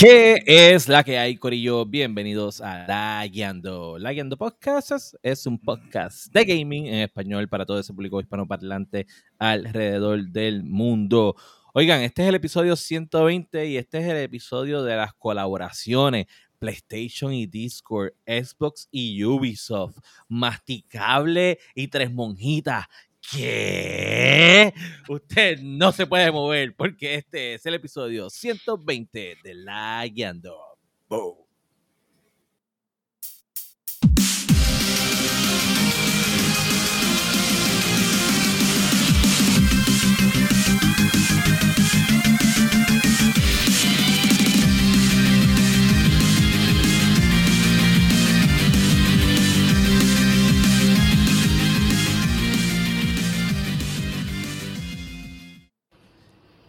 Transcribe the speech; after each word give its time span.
¿Qué 0.00 0.42
es 0.46 0.88
la 0.88 1.04
que 1.04 1.18
hay, 1.18 1.36
Corillo? 1.36 1.84
Bienvenidos 1.84 2.62
a 2.62 2.86
La 2.86 3.22
Guiando. 3.26 3.98
La 3.98 4.14
Guiando 4.14 4.38
Podcasts 4.38 5.14
es 5.22 5.44
un 5.44 5.58
podcast 5.58 6.32
de 6.32 6.46
gaming 6.46 6.86
en 6.86 7.00
español 7.00 7.50
para 7.50 7.66
todo 7.66 7.78
ese 7.78 7.92
público 7.92 8.18
hispanoparlante 8.18 9.06
alrededor 9.38 10.26
del 10.28 10.64
mundo. 10.64 11.36
Oigan, 11.74 12.00
este 12.00 12.22
es 12.22 12.28
el 12.30 12.34
episodio 12.34 12.76
120 12.76 13.66
y 13.66 13.76
este 13.76 13.98
es 13.98 14.06
el 14.06 14.16
episodio 14.16 14.82
de 14.82 14.96
las 14.96 15.12
colaboraciones. 15.12 16.28
PlayStation 16.58 17.32
y 17.32 17.46
Discord, 17.46 18.12
Xbox 18.26 18.88
y 18.90 19.22
Ubisoft, 19.24 19.98
Masticable 20.28 21.58
y 21.74 21.88
Tres 21.88 22.12
Monjitas. 22.12 22.86
¿Qué? 23.30 24.74
Usted 25.08 25.60
no 25.62 25.92
se 25.92 26.06
puede 26.06 26.30
mover 26.32 26.74
porque 26.74 27.14
este 27.14 27.54
es 27.54 27.66
el 27.66 27.74
episodio 27.74 28.28
120 28.28 29.38
de 29.42 29.54
La 29.54 30.04
Guiando. 30.06 30.56
Boom. 31.08 31.49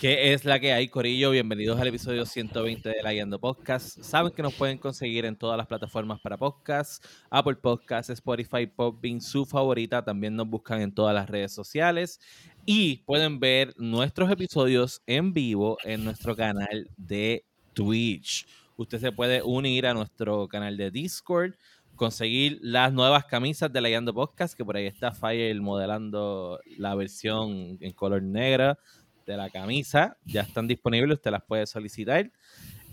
¿Qué 0.01 0.33
es 0.33 0.45
la 0.45 0.59
que 0.59 0.73
hay, 0.73 0.87
Corillo? 0.87 1.29
Bienvenidos 1.29 1.79
al 1.79 1.87
episodio 1.89 2.25
120 2.25 2.89
de 2.89 3.03
La 3.03 3.13
Guiando 3.13 3.39
Podcast. 3.39 4.01
Saben 4.01 4.33
que 4.33 4.41
nos 4.41 4.55
pueden 4.55 4.79
conseguir 4.79 5.25
en 5.25 5.35
todas 5.35 5.55
las 5.55 5.67
plataformas 5.67 6.19
para 6.19 6.39
podcast, 6.39 7.05
Apple 7.29 7.57
Podcasts, 7.57 8.09
Spotify, 8.09 8.65
Podbean, 8.65 9.21
su 9.21 9.45
favorita. 9.45 10.03
También 10.03 10.35
nos 10.35 10.47
buscan 10.47 10.81
en 10.81 10.91
todas 10.91 11.13
las 11.13 11.29
redes 11.29 11.53
sociales 11.53 12.19
y 12.65 13.03
pueden 13.03 13.39
ver 13.39 13.75
nuestros 13.77 14.31
episodios 14.31 15.03
en 15.05 15.33
vivo 15.33 15.77
en 15.83 16.03
nuestro 16.03 16.35
canal 16.35 16.89
de 16.97 17.45
Twitch. 17.73 18.47
Usted 18.77 18.99
se 18.99 19.11
puede 19.11 19.43
unir 19.43 19.85
a 19.85 19.93
nuestro 19.93 20.47
canal 20.47 20.77
de 20.77 20.89
Discord, 20.89 21.53
conseguir 21.95 22.57
las 22.63 22.91
nuevas 22.91 23.25
camisas 23.25 23.71
de 23.71 23.79
La 23.79 23.89
Guiando 23.89 24.15
Podcast, 24.15 24.57
que 24.57 24.65
por 24.65 24.77
ahí 24.77 24.87
está 24.87 25.11
Fire 25.11 25.61
modelando 25.61 26.59
la 26.79 26.95
versión 26.95 27.77
en 27.79 27.91
color 27.91 28.23
negra 28.23 28.79
de 29.25 29.37
la 29.37 29.49
camisa. 29.49 30.17
Ya 30.25 30.41
están 30.41 30.67
disponibles, 30.67 31.15
usted 31.17 31.31
las 31.31 31.43
puede 31.43 31.65
solicitar. 31.67 32.29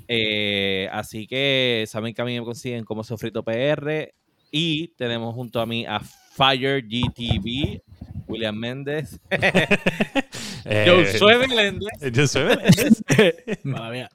Eh, 0.08 0.88
así 0.90 1.26
que 1.26 1.84
saben 1.86 2.14
que 2.14 2.22
a 2.22 2.24
mí 2.24 2.38
me 2.38 2.44
consiguen 2.44 2.84
como 2.84 3.04
Sofrito 3.04 3.44
PR. 3.44 4.12
Y 4.50 4.88
tenemos 4.96 5.34
junto 5.34 5.60
a 5.60 5.66
mí 5.66 5.84
a 5.86 6.00
Fire 6.00 6.82
GTV, 6.82 7.82
William 8.26 8.56
Méndez. 8.56 9.20
Eh, 10.70 11.12
Josué 11.12 11.38
Meléndez. 11.38 11.88
Josué 12.14 12.44
Meléndez. 12.44 13.02
Maravilla. 13.64 14.10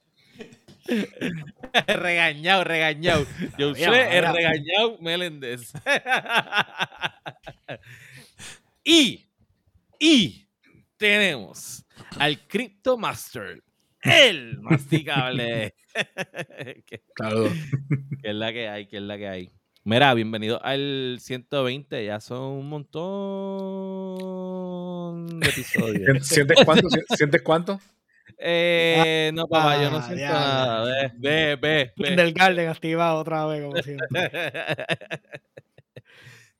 regañado, 1.87 2.63
regañado. 2.63 3.25
Josué 3.57 3.87
Maravilla, 3.87 4.17
el 4.19 4.35
regañado 4.35 4.97
Meléndez. 4.99 5.73
y, 8.83 9.25
y 9.99 10.47
tenemos 10.97 11.82
al 12.19 12.47
Crypto 12.47 12.97
Master, 12.97 13.63
el 14.01 14.59
masticable. 14.59 15.75
que, 16.85 17.03
Saludos. 17.17 17.53
que 18.21 18.29
es 18.29 18.35
la 18.35 18.51
que 18.53 18.67
hay, 18.69 18.87
que 18.87 18.97
es 18.97 19.03
la 19.03 19.17
que 19.17 19.27
hay. 19.27 19.49
Mira, 19.85 20.13
bienvenido 20.13 20.63
al 20.63 21.17
120, 21.19 22.05
ya 22.05 22.19
son 22.21 22.41
un 22.41 22.69
montón 22.69 22.99
de 25.39 25.49
episodios. 25.49 26.25
¿Sientes 26.27 26.57
cuánto? 26.65 26.87
¿Sientes 27.15 27.41
cuánto? 27.41 27.79
Eh, 28.37 29.31
no, 29.33 29.45
papá, 29.47 29.81
yo 29.81 29.91
no 29.91 29.97
Ah, 29.97 30.03
siento 30.03 30.23
nada. 30.25 30.83
Ve, 30.85 31.11
ve, 31.17 31.55
ve. 31.61 31.93
ve. 31.97 32.15
del 32.15 32.33
Garden 32.33 32.69
activado 32.69 33.19
otra 33.19 33.45
vez, 33.45 33.61
como 33.63 33.81
siempre. 33.81 34.07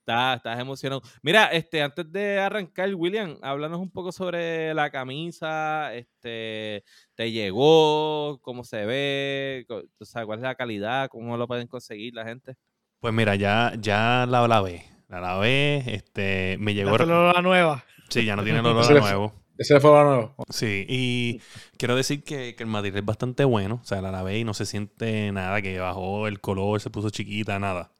Estás, 0.04 0.36
estás 0.36 0.60
emocionado. 0.60 1.00
Mira, 1.22 1.46
este, 1.46 1.80
antes 1.80 2.12
de 2.12 2.38
arrancar, 2.38 2.94
William, 2.94 3.38
háblanos 3.40 3.80
un 3.80 3.90
poco 3.90 4.12
sobre 4.12 4.74
la 4.74 4.90
camisa, 4.90 5.94
este, 5.94 6.84
te 7.14 7.32
llegó, 7.32 8.38
cómo 8.42 8.64
se 8.64 8.84
ve, 8.84 9.66
o 9.66 10.04
sea, 10.04 10.26
cuál 10.26 10.40
es 10.40 10.42
la 10.42 10.56
calidad, 10.56 11.08
cómo 11.08 11.38
lo 11.38 11.46
pueden 11.46 11.68
conseguir 11.68 12.12
la 12.12 12.26
gente. 12.26 12.54
Pues 13.00 13.14
mira, 13.14 13.34
ya, 13.34 13.72
ya 13.80 14.26
la 14.28 14.46
lavé. 14.46 14.84
La 15.08 15.22
lavé, 15.22 15.94
este, 15.94 16.58
me 16.60 16.74
llegó. 16.74 16.90
Dátelo 16.90 17.32
la 17.32 17.40
nueva. 17.40 17.82
Sí, 18.10 18.26
ya 18.26 18.36
no 18.36 18.44
tiene 18.44 18.58
el 18.58 18.66
olor 18.66 18.84
a 18.84 19.00
nuevo. 19.00 19.32
Ese 19.56 19.80
fue 19.80 19.90
lo 19.90 20.04
nuevo. 20.04 20.34
Sí, 20.50 20.84
y 20.86 21.40
quiero 21.78 21.96
decir 21.96 22.24
que, 22.24 22.54
que 22.54 22.62
el 22.62 22.68
material 22.68 22.98
es 22.98 23.06
bastante 23.06 23.46
bueno. 23.46 23.80
O 23.82 23.86
sea, 23.86 24.02
la 24.02 24.10
lavé 24.10 24.38
y 24.38 24.44
no 24.44 24.52
se 24.52 24.66
siente 24.66 25.32
nada, 25.32 25.62
que 25.62 25.78
bajó 25.78 26.26
el 26.26 26.42
color, 26.42 26.78
se 26.82 26.90
puso 26.90 27.08
chiquita, 27.08 27.58
nada. 27.58 27.90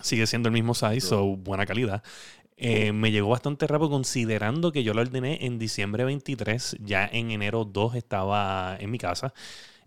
Sigue 0.00 0.26
siendo 0.26 0.48
el 0.48 0.52
mismo 0.52 0.74
size, 0.74 1.00
so 1.00 1.24
buena 1.36 1.66
calidad. 1.66 2.02
Eh, 2.56 2.92
me 2.92 3.10
llegó 3.10 3.28
bastante 3.30 3.66
rápido 3.66 3.90
considerando 3.90 4.72
que 4.72 4.84
yo 4.84 4.94
lo 4.94 5.00
ordené 5.02 5.44
en 5.46 5.58
diciembre 5.58 6.04
23, 6.04 6.76
ya 6.80 7.08
en 7.12 7.30
enero 7.32 7.64
2 7.64 7.94
estaba 7.96 8.76
en 8.78 8.90
mi 8.90 8.98
casa. 8.98 9.34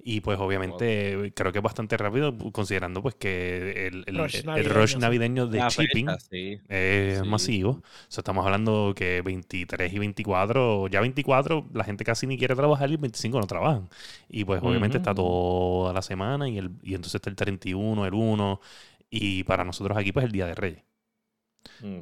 Y 0.04 0.22
pues 0.22 0.40
obviamente 0.40 1.34
creo 1.36 1.52
que 1.52 1.60
es 1.60 1.64
bastante 1.64 1.98
rápido 1.98 2.38
considerando 2.54 3.02
pues 3.02 3.16
que 3.16 3.88
el, 3.88 4.04
el- 4.08 4.18
Rush 4.18 4.36
el 4.36 4.46
navideño, 4.46 4.74
rush 4.74 4.92
sí. 4.94 4.98
navideño 4.98 5.48
de 5.48 5.64
shipping 5.70 6.08
fecha, 6.08 6.20
sí. 6.20 6.62
es 6.70 7.20
Sí. 7.20 7.26
masivo. 7.26 7.70
O 7.72 7.84
sea, 8.08 8.22
estamos 8.22 8.46
hablando 8.46 8.94
que 8.96 9.22
23 9.22 9.92
y 9.94 10.00
24, 10.00 10.88
ya 10.88 11.02
24 11.02 11.68
la 11.74 11.84
gente 11.84 12.06
casi 12.06 12.28
ni 12.28 12.38
quiere 12.38 12.56
trabajar 12.56 12.90
y 12.90 12.94
el 12.94 13.00
25 13.00 13.40
no 13.40 13.48
trabajan. 13.48 13.90
Y 14.30 14.46
pues 14.46 14.62
obviamente 14.64 14.98
está 14.98 15.14
toda 15.14 15.94
la 15.94 16.02
semana 16.02 16.48
y, 16.50 16.58
el, 16.58 16.72
y 16.84 16.96
entonces 16.96 17.16
está 17.16 17.30
el 17.30 17.36
31, 17.36 18.06
el 18.06 18.14
1 18.14 18.62
y 19.10 19.44
para 19.44 19.64
nosotros 19.64 19.98
aquí 19.98 20.12
pues 20.12 20.26
el 20.26 20.32
Día 20.32 20.46
de 20.46 20.56
Reyes. 20.56 20.84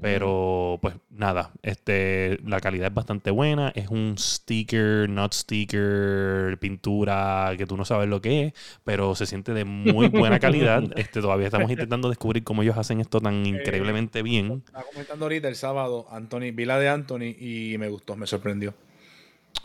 Pero 0.01 0.79
pues 0.81 0.95
nada, 1.09 1.51
este, 1.61 2.39
la 2.45 2.59
calidad 2.59 2.87
es 2.87 2.93
bastante 2.93 3.31
buena, 3.31 3.71
es 3.75 3.89
un 3.89 4.15
sticker, 4.17 5.09
not 5.09 5.33
sticker, 5.33 6.57
pintura 6.59 7.53
que 7.57 7.65
tú 7.65 7.75
no 7.75 7.83
sabes 7.83 8.07
lo 8.07 8.21
que 8.21 8.45
es, 8.45 8.53
pero 8.83 9.15
se 9.15 9.25
siente 9.25 9.53
de 9.53 9.65
muy 9.65 10.07
buena 10.07 10.39
calidad. 10.39 10.83
Este, 10.95 11.19
todavía 11.19 11.47
estamos 11.47 11.69
intentando 11.69 12.09
descubrir 12.09 12.43
cómo 12.43 12.63
ellos 12.63 12.77
hacen 12.77 13.01
esto 13.01 13.19
tan 13.19 13.45
increíblemente 13.45 14.23
bien. 14.23 14.63
Estaba 14.65 14.85
comentando 14.85 15.25
ahorita 15.25 15.47
el 15.47 15.55
sábado, 15.55 16.05
Anthony, 16.09 16.51
vi 16.53 16.65
la 16.65 16.79
de 16.79 16.89
Anthony 16.89 17.35
y 17.37 17.75
me 17.77 17.89
gustó, 17.89 18.15
me 18.15 18.27
sorprendió. 18.27 18.73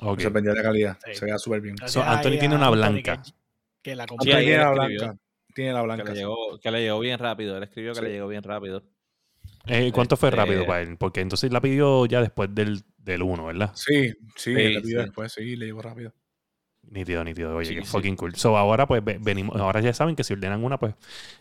Me 0.00 0.22
sorprendió 0.22 0.54
la 0.54 0.62
calidad. 0.62 0.98
Sí. 1.04 1.14
Se 1.14 1.24
veía 1.24 1.38
súper 1.38 1.60
bien. 1.60 1.76
So, 1.86 2.02
Anthony 2.02 2.38
tiene 2.38 2.56
una 2.56 2.70
blanca. 2.70 3.22
Que, 3.22 3.32
que 3.82 3.96
la 3.96 4.04
Sí, 4.04 4.08
compró. 4.08 5.18
Tiene 5.60 5.74
la 5.74 5.82
blanca. 5.82 6.04
La 6.04 6.10
que 6.10 6.14
le, 6.14 6.20
llegó, 6.20 6.58
que 6.58 6.70
le 6.70 6.80
llegó 6.80 6.98
bien 7.00 7.18
rápido. 7.18 7.56
Él 7.56 7.62
escribió 7.64 7.92
que 7.92 8.00
le 8.00 8.10
llegó 8.12 8.28
bien 8.28 8.42
rápido. 8.42 8.82
Eh, 9.66 9.90
¿Cuánto 9.92 10.16
fue 10.16 10.30
Este- 10.30 10.36
rápido 10.40 10.64
para 10.66 10.80
él? 10.80 10.96
Porque 10.96 11.20
entonces 11.20 11.52
la 11.52 11.60
pidió 11.60 12.06
ya 12.06 12.22
después 12.22 12.48
del, 12.54 12.82
del 12.96 13.22
1, 13.22 13.44
¿verdad? 13.44 13.72
Sí, 13.74 14.08
sí, 14.36 14.54
Sí, 14.54 14.54
le 14.54 14.80
pidió 14.80 15.00
sí. 15.00 15.04
después, 15.04 15.32
sí, 15.32 15.56
le 15.56 15.66
llegó 15.66 15.82
rápido. 15.82 16.14
Nítido, 16.82 17.22
nítido. 17.24 17.54
Oye, 17.54 17.68
Sí, 17.68 17.74
qué 17.74 17.82
sí. 17.82 17.88
fucking 17.88 18.16
cool. 18.16 18.34
So, 18.36 18.56
ahora 18.56 18.86
pues 18.86 19.04
ve- 19.04 19.18
venimos, 19.20 19.54
ahora 19.60 19.80
ya 19.82 19.92
saben 19.92 20.16
que 20.16 20.24
si 20.24 20.32
ordenan 20.32 20.64
una, 20.64 20.78
pues 20.78 20.94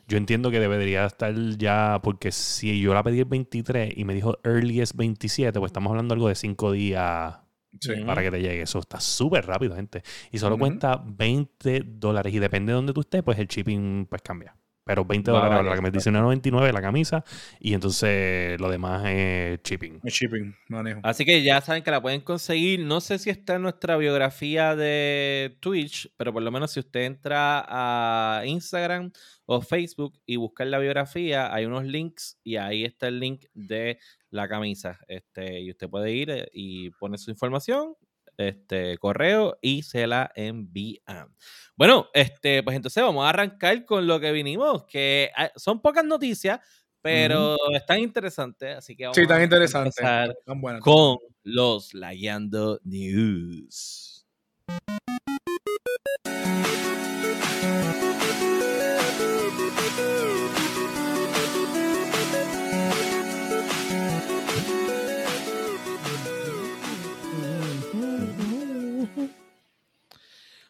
yo 0.05 0.17
entiendo 0.17 0.51
que 0.51 0.59
debería 0.59 1.05
estar 1.05 1.33
ya, 1.57 2.01
porque 2.03 2.33
si 2.33 2.81
yo 2.81 2.93
la 2.93 3.03
pedí 3.03 3.19
el 3.19 3.25
23 3.25 3.93
y 3.97 4.03
me 4.03 4.13
dijo 4.13 4.37
earliest 4.43 4.95
27, 4.97 5.57
pues 5.59 5.69
estamos 5.69 5.91
hablando 5.91 6.13
algo 6.13 6.27
de 6.27 6.35
5 6.35 6.73
días 6.73 7.37
Sí. 7.79 7.93
Para 8.05 8.21
que 8.21 8.31
te 8.31 8.41
llegue. 8.41 8.61
Eso 8.61 8.79
está 8.79 8.99
súper 8.99 9.45
rápido, 9.45 9.75
gente. 9.75 10.03
Y 10.31 10.37
solo 10.39 10.57
cuesta 10.57 11.01
20 11.05 11.83
dólares. 11.85 12.33
Y 12.33 12.39
depende 12.39 12.71
de 12.71 12.75
donde 12.75 12.93
tú 12.93 13.01
estés, 13.01 13.23
pues 13.23 13.37
el 13.39 13.47
shipping 13.47 14.05
pues 14.07 14.21
cambia. 14.21 14.55
Pero 14.89 15.05
20 15.05 15.29
Va, 15.29 15.37
dólares, 15.37 15.57
vale, 15.57 15.69
la 15.69 15.75
que 15.75 15.81
me 15.83 15.91
dice 15.91 16.09
una 16.09 16.21
99 16.21 16.73
la 16.73 16.81
camisa. 16.81 17.23
Y 17.59 17.75
entonces 17.75 18.59
lo 18.59 18.71
demás 18.71 19.05
es 19.05 19.59
shipping. 19.61 19.99
El 20.03 20.11
shipping, 20.11 20.55
manejo. 20.67 20.99
Así 21.03 21.25
que 21.25 21.43
ya 21.43 21.61
saben 21.61 21.83
que 21.83 21.91
la 21.91 22.01
pueden 22.01 22.21
conseguir. 22.21 22.79
No 22.79 22.99
sé 22.99 23.19
si 23.19 23.29
está 23.29 23.57
en 23.57 23.61
nuestra 23.61 23.97
biografía 23.97 24.75
de 24.75 25.55
Twitch, 25.59 26.11
pero 26.17 26.33
por 26.33 26.41
lo 26.41 26.49
menos 26.49 26.71
si 26.71 26.79
usted 26.79 27.01
entra 27.01 27.63
a 27.67 28.41
Instagram 28.47 29.11
o 29.45 29.61
Facebook 29.61 30.19
y 30.25 30.37
busca 30.37 30.63
en 30.63 30.71
la 30.71 30.79
biografía, 30.79 31.53
hay 31.53 31.65
unos 31.65 31.85
links 31.85 32.39
y 32.43 32.55
ahí 32.55 32.83
está 32.83 33.09
el 33.09 33.19
link 33.19 33.45
de 33.53 33.99
la 34.31 34.47
camisa. 34.47 34.97
Este, 35.07 35.59
y 35.59 35.69
usted 35.69 35.87
puede 35.87 36.11
ir 36.11 36.31
eh, 36.31 36.49
y 36.51 36.89
pone 36.89 37.19
su 37.19 37.29
información, 37.29 37.93
este 38.39 38.97
correo 38.97 39.57
y 39.61 39.83
se 39.83 40.07
la 40.07 40.31
envían. 40.35 41.35
Bueno, 41.75 42.07
este, 42.13 42.63
pues 42.63 42.75
entonces 42.75 43.03
vamos 43.03 43.25
a 43.25 43.29
arrancar 43.29 43.85
con 43.85 44.07
lo 44.07 44.19
que 44.19 44.31
vinimos, 44.31 44.85
que 44.85 45.31
ah, 45.35 45.51
son 45.55 45.81
pocas 45.81 46.03
noticias, 46.05 46.59
pero 47.01 47.55
están 47.73 47.99
interesantes, 47.99 48.77
así 48.77 48.95
que 48.95 49.05
vamos 49.05 49.15
Sí, 49.17 49.27
tan 49.27 49.39
a 49.41 49.43
interesante. 49.43 49.89
empezar 50.01 50.35
Tan 50.45 50.61
buena. 50.61 50.79
con 50.79 51.17
los 51.43 51.93
Lagueando 51.93 52.79
News. 52.83 54.25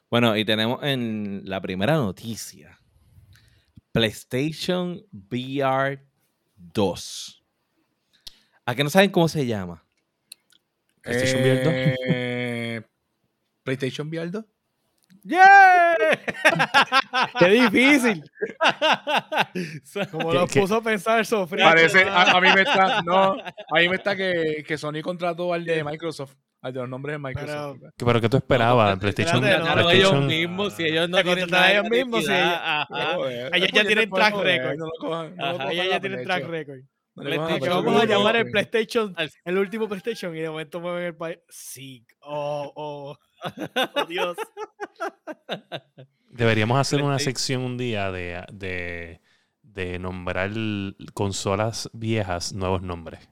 Bueno, 0.10 0.36
y 0.36 0.44
tenemos 0.46 0.82
en 0.84 1.42
la 1.46 1.62
primera 1.62 1.94
noticia 1.94 2.80
PlayStation 3.92 5.02
VR 5.12 6.04
2. 6.56 7.44
¿A 8.66 8.76
qué 8.76 8.84
no 8.84 8.90
saben 8.90 9.12
cómo 9.12 9.28
se 9.28 9.46
llama? 9.46 9.84
PlayStation 11.02 11.42
VR 11.42 11.64
2. 11.64 11.74
Eh, 12.08 12.82
PlayStation 13.64 14.08
VR 14.08 14.30
2. 14.32 14.46
¡Yeah! 15.24 15.96
Qué 17.40 17.48
difícil. 17.50 18.24
Como 20.12 20.30
¿Qué- 20.30 20.36
lo 20.38 20.48
puso 20.48 20.76
a 20.76 20.82
pensar 20.82 21.26
Sofría. 21.26 21.66
Parece, 21.66 22.04
a, 22.04 22.32
a 22.38 22.42
mí 22.42 22.48
me 22.56 22.62
está, 22.68 23.02
no, 23.02 23.34
a 23.34 23.80
mí 23.80 23.90
me 23.90 23.96
está 23.96 24.16
que, 24.16 24.64
que 24.66 24.78
Sony 24.78 25.02
contrató 25.04 25.54
al 25.54 25.66
de 25.66 25.84
Microsoft, 25.84 26.36
al 26.62 26.74
de 26.74 26.80
los 26.82 26.90
nombres 26.90 27.14
de 27.16 27.20
Microsoft. 27.20 27.78
¿Qué- 27.98 28.06
¿Pero 28.06 28.22
qué 28.22 28.30
tú 28.30 28.38
esperabas? 28.38 28.96
No, 28.96 29.00
PlayStation, 29.00 29.42
no, 29.42 29.48
Contrataron 29.50 29.92
ellos 29.92 30.12
PlayStation- 30.12 30.26
mismos, 30.28 30.74
si 30.74 30.84
ellos 30.84 31.10
no 31.10 31.18
Se 31.18 31.24
tienen 31.24 31.50
nada 31.50 31.72
ellos 31.72 31.90
mismos, 31.90 32.26
si 32.26 32.32
ellos- 32.32 32.54
ajá. 32.62 33.16
Joder, 33.16 33.56
Ellos 33.56 33.70
ya 33.74 33.84
tienen 33.86 34.10
track 34.10 34.36
record. 34.36 34.76
No 34.78 34.86
lo 34.86 34.92
cojan, 35.00 35.36
no 35.36 35.44
lo 35.44 35.44
Ajá. 35.46 35.54
cojan 35.54 35.72
Ella 35.72 35.84
a 35.84 35.88
ya 35.88 36.00
tiene 36.02 36.16
pecho. 36.18 36.28
track 36.28 36.44
record. 36.48 36.80
A 37.18 37.22
PlayStation. 37.22 37.86
Vamos 37.86 38.02
a 38.02 38.06
llamar 38.06 38.36
el 38.38 38.50
PlayStation, 38.52 39.16
el 39.46 39.58
último 39.58 39.88
PlayStation, 39.88 40.36
y 40.36 40.40
de 40.40 40.50
momento 40.50 40.80
mueven 40.80 41.04
el 41.06 41.16
país. 41.16 41.38
Sí. 41.50 42.06
Oh, 42.22 42.72
oh. 42.76 43.18
Oh, 43.96 44.06
Dios. 44.06 44.38
Deberíamos 46.30 46.78
hacer 46.80 47.00
una 47.02 47.16
PlayStation. 47.16 47.36
sección 47.36 47.62
un 47.64 47.78
día 47.78 48.12
de, 48.12 48.44
de, 48.52 49.22
de 49.64 50.00
nombrar 50.00 50.52
consolas 51.14 51.90
viejas 51.94 52.54
nuevos 52.54 52.82
nombres. 52.82 53.28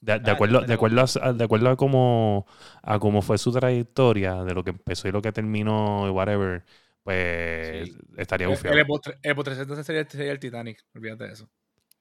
De, 0.00 0.18
de 0.18 0.30
Ah, 0.30 0.34
acuerdo, 0.34 0.60
de 0.62 0.72
acuerdo, 0.74 1.04
a, 1.22 1.32
de 1.34 1.44
acuerdo 1.44 1.68
a 1.70 1.76
cómo, 1.76 2.46
a 2.82 2.98
cómo 2.98 3.20
fue 3.22 3.36
su 3.38 3.52
trayectoria, 3.52 4.42
de 4.44 4.54
lo 4.54 4.64
que 4.64 4.70
empezó 4.70 5.08
y 5.08 5.12
lo 5.12 5.20
que 5.20 5.30
terminó, 5.32 6.06
y 6.06 6.10
whatever, 6.10 6.64
pues 7.02 7.88
Sí. 7.90 7.96
estaría 8.16 8.46
El, 8.46 8.50
bufiado. 8.52 8.74
el 8.76 8.80
el 8.80 8.86
Xbox 8.86 9.44
360 9.44 9.84
sería, 9.84 10.08
sería 10.08 10.32
el 10.32 10.38
Titanic, 10.38 10.84
olvídate 10.94 11.24
de 11.24 11.32
eso. 11.34 11.48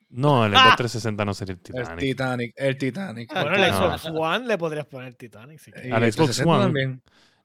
No, 0.10 0.46
el 0.46 0.56
Ah. 0.56 0.60
Xbox 0.60 0.78
360 0.78 1.26
no 1.26 1.34
sería 1.34 1.54
el 1.54 1.58
El 1.60 1.64
Titanic. 1.64 2.00
Titanic, 2.00 2.54
el 2.56 2.78
Titanic. 2.78 3.34
Bueno, 3.34 3.52
No. 3.58 3.98
Xbox 3.98 4.06
One 4.18 4.48
le 4.48 4.58
podrías 4.58 4.86
poner 4.86 5.14
Titanic. 5.16 5.60
si 5.60 5.72
al 5.72 5.82
Xbox 6.12 6.16
360 6.38 6.50
One. 6.54 6.64
también. 6.64 7.02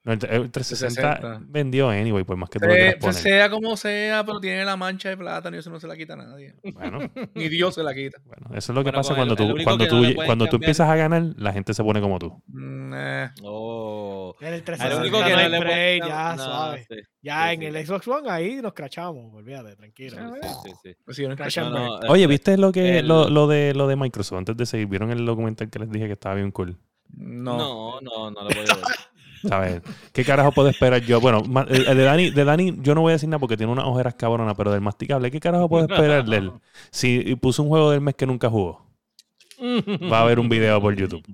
No, 0.07 0.13
el, 0.13 0.19
el 0.23 0.51
360 0.51 1.01
360. 1.19 1.47
vendió 1.51 1.89
anyway, 1.89 2.25
por 2.25 2.37
más 2.37 2.51
que 2.51 2.59
tú 2.59 2.67
lo 2.67 2.75
Se- 2.75 2.97
pues 3.01 3.17
sea 3.17 3.49
como 3.49 3.75
sea, 3.75 4.23
pero 4.27 4.39
tiene 4.39 4.63
la 4.63 4.77
mancha 4.77 5.09
de 5.09 5.17
plátano 5.17 5.57
y 5.57 5.61
eso 5.61 5.71
no 5.71 5.81
se 5.81 5.87
la 5.89 5.97
quita 5.97 6.13
a 6.13 6.17
nadie. 6.17 6.55
Bueno, 6.75 6.99
Ni 7.35 7.49
Dios 7.49 7.75
se 7.75 7.83
la 7.83 7.95
quita. 7.95 8.19
bueno, 8.27 8.49
eso 8.55 8.73
es 8.73 8.77
lo 8.77 8.83
que 8.85 8.91
Bueno, 8.91 8.99
pasa 8.99 9.15
cuando 9.15 9.33
el- 9.33 9.39
tú, 9.39 9.65
cuando 9.65 9.87
tú, 9.89 10.03
no 10.03 10.15
cuando 10.15 10.47
tú 10.47 10.57
empiezas 10.57 10.91
a 10.91 10.95
ganar, 10.97 11.23
la 11.39 11.55
gente 11.55 11.73
se 11.73 11.83
pone 11.83 12.03
como 12.03 12.19
tú. 12.19 12.39
Mm, 12.49 12.93
eh. 12.95 13.31
Oh. 13.43 14.37
En 14.41 14.49
el 14.49 14.55
Al 14.55 14.63
360 14.63 15.01
único 15.01 15.19
que 15.27 15.33
hay 15.35 15.51
no 15.51 15.57
pueden 15.57 15.99
ya, 16.07 16.77
sí, 16.87 16.97
Ya 17.23 17.49
sí, 17.49 17.55
en 17.55 17.61
sí. 17.61 17.67
el 17.67 17.87
Xbox 17.87 18.09
One 18.09 18.31
ahí 18.31 18.57
nos 18.61 18.75
crachamos, 18.75 19.33
olvídate, 19.33 19.75
tranquilo. 19.75 20.17
sí, 20.43 20.49
sí, 20.65 20.71
sí. 20.83 20.97
Pues 21.03 21.17
yo 21.17 21.29
no 21.31 21.35
Oye, 22.09 22.25
este, 22.25 22.27
¿viste 22.27 22.57
lo 22.59 22.73
que 22.73 22.99
el- 22.99 23.09
lo, 23.09 23.31
lo 23.31 23.47
de 23.47 23.73
lo 23.73 23.87
de 23.89 23.97
Microsoft 23.97 24.37
antes 24.39 24.57
de 24.59 24.67
seguir? 24.67 24.87
¿Vieron 24.87 25.11
el 25.13 25.25
documental 25.25 25.71
que 25.71 25.79
les 25.79 25.91
dije 25.91 26.07
que 26.09 26.13
estaba 26.13 26.35
bien 26.35 26.51
cool? 26.51 26.77
No. 27.17 27.57
No, 27.57 28.01
no, 28.03 28.31
no 28.31 28.41
lo 28.43 28.49
voy 28.49 28.59
a 28.59 28.75
ver. 28.75 28.85
¿Sabes? 29.49 29.83
¿Qué 30.13 30.25
carajo 30.25 30.53
puedo 30.53 30.69
esperar 30.69 31.01
yo? 31.03 31.21
Bueno, 31.21 31.43
de 31.43 31.95
Dani, 32.05 32.31
de 32.31 32.45
Dani 32.45 32.77
yo 32.81 32.95
no 32.95 33.03
voy 33.03 33.11
a 33.11 33.15
decir 33.15 33.29
nada 33.29 33.39
porque 33.39 33.57
tiene 33.57 33.73
unas 33.73 33.85
ojeras 33.87 34.15
cabronas, 34.15 34.55
pero 34.57 34.73
del 34.73 34.81
masticable, 34.81 35.31
¿qué 35.31 35.41
carajo 35.41 35.69
puedo 35.69 35.85
esperar 35.87 36.25
de 36.25 36.37
él? 36.37 36.53
Si 36.91 37.35
puso 37.37 37.63
un 37.63 37.69
juego 37.69 37.91
del 37.91 38.01
mes 38.01 38.15
que 38.15 38.27
nunca 38.27 38.49
jugó, 38.51 38.87
va 40.11 40.19
a 40.19 40.23
haber 40.23 40.39
un 40.39 40.49
video 40.49 40.81
por 40.81 40.95
YouTube. 40.97 41.25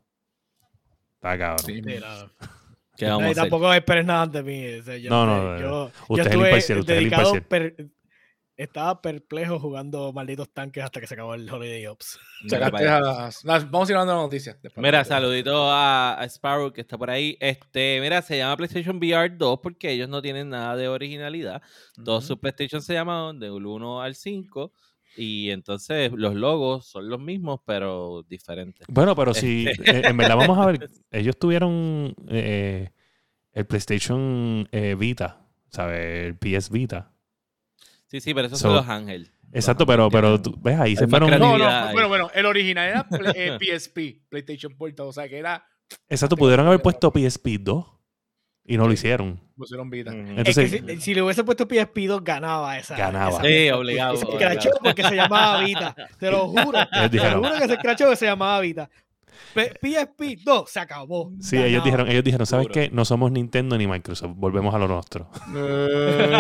Está 1.15 1.39
cabrón. 1.39 1.67
Sí, 1.67 1.75
Sí, 1.77 1.83
no. 2.01 2.49
¿Qué 2.97 3.07
No, 3.07 3.13
vamos 3.13 3.23
y 3.23 3.29
a 3.29 3.31
hacer? 3.31 3.43
tampoco 3.45 3.73
esperes 3.73 4.05
nada 4.05 4.27
de 4.27 4.43
mí. 4.43 4.79
o 4.79 4.83
sea, 4.83 4.97
yo, 4.99 5.09
No, 5.11 5.25
no, 5.25 5.59
yo, 5.59 5.69
no, 5.69 5.87
yo 5.89 5.91
Usted 6.09 6.27
es 6.27 6.33
el 6.35 6.41
imparcial, 6.41 6.79
usted 6.81 6.93
es 6.95 6.99
el 6.99 7.05
dedicado 7.05 7.35
imparcial. 7.35 7.43
per- 7.77 7.87
estaba 8.63 9.01
perplejo 9.01 9.59
jugando 9.59 10.13
malditos 10.13 10.51
tanques 10.51 10.85
hasta 10.85 11.01
que 11.01 11.07
se 11.07 11.15
acabó 11.15 11.35
el 11.35 11.51
Holiday 11.51 11.87
Ops. 11.87 12.19
Vamos 12.51 13.89
a 13.89 13.93
ir 13.93 13.97
hablando 13.97 14.13
de 14.13 14.17
la 14.17 14.23
noticia. 14.23 14.59
después. 14.63 14.83
Mira, 14.83 15.05
saludito 15.05 15.71
a, 15.71 16.21
a 16.21 16.25
Sparrow 16.29 16.73
que 16.73 16.83
está 16.83 16.99
por 16.99 17.11
ahí. 17.11 17.37
Este, 17.41 17.99
mira, 18.01 18.21
se 18.23 18.37
llama 18.37 18.57
PlayStation 18.57 18.99
VR 18.99 19.31
2 19.31 19.61
porque 19.63 19.91
ellos 19.91 20.09
no 20.09 20.21
tienen 20.21 20.51
nada 20.51 20.77
de 20.77 20.89
originalidad. 20.89 21.63
Todos 22.05 22.27
sus 22.27 22.39
PlayStation 22.39 22.83
se 22.83 22.93
llamaban 22.93 23.41
del 23.41 23.65
1 23.65 24.03
al 24.03 24.15
5 24.15 24.73
y 25.17 25.51
entonces 25.51 26.13
los 26.13 26.35
logos 26.35 26.87
son 26.87 27.09
los 27.09 27.19
mismos 27.19 27.61
pero 27.65 28.25
diferentes. 28.29 28.87
Bueno, 28.89 29.17
pero 29.17 29.35
si 29.35 29.67
eh, 29.87 30.03
en 30.05 30.17
verdad 30.17 30.37
vamos 30.37 30.59
a 30.59 30.67
ver, 30.67 30.91
ellos 31.11 31.39
tuvieron 31.39 32.15
eh, 32.29 32.91
el 33.53 33.67
PlayStation 33.67 34.69
eh, 34.71 34.95
Vita, 34.99 35.47
¿sabes? 35.71 36.27
El 36.27 36.37
PS 36.37 36.71
Vita. 36.71 37.13
Sí, 38.11 38.21
sí, 38.21 38.35
pero 38.35 38.47
esos 38.49 38.59
So- 38.59 38.69
son 38.69 38.77
los 38.77 38.89
ángeles. 38.89 39.33
Exacto, 39.53 39.85
pero, 39.87 40.09
pero 40.11 40.41
tú, 40.41 40.55
ves 40.61 40.79
ahí 40.79 40.95
se 40.97 41.09
fueron. 41.09 41.31
No, 41.31 41.59
no, 41.59 41.93
bueno, 41.93 42.09
bueno, 42.09 42.31
el 42.35 42.47
original 42.47 42.89
era 42.89 43.09
Play- 43.09 43.33
eh, 43.35 43.59
PSP, 43.61 44.23
PlayStation 44.29 44.77
Portal, 44.77 45.07
o 45.07 45.13
sea 45.13 45.29
que 45.29 45.39
era. 45.39 45.65
Exacto, 46.09 46.37
pudieron 46.37 46.67
haber 46.67 46.81
puesto 46.83 47.11
PSP 47.13 47.59
2 47.61 47.85
y 48.65 48.77
no 48.77 48.87
lo 48.87 48.93
hicieron. 48.93 49.41
Pusieron 49.57 49.91
vida. 49.91 50.13
Entonces- 50.13 50.73
es 50.73 50.83
que 50.83 50.95
si, 50.97 51.01
si 51.01 51.15
le 51.15 51.23
hubiese 51.23 51.43
puesto 51.45 51.67
PSP 51.69 52.07
2, 52.07 52.23
ganaba 52.23 52.79
esa. 52.79 52.97
Ganaba. 52.97 53.31
esa- 53.31 53.43
Sí, 53.43 53.71
obligado. 53.71 54.17
Se 54.17 54.25
obligado. 54.25 54.55
escrachó 54.55 54.79
porque 54.83 55.03
se 55.03 55.17
llamaba 55.17 55.61
Vita. 55.65 55.95
Te 56.19 56.31
lo 56.31 56.47
juro. 56.49 56.79
Te 57.11 57.17
lo 57.31 57.39
juro 57.43 57.53
que 57.59 57.67
se 57.67 57.73
escrachó 57.75 58.09
que 58.11 58.17
se 58.17 58.27
llamaba 58.27 58.61
Vita. 58.61 58.89
PSP 59.55 60.39
2 60.45 60.71
se 60.71 60.81
acabó. 60.81 61.33
sí, 61.41 61.57
ellos 61.57 61.83
dijeron, 61.85 62.09
ellos 62.09 62.23
dijeron, 62.25 62.47
¿sabes 62.47 62.69
qué? 62.73 62.89
No 62.93 63.05
somos 63.05 63.33
Nintendo 63.33 63.77
ni 63.77 63.87
Microsoft, 63.87 64.33
volvemos 64.37 64.75
a 64.75 64.79
lo 64.79 64.89
nuestro. 64.89 65.29
Eh, 65.57 66.37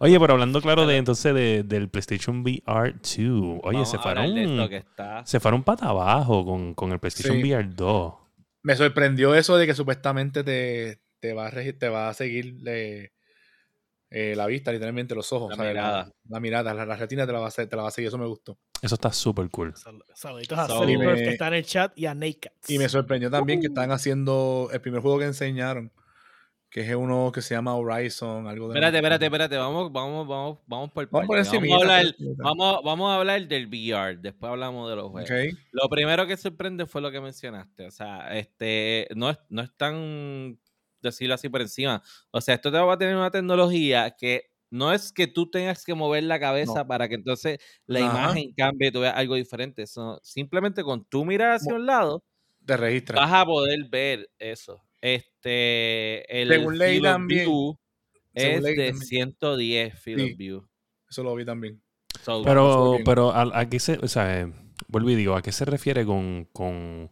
Oye, 0.00 0.18
pero 0.20 0.32
hablando 0.34 0.60
claro 0.60 0.86
de 0.86 0.96
entonces 0.96 1.34
de- 1.34 1.62
del 1.62 1.88
PlayStation 1.88 2.40
VR 2.42 2.92
2, 2.92 3.10
oye, 3.16 3.60
Vamos 3.62 3.90
se 3.90 3.98
fueron, 3.98 4.38
está. 4.72 5.24
se 5.26 5.40
fueron 5.40 5.62
pata 5.62 5.86
abajo 5.88 6.44
con, 6.44 6.74
con 6.74 6.92
el 6.92 6.98
PlayStation 6.98 7.36
Sí. 7.36 7.42
VR 7.52 7.68
2. 7.74 8.14
Me 8.62 8.76
sorprendió 8.76 9.34
eso 9.34 9.56
de 9.56 9.66
que 9.66 9.74
supuestamente 9.74 10.42
te, 10.44 11.00
te, 11.20 11.32
va, 11.32 11.48
a 11.48 11.50
te 11.50 11.88
va 11.88 12.08
a 12.08 12.14
seguir 12.14 12.56
eh, 12.66 13.12
eh, 14.10 14.34
la 14.36 14.46
vista, 14.46 14.72
literalmente 14.72 15.14
los 15.14 15.32
ojos. 15.32 15.56
La 15.56 15.64
mirada. 15.64 16.10
La, 16.28 16.40
mirada, 16.40 16.74
la, 16.74 16.84
la 16.86 16.96
retina 16.96 17.26
te 17.26 17.32
la, 17.32 17.40
va 17.40 17.48
a, 17.48 17.50
te 17.50 17.76
la 17.76 17.82
va 17.82 17.88
a 17.88 17.92
seguir, 17.92 18.08
eso 18.08 18.18
me 18.18 18.26
gustó. 18.26 18.58
Eso 18.80 18.94
está 18.94 19.12
súper 19.12 19.50
cool. 19.50 19.74
Sal- 19.76 20.04
Saluditos 20.14 20.58
a 20.58 20.66
So- 20.68 20.86
Silver, 20.86 21.08
Y 21.16 21.20
me- 21.20 21.24
que 21.24 21.30
está 21.30 21.48
en 21.48 21.54
el 21.54 21.64
chat, 21.64 21.92
y 21.98 22.06
a 22.06 22.14
Naked. 22.14 22.50
Y 22.68 22.78
me 22.78 22.88
sorprendió 22.88 23.30
también 23.30 23.60
que 23.60 23.66
Uh. 23.68 23.70
están 23.70 23.90
haciendo 23.90 24.68
el 24.72 24.80
primer 24.80 25.00
juego 25.00 25.18
que 25.18 25.24
enseñaron, 25.24 25.90
que 26.70 26.82
es 26.82 26.94
uno 26.94 27.32
que 27.32 27.40
se 27.42 27.54
llama 27.54 27.74
Horizon, 27.74 28.46
algo 28.46 28.68
de... 28.68 28.74
Espérate, 28.74 28.98
espérate, 28.98 29.24
espérate. 29.24 29.56
Vamos, 29.56 29.90
vamos, 29.90 30.28
vamos, 30.28 30.58
vamos 30.66 30.92
por 30.92 31.08
Vamos 31.10 31.26
por 31.26 31.38
encimita, 31.38 31.74
Vamos 31.76 31.88
a, 31.90 31.96
hablar, 31.98 32.14
vamos, 32.36 32.80
vamos 32.84 33.10
a 33.10 33.16
hablar 33.16 33.48
del 33.48 33.66
VR. 33.66 34.16
Después 34.18 34.50
hablamos 34.50 34.88
de 34.90 34.96
los 34.96 35.10
juegos. 35.10 35.30
Lo 35.72 35.88
primero 35.88 36.26
que 36.26 36.36
sorprende 36.36 36.86
fue 36.86 37.00
lo 37.00 37.10
que 37.10 37.20
mencionaste. 37.20 37.86
O 37.86 37.90
sea, 37.90 38.36
este 38.38 39.08
no 39.16 39.30
es, 39.30 39.38
no 39.48 39.62
es 39.62 39.74
tan 39.76 40.58
decirlo 41.00 41.34
así 41.34 41.48
por 41.48 41.62
encima. 41.62 42.02
O 42.30 42.40
sea, 42.40 42.54
esto 42.56 42.70
te 42.70 42.78
va 42.78 42.92
a 42.92 42.98
tener 42.98 43.16
una 43.16 43.30
tecnología 43.30 44.10
que 44.16 44.47
no 44.70 44.92
es 44.92 45.12
que 45.12 45.26
tú 45.26 45.50
tengas 45.50 45.84
que 45.84 45.94
mover 45.94 46.24
la 46.24 46.38
cabeza 46.40 46.80
No. 46.80 46.86
para 46.86 47.08
que 47.08 47.14
entonces 47.16 47.58
la 47.86 48.00
Ajá. 48.00 48.22
imagen 48.24 48.52
cambie 48.56 48.88
y 48.88 48.92
tú 48.92 49.00
veas 49.00 49.14
algo 49.16 49.34
diferente. 49.34 49.82
Eso, 49.82 50.18
simplemente 50.22 50.82
con 50.84 51.04
tu 51.04 51.24
mirar 51.24 51.52
hacia 51.56 51.74
un 51.74 51.86
lado 51.86 52.22
Te 52.66 52.76
registra. 52.76 53.20
vas 53.20 53.32
a 53.32 53.44
poder 53.46 53.84
ver 53.90 54.28
eso. 54.38 54.82
Este, 55.00 56.40
el 56.42 56.48
Según 56.48 56.74
of 56.74 57.02
también- 57.02 57.44
view 57.46 57.78
es 58.34 58.62
de 58.62 58.74
también. 58.74 58.98
110 58.98 59.98
field 60.00 60.20
Sí. 60.26 60.32
of 60.32 60.38
view. 60.38 60.68
Eso 61.08 61.22
lo 61.22 61.34
vi 61.34 61.44
también. 61.44 61.80
So, 62.22 62.42
Pero, 62.44 62.98
pero 63.04 63.30
¿a, 63.30 63.58
a 63.60 63.68
qué 63.68 63.78
se, 63.78 63.94
o 64.02 64.08
sea, 64.08 64.40
eh, 64.42 64.52
vuelvo 64.88 65.10
y 65.10 65.14
digo, 65.14 65.34
¿a 65.36 65.42
qué 65.42 65.52
se 65.52 65.64
refiere 65.64 66.04
con, 66.04 66.46
con, 66.52 67.10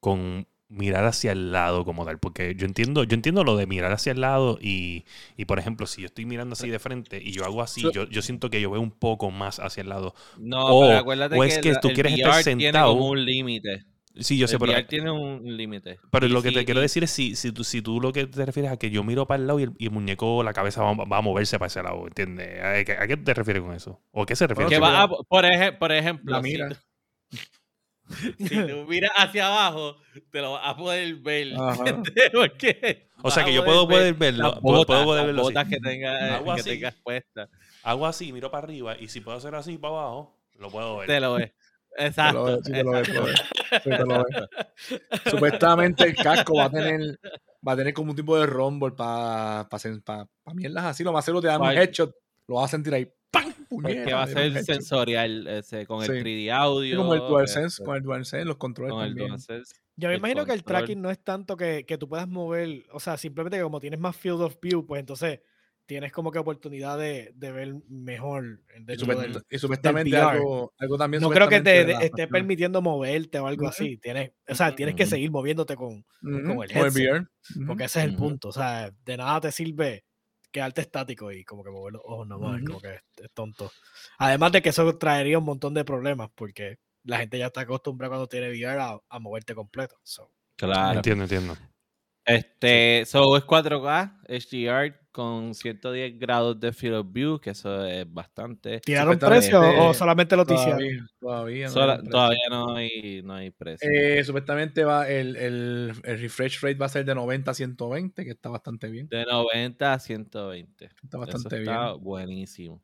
con 0.00 0.46
mirar 0.68 1.04
hacia 1.04 1.32
el 1.32 1.52
lado 1.52 1.84
como 1.84 2.04
tal? 2.04 2.18
Porque 2.18 2.54
yo 2.56 2.66
entiendo, 2.66 3.04
yo 3.04 3.14
entiendo 3.14 3.44
lo 3.44 3.56
de 3.56 3.66
mirar 3.66 3.92
hacia 3.92 4.12
el 4.12 4.20
lado 4.20 4.58
y, 4.60 5.04
y 5.36 5.44
por 5.44 5.58
ejemplo, 5.58 5.86
si 5.86 6.02
yo 6.02 6.06
estoy 6.06 6.26
mirando 6.26 6.54
así 6.54 6.68
de 6.70 6.78
frente 6.78 7.20
y 7.22 7.32
yo 7.32 7.44
hago 7.44 7.62
así, 7.62 7.80
So- 7.82 7.90
yo, 7.92 8.04
yo 8.08 8.22
siento 8.22 8.50
que 8.50 8.60
yo 8.60 8.70
veo 8.70 8.80
un 8.80 8.90
poco 8.90 9.30
más 9.30 9.58
hacia 9.60 9.82
el 9.82 9.88
lado. 9.88 10.14
no, 10.36 10.64
o- 10.64 10.80
pero 10.82 10.98
acuérdate 10.98 11.36
o 11.36 11.44
es 11.44 11.58
que 11.58 11.74
tú 11.76 11.88
el 11.88 11.94
quieres 11.94 12.12
estar 12.14 12.30
VR 12.32 12.44
tiene 12.56 12.62
sentado. 12.62 12.92
como 12.94 13.08
un 13.08 13.24
límite. 13.24 13.84
Sí, 14.18 14.38
yo 14.38 14.48
sé, 14.48 14.56
el 14.56 14.60
pero, 14.60 14.72
VR 14.72 14.84
tiene 14.88 15.10
un 15.10 15.56
límite. 15.56 15.98
pero 16.10 16.26
Y 16.26 16.30
lo 16.30 16.42
que 16.42 16.50
te 16.52 16.64
quiero 16.64 16.80
decir 16.80 17.04
es 17.04 17.10
si, 17.10 17.36
si, 17.36 17.52
tú, 17.52 17.62
si 17.64 17.82
tú 17.82 18.00
lo 18.00 18.12
que 18.12 18.26
te 18.26 18.46
refieres 18.46 18.72
a 18.72 18.76
que 18.78 18.90
yo 18.90 19.04
miro 19.04 19.26
para 19.26 19.40
el 19.40 19.46
lado 19.46 19.60
y 19.60 19.64
el, 19.64 19.72
y 19.78 19.86
el 19.86 19.90
muñeco, 19.90 20.42
la 20.42 20.52
cabeza 20.54 20.82
va, 20.82 20.94
va 21.04 21.18
a 21.18 21.20
moverse 21.22 21.58
para 21.58 21.66
ese 21.66 21.82
lado, 21.82 22.06
¿entiendes? 22.06 22.62
¿A 22.62 22.84
qué, 22.84 22.92
a 22.92 23.06
qué 23.06 23.16
te 23.18 23.34
refieres 23.34 23.62
con 23.62 23.74
eso? 23.74 24.00
¿O 24.12 24.22
a 24.22 24.26
qué 24.26 24.34
se 24.36 24.46
refiere? 24.46 24.70
Que 24.70 24.78
va 24.78 25.02
a- 25.02 25.08
por, 25.08 25.44
eje- 25.44 25.72
por 25.78 25.92
ejemplo, 25.92 26.32
La 26.36 26.42
si 26.42 26.48
mira. 26.50 26.68
tú- 26.70 26.76
si 28.38 28.66
tú 28.66 28.86
miras 28.88 29.10
hacia 29.16 29.46
abajo, 29.46 29.96
te 30.30 30.40
lo 30.40 30.52
vas 30.52 30.62
a 30.64 30.76
poder 30.76 31.14
ver. 31.16 31.48
O 33.22 33.30
sea, 33.30 33.44
que 33.44 33.52
yo 33.54 33.64
puedo 33.64 33.88
poder 33.88 34.14
ver 34.14 34.32
verlo, 34.34 34.50
las 34.50 34.60
puedo- 34.60 34.76
botas, 34.78 34.86
puedo 34.86 35.04
poder 35.06 35.20
las 35.22 35.26
verlo 35.26 35.42
botas 35.42 35.68
que, 35.68 35.80
tenga, 35.80 36.36
Hago 36.36 36.44
que 36.54 36.60
así. 36.60 36.70
tengas 36.70 36.94
puestas. 37.02 37.48
Hago 37.82 38.06
así, 38.06 38.32
miro 38.32 38.50
para 38.50 38.64
arriba 38.64 38.96
y 38.98 39.08
si 39.08 39.20
puedo 39.20 39.38
hacer 39.38 39.54
así 39.54 39.78
para 39.78 39.94
abajo, 39.94 40.38
lo 40.58 40.70
puedo 40.70 40.98
ver. 40.98 41.06
Te 41.06 41.20
lo 41.20 41.34
ves. 41.34 41.52
Exacto. 41.98 42.60
te 42.60 42.84
lo 42.84 42.90
ves, 42.90 43.08
te 43.08 43.14
lo 43.14 43.24
ves. 43.24 43.42
Sí, 43.82 43.90
te 43.90 43.98
lo 44.04 44.24
ves. 44.24 45.20
Supuestamente 45.30 46.04
el 46.04 46.14
casco 46.14 46.56
va 46.56 46.64
a 46.64 46.70
tener 46.70 47.18
va 47.66 47.72
a 47.72 47.76
tener 47.76 47.94
como 47.94 48.10
un 48.10 48.16
tipo 48.16 48.38
de 48.38 48.46
rumble 48.46 48.92
para 48.92 49.66
pa, 49.68 49.78
pa, 50.04 50.28
pa 50.44 50.54
mierdas 50.54 50.84
así. 50.84 51.02
Lo 51.02 51.12
más 51.12 51.24
seguro 51.24 51.40
te 51.42 51.48
dan 51.48 51.60
un 51.60 51.70
headshot, 51.70 52.14
lo 52.46 52.56
vas 52.56 52.66
a 52.66 52.68
sentir 52.68 52.94
ahí. 52.94 53.10
Puñeta, 53.82 54.04
que 54.04 54.14
va 54.14 54.22
a 54.22 54.26
ser 54.26 54.64
sensorial 54.64 55.46
ese, 55.48 55.86
con 55.86 56.02
el 56.02 56.06
Sí. 56.06 56.12
3D 56.22 56.36
Sí, 56.42 56.48
audio. 56.50 56.96
como 56.98 57.14
el 57.14 57.20
DualSense, 57.20 57.66
este, 57.68 57.84
con 57.84 57.96
el 57.96 58.02
DualSense, 58.02 58.44
los 58.44 58.56
controles 58.56 58.92
con 58.92 59.02
el 59.04 59.10
también. 59.10 59.28
DualSense. 59.28 59.74
Yo 59.96 60.08
me 60.08 60.14
el 60.14 60.18
imagino 60.20 60.44
que 60.44 60.52
el 60.52 60.58
control. 60.62 60.78
tracking 60.78 61.00
no 61.02 61.10
es 61.10 61.18
tanto 61.24 61.56
que, 61.56 61.84
que 61.86 61.96
tú 61.98 62.08
puedas 62.08 62.28
mover, 62.28 62.84
o 62.92 63.00
sea, 63.00 63.16
simplemente 63.16 63.56
que 63.56 63.62
como 63.62 63.80
tienes 63.80 63.98
más 64.00 64.16
field 64.16 64.40
of 64.42 64.56
view, 64.60 64.84
pues 64.86 65.00
entonces 65.00 65.40
tienes 65.86 66.10
como 66.12 66.32
que 66.32 66.38
oportunidad 66.40 66.98
de, 66.98 67.32
de 67.36 67.52
ver 67.52 67.74
mejor 67.88 68.60
Y, 68.76 68.84
dentro 68.84 69.06
supuest- 69.06 69.20
del- 69.20 69.42
y 69.48 69.58
supuestamente 69.58 70.10
VR. 70.16 70.36
algo, 70.38 70.72
algo 70.78 70.98
también. 70.98 71.22
No 71.22 71.30
creo 71.30 71.48
que 71.48 71.60
te 71.60 71.70
supuestamente 71.82 71.98
de- 72.00 72.06
esté 72.06 72.26
permitiendo 72.26 72.82
moverte 72.82 73.38
o 73.38 73.46
algo 73.46 73.62
Ujú. 73.62 73.70
así. 73.70 73.96
Tienes, 73.98 74.32
o 74.48 74.54
sea, 74.56 74.74
tienes 74.74 74.96
que 74.96 75.04
Ujú. 75.04 75.10
seguir 75.10 75.30
moviéndote 75.30 75.76
con, 75.76 76.02
con 76.20 76.34
el 76.34 76.42
con 76.44 76.62
el 76.64 76.70
headset, 76.72 76.92
VR. 76.92 77.26
Porque 77.68 77.84
ese 77.84 78.00
es 78.00 78.04
el 78.06 78.16
punto. 78.16 78.48
O 78.48 78.52
sea, 78.52 78.90
de 79.04 79.16
nada 79.16 79.40
te 79.42 79.52
sirve 79.52 80.04
quedarte 80.56 80.80
estático 80.80 81.30
y 81.30 81.44
como 81.44 81.62
que 81.62 81.70
mover 81.70 81.92
los 81.92 82.02
ojos 82.06 82.26
nomás, 82.26 82.56
es 82.56 82.62
Ujú. 82.62 82.66
como 82.68 82.80
que 82.80 82.94
es, 82.94 83.02
es 83.18 83.30
tonto. 83.34 83.70
Además 84.16 84.52
de 84.52 84.62
que 84.62 84.70
eso 84.70 84.96
traería 84.96 85.38
un 85.38 85.44
montón 85.44 85.74
de 85.74 85.84
problemas, 85.84 86.30
porque 86.34 86.78
la 87.04 87.18
gente 87.18 87.38
ya 87.38 87.46
está 87.48 87.60
acostumbrada 87.60 88.12
cuando 88.12 88.26
tiene 88.26 88.48
VR 88.48 88.80
a, 88.80 88.98
a 89.06 89.18
moverte 89.18 89.54
completo. 89.54 89.98
So, 90.02 90.32
Claro. 90.56 90.96
Entiendo, 90.96 91.24
entiendo. 91.24 91.54
Este, 92.26 93.04
so 93.06 93.36
es 93.36 93.44
4K 93.44 94.18
HDR 94.28 94.94
con 95.12 95.54
110 95.54 96.18
grados 96.18 96.60
de 96.60 96.72
field 96.72 96.96
of 96.96 97.06
view, 97.10 97.38
que 97.38 97.50
eso 97.50 97.86
es 97.86 98.04
bastante. 98.12 98.80
¿Tiraron 98.80 99.18
precio 99.18 99.60
o 99.88 99.94
solamente 99.94 100.36
lo 100.36 100.44
ticiaron? 100.44 100.78
Todavía, 100.78 101.06
todavía, 101.20 101.66
no 101.68 101.72
Sola- 101.72 101.94
precio. 101.96 102.10
todavía 102.10 102.42
no 102.50 102.74
hay, 102.76 103.22
no 103.22 103.32
hay 103.34 103.50
precio. 103.50 103.88
Eh, 103.90 104.22
supuestamente 104.24 104.84
va 104.84 105.08
el, 105.08 105.36
el, 105.36 105.92
el 106.04 106.20
refresh 106.20 106.60
rate 106.60 106.74
va 106.74 106.86
a 106.86 106.90
ser 106.90 107.04
de 107.06 107.14
90 107.14 107.50
a 107.50 107.54
120, 107.54 108.24
que 108.24 108.30
está 108.30 108.50
bastante 108.50 108.88
bien. 108.90 109.08
de 109.08 109.24
90 109.24 109.92
a 109.94 109.98
120. 109.98 110.84
Está 110.84 110.98
Eso 111.08 111.18
bastante 111.18 111.60
está 111.62 111.90
bien. 111.92 112.02
buenísimo. 112.02 112.82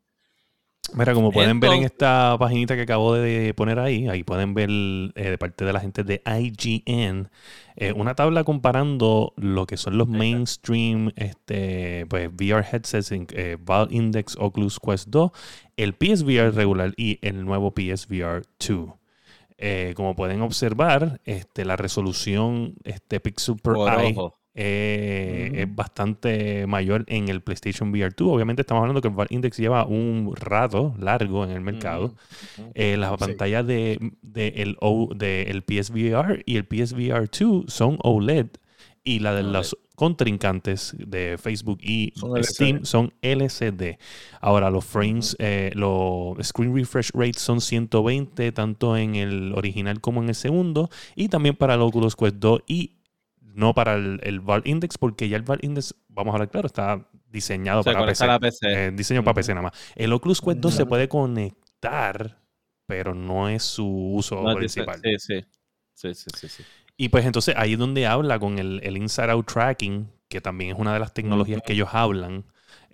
Mira, 0.95 1.15
como 1.15 1.33
pueden 1.33 1.61
ver 1.61 1.73
en 1.73 1.85
esta 1.85 2.37
paginita 2.39 2.75
que 2.77 2.83
acabo 2.83 3.15
de 3.15 3.55
poner 3.55 3.79
ahí, 3.79 4.09
ahí 4.09 4.23
pueden 4.25 4.55
ver 4.55 4.69
eh, 4.71 5.31
de 5.31 5.39
parte 5.39 5.65
de 5.65 5.73
la 5.73 5.81
gente 5.81 6.05
de 6.05 6.23
IGN 6.27 7.31
eh, 7.77 7.93
una 7.93 8.15
tabla 8.15 8.45
comparando 8.45 9.33
lo 9.37 9.67
que 9.67 9.77
son 9.77 9.97
los 9.97 10.09
mainstream 10.09 11.11
este, 11.17 12.07
pues, 12.07 12.29
VR 12.29 12.65
headsets, 12.71 13.13
eh, 13.13 13.57
Valve 13.61 13.95
Index, 13.95 14.37
Oculus 14.39 14.79
Quest 14.79 15.09
2, 15.09 15.31
el 15.77 15.95
PSVR 15.95 16.55
regular 16.55 16.93
y 16.97 17.19
el 17.23 17.45
nuevo 17.45 17.73
PSVR 17.75 18.43
2. 18.59 18.91
Eh, 19.59 19.95
como 19.97 20.17
pueden 20.17 20.43
observar, 20.43 21.21
este, 21.25 21.65
la 21.65 21.77
resolución 21.77 22.75
este, 22.85 23.21
pixel 23.21 23.57
per 23.57 23.75
Por 23.75 23.89
eye 23.89 24.13
ojo. 24.17 24.42
Eh, 24.55 25.51
es 25.55 25.75
bastante 25.75 26.67
mayor 26.67 27.05
en 27.09 27.29
el 27.29 27.41
PlayStation 27.41 27.91
VR 27.91 28.13
2. 28.17 28.29
Obviamente 28.29 28.63
estamos 28.63 28.83
hablando 28.83 29.01
que 29.01 29.09
el 29.09 29.15
Valve 29.15 29.35
Index 29.35 29.57
lleva 29.59 29.87
un 29.87 30.33
rato 30.37 30.95
largo 30.99 31.45
en 31.45 31.51
el 31.51 31.61
mercado. 31.61 32.07
Ujú, 32.07 32.15
ujú. 32.63 32.71
Eh, 32.75 32.97
las 32.97 33.17
pantallas 33.17 33.67
de, 33.67 33.99
de 34.23 34.49
el, 34.57 34.77
O- 34.81 35.11
de 35.15 35.43
el 35.45 35.63
PSVR 35.63 36.43
y 36.47 36.57
el 36.57 36.65
PSVR 36.65 37.29
2 37.29 37.65
son 37.73 37.99
OLED 38.03 38.47
y 39.05 39.19
la 39.21 39.35
de 39.35 39.41
OLED. 39.41 39.53
los 39.53 39.77
contrincantes 39.95 40.95
de 40.99 41.37
Facebook 41.39 41.79
y 41.83 42.13
Son 42.17 42.37
LCD. 42.37 42.45
Steam 42.55 42.85
son 42.85 43.13
LCD. 43.23 43.99
Ahora 44.41 44.71
los 44.71 44.85
frames, 44.85 45.37
eh, 45.39 45.71
los 45.75 46.37
screen 46.47 46.75
refresh 46.75 47.11
rates 47.15 47.41
son 47.41 47.61
120 47.61 48.53
tanto 48.53 48.97
en 48.97 49.15
el 49.15 49.53
original 49.55 50.01
como 50.01 50.23
en 50.23 50.29
el 50.31 50.35
segundo 50.35 50.89
y 51.15 51.29
también 51.29 51.55
para 51.57 51.75
el 51.75 51.81
Oculus 51.83 52.17
Quest 52.17 52.37
2 52.37 52.63
y 52.67 52.93
no 53.55 53.75
para 53.75 53.95
el, 53.95 54.21
el 54.23 54.41
Valve 54.41 54.69
Index 54.71 54.99
porque 54.99 55.29
ya 55.29 55.37
el 55.37 55.43
Valve 55.43 55.65
Index, 55.67 55.95
vamos 56.09 56.33
a 56.33 56.37
hablar 56.37 56.51
claro, 56.51 56.67
está 56.67 57.09
diseñado 57.31 57.83
Se 57.83 57.93
para 57.93 58.07
PC. 58.07 58.27
la 58.27 58.39
PC. 58.41 58.87
Eh, 58.87 58.91
diseño 58.93 59.25
para. 59.25 59.35
PC 59.35 59.55
nada 59.55 59.63
más. 59.71 59.93
El 59.97 60.13
Oculus 60.13 60.41
Quest 60.41 60.59
2 60.59 60.75
se 60.75 60.87
puede 60.87 61.09
conectar, 61.09 62.39
pero 62.87 63.15
no 63.15 63.49
es 63.49 63.63
su 63.63 63.87
uso 63.87 64.43
No, 64.43 64.55
principal. 64.57 65.01
sí, 65.03 65.19
sí. 65.19 65.45
Sí, 65.95 66.15
sí, 66.15 66.31
sí, 66.37 66.49
sí. 66.49 66.65
Y 66.97 67.09
pues 67.09 67.25
entonces 67.27 67.55
ahí 67.57 67.75
es 67.75 67.79
donde 67.79 68.07
habla 68.07 68.39
con 68.39 68.59
el, 68.59 68.81
el 68.83 68.97
Inside 68.97 69.31
Out 69.31 69.47
Tracking, 69.47 70.11
que 70.29 70.41
también 70.41 70.73
es 70.73 70.79
una 70.79 70.93
de 70.95 71.01
las 71.01 71.13
tecnologías 71.15 71.63
que 71.63 71.73
ellos 71.75 71.89
hablan. 71.93 72.45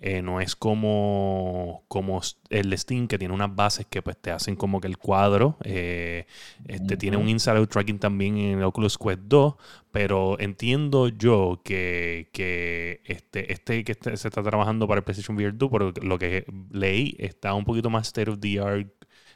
Eh, 0.01 0.21
no 0.21 0.39
es 0.39 0.55
como, 0.55 1.83
como 1.89 2.21
el 2.49 2.77
Steam, 2.77 3.07
que 3.07 3.17
tiene 3.17 3.33
unas 3.33 3.53
bases 3.53 3.85
que 3.85 4.01
pues 4.01 4.17
te 4.17 4.31
hacen 4.31 4.55
como 4.55 4.79
que 4.79 4.87
el 4.87 4.97
cuadro. 4.97 5.57
eh, 5.63 6.25
este, 6.67 6.95
Tiene 6.97 7.17
un 7.17 7.27
Inside 7.29 7.57
Out 7.57 7.69
Tracking 7.69 7.99
también 7.99 8.37
en 8.37 8.59
el 8.59 8.63
Oculus 8.63 8.97
Quest 8.97 9.19
2, 9.25 9.55
pero 9.91 10.39
entiendo 10.39 11.09
yo 11.09 11.61
que, 11.63 12.29
que 12.33 13.01
este, 13.05 13.51
este 13.51 13.83
que 13.83 13.91
este- 13.93 14.15
se 14.17 14.27
está 14.29 14.41
trabajando 14.43 14.87
para 14.87 14.99
el 14.99 15.03
PlayStation 15.03 15.35
VR 15.37 15.53
2, 15.57 15.69
por 15.69 16.03
lo 16.03 16.17
que 16.19 16.45
leí, 16.71 17.15
está 17.19 17.53
un 17.53 17.65
poquito 17.65 17.89
más 17.89 18.07
state 18.07 18.31
of 18.31 18.39
the 18.39 18.59
art, 18.59 18.87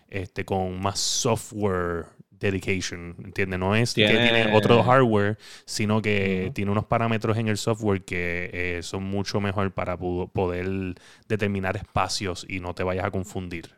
este, 0.08 0.46
con 0.46 0.79
más 0.82 1.00
software 1.00 2.05
dedication, 2.51 3.15
¿entiendes? 3.23 3.59
No 3.59 3.75
es 3.75 3.93
que 3.93 4.05
Tiene- 4.07 4.53
otro 4.55 4.83
hardware, 4.83 5.38
sino 5.65 6.01
que 6.01 6.51
tiene 6.53 6.71
unos 6.71 6.85
parámetros 6.85 7.38
en 7.38 7.47
el 7.47 7.57
software 7.57 8.03
que 8.03 8.50
eh, 8.53 8.83
son 8.83 9.03
mucho 9.03 9.41
mejor 9.41 9.71
para 9.73 9.97
poder 9.97 10.95
determinar 11.27 11.75
espacios 11.77 12.45
y 12.47 12.59
no 12.59 12.73
te 12.75 12.83
vayas 12.83 13.05
a 13.05 13.12
confundir. 13.12 13.69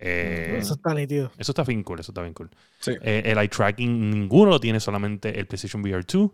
Eh, 0.00 0.56
Eso 0.58 0.74
está 0.74 0.94
nítido. 0.94 1.32
eso 1.38 1.50
está 1.52 1.64
bien 1.64 1.82
cool, 1.82 1.98
eso 2.00 2.12
está 2.12 2.22
bien 2.22 2.32
cool. 2.34 2.50
Sí. 2.78 2.92
Eh, 3.02 3.22
el 3.26 3.36
eye 3.38 3.48
tracking 3.48 4.10
ninguno 4.10 4.50
lo 4.52 4.60
tiene, 4.60 4.78
solamente 4.80 5.38
el 5.38 5.46
PlayStation 5.46 5.82
VR 5.82 6.04
2. 6.04 6.30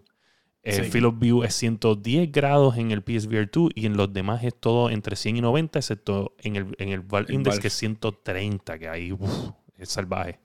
El 0.62 0.84
Sí. 0.86 0.90
field 0.90 1.06
of 1.06 1.18
view 1.18 1.42
es 1.44 1.54
110 1.54 2.30
grados 2.32 2.78
en 2.78 2.90
el 2.90 3.02
PSVR 3.02 3.46
2 3.52 3.70
y 3.74 3.84
en 3.86 3.96
los 3.98 4.12
demás 4.12 4.42
es 4.44 4.54
todo 4.58 4.88
entre 4.90 5.14
100 5.16 5.36
y 5.36 5.40
90, 5.42 5.78
excepto 5.78 6.34
en 6.38 6.56
el, 6.56 6.74
en 6.78 6.88
el 6.90 7.00
Valve 7.00 7.32
Index 7.34 7.56
Valve. 7.56 7.60
que 7.62 7.68
es 7.68 7.74
130, 7.74 8.78
que 8.78 8.88
ahí 8.88 9.12
uf, 9.12 9.50
es 9.78 9.90
salvaje. 9.90 10.40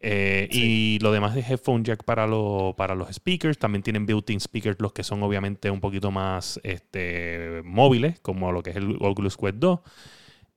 Eh, 0.00 0.48
Y 0.50 0.98
lo 1.00 1.12
demás 1.12 1.36
es 1.36 1.48
headphone 1.50 1.84
jack 1.84 2.04
para, 2.04 2.26
lo- 2.26 2.74
para 2.76 2.94
los 2.94 3.08
speakers. 3.14 3.58
También 3.58 3.82
tienen 3.82 4.06
built-in 4.06 4.40
speakers, 4.40 4.78
los 4.80 4.92
que 4.92 5.02
son 5.04 5.22
obviamente 5.22 5.70
un 5.70 5.80
poquito 5.80 6.10
más 6.10 6.58
este, 6.62 7.62
móviles, 7.64 8.18
como 8.20 8.50
lo 8.52 8.62
que 8.62 8.70
es 8.70 8.76
el 8.76 8.96
Oculus 9.00 9.36
Quest 9.36 9.56
2. 9.56 9.80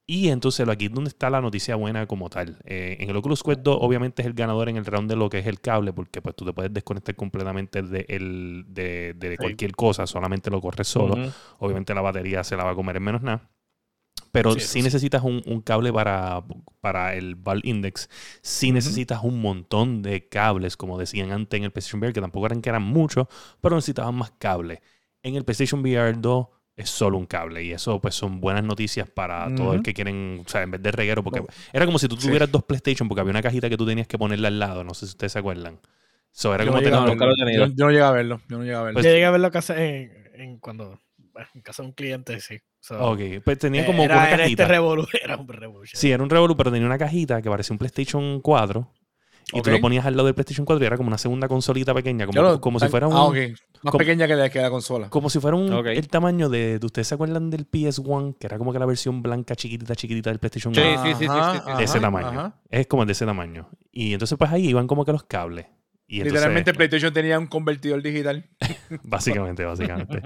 Y 0.06 0.28
entonces 0.30 0.68
aquí 0.68 0.86
es 0.88 0.92
donde 0.92 1.08
está 1.10 1.30
la 1.30 1.40
noticia 1.40 1.76
buena 1.78 2.06
como 2.08 2.30
tal. 2.30 2.58
Eh, 2.66 2.98
en 3.00 3.10
el 3.10 3.16
Oculus 3.16 3.42
Quest 3.42 3.62
2 3.62 3.78
obviamente 3.80 4.22
es 4.22 4.28
el 4.28 4.34
ganador 4.34 4.68
en 4.68 4.76
el 4.76 4.86
round 4.86 5.10
de 5.10 5.16
lo 5.16 5.30
que 5.30 5.40
es 5.40 5.48
el 5.48 5.62
cable, 5.62 5.94
porque 5.94 6.22
pues 6.22 6.36
tú 6.36 6.44
te 6.46 6.52
puedes 6.52 6.74
desconectar 6.74 7.16
completamente 7.16 7.82
de, 7.82 8.06
el- 8.10 8.66
de, 8.68 9.14
de 9.18 9.38
cualquier 9.38 9.72
cosa, 9.74 10.06
solamente 10.06 10.50
lo 10.52 10.60
corres 10.60 10.88
solo. 10.90 11.16
Obviamente 11.60 11.94
la 11.94 12.02
batería 12.02 12.44
se 12.44 12.58
la 12.58 12.66
va 12.66 12.72
a 12.72 12.76
comer 12.76 12.98
en 12.98 13.04
menos 13.04 13.22
nada. 13.22 13.50
Pero 14.34 14.54
Sí, 14.56 14.60
sí. 14.62 14.82
necesitas 14.82 15.24
un, 15.24 15.42
un 15.46 15.62
cable 15.62 15.94
para, 15.94 16.44
para 16.82 17.14
el 17.16 17.36
Valve 17.36 17.62
Index, 17.70 18.10
si 18.42 18.68
Ujú. 18.68 18.74
necesitas 18.74 19.24
un 19.24 19.40
montón 19.40 20.02
de 20.02 20.28
cables, 20.28 20.76
como 20.76 20.98
decían 20.98 21.32
antes 21.32 21.58
en 21.58 21.64
el 21.66 21.72
PlayStation 21.72 22.02
VR, 22.02 22.12
que 22.14 22.20
tampoco 22.20 22.48
eran 22.48 22.62
que 22.62 22.70
eran 22.70 22.82
muchos, 22.84 23.28
pero 23.62 23.76
necesitaban 23.76 24.16
más 24.16 24.32
cables. 24.40 24.80
En 25.22 25.36
el 25.36 25.46
PlayStation 25.46 25.82
VR 25.82 26.14
2 26.20 26.48
es 26.76 26.90
solo 26.90 27.20
un 27.20 27.28
cable 27.28 27.64
y 27.64 27.72
eso 27.72 28.02
pues 28.02 28.16
son 28.16 28.42
buenas 28.42 28.64
noticias 28.64 29.08
para 29.08 29.54
todo 29.56 29.74
el 29.76 29.84
que 29.84 29.94
quieren, 29.94 30.42
o 30.44 30.50
sea, 30.50 30.64
en 30.64 30.72
vez 30.72 30.82
de 30.82 30.92
reguero, 30.92 31.24
porque 31.24 31.42
Oh. 31.42 31.48
era 31.72 31.86
como 31.86 32.00
si 32.00 32.08
tú 32.08 32.18
Sí. 32.18 32.26
tuvieras 32.28 32.52
dos 32.52 32.64
PlayStation, 32.64 33.08
porque 33.08 33.22
había 33.22 33.30
una 33.32 33.44
cajita 33.44 33.70
que 33.70 33.78
tú 33.78 33.86
tenías 33.86 34.08
que 34.08 34.18
ponerle 34.18 34.48
al 34.48 34.58
lado, 34.58 34.84
no 34.84 34.96
sé 34.96 35.06
si 35.06 35.12
ustedes 35.12 35.32
se 35.34 35.40
acuerdan. 35.40 35.80
So, 36.32 36.56
era 36.56 36.64
Yo 36.66 36.72
como 36.72 36.82
no, 36.82 36.84
llegué 36.86 36.96
a 36.96 37.00
tener- 37.02 37.14
nunca 37.14 37.26
lo 37.28 37.32
he 37.34 37.36
verlo. 37.36 37.46
tenido. 37.46 37.66
Yo- 37.68 37.74
yo 37.76 37.86
no 37.86 37.92
llegué 37.92 38.04
a 38.04 38.12
verlo. 38.12 38.42
Yo 38.50 38.58
no 38.58 38.64
llegué 38.64 38.76
a 38.76 38.82
verlo. 38.82 38.94
Pues- 38.96 39.06
Yo 39.06 39.12
llegué 39.12 39.26
a 39.26 39.30
verlo 39.32 39.52
casa 39.52 39.84
en, 39.86 40.12
en 40.34 40.58
cuando 40.58 41.00
bueno, 41.34 41.48
en 41.56 41.62
casa 41.62 41.82
de 41.84 41.88
un 41.90 41.94
cliente, 41.94 42.40
sí. 42.40 42.60
So, 42.80 43.00
Ok, 43.12 43.20
pues 43.44 43.58
tenía 43.60 43.84
eh, 43.84 43.86
como 43.86 44.04
era, 44.04 44.16
una 44.18 44.28
era 44.30 44.38
cajita. 44.44 44.64
este 44.64 44.76
revolu- 44.78 45.08
era 45.24 45.38
un 45.38 45.48
revolution. 45.48 46.00
Sí, 46.00 46.12
era 46.12 46.22
un 46.24 46.30
Revolu, 46.30 46.56
pero 46.56 46.72
tenía 46.72 46.86
una 46.88 46.98
cajita 46.98 47.42
que 47.42 47.50
parecía 47.50 47.74
un 47.74 47.78
PlayStation 47.80 48.40
4. 48.42 48.92
Y 49.56 49.62
tú 49.62 49.70
lo 49.72 49.80
ponías 49.82 50.06
al 50.06 50.16
lado 50.16 50.26
del 50.28 50.36
PlayStation 50.36 50.66
4 50.66 50.82
y 50.84 50.88
era 50.88 50.96
como 50.98 51.08
una 51.10 51.18
segunda 51.18 51.48
consolita 51.48 51.94
pequeña, 51.94 52.26
como, 52.26 52.42
lo- 52.42 52.62
como 52.62 52.80
si 52.80 52.88
fuera 52.88 53.08
un, 53.08 53.14
Ah, 53.14 53.24
ok. 53.26 53.36
Más 53.84 53.92
como- 53.92 53.98
pequeña 54.00 54.26
que 54.26 54.36
la, 54.36 54.50
que 54.50 54.60
la 54.62 54.70
consola. 54.70 55.10
como 55.10 55.30
si 55.30 55.40
fuera 55.40 55.58
un, 55.58 55.72
el 55.88 56.08
tamaño 56.08 56.48
de, 56.50 56.80
de- 56.80 56.86
¿Ustedes 56.86 57.08
se 57.10 57.16
acuerdan 57.16 57.50
del 57.50 57.70
PS1? 57.70 58.38
Que 58.40 58.48
era 58.48 58.58
como 58.58 58.72
que 58.74 58.80
la 58.80 58.86
versión 58.86 59.22
blanca, 59.22 59.56
chiquitita, 59.56 59.96
chiquitita 59.96 60.30
del 60.30 60.40
PlayStation 60.40 60.74
Sí, 60.74 60.82
1. 60.82 61.04
sí, 61.04 61.10
sí, 61.10 61.16
sí, 61.20 61.26
sí, 61.26 61.60
sí. 61.66 61.78
de 61.78 61.84
ese 61.84 61.98
ajá, 61.98 62.02
tamaño. 62.02 62.28
ajá. 62.40 62.56
Es 62.70 62.88
como 62.88 63.06
de 63.06 63.12
ese 63.12 63.26
tamaño. 63.26 63.70
Y 63.92 64.14
entonces, 64.14 64.38
pues 64.38 64.50
ahí 64.52 64.68
iban 64.70 64.88
como 64.88 65.04
que 65.06 65.12
los 65.12 65.24
cables. 65.24 65.68
Y 66.06 66.18
entonces, 66.18 66.34
Literalmente 66.34 66.74
PlayStation 66.74 67.14
tenía 67.14 67.40
un 67.40 67.48
convertidor 67.48 68.02
digital. 68.04 68.48
Básicamente, 69.04 69.64
básicamente. 69.64 70.22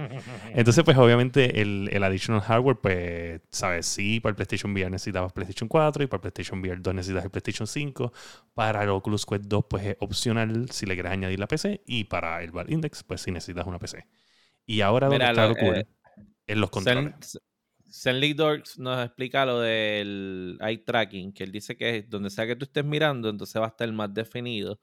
Entonces, 0.54 0.84
pues 0.84 0.98
obviamente 0.98 1.62
el, 1.62 1.90
el 1.94 2.04
additional 2.04 2.42
hardware, 2.42 2.78
pues, 2.82 3.42
sabes, 3.52 3.86
sí, 3.86 4.20
para 4.20 4.32
el 4.32 4.36
PlayStation 4.36 4.72
VR 4.74 4.90
necesitabas 4.90 5.32
PlayStation 5.34 5.68
4 5.70 6.04
y 6.04 6.08
para 6.08 6.18
el 6.18 6.22
PlayStation 6.22 6.60
VR 6.60 6.82
2 6.82 6.94
necesitas 6.96 7.24
el 7.24 7.30
PlayStation 7.32 7.68
5. 7.68 8.12
Para 8.54 8.84
el 8.84 8.90
Oculus 8.90 9.26
Quest 9.26 9.46
2, 9.46 9.66
pues 9.70 9.86
es 9.86 9.96
opcional 10.00 10.70
si 10.72 10.86
le 10.88 10.96
quieres 10.96 11.12
añadir 11.12 11.40
la 11.40 11.48
PC. 11.48 11.82
Y 11.86 12.06
para 12.06 12.44
el 12.44 12.52
Valve 12.52 12.74
Index, 12.74 13.04
pues 13.04 13.22
sí 13.22 13.32
necesitas 13.32 13.66
una 13.68 13.80
PC. 13.80 14.06
Y 14.66 14.82
ahora 14.82 15.08
donde 15.08 15.20
Mira, 15.20 15.30
está 15.32 15.44
lo- 15.44 15.50
lo 15.50 15.56
cool, 15.56 15.76
eh, 15.78 15.88
en 16.48 16.60
los 16.60 16.70
controles. 16.72 17.14
Sen- 17.22 17.40
Senlik 17.90 18.36
Dorks 18.36 18.78
nos 18.80 19.06
explica 19.06 19.46
lo 19.46 19.62
del 19.62 20.58
eye 20.60 20.80
tracking, 20.80 21.32
que 21.32 21.46
él 21.46 21.52
dice 21.54 21.78
que 21.78 22.02
donde 22.04 22.30
sea 22.30 22.46
que 22.46 22.56
tú 22.58 22.66
estés 22.66 22.84
mirando, 22.84 23.30
entonces 23.30 23.60
va 23.62 23.66
a 23.66 23.70
estar 23.70 23.90
más 23.94 24.14
definido 24.14 24.82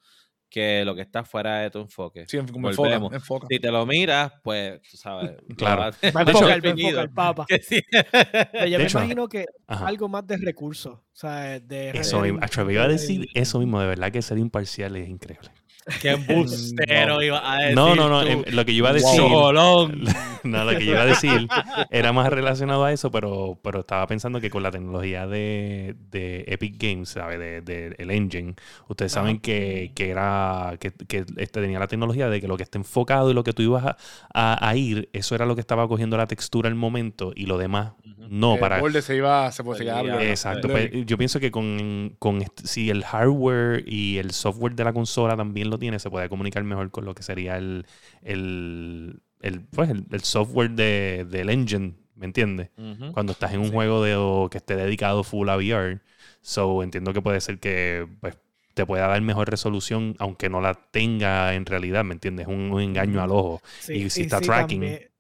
que 0.49 0.85
lo 0.85 0.95
que 0.95 1.01
está 1.03 1.25
fuera 1.25 1.59
de 1.61 1.71
tu 1.71 1.81
enfoque. 1.81 2.27
Sí, 2.29 2.39
como 2.53 2.69
enfoca, 2.71 2.89
Volvemos. 2.89 3.13
enfoca. 3.13 3.47
Si 3.51 3.59
te 3.59 3.71
lo 3.73 3.85
miras, 3.87 4.33
pues, 4.43 4.81
tú 4.89 4.97
sabes. 4.97 5.33
Claro. 5.57 5.81
va 5.83 5.87
a- 5.87 5.89
enfocar, 5.89 6.27
estar 6.29 6.45
va 6.49 6.53
a 6.53 6.57
definido. 6.61 7.01
enfocar, 7.03 7.15
papa. 7.15 7.47
Sí. 7.63 7.83
Pero 7.91 8.67
yo 8.67 8.73
De 8.73 8.79
me 8.79 8.85
hecho, 8.85 8.99
imagino 8.99 9.29
que 9.29 9.47
Ajá. 9.67 9.87
algo 9.87 10.09
más 10.09 10.27
de 10.27 10.37
recursos. 10.37 10.95
O 10.95 11.03
sea, 11.17 11.59
de 11.61 11.91
Eso 11.91 12.21
me 12.21 12.29
iba 12.73 12.85
a 12.85 12.89
decir 12.89 13.27
eso 13.35 13.59
mismo, 13.59 13.81
de 13.81 13.87
verdad 13.89 14.13
que 14.13 14.23
ser 14.23 14.39
imparcial 14.39 14.95
es 14.97 15.09
increíble. 15.09 15.51
Qué 16.01 16.11
embustero 16.29 17.23
iba 17.23 17.53
a 17.53 17.59
decir. 17.59 17.75
No, 17.77 17.95
no, 17.95 18.09
no, 18.09 18.23
tú. 18.23 18.29
em, 18.29 18.43
lo 18.53 18.65
que 18.65 18.73
yo 18.75 18.79
iba 18.79 18.91
a 18.91 18.93
decir, 18.95 19.17
Cholón. 19.21 20.05
no, 20.45 20.65
lo 20.65 20.79
que 20.79 20.85
yo 20.85 20.93
iba 20.93 21.03
a 21.03 21.07
decir 21.07 21.49
era 21.91 22.13
más 22.13 22.29
relacionado 22.31 22.85
a 22.85 22.93
eso, 22.93 23.11
pero, 23.11 23.59
pero 23.63 23.81
estaba 23.81 24.07
pensando 24.07 24.41
que 24.41 24.51
con 24.51 24.63
la 24.63 24.71
tecnología 24.71 25.27
de, 25.27 25.95
de 26.11 26.45
Epic 26.49 26.77
Games, 26.79 27.11
¿sabes? 27.11 27.39
De, 27.39 27.61
de- 27.61 27.95
el 27.99 28.11
engine, 28.11 28.55
ustedes 28.89 29.13
saben 29.13 29.39
que, 29.41 29.93
que 29.95 30.11
era 30.11 30.77
que, 30.81 30.91
que 30.93 31.25
este 31.37 31.61
tenía 31.61 31.79
la 31.79 31.87
tecnología 31.89 32.29
de 32.29 32.41
que 32.41 32.49
lo 32.49 32.57
que 32.57 32.63
está 32.63 32.79
enfocado 32.79 33.31
y 33.31 33.35
lo 33.35 33.45
que 33.45 33.53
tú 33.53 33.63
ibas 33.63 33.85
a, 33.85 33.97
a- 34.33 34.69
a 34.69 34.77
ir, 34.77 35.09
eso 35.13 35.35
era 35.35 35.45
lo 35.47 35.55
que 35.55 35.61
estaba 35.61 35.87
cogiendo 35.89 36.17
la 36.17 36.27
textura 36.27 36.69
al 36.69 36.75
momento 36.75 37.33
y 37.35 37.47
lo 37.47 37.59
demás 37.59 37.93
no 38.31 38.55
el 38.55 38.61
para 38.61 38.81
borde 38.81 39.03
se 39.03 39.17
iba, 39.17 39.53
se 39.53 39.63
blur. 39.63 39.77
Exacto, 40.23 40.69
pues, 40.69 40.91
yo 41.05 41.19
pienso 41.19 41.41
que 41.41 41.51
con, 41.51 42.17
con 42.19 42.41
est- 42.41 42.59
si 42.65 42.89
el 42.89 43.05
hardware 43.05 43.85
y 43.87 44.17
el 44.17 44.31
software 44.31 44.75
de 44.75 44.83
la 44.85 44.95
consola 44.95 45.37
también 45.37 45.69
lo 45.69 45.74
tiene, 45.79 45.99
se 45.99 46.11
puede 46.11 46.29
comunicar 46.29 46.63
mejor 46.65 46.91
con 46.91 47.05
lo 47.05 47.15
que 47.15 47.23
sería 47.23 47.57
el, 47.57 47.87
el, 48.23 49.21
el, 49.41 49.61
pues, 49.63 49.91
el, 49.91 50.07
el 50.11 50.21
software 50.23 50.71
de, 50.71 51.27
del 51.29 51.51
engine, 51.51 51.95
¿me 52.15 52.27
entiendes? 52.27 52.71
Cuando 53.13 53.33
estás 53.33 53.53
en 53.53 53.61
un 53.61 53.67
Sí. 53.67 53.73
juego 53.73 54.03
de, 54.03 54.17
o 54.17 54.49
que 54.51 54.59
esté 54.59 54.77
dedicado 54.77 55.23
full 55.25 55.49
a 55.49 55.57
VR, 55.57 56.01
so 56.41 56.83
entiendo 56.83 57.13
que 57.13 57.23
puede 57.23 57.41
ser 57.41 57.59
que 57.59 58.07
pues, 58.21 58.37
te 58.75 58.85
pueda 58.87 59.07
dar 59.07 59.21
mejor 59.23 59.49
resolución, 59.49 60.17
aunque 60.19 60.49
no 60.49 60.61
la 60.61 60.75
tenga 60.75 61.55
en 61.55 61.65
realidad, 61.65 62.05
¿me 62.05 62.15
entiendes? 62.15 62.47
Un, 62.49 62.73
un 62.73 62.81
engaño 62.83 63.23
al 63.23 63.31
ojo. 63.31 63.61
Sí, 63.79 63.95
Y 63.95 64.11
si 64.11 64.23
está 64.23 64.41
tracking. 64.41 64.81
También, 64.81 65.11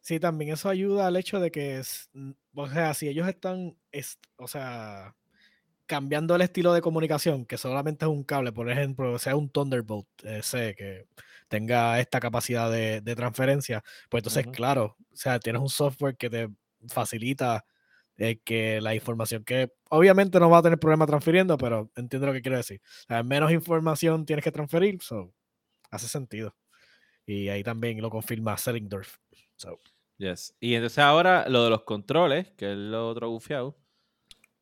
sí, 0.00 0.20
también 0.20 0.52
eso 0.52 0.68
ayuda 0.68 1.06
al 1.06 1.16
hecho 1.16 1.40
de 1.40 1.50
que, 1.50 1.78
es- 1.78 2.10
o 2.54 2.68
sea, 2.68 2.94
si 2.94 3.08
ellos 3.08 3.28
están, 3.28 3.76
es- 3.92 4.18
o 4.38 4.48
sea, 4.48 5.14
cambiando 5.86 6.34
el 6.34 6.42
estilo 6.42 6.72
de 6.72 6.80
comunicación, 6.82 7.46
que 7.46 7.58
solamente 7.58 8.04
es 8.04 8.10
un 8.10 8.24
cable, 8.24 8.52
por 8.52 8.70
ejemplo, 8.70 9.18
sea 9.18 9.36
un 9.36 9.50
Thunderbolt 9.50 10.08
ese 10.24 10.74
que 10.74 11.06
tenga 11.48 12.00
esta 12.00 12.20
capacidad 12.20 12.70
de, 12.70 13.00
de 13.00 13.16
transferencia, 13.16 13.82
pues 14.10 14.20
entonces, 14.22 14.46
claro, 14.52 14.96
o 15.12 15.16
sea, 15.16 15.38
tienes 15.38 15.62
un 15.62 15.68
software 15.68 16.16
que 16.16 16.30
te 16.30 16.48
facilita 16.88 17.64
eh, 18.18 18.40
que 18.44 18.80
la 18.80 18.94
información 18.94 19.44
que 19.44 19.70
obviamente 19.90 20.40
no 20.40 20.50
va 20.50 20.58
a 20.58 20.62
tener 20.62 20.78
problema 20.78 21.06
transfiriendo, 21.06 21.58
pero 21.58 21.90
entiendo 21.96 22.26
lo 22.26 22.32
que 22.32 22.42
quiero 22.42 22.56
decir. 22.56 22.80
O 22.84 23.06
sea, 23.08 23.22
menos 23.22 23.52
información 23.52 24.24
tienes 24.26 24.44
que 24.44 24.52
transferir, 24.52 25.02
so, 25.02 25.32
hace 25.90 26.08
sentido. 26.08 26.56
Y 27.26 27.48
ahí 27.48 27.62
también 27.64 28.00
lo 28.00 28.10
confirma 28.10 28.56
Sellingdorf. 28.58 29.18
So, 29.56 29.80
Yes. 30.18 30.54
Y 30.60 30.74
entonces 30.74 30.98
ahora 30.98 31.46
lo 31.48 31.64
de 31.64 31.70
los 31.70 31.82
controles, 31.82 32.50
que 32.52 32.72
es 32.72 32.78
lo 32.78 33.08
otro 33.08 33.30
bufiado. 33.30 33.76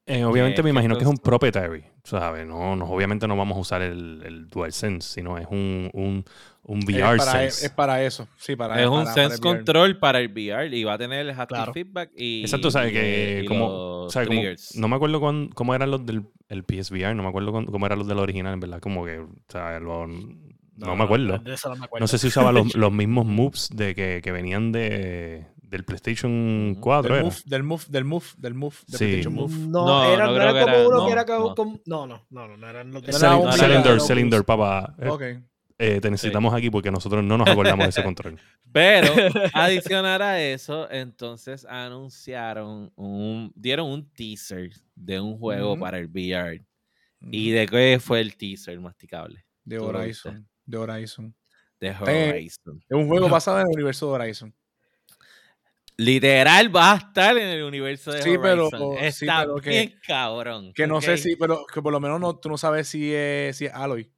Eh, 0.06 0.22
obviamente 0.24 0.56
Que- 0.56 0.62
me 0.64 0.70
imagino 0.70 0.96
que 0.96 1.04
es 1.04 1.08
un 1.08 1.16
proprietary, 1.16 1.82
¿sabes? 2.02 2.46
No, 2.46 2.76
no, 2.76 2.84
obviamente 2.84 3.26
no 3.26 3.36
vamos 3.36 3.56
a 3.56 3.60
usar 3.60 3.80
el, 3.80 4.22
el 4.26 4.48
DualSense, 4.48 5.08
sino 5.14 5.38
es 5.38 5.46
un, 5.50 5.88
un, 5.94 6.24
un 6.64 6.78
Es 6.80 6.84
VR 6.84 7.16
para, 7.16 7.32
sense. 7.32 7.66
es 7.66 7.72
para 7.72 8.02
eso. 8.04 8.28
Sí, 8.36 8.54
para 8.54 8.78
es 8.82 8.86
un 8.86 9.04
para- 9.04 9.14
para 9.14 9.28
sense 9.28 9.40
control 9.40 9.98
para 9.98 10.20
el 10.20 10.30
VR 10.30 10.76
y 10.76 10.84
va 10.84 10.92
a 10.94 10.98
tener 10.98 11.20
el 11.20 11.30
haptic 11.30 11.48
Claro. 11.56 11.72
feedback 11.72 12.10
y. 12.16 12.42
Exacto, 12.42 12.70
¿sabes? 12.70 12.90
y, 12.90 12.94
Que 12.94 13.40
y 13.44 13.46
como, 13.46 13.68
los 14.04 14.12
¿sabes? 14.12 14.28
Como- 14.28 14.42
no 14.82 14.88
me 14.88 14.96
acuerdo 14.96 15.20
cuán- 15.20 15.48
cómo 15.48 15.74
eran 15.74 15.90
los 15.90 16.04
del 16.04 16.24
el 16.50 16.64
PSVR, 16.64 17.14
no 17.14 17.22
me 17.22 17.30
acuerdo 17.30 17.50
cuán- 17.52 17.64
cómo 17.66 17.86
eran 17.86 17.98
los 17.98 18.06
del 18.06 18.18
original, 18.18 18.52
en 18.52 18.60
verdad, 18.60 18.80
como 18.80 19.06
que, 19.06 19.20
o 19.20 19.28
sea, 19.48 19.80
lo- 19.80 20.06
no, 20.06 20.96
me 20.96 21.04
acuerdo. 21.04 21.38
no 21.38 21.76
me 21.76 21.84
acuerdo. 21.86 22.00
No 22.00 22.06
sé 22.08 22.18
si 22.18 22.26
usaba 22.26 22.52
los, 22.52 22.74
los 22.76 22.92
mismos 22.92 23.24
moves 23.24 23.70
de 23.72 23.94
que, 23.94 24.20
que 24.22 24.32
venían 24.32 24.70
de, 24.70 25.46
del 25.74 25.84
PlayStation 25.84 26.70
Ujú. 26.72 26.80
4. 26.80 27.02
Del 27.14 27.14
era. 27.14 27.24
move, 27.24 27.36
del 27.46 27.62
move, 27.64 27.84
del 27.88 28.04
move, 28.04 28.24
del 28.38 28.54
move, 28.54 28.76
del 28.86 28.98
Sí. 28.98 29.04
PlayStation 29.04 29.34
Move. 29.34 29.54
No, 29.68 29.86
No, 29.86 30.04
era, 30.12 30.26
no 30.26 30.30
no 30.32 30.36
era 30.42 30.50
como 30.52 30.62
era- 30.76 30.88
uno 30.88 30.96
no, 30.98 31.06
que 31.06 31.12
era 31.12 31.24
como, 31.24 31.48
no. 31.48 31.54
como- 31.54 31.80
no, 31.86 32.06
no, 32.06 32.26
no, 32.30 32.48
no, 32.48 32.56
no 32.56 32.68
eran 32.68 32.92
los 32.92 33.02
Cylinder, 33.04 34.00
cylinder, 34.00 34.44
papá. 34.44 34.94
Eh, 34.98 35.08
Ok. 35.08 35.22
eh, 35.78 36.00
te 36.00 36.10
necesitamos 36.10 36.54
aquí 36.54 36.70
porque 36.70 36.90
nosotros 36.90 37.22
no 37.24 37.36
nos 37.38 37.48
acordamos 37.48 37.84
de 37.86 37.90
ese 37.90 38.02
control. 38.02 38.38
Pero 38.72 39.12
adicionar 39.54 40.22
a 40.22 40.40
eso, 40.42 40.90
entonces 40.90 41.64
anunciaron 41.64 42.92
un, 42.96 43.52
dieron 43.54 43.88
un 43.90 44.08
teaser 44.12 44.70
de 44.94 45.20
un 45.20 45.38
juego 45.38 45.78
para 45.78 45.98
el 45.98 46.06
VR. 46.06 46.64
¿Y 47.30 47.50
de 47.50 47.66
qué 47.66 47.98
fue 48.00 48.20
el 48.20 48.36
teaser 48.36 48.78
masticable? 48.80 49.44
De 49.64 49.78
Horizon. 49.78 50.46
De 50.66 50.76
Horizon. 50.76 51.34
De 51.80 51.88
Eh, 51.88 51.96
Horizon. 52.30 52.78
Es 52.88 52.96
un 52.96 53.08
juego 53.08 53.28
basado 53.28 53.60
en 53.60 53.66
el 53.68 53.74
universo 53.74 54.06
de 54.08 54.12
Horizon. 54.12 54.54
Literal 55.96 56.74
va 56.74 56.92
a 56.92 56.96
estar 56.96 57.36
en 57.38 57.46
el 57.48 57.62
universo 57.62 58.10
de 58.12 58.20
Sí, 58.22 58.36
pero- 58.42 58.66
Horizon. 58.68 58.96
sí, 59.12 59.24
Está 59.26 59.40
pero 59.42 59.56
que- 59.56 59.70
bien 59.70 60.00
cabrón. 60.06 60.72
Que 60.74 60.86
no 60.88 61.00
sé 61.00 61.16
si, 61.18 61.36
pero 61.36 61.64
que 61.72 61.80
por 61.80 61.92
lo 61.92 62.00
menos 62.00 62.20
no, 62.20 62.36
tú 62.36 62.48
no 62.48 62.58
sabes 62.58 62.88
si 62.88 63.12
es, 63.14 63.56
si 63.56 63.66
es 63.66 63.72
Aloy. 63.72 64.10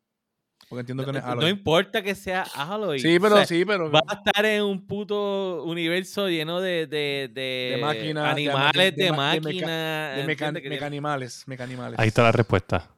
Porque 0.69 0.81
entiendo 0.81 1.05
que 1.05 1.13
no 1.13 1.19
es 1.19 1.25
No, 1.25 1.31
Aloy. 1.33 1.51
importa 1.51 2.03
que 2.03 2.15
sea 2.15 2.43
Aloy. 2.55 2.99
sí, 2.99 3.19
o 3.19 3.21
pero 3.21 3.37
sea, 3.37 3.47
sí, 3.47 3.65
pero. 3.65 3.91
Va 3.91 4.01
a 4.09 4.15
estar 4.15 4.45
en 4.47 4.63
un 4.63 4.87
puto 4.87 5.63
universo 5.65 6.29
lleno 6.29 6.61
de, 6.61 6.87
de, 6.87 7.31
de, 7.33 7.73
De 7.75 7.79
máquinas, 7.81 8.33
animales, 8.33 8.73
de- 8.75 8.91
de, 8.93 9.05
de 9.05 9.13
ma- 9.13 9.33
de 9.35 9.41
meca- 9.41 9.45
máquinas. 9.45 10.17
De 10.63 10.69
mecanimales. 10.71 11.45
Mecanimales. 11.47 11.99
Ahí 12.01 12.09
está 12.09 12.23
la 12.23 12.33
respuesta. 12.33 12.91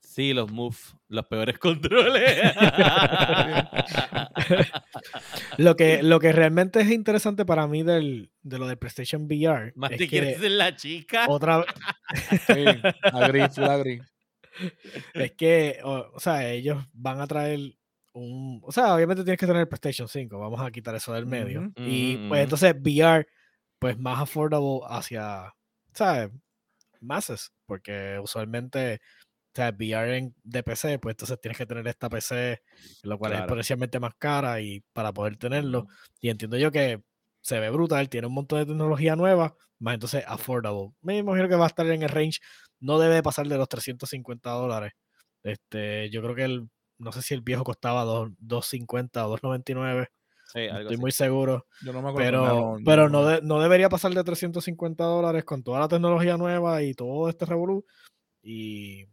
Sí, 0.00 0.32
los 0.34 0.50
Move, 0.50 0.76
los 1.08 1.26
peores 1.26 1.58
controles. 1.58 2.52
Lo 5.58 5.76
que, 5.76 6.02
lo 6.02 6.20
que 6.20 6.32
realmente 6.32 6.80
es 6.80 6.90
interesante 6.90 7.44
para 7.46 7.66
mí 7.66 7.82
del, 7.82 8.30
de 8.42 8.58
lo 8.58 8.66
del 8.66 8.76
PlayStation 8.76 9.24
VR 9.24 9.72
Más 9.74 9.90
es 9.92 9.98
te 9.98 10.04
que 10.04 10.10
quieres 10.10 10.38
ser 10.38 10.50
la 10.52 10.76
chica. 10.76 11.26
otra 11.28 11.64
Sí, 12.46 12.64
agree, 13.02 13.48
full 13.48 13.64
agree. 13.64 14.00
es 15.14 15.32
que, 15.32 15.78
o, 15.82 16.10
o 16.14 16.20
sea, 16.20 16.48
ellos 16.50 16.84
van 16.92 17.20
a 17.20 17.26
traer 17.26 17.74
un, 18.12 18.60
o 18.62 18.72
sea, 18.72 18.94
obviamente 18.94 19.24
tienes 19.24 19.38
que 19.38 19.46
tener 19.46 19.62
el 19.62 19.68
PlayStation 19.68 20.08
5, 20.08 20.38
vamos 20.38 20.60
a 20.60 20.70
quitar 20.70 20.94
eso 20.94 21.12
del 21.12 21.26
medio. 21.26 21.72
Y 21.76 22.28
pues 22.28 22.42
entonces 22.42 22.74
VR, 22.74 23.26
pues 23.78 23.98
más 23.98 24.20
affordable 24.20 24.80
hacia, 24.88 25.54
¿sabes? 25.92 26.30
Masses, 27.00 27.52
porque 27.66 28.18
usualmente, 28.22 29.00
sea, 29.56 29.70
VR 29.70 30.16
en, 30.18 30.34
de 30.44 30.62
PC, 30.62 30.98
pues 30.98 31.14
entonces 31.14 31.40
tienes 31.40 31.58
que 31.58 31.66
tener 31.66 31.86
esta 31.88 32.08
PC, 32.08 32.62
lo 33.02 33.18
cual 33.18 33.32
es 33.32 33.36
Claro. 33.36 33.44
exponencialmente 33.44 33.98
más 34.00 34.14
cara 34.18 34.60
y 34.60 34.80
para 34.92 35.12
poder 35.12 35.36
tenerlo. 35.36 35.86
Y 36.20 36.28
entiendo 36.30 36.56
yo 36.58 36.70
que 36.70 37.02
se 37.40 37.58
ve 37.60 37.70
brutal, 37.70 38.08
tiene 38.08 38.26
un 38.26 38.34
montón 38.34 38.58
de 38.60 38.66
tecnología 38.66 39.16
nueva, 39.16 39.54
más 39.78 39.94
entonces 39.94 40.24
affordable. 40.26 40.90
Me 41.00 41.18
imagino 41.18 41.48
que 41.48 41.54
va 41.56 41.64
a 41.64 41.68
estar 41.68 41.86
en 41.86 42.02
el 42.02 42.08
range, 42.08 42.40
no 42.80 42.98
debe 42.98 43.22
pasar 43.22 43.46
de 43.48 43.56
los 43.56 43.68
350 43.68 44.50
dólares. 44.50 44.92
Este, 45.42 46.10
yo 46.10 46.22
creo 46.22 46.34
que 46.34 46.44
el, 46.44 46.68
no 46.98 47.12
sé 47.12 47.22
si 47.22 47.34
el 47.34 47.40
viejo 47.42 47.62
costaba 47.64 48.04
dos- 48.04 48.30
250 48.38 49.26
o 49.26 49.30
299, 49.30 50.08
Sí, 50.52 50.60
no 50.60 50.64
algo 50.76 50.78
estoy 50.80 50.94
así. 50.94 51.00
muy 51.00 51.12
seguro, 51.12 51.66
Yo 51.82 51.92
no 51.92 52.02
me 52.02 52.08
acuerdo. 52.10 52.30
pero, 52.30 52.76
pero 52.84 53.08
no, 53.08 53.24
de- 53.26 53.42
no 53.42 53.60
debería 53.60 53.88
pasar 53.88 54.12
de 54.12 54.22
350 54.24 55.04
dólares 55.04 55.44
con 55.44 55.62
toda 55.62 55.80
la 55.80 55.88
tecnología 55.88 56.36
nueva 56.36 56.82
y 56.82 56.94
todo 56.94 57.28
este 57.28 57.46
revolú. 57.46 57.84
Y, 58.42 59.06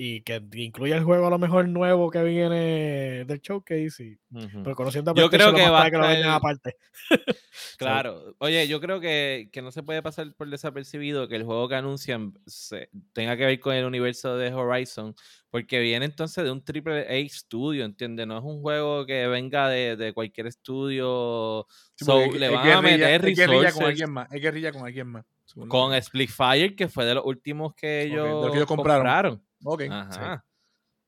y 0.00 0.20
que 0.20 0.40
incluya 0.54 0.96
el 0.96 1.02
juego 1.02 1.26
a 1.26 1.30
lo 1.30 1.40
mejor 1.40 1.66
nuevo 1.68 2.08
que 2.08 2.22
viene 2.22 3.24
del 3.24 3.40
showcase. 3.40 4.00
Y, 4.04 4.18
Ujú. 4.32 4.62
pero 4.62 4.76
conociendo 4.76 5.10
a 5.10 5.14
Yo 5.14 5.28
creo 5.28 5.52
que 5.52 5.68
va 5.68 5.86
a 5.86 5.90
que 5.90 5.96
lo 5.98 6.30
aparte. 6.30 6.76
Claro. 7.78 8.34
Oye, 8.38 8.68
yo 8.68 8.80
creo 8.80 9.00
que, 9.00 9.48
que 9.52 9.60
no 9.60 9.72
se 9.72 9.82
puede 9.82 10.00
pasar 10.00 10.32
por 10.36 10.48
desapercibido 10.48 11.26
que 11.26 11.34
el 11.34 11.42
juego 11.42 11.68
que 11.68 11.74
anuncian 11.74 12.32
se- 12.46 12.90
tenga 13.12 13.36
que 13.36 13.44
ver 13.46 13.58
con 13.58 13.74
el 13.74 13.84
universo 13.84 14.36
de 14.36 14.52
Horizon, 14.54 15.14
porque 15.50 15.80
viene 15.80 16.04
entonces 16.04 16.44
de 16.44 16.50
un 16.52 16.64
triple 16.64 17.00
A 17.08 17.28
studio, 17.28 17.84
¿entiendes? 17.84 18.26
No 18.28 18.38
es 18.38 18.44
un 18.44 18.60
juego 18.62 19.04
que 19.04 19.26
venga 19.26 19.68
de, 19.68 19.96
de 19.96 20.12
cualquier 20.12 20.46
estudio. 20.46 21.66
Sí, 21.96 22.04
So, 22.04 22.20
le 22.32 22.46
es 22.46 22.52
van 22.52 22.70
a 22.70 22.82
meter 22.82 23.24
es 23.28 23.36
guerrilla 23.36 23.72
con 23.72 23.84
alguien 23.84 24.12
más. 24.12 24.32
Es 24.32 24.40
guerrilla 24.40 24.70
con 24.72 24.84
alguien 24.86 25.06
más. 25.08 25.24
con 25.68 25.90
que- 25.92 26.02
Splitfire, 26.02 26.76
que 26.76 26.86
fue 26.86 27.04
de 27.04 27.14
los 27.16 27.24
últimos 27.26 27.74
que 27.74 27.86
de 27.86 28.02
ellos, 28.04 28.28
los 28.28 28.50
que 28.52 28.56
ellos 28.58 28.68
compraron. 28.68 29.00
compraron. 29.02 29.47
Ok. 29.64 29.82
Ajá. 29.90 30.44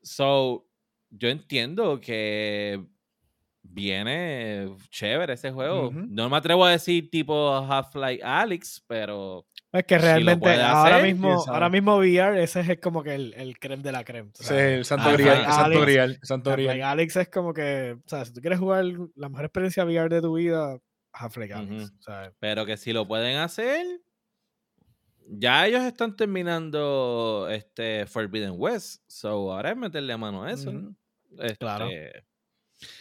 So, 0.03 0.67
yo 1.11 1.29
entiendo 1.29 2.01
que 2.01 2.85
viene 3.63 4.69
chévere 4.91 5.35
ese 5.35 5.51
juego. 5.53 5.89
Ujú. 5.89 6.07
No 6.09 6.29
me 6.29 6.37
atrevo 6.37 6.65
a 6.65 6.71
decir 6.73 7.11
tipo 7.11 7.55
Half-Life 7.57 8.23
Alex, 8.25 8.85
pero 8.87 9.47
Es 9.73 9.85
que 9.85 9.97
Si 9.97 10.03
realmente 10.03 10.41
puede 10.41 10.63
ahora 10.63 10.97
hacer, 10.97 11.13
mismo, 11.13 11.45
ahora 11.47 11.69
mismo 11.69 11.97
VR, 11.99 12.43
ese 12.43 12.61
es 12.61 12.81
como 12.81 13.03
que 13.03 13.15
el, 13.15 13.35
el 13.35 13.59
creme 13.59 13.83
de 13.83 13.93
la 13.93 14.03
creme. 14.05 14.31
o 14.31 14.33
Ese 14.41 14.45
sea, 14.45 14.69
es 14.69 14.79
el 14.79 14.85
Santo. 14.85 15.13
Grial. 15.13 15.45
Santo 15.45 15.85
el 15.85 16.19
Santo 16.23 16.51
Half-Life 16.51 16.73
Grial. 16.73 16.89
Alex 16.89 17.17
es 17.17 17.29
como 17.29 17.55
que, 17.55 17.97
o 18.05 18.09
sea, 18.09 18.25
si 18.25 18.33
tú 18.33 18.41
quieres 18.41 18.59
jugar 18.59 18.85
la 19.15 19.29
mejor 19.29 19.45
experiencia 19.45 19.85
VR 19.85 20.09
de 20.09 20.23
tu 20.23 20.35
vida, 20.35 20.79
Half-Life 21.13 21.53
Alex. 21.55 21.73
Ujú. 21.73 21.83
o 21.99 22.03
sea, 22.03 22.33
pero 22.41 22.67
que 22.67 22.77
si 22.77 22.93
lo 22.93 23.07
pueden 23.07 23.37
hacer, 23.39 23.87
ya 25.33 25.67
ellos 25.67 25.83
están 25.83 26.17
terminando 26.17 27.49
este 27.51 28.07
Forbidden 28.07 28.53
West. 28.57 29.03
So 29.07 29.53
ahora 29.53 29.71
es 29.71 29.77
meterle 29.77 30.17
mano 30.17 30.43
a 30.45 30.53
eso. 30.53 30.73
Claro. 31.59 31.89
Este, 31.89 32.25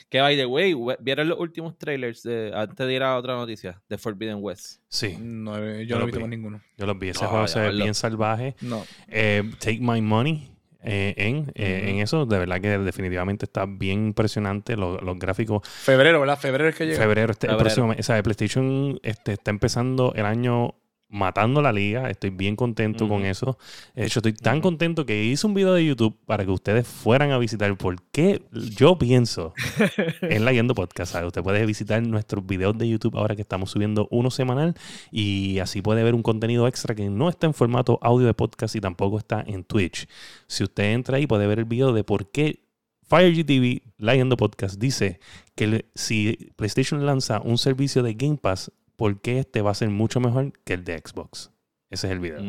Que 0.10 0.20
by 0.22 0.36
the 0.36 0.46
way, 0.46 0.76
¿vieron 1.00 1.30
los 1.30 1.40
últimos 1.40 1.78
trailers 1.78 2.22
de, 2.24 2.52
antes 2.54 2.86
de 2.86 2.94
ir 2.94 3.02
a 3.04 3.16
otra 3.18 3.36
noticia 3.36 3.82
de 3.88 3.98
Forbidden 3.98 4.38
West? 4.42 4.82
Sí, 4.90 5.16
No, 5.20 5.58
Yo 5.58 5.82
yo 5.84 5.96
no 5.96 6.00
lo 6.00 6.04
he 6.04 6.06
visto 6.08 6.18
vi. 6.20 6.24
más 6.24 6.30
ninguno. 6.30 6.62
yo 6.78 6.86
los 6.86 7.00
vi. 7.00 7.10
Ese 7.10 7.26
Ah, 7.26 7.28
juego 7.30 7.48
se 7.48 7.60
ve 7.62 7.72
bien 7.72 7.94
salvaje. 7.94 8.56
No. 8.62 8.86
Eh, 9.08 9.44
Take 9.60 9.80
My 9.82 10.02
Money 10.02 10.52
eh, 10.84 11.14
en, 11.18 11.52
eh, 11.56 11.90
en 11.90 12.00
eso, 12.00 12.26
de 12.26 12.40
verdad 12.40 12.60
que 12.62 12.78
definitivamente 12.78 13.46
está 13.46 13.66
bien 13.68 14.08
impresionante. 14.08 14.76
Los, 14.78 15.02
los 15.02 15.18
gráficos. 15.18 15.68
Febrero, 15.68 16.20
¿verdad? 16.20 16.38
Febrero 16.40 16.70
es 16.70 16.76
que 16.76 16.86
llega. 16.86 16.98
Febrero, 17.00 17.32
este, 17.32 17.48
el 17.48 17.58
próximo 17.58 17.88
mes. 17.88 18.00
O 18.00 18.04
sea, 18.04 18.22
PlayStation 18.22 19.00
este, 19.04 19.34
está 19.34 19.50
empezando 19.52 20.14
el 20.16 20.26
año 20.26 20.76
matando 21.10 21.62
la 21.62 21.74
liga. 21.74 22.10
Estoy 22.10 22.30
bien 22.30 22.56
contento 22.56 23.08
con 23.08 23.26
eso. 23.26 23.58
De 23.96 24.06
hecho, 24.06 24.20
estoy 24.20 24.34
tan 24.34 24.62
contento 24.62 25.06
que 25.06 25.26
hice 25.26 25.46
un 25.48 25.54
video 25.54 25.74
de 25.74 25.86
YouTube 25.86 26.18
para 26.26 26.46
que 26.46 26.52
ustedes 26.52 26.88
fueran 26.88 27.32
a 27.32 27.38
visitar. 27.38 27.76
Porque 27.78 28.44
yo 28.52 28.98
pienso 28.98 29.54
en 30.22 30.46
la 30.46 30.54
Yendo 30.54 30.76
Podcast. 30.76 31.14
¿sabe? 31.14 31.28
Usted 31.28 31.42
puede 31.42 31.66
visitar 31.66 32.02
nuestros 32.02 32.46
videos 32.46 32.78
de 32.78 32.88
YouTube 32.88 33.18
ahora 33.18 33.36
que 33.36 33.42
estamos 33.42 33.72
subiendo 33.72 34.08
uno 34.12 34.32
semanal 34.32 34.76
y 35.12 35.60
así 35.60 35.82
puede 35.82 36.04
ver 36.04 36.14
un 36.14 36.24
contenido 36.24 36.68
extra 36.68 36.96
que 36.96 37.10
no 37.10 37.30
está 37.30 37.48
en 37.48 37.54
formato 37.54 38.00
audio 38.02 38.28
de 38.28 38.34
podcast 38.34 38.76
y 38.76 38.82
tampoco 38.82 39.18
está 39.18 39.44
en 39.46 39.64
Twitch. 39.64 40.08
Si 40.48 40.64
usted 40.64 40.94
entra 40.94 41.18
ahí 41.18 41.28
puede 41.28 41.48
ver 41.48 41.60
el 41.60 41.66
video 41.66 41.92
de 41.94 42.04
por 42.04 42.30
qué 42.32 42.64
FireGTV, 43.10 43.82
Yendo 43.98 44.38
Podcast, 44.38 44.80
dice 44.80 45.20
que 45.56 45.86
si 45.96 46.52
PlayStation 46.56 47.06
lanza 47.06 47.42
un 47.42 47.58
servicio 47.58 48.04
de 48.04 48.14
Game 48.14 48.38
Pass, 48.38 48.72
¿por 49.00 49.22
qué 49.22 49.40
este 49.40 49.62
va 49.62 49.72
a 49.72 49.76
ser 49.76 49.90
mucho 49.90 50.20
mejor 50.20 50.52
que 50.66 50.74
el 50.74 50.84
de 50.84 50.98
Xbox? 51.00 51.52
Ese 51.90 52.08
es 52.08 52.12
el 52.12 52.20
video. 52.20 52.42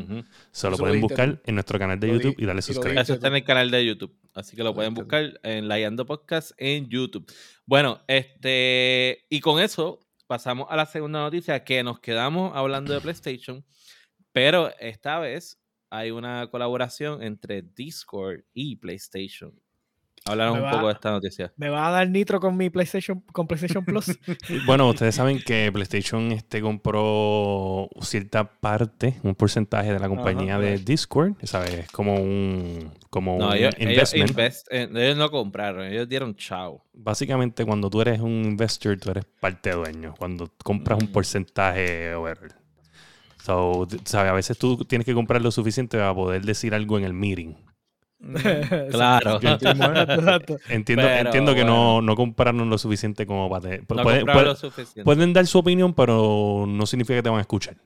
Se 0.51 0.67
lo 0.67 0.73
lo 0.73 0.79
pueden 0.79 1.01
buscar 1.01 1.37
tú. 1.37 1.41
en 1.47 1.55
nuestro 1.55 1.79
canal 1.79 2.01
de 2.01 2.09
Lo 2.09 2.15
YouTube 2.15 2.35
y 2.39 2.45
darle 2.45 2.61
subscribe. 2.61 3.01
Eso 3.01 3.15
está 3.15 3.29
en 3.29 3.37
el 3.37 3.45
canal 3.45 3.71
de 3.71 3.87
YouTube. 3.87 4.13
Así 4.35 4.57
que 4.57 4.65
lo 4.65 4.75
pueden 4.75 4.93
Exacto. 4.93 5.17
buscar 5.17 5.41
en 5.45 5.69
La 5.69 5.79
Yando 5.79 6.05
Podcast 6.05 6.51
en 6.59 6.89
YouTube. 6.89 7.33
Bueno, 7.65 8.03
este. 8.09 9.27
Y 9.31 9.39
con 9.41 9.63
eso 9.63 10.01
pasamos 10.27 10.67
a 10.71 10.77
la 10.77 10.87
segunda 10.87 11.21
noticia 11.21 11.63
que 11.63 11.85
nos 11.85 12.01
quedamos 12.01 12.51
hablando 12.57 12.93
de 12.93 13.01
PlayStation. 13.01 13.65
Pero 14.33 14.73
esta 14.81 15.21
vez 15.21 15.63
hay 15.89 16.11
una 16.11 16.51
colaboración 16.51 17.23
entre 17.23 17.63
Discord 17.63 18.41
y 18.53 18.75
PlayStation. 18.75 19.55
Háblanos 20.27 20.55
Me 20.55 20.61
un 20.61 20.67
va- 20.67 20.71
poco 20.73 20.87
de 20.89 20.93
esta 20.93 21.11
noticia. 21.11 21.53
¿Me 21.57 21.71
va 21.71 21.89
a 21.89 21.91
dar 21.91 22.09
nitro 22.09 22.41
con 22.41 22.57
mi 22.57 22.69
PlayStation, 22.71 23.21
con 23.33 23.47
PlayStation 23.47 23.85
Plus? 23.85 24.19
Bueno, 24.67 24.89
ustedes 24.91 25.15
saben 25.15 25.41
que 25.43 25.71
PlayStation 25.73 26.31
este, 26.33 26.61
compró 26.61 27.89
cierta 28.03 28.45
parte, 28.45 29.19
un 29.23 29.35
porcentaje 29.35 29.93
de 29.93 29.99
la 29.99 30.09
compañía 30.09 30.59
de. 30.59 30.79
Discord, 30.79 31.35
¿sabes? 31.45 31.73
Es 31.75 31.91
como 31.91 32.15
un, 32.17 32.93
como 33.09 33.39
No, 33.39 33.49
un 33.49 33.55
ellos, 33.55 33.75
ellos, 33.79 33.91
investment. 34.15 34.31
invest- 34.37 34.67
eh, 34.71 34.89
ellos 34.95 35.17
no 35.17 35.31
compraron, 35.31 35.85
ellos 35.87 36.09
dieron 36.09 36.35
chao. 36.37 36.85
Básicamente, 36.93 37.65
cuando 37.65 37.89
tú 37.89 38.01
eres 38.03 38.21
un 38.21 38.45
investor, 38.45 38.99
tú 38.99 39.11
eres 39.11 39.25
parte 39.41 39.71
dueño. 39.73 40.15
Cuando 40.19 40.51
compras 40.63 40.99
un 41.03 41.09
Mm. 41.09 41.13
porcentaje. 41.13 42.13
So, 43.43 43.89
¿sabes? 44.05 44.31
A 44.31 44.35
veces 44.35 44.59
tú 44.59 44.85
tienes 44.85 45.07
que 45.07 45.15
comprar 45.15 45.41
lo 45.41 45.51
suficiente 45.51 45.97
para 45.97 46.15
poder 46.15 46.43
decir 46.45 46.75
algo 46.75 46.99
en 46.99 47.05
el 47.05 47.15
meeting. 47.15 47.55
Mm. 48.21 48.35
Claro. 48.91 49.41
Entiendo, 49.41 49.87
entiendo, 50.69 51.03
Pero, 51.03 51.19
entiendo 51.27 51.55
que 51.55 51.65
no, 51.65 51.93
bueno. 51.95 52.03
no 52.03 52.17
compraron 52.17 52.69
lo 52.69 52.77
suficiente 52.79 53.25
como 53.27 53.49
para... 53.49 53.63
tener- 53.63 53.81
No 53.81 53.87
pueden- 54.03 54.21
compraron 54.21 54.25
pueden- 54.27 54.49
lo 54.49 54.55
suficiente. 54.57 55.05
Pueden 55.05 55.33
dar 55.33 55.47
su 55.47 55.59
opinión, 55.59 55.95
pero 55.95 56.65
no 56.69 56.87
significa 56.87 57.17
que 57.17 57.23
te 57.23 57.31
van 57.31 57.39
a 57.39 57.43
escuchar. 57.43 57.77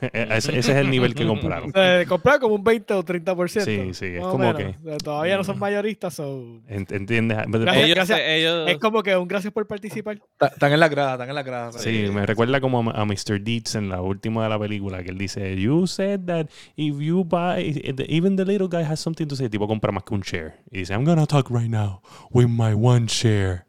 ese, 0.12 0.58
ese 0.58 0.58
es 0.58 0.68
el 0.78 0.90
nivel 0.90 1.14
que 1.14 1.26
compraron. 1.26 1.68
O 1.70 1.72
sea, 1.72 2.04
comprar 2.06 2.38
como 2.40 2.54
un 2.54 2.64
20 2.64 2.94
o 2.94 3.04
30%. 3.04 3.64
Sí, 3.64 3.94
sí, 3.94 4.06
es 4.16 4.22
o 4.22 4.30
como 4.30 4.52
menos. 4.52 4.56
que- 4.56 4.66
O 4.78 4.88
sea, 4.90 4.98
todavía 4.98 5.36
no 5.36 5.44
son 5.44 5.58
mayoristas, 5.58 6.14
so- 6.14 6.60
Ent- 6.68 6.92
¿Entiendes? 6.94 7.38
Gracias. 7.48 7.76
ellos, 7.84 8.10
ellos- 8.10 8.68
es 8.70 8.78
como 8.78 9.02
que 9.02 9.16
un 9.16 9.28
gracias 9.28 9.52
por 9.52 9.66
participar. 9.66 10.18
Están 10.40 10.72
en 10.72 10.80
la 10.80 10.88
grada, 10.88 11.12
están 11.12 11.28
en 11.28 11.34
la 11.34 11.42
grada. 11.42 11.72
Sí, 11.72 12.06
me 12.12 12.24
recuerda 12.26 12.60
como 12.60 12.90
a, 12.90 13.00
a 13.00 13.04
Mr. 13.04 13.40
Deeds 13.40 13.74
en 13.74 13.88
la 13.88 14.00
última 14.02 14.42
de 14.44 14.48
la 14.50 14.58
película, 14.58 15.02
que 15.02 15.10
él 15.10 15.18
dice, 15.18 15.56
you 15.60 15.86
said 15.86 16.20
that 16.26 16.46
if 16.76 16.96
you 16.98 17.24
buy, 17.24 17.80
even 18.08 18.36
the 18.36 18.44
little 18.44 18.68
guy 18.68 18.82
has 18.84 19.00
something 19.00 19.26
to 19.26 19.36
say, 19.36 19.48
tipo 19.48 19.66
compra 19.66 19.92
más 19.92 20.04
que 20.04 20.14
un 20.14 20.20
share. 20.22 20.54
Y 20.70 20.78
dice, 20.80 20.92
I'm 20.94 21.04
gonna 21.04 21.26
talk 21.26 21.50
right 21.50 21.68
now 21.70 22.00
with 22.30 22.46
my 22.48 22.72
one 22.74 23.06
share. 23.08 23.64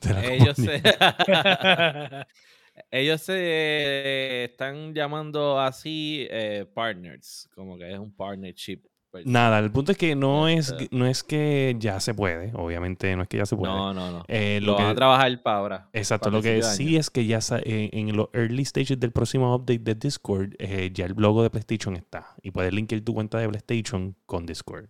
de 0.00 0.14
la 0.14 0.24
ellos 0.24 0.56
compañía". 0.56 0.82
se, 0.82 2.26
ellos 2.92 3.20
se 3.22 4.44
están 4.44 4.94
llamando 4.94 5.58
así 5.58 6.26
eh, 6.30 6.66
partners, 6.72 7.48
como 7.54 7.76
que 7.78 7.90
es 7.92 7.98
un 7.98 8.14
partnership. 8.14 8.82
pues. 9.10 9.26
Nada, 9.26 9.58
el 9.58 9.70
punto 9.72 9.92
es 9.92 9.98
que 9.98 10.14
no 10.14 10.46
es, 10.48 10.70
Este- 10.70 10.88
no 10.90 11.06
es 11.06 11.22
que 11.22 11.74
ya 11.78 12.00
se 12.00 12.14
puede, 12.14 12.50
obviamente 12.54 13.14
no 13.16 13.22
es 13.22 13.28
que 13.28 13.38
ya 13.38 13.46
se 13.46 13.56
puede. 13.56 13.72
No, 13.72 13.92
no, 13.92 14.10
no. 14.10 14.24
Eh, 14.28 14.58
lo 14.62 14.72
lo 14.72 14.74
van 14.78 14.86
a 14.86 14.88
que, 14.90 14.94
trabajar 14.96 15.42
para 15.42 15.56
ahora. 15.58 15.90
exacto, 15.92 16.24
para 16.30 16.36
lo 16.36 16.42
que 16.42 16.62
sí 16.62 16.96
es 16.96 17.10
que 17.10 17.26
ya 17.26 17.40
eh, 17.64 17.90
en 17.92 18.16
los 18.16 18.28
early 18.32 18.64
stages 18.64 18.98
del 19.00 19.12
próximo 19.12 19.54
update 19.54 19.80
de 19.80 19.94
Discord, 19.94 20.54
eh, 20.58 20.90
ya 20.94 21.06
el 21.06 21.14
logo 21.16 21.42
de 21.42 21.50
PlayStation 21.50 21.94
está. 21.96 22.34
Y 22.42 22.50
puedes 22.52 22.72
linkar 22.72 23.00
tu 23.00 23.12
cuenta 23.14 23.38
de 23.38 23.48
PlayStation 23.48 24.14
con 24.26 24.46
Discord. 24.46 24.88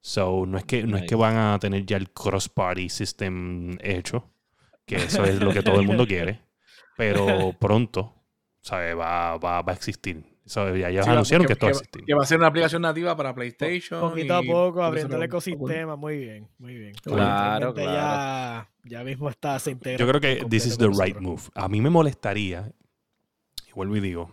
So, 0.00 0.46
no 0.46 0.58
es 0.58 0.64
que, 0.64 0.84
no 0.84 0.96
es 0.96 1.04
que 1.04 1.14
van 1.16 1.36
a 1.36 1.58
tener 1.60 1.84
ya 1.84 1.96
el 1.96 2.10
cross-party 2.10 2.88
system 2.88 3.76
hecho, 3.82 4.24
que 4.86 4.96
eso 4.96 5.24
es 5.24 5.40
lo 5.40 5.52
que 5.52 5.62
todo 5.62 5.80
el 5.80 5.86
mundo 5.86 6.06
quiere. 6.08 6.40
Pero 6.96 7.52
pronto, 7.60 8.14
¿sabes? 8.60 8.96
Va, 8.96 9.36
va, 9.38 9.62
va 9.62 9.72
a 9.72 9.74
existir. 9.74 10.24
Ya 10.46 10.54
Sí, 11.02 11.08
va- 11.08 11.12
anunciaron 11.12 11.46
que, 11.46 11.48
que- 11.48 11.52
esto 11.52 11.66
va 11.66 11.70
a 11.70 11.72
existir. 11.72 12.04
Que 12.06 12.14
va 12.14 12.22
a 12.22 12.26
ser 12.26 12.38
una 12.38 12.46
aplicación 12.46 12.80
nativa 12.80 13.14
para 13.14 13.34
PlayStation. 13.34 14.00
Poquito 14.00 14.34
a 14.36 14.42
y- 14.42 14.48
poco, 14.48 14.82
abriendo 14.82 15.16
el 15.16 15.22
ecosistema. 15.24 15.94
Muy 15.96 16.16
bien, 16.18 16.48
muy 16.58 16.74
bien. 16.74 16.94
Claro, 17.02 17.74
Realmente 17.74 17.84
Ya, 17.84 18.70
ya 18.84 19.04
mismo 19.04 19.28
está, 19.28 19.58
se 19.58 19.72
integra. 19.72 19.98
Yo 19.98 20.08
creo 20.10 20.20
que 20.22 20.46
this 20.48 20.64
is 20.64 20.78
the 20.78 20.86
right 20.86 21.16
nosotros. 21.16 21.22
move. 21.22 21.42
A 21.54 21.68
mí 21.68 21.82
me 21.82 21.90
molestaría, 21.90 22.72
y 23.68 23.72
vuelvo 23.74 23.96
y 23.96 24.00
digo, 24.00 24.32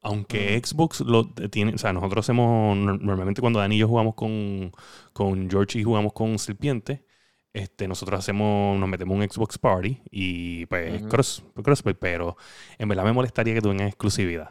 aunque 0.00 0.58
Xbox 0.64 1.00
lo 1.02 1.26
tiene, 1.50 1.74
o 1.74 1.78
sea, 1.78 1.92
nosotros 1.92 2.24
hacemos, 2.24 2.74
nor- 2.78 2.98
normalmente 2.98 3.42
cuando 3.42 3.58
Dani 3.58 3.76
y 3.76 3.80
yo 3.80 3.86
jugamos 3.88 4.14
con, 4.14 4.72
con 5.12 5.50
George 5.50 5.78
y 5.78 5.82
jugamos 5.84 6.14
con 6.14 6.38
Serpiente, 6.38 7.04
este, 7.52 7.88
nosotros 7.88 8.18
hacemos, 8.20 8.78
nos 8.78 8.88
metemos 8.88 9.16
un 9.16 9.22
Xbox 9.28 9.58
Party 9.58 10.00
y 10.10 10.66
pues 10.66 11.00
Ujú. 11.00 11.08
cross, 11.08 11.42
crossplay, 11.62 11.94
pero 11.98 12.36
en 12.78 12.88
verdad 12.88 13.04
me 13.04 13.12
molestaría 13.12 13.54
que 13.54 13.60
tuvieran 13.60 13.88
exclusividad. 13.88 14.50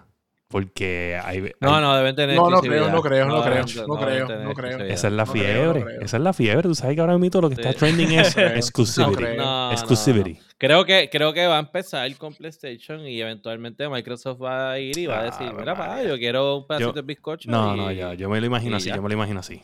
Porque 0.52 1.16
hay, 1.24 1.42
No, 1.62 1.76
hay- 1.76 1.82
no, 1.84 1.96
deben 1.96 2.16
tener 2.16 2.36
No, 2.36 2.50
no 2.50 2.58
exclusividad. 2.58 2.82
creo, 2.86 2.92
no 2.96 3.02
creo, 3.04 3.26
no 3.28 3.42
creo, 3.44 3.88
no 3.88 3.98
creo, 4.00 4.44
no 4.48 4.54
creo. 4.56 4.80
esa 4.88 5.08
es 5.08 5.14
la 5.14 5.26
no 5.26 5.32
creo, 5.32 5.44
no 5.44 5.74
fiebre, 5.74 5.84
creo. 5.84 6.02
esa 6.02 6.18
es 6.18 6.24
la 6.24 6.34
fiebre. 6.34 6.64
Tú 6.64 6.74
sabes 6.74 6.96
que 6.96 7.02
ahora 7.02 7.18
mismo 7.20 7.42
lo 7.42 7.50
que 7.50 7.54
está 7.62 7.72
trending 7.74 8.14
es 8.14 8.36
exclusivity. 8.38 9.16
creo. 9.16 9.36
No, 9.38 9.68
no, 9.68 9.72
exclusivity. 9.74 10.34
no. 10.34 10.40
Creo 10.58 10.86
que, 10.86 11.08
creo 11.12 11.34
que 11.34 11.46
va 11.46 11.58
a 11.58 11.60
empezar 11.60 12.12
con 12.18 12.34
PlayStation 12.34 13.06
y 13.08 13.22
eventualmente 13.22 13.88
Microsoft 13.88 14.42
va 14.42 14.72
a 14.72 14.80
ir 14.80 14.98
y 14.98 15.06
va 15.06 15.20
a 15.20 15.24
decir, 15.26 15.48
Ave 15.50 15.60
mira, 15.60 15.76
pa, 15.76 16.02
yo 16.04 16.18
quiero 16.18 16.58
un 16.58 16.68
pedacito 16.68 16.90
Yo- 16.90 16.94
de 16.94 17.02
bizcocho. 17.04 17.52
No, 17.52 17.76
y- 17.76 17.78
no, 17.78 17.92
ya, 17.92 18.16
yo 18.16 18.28
me 18.28 18.40
lo 18.42 18.48
imagino 18.48 18.78
así, 18.78 18.90
ya. 18.90 18.96
yo 18.96 19.04
me 19.04 19.10
lo 19.10 19.14
imagino 19.14 19.42
así. 19.42 19.62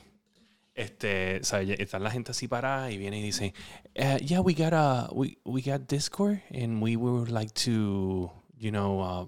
Este, 0.76 1.42
¿sabes? 1.44 1.70
Ya 1.70 1.76
Está 1.76 2.00
la 2.00 2.12
gente 2.12 2.32
así 2.32 2.50
parada 2.50 2.92
y 2.92 2.98
viene 2.98 3.20
y 3.20 3.24
dice, 3.24 3.54
"Eh, 3.94 4.18
yeah, 4.26 4.42
we 4.42 4.54
got 4.54 4.74
a, 4.74 5.08
we, 5.14 5.38
we 5.46 5.62
got 5.62 5.88
Discord 5.88 6.42
and 6.54 6.84
we 6.84 6.98
would 6.98 7.30
like 7.32 7.54
to, 7.64 8.30
you 8.58 8.72
know, 8.72 9.00
uh, 9.00 9.26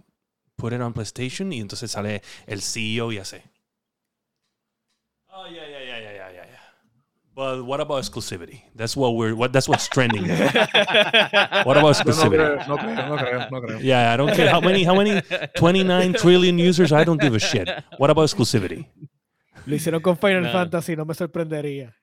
put 0.58 0.74
it 0.74 0.82
on 0.82 0.94
PlayStation 0.94 1.54
y 1.54 1.62
entonces 1.62 1.92
sale 1.92 2.22
el 2.48 2.60
CEO 2.62 3.12
y 3.14 3.18
hace. 3.18 3.44
Oh, 5.32 5.46
yeah, 5.46 5.66
yeah, 5.70 5.80
yeah, 5.80 6.00
yeah, 6.00 6.12
yeah, 6.12 6.32
yeah. 6.34 6.44
But 7.34 7.64
what 7.64 7.80
about 7.80 8.04
exclusivity? 8.04 8.64
That's 8.76 8.98
what 8.98 9.16
we're, 9.16 9.36
what, 9.36 9.54
that's 9.54 9.70
what's 9.70 9.88
trending. 9.88 10.28
What 10.28 11.78
about 11.78 11.96
exclusivity? 11.96 12.38
creo, 12.38 12.68
no 12.68 12.78
creo, 12.78 13.08
no 13.08 13.18
creo, 13.18 13.52
no 13.52 13.62
creo. 13.62 13.80
Yeah, 13.84 14.12
I 14.12 14.18
don't 14.18 14.34
care 14.34 14.50
how 14.50 14.60
many, 14.60 14.84
how 14.84 14.96
many 14.96 15.22
29 15.56 16.14
trillion 16.14 16.58
users, 16.58 16.92
I 16.92 17.04
don't 17.04 17.22
give 17.22 17.36
a 17.36 17.40
shit. 17.40 17.70
What 18.00 18.10
about 18.10 18.28
exclusivity? 18.28 18.88
Lo 19.67 19.75
hicieron 19.75 20.01
con 20.01 20.17
Final 20.17 20.43
No. 20.43 20.51
Fantasy, 20.51 20.95
no 20.95 21.06
me 21.06 21.13
sorprendería. 21.13 21.95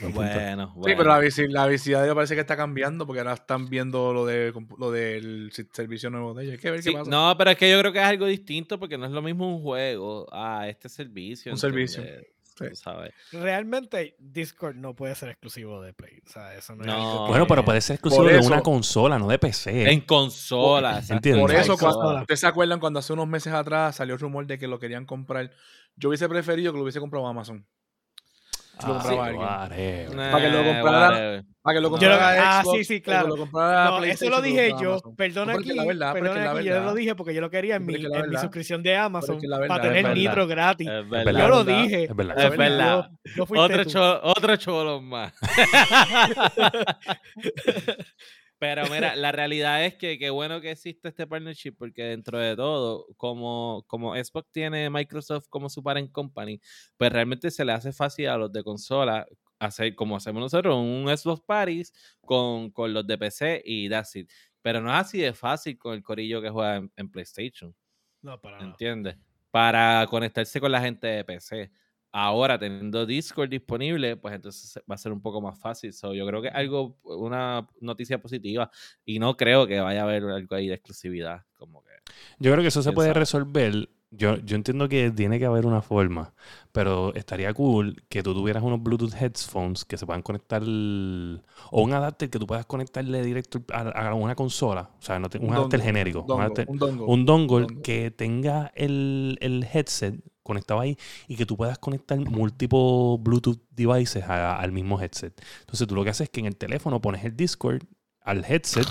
Bueno, 0.00 0.14
bueno. 0.14 0.74
Sí, 0.76 0.92
pero 0.96 1.04
la, 1.04 1.20
visi- 1.20 1.48
la 1.50 1.66
visibilidad 1.66 2.14
parece 2.14 2.34
que 2.34 2.40
está 2.40 2.56
cambiando 2.56 3.06
porque 3.06 3.20
ahora 3.20 3.34
están 3.34 3.68
viendo 3.68 4.14
lo, 4.14 4.24
de, 4.24 4.50
lo 4.78 4.90
del 4.90 5.52
servicio 5.72 6.08
nuevo 6.08 6.32
de 6.32 6.44
ellos. 6.44 6.52
Hay 6.54 6.58
que 6.58 6.70
ver 6.70 6.82
Sí, 6.82 6.90
qué 6.92 6.98
pasa. 6.98 7.10
no, 7.10 7.34
pero 7.36 7.50
es 7.50 7.58
que 7.58 7.70
yo 7.70 7.78
creo 7.80 7.92
que 7.92 7.98
es 7.98 8.04
algo 8.06 8.24
distinto 8.24 8.78
porque 8.80 8.96
no 8.96 9.04
es 9.04 9.10
lo 9.12 9.20
mismo 9.20 9.54
un 9.54 9.62
juego 9.62 10.26
a 10.32 10.68
este 10.68 10.88
servicio. 10.88 11.52
Un 11.52 11.58
servicio. 11.58 12.00
¿entiendes? 12.00 12.28
Sí. 12.56 12.64
Tú 12.70 12.76
sabes. 12.76 13.12
Realmente 13.32 14.14
Discord 14.20 14.76
no 14.76 14.94
puede 14.94 15.14
ser 15.16 15.28
exclusivo 15.30 15.82
de 15.82 15.92
Play. 15.92 16.20
O 16.24 16.30
sea, 16.30 16.54
eso 16.54 16.74
no, 16.76 16.82
es 16.82 16.86
No. 16.86 16.94
algo 16.94 17.24
que- 17.24 17.30
Bueno, 17.30 17.46
pero 17.48 17.64
puede 17.64 17.80
ser 17.80 17.94
exclusivo 17.94 18.22
Por 18.22 18.32
de 18.32 18.38
una 18.46 18.60
consola, 18.62 19.18
no 19.18 19.26
de 19.28 19.38
PC. 19.40 19.90
En 19.90 20.00
consola. 20.02 20.92
exacto. 20.92 21.14
Entiendo. 21.14 21.40
Por 21.42 21.52
eso, 21.52 21.76
cuando, 21.76 22.20
¿ustedes 22.20 22.40
se 22.40 22.46
acuerdan 22.46 22.78
cuando 22.80 23.00
hace 23.00 23.12
unos 23.12 23.26
meses 23.26 23.52
atrás 23.52 23.96
salió 23.96 24.14
el 24.14 24.20
rumor 24.20 24.46
de 24.46 24.56
que 24.58 24.68
lo 24.68 24.78
querían 24.78 25.04
comprar? 25.04 25.50
Yo 25.96 26.08
hubiese 26.08 26.28
preferido 26.28 26.72
que 26.72 26.78
lo 26.78 26.82
hubiese 26.84 27.00
comprado 27.00 27.26
Amazon. 27.26 27.64
Lo 28.84 28.94
compraba 28.94 29.22
Ah, 29.24 29.26
alguien. 29.26 30.08
whatever. 30.18 30.30
Para 30.32 30.44
que 30.44 30.50
lo 30.50 30.64
comprara-. 30.64 31.44
Para 31.62 31.74
que 31.76 31.80
lo 31.80 31.90
comprara 31.90 32.58
ah, 32.58 32.62
Xbox, 32.62 32.76
sí, 32.78 32.84
sí, 32.84 33.00
claro. 33.00 33.28
lo 33.28 33.36
comprara 33.36 33.84
No, 33.88 34.02
eso 34.04 34.28
lo 34.28 34.42
dije 34.42 34.70
yo. 34.80 34.90
Amazon. 34.94 35.14
Perdona 35.16 35.52
No, 35.52 35.58
aquí, 35.60 35.72
la 35.72 35.84
verdad, 35.84 36.12
perdona 36.12 36.44
la 36.44 36.50
aquí, 36.58 36.64
yo 36.68 36.80
lo 36.82 36.94
dije 36.94 37.14
porque 37.14 37.32
yo 37.34 37.40
lo 37.40 37.50
quería 37.50 37.76
en 37.76 37.86
mi, 37.86 37.94
en 37.94 38.28
mi 38.30 38.36
suscripción 38.36 38.82
de 38.82 38.96
Amazon 38.96 39.40
que 39.40 39.46
la 39.46 39.60
verdad- 39.60 39.76
para 39.76 39.82
tener 39.88 40.02
verdad. 40.02 40.16
Nitro 40.16 40.46
gratis. 40.48 40.88
Es 40.88 41.08
verdad. 41.08 41.40
Yo 41.40 41.48
lo 41.48 41.64
dije. 41.64 42.04
Es 42.04 42.16
verdad. 42.56 43.10
Es 43.22 43.38
Otro, 43.38 43.84
tú. 43.84 43.90
cho- 43.90 44.20
otro 44.24 44.56
cholo 44.56 45.00
más. 45.00 45.32
Pero 48.64 48.88
mira, 48.88 49.14
la 49.14 49.30
realidad 49.30 49.84
es 49.84 49.94
que 49.96 50.18
qué 50.18 50.30
bueno 50.30 50.58
que 50.62 50.70
existe 50.70 51.08
este 51.08 51.26
partnership 51.26 51.72
porque 51.72 52.02
dentro 52.04 52.38
de 52.38 52.56
todo, 52.56 53.06
como, 53.18 53.84
como 53.86 54.14
Xbox 54.14 54.50
tiene 54.52 54.88
Microsoft 54.88 55.48
como 55.50 55.68
su 55.68 55.82
parent 55.82 56.10
company, 56.10 56.58
pues 56.96 57.12
realmente 57.12 57.50
se 57.50 57.62
le 57.62 57.72
hace 57.72 57.92
fácil 57.92 58.26
a 58.28 58.38
los 58.38 58.50
de 58.50 58.64
consola 58.64 59.26
hacer 59.58 59.94
como 59.94 60.16
hacemos 60.16 60.40
nosotros, 60.40 60.76
un 60.76 61.04
Xbox 61.14 61.42
Paris 61.44 61.92
con, 62.22 62.70
con 62.70 62.94
los 62.94 63.06
de 63.06 63.18
PC 63.18 63.62
y 63.66 63.90
that's 63.90 64.16
it. 64.16 64.30
Pero 64.62 64.80
no 64.80 64.90
es 64.90 64.96
así 64.96 65.18
de 65.18 65.34
fácil 65.34 65.76
con 65.76 65.92
el 65.92 66.02
corillo 66.02 66.40
que 66.40 66.48
juega 66.48 66.76
en, 66.76 66.90
en 66.96 67.10
PlayStation. 67.10 67.74
No, 68.22 68.40
para 68.40 68.56
nada. 68.56 68.70
¿Entiendes? 68.70 69.18
Para 69.50 70.06
conectarse 70.08 70.58
con 70.58 70.72
la 70.72 70.80
gente 70.80 71.06
de 71.06 71.22
PC. 71.22 71.70
Ahora, 72.16 72.58
teniendo 72.60 73.06
Discord 73.06 73.48
disponible, 73.50 74.16
pues 74.16 74.34
entonces 74.34 74.80
va 74.88 74.94
a 74.94 74.98
ser 74.98 75.10
un 75.12 75.20
poco 75.20 75.40
más 75.40 75.58
fácil. 75.58 75.92
So, 75.92 76.14
yo 76.14 76.24
creo 76.26 76.40
que 76.42 76.48
es 76.48 76.54
algo, 76.54 76.96
una 77.02 77.66
noticia 77.80 78.20
positiva. 78.22 78.70
Y 79.04 79.18
no 79.18 79.36
creo 79.36 79.66
que 79.66 79.80
vaya 79.80 80.00
a 80.02 80.04
haber 80.04 80.22
algo 80.24 80.54
ahí 80.54 80.68
de 80.68 80.74
exclusividad. 80.74 81.42
Como 81.58 81.82
que. 81.82 81.90
Yo 82.38 82.52
creo 82.52 82.62
que 82.62 82.68
eso 82.68 82.82
se 82.82 82.90
¿Quién 82.90 82.94
puede 82.94 83.08
sabe? 83.08 83.20
resolver. 83.20 83.88
Yo, 84.10 84.36
yo 84.38 84.54
entiendo 84.54 84.88
que 84.88 85.10
tiene 85.10 85.40
que 85.40 85.46
haber 85.46 85.66
una 85.66 85.82
forma, 85.82 86.34
pero 86.70 87.12
estaría 87.16 87.52
cool 87.52 88.04
que 88.08 88.22
tú 88.22 88.32
tuvieras 88.32 88.62
unos 88.62 88.80
Bluetooth 88.80 89.12
headphones 89.20 89.84
que 89.84 89.96
se 89.96 90.06
puedan 90.06 90.22
conectar 90.22 90.62
o 90.62 91.82
un 91.82 91.92
adapter 91.92 92.30
que 92.30 92.38
tú 92.38 92.46
puedas 92.46 92.66
conectarle 92.66 93.22
directo 93.24 93.64
a, 93.72 93.80
a 94.10 94.14
una 94.14 94.36
consola, 94.36 94.90
o 94.98 95.02
sea, 95.02 95.18
no 95.18 95.28
te- 95.28 95.38
un, 95.38 95.52
adapter 95.52 95.80
dongle, 95.80 95.84
genérico, 95.84 96.20
un, 96.20 96.26
dongle, 96.28 96.44
adapter- 96.44 96.68
un 96.68 96.78
dongle. 96.78 97.12
un 97.12 97.26
dongle 97.26 97.66
dongle. 97.66 97.82
que 97.82 98.10
tenga 98.12 98.70
el, 98.76 99.36
el 99.40 99.64
headset 99.72 100.14
conectado 100.44 100.78
ahí 100.78 100.96
y 101.26 101.34
que 101.34 101.44
tú 101.46 101.56
puedas 101.56 101.78
conectar 101.78 102.16
múltiples 102.18 102.80
Bluetooth 103.18 103.58
devices 103.70 104.22
a- 104.24 104.58
al 104.60 104.70
mismo 104.70 105.00
headset. 105.00 105.34
Entonces 105.60 105.88
tú 105.88 105.96
lo 105.96 106.04
que 106.04 106.10
haces 106.10 106.26
es 106.26 106.30
que 106.30 106.38
en 106.40 106.46
el 106.46 106.56
teléfono 106.56 107.00
pones 107.00 107.24
el 107.24 107.34
Discord 107.36 107.82
al 108.20 108.44
headset, 108.48 108.86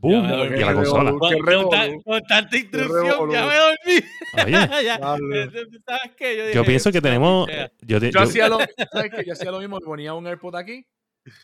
boom, 0.00 0.24
y 0.26 0.62
a 0.62 0.66
la 0.66 0.74
consola. 0.74 1.12
Con, 1.12 2.22
tanta 2.28 2.56
instrucción, 2.56 3.30
ya 3.30 3.46
me 3.46 3.54
dormí. 3.56 4.04
Oye, 4.44 4.52
Ya, 4.84 4.96
Diablo. 4.98 5.50
¿Sabes 5.86 6.12
qué? 6.16 6.52
Yo, 6.54 6.64
pienso 6.64 6.92
que 6.92 7.00
tenemos... 7.00 7.48
"Maldita 7.48 7.74
Yo, 7.86 8.00
te- 8.00 8.06
Yo 8.06 8.12
yo- 8.12 8.20
hacía 8.20 8.48
lo, 8.48 8.58
¿sabes 8.92 9.10
qué? 9.14 9.24
Yo 9.26 9.32
hacía 9.32 9.50
lo 9.50 9.58
mismo, 9.60 9.80
ponía 9.80 10.14
un 10.14 10.26
AirPod 10.26 10.54
aquí. 10.56 10.84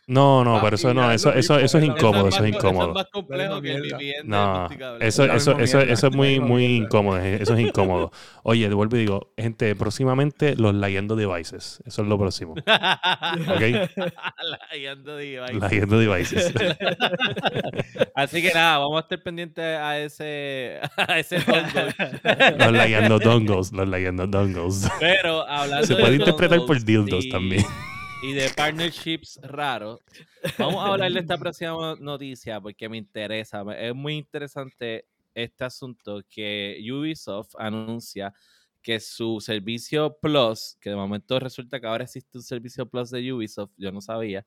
No, 0.07 0.45
no, 0.45 0.61
pero 0.63 0.77
eso 0.77 0.93
no, 0.95 1.11
eso, 1.11 1.33
eso, 1.33 1.59
eso 1.59 1.79
es 1.79 1.85
incómodo, 1.85 2.29
eso 2.29 2.45
es 2.45 2.55
incómodo. 2.55 2.89
es 2.89 2.95
más 2.95 3.07
complejo 3.11 3.61
que 3.61 3.73
el 3.73 3.83
mierda. 3.83 3.97
VPN 3.97 4.29
No, 4.29 4.69
eso, 5.01 5.25
eso, 5.25 5.59
eso, 5.59 5.81
eso 5.81 6.07
es 6.07 6.15
muy, 6.15 6.41
muy 6.41 6.65
incómodo, 6.77 7.19
eso 7.19 7.55
es 7.55 7.61
incómodo. 7.61 8.11
Oye, 8.43 8.69
te 8.69 8.75
vuelvo 8.75 8.97
y 8.97 9.01
digo, 9.01 9.33
gente, 9.37 9.75
próximamente 9.75 10.57
los 10.57 10.75
Layendo 10.75 11.17
Devices, 11.17 11.83
eso 11.87 12.03
es 12.03 12.09
lo 12.09 12.19
próximo. 12.19 12.55
Devices. 13.59 13.91
Layendo 14.73 15.99
Devices. 15.99 16.53
Así 18.15 18.43
que 18.43 18.53
nada, 18.53 18.79
vamos 18.79 18.99
a 18.99 19.01
estar 19.01 19.23
pendientes 19.23 19.65
a 19.65 19.99
ese, 19.99 20.81
a 20.97 21.19
ese 21.19 21.39
dongle. 21.41 21.95
los 22.59 22.73
Layendo 22.73 23.19
Dongles, 23.19 23.73
los 23.73 23.89
Layendo 23.89 24.27
Dongles. 24.27 24.89
Pero 25.01 25.47
hablando 25.49 25.87
Se 25.87 25.95
de 25.95 26.01
puede 26.01 26.17
interpretar 26.17 26.59
dongles 26.59 26.81
por 26.81 26.87
dildos 26.87 27.29
también. 27.29 27.65
Y 28.25 28.33
de 28.33 28.49
partnerships 28.49 29.39
raros. 29.43 30.01
Vamos 30.59 30.83
a 30.83 30.87
hablar 30.87 31.13
de 31.13 31.21
esta 31.21 31.37
próxima 31.37 31.95
noticia 32.01 32.59
porque 32.59 32.89
me 32.89 32.97
interesa. 32.97 33.63
Es 33.79 33.95
muy 33.95 34.15
interesante 34.15 35.05
este 35.35 35.65
asunto 35.65 36.23
que 36.31 36.83
Ubisoft 36.91 37.55
anuncia 37.59 38.33
que 38.81 38.99
su 38.99 39.41
servicio 39.41 40.17
Plus, 40.23 40.79
que 40.81 40.89
de 40.89 40.97
momento 40.97 41.39
resulta 41.39 41.79
que 41.79 41.87
ahora 41.87 42.05
existe 42.05 42.39
un 42.39 42.43
servicio 42.43 42.89
Plus 42.89 43.11
de 43.11 43.31
Ubisoft, 43.31 43.73
yo 43.77 43.93
no 43.93 44.01
sabía, 44.01 44.47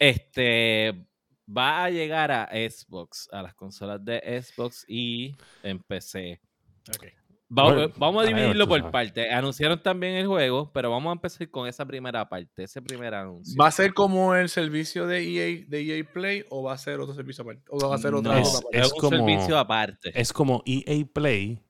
este 0.00 1.06
va 1.46 1.84
a 1.84 1.90
llegar 1.90 2.32
a 2.32 2.48
Xbox, 2.50 3.28
a 3.30 3.42
las 3.42 3.54
consolas 3.54 4.04
de 4.04 4.42
Xbox 4.42 4.84
y 4.88 5.36
en 5.62 5.78
PC. 5.78 6.40
Ok. 6.88 7.21
Vamos, 7.54 7.74
Bueno, 7.74 7.92
vamos 7.98 8.24
a 8.24 8.26
dividirlo 8.28 8.66
por 8.66 8.90
partes. 8.90 9.30
Anunciaron 9.30 9.82
también 9.82 10.14
el 10.14 10.26
juego, 10.26 10.70
pero 10.72 10.90
vamos 10.90 11.10
a 11.10 11.12
empezar 11.12 11.50
con 11.50 11.68
esa 11.68 11.84
primera 11.84 12.26
parte, 12.26 12.64
ese 12.64 12.80
primer 12.80 13.12
anuncio. 13.14 13.54
¿Va 13.60 13.66
a 13.66 13.70
ser 13.70 13.92
como 13.92 14.34
el 14.34 14.48
servicio 14.48 15.06
de 15.06 15.18
EA, 15.22 15.64
de 15.68 15.98
EA 15.98 16.04
Play 16.10 16.44
o 16.48 16.62
va 16.62 16.72
a 16.72 16.78
ser 16.78 16.98
otro 17.00 17.14
servicio 17.14 17.42
aparte? 17.42 17.64
¿O 17.68 17.88
va 17.88 17.94
a 17.94 17.98
ser 17.98 18.14
otra 18.14 18.32
No, 18.36 18.38
Es- 18.40 18.54
aparte? 18.56 18.78
es, 18.78 18.86
es 18.86 18.92
un 18.94 18.98
como- 19.00 19.10
servicio 19.16 19.58
aparte. 19.58 20.12
Es 20.18 20.32
como 20.32 20.62
EA 20.64 21.04
Play, 21.12 21.60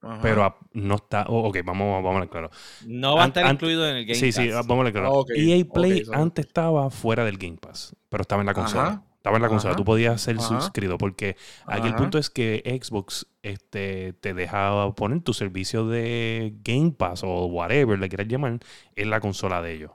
Ajá. 0.00 0.20
pero 0.22 0.42
a- 0.42 0.56
no 0.72 0.94
está... 0.94 1.26
oh, 1.28 1.48
ok, 1.48 1.58
vamos, 1.66 2.02
vamos 2.02 2.16
a 2.16 2.20
ver 2.20 2.28
claro. 2.30 2.50
No 2.86 3.16
va 3.16 3.24
a 3.24 3.26
estar 3.26 3.44
an- 3.44 3.56
incluido 3.56 3.86
en 3.90 3.96
el 3.98 4.06
Game 4.06 4.14
Sí, 4.18 4.32
sí, 4.32 4.48
Pass. 4.48 4.66
vamos 4.66 4.80
a 4.80 4.84
ver 4.84 4.92
claro. 4.94 5.20
Ah, 5.20 5.32
EA 5.36 5.64
Play 5.70 6.02
antes 6.14 6.46
estaba 6.46 6.88
fuera 6.88 7.26
del 7.26 7.36
Game 7.36 7.58
Pass, 7.58 7.94
pero 8.08 8.22
estaba 8.22 8.40
en 8.40 8.46
la 8.46 8.54
consola. 8.54 8.82
Ajá. 8.86 9.05
Estaba 9.26 9.38
en 9.38 9.42
la 9.42 9.48
consola. 9.48 9.72
Ajá. 9.72 9.76
Tú 9.76 9.84
podías 9.84 10.20
ser 10.20 10.36
Ajá. 10.38 10.60
suscrito 10.60 10.98
porque 10.98 11.36
aquí 11.66 11.88
el 11.88 11.96
punto 11.96 12.16
es 12.16 12.30
que 12.30 12.62
Xbox 12.80 13.26
este, 13.42 14.12
te 14.12 14.34
deja 14.34 14.92
poner 14.92 15.20
tu 15.22 15.34
servicio 15.34 15.88
de 15.88 16.54
Game 16.62 16.92
Pass 16.92 17.24
o 17.24 17.46
whatever 17.46 17.98
le 17.98 18.08
quieras 18.08 18.28
llamar 18.28 18.60
en 18.94 19.10
la 19.10 19.18
consola 19.18 19.62
de 19.62 19.72
ellos. 19.72 19.90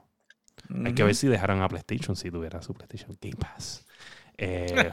Hay 0.84 0.92
que 0.92 1.02
ver 1.02 1.14
si 1.14 1.28
dejaran 1.28 1.62
a 1.62 1.68
PlayStation 1.68 2.14
si 2.14 2.30
tuviera 2.30 2.60
su 2.60 2.74
PlayStation 2.74 3.16
Game 3.22 3.36
Pass. 3.36 3.86
Eh, 4.36 4.90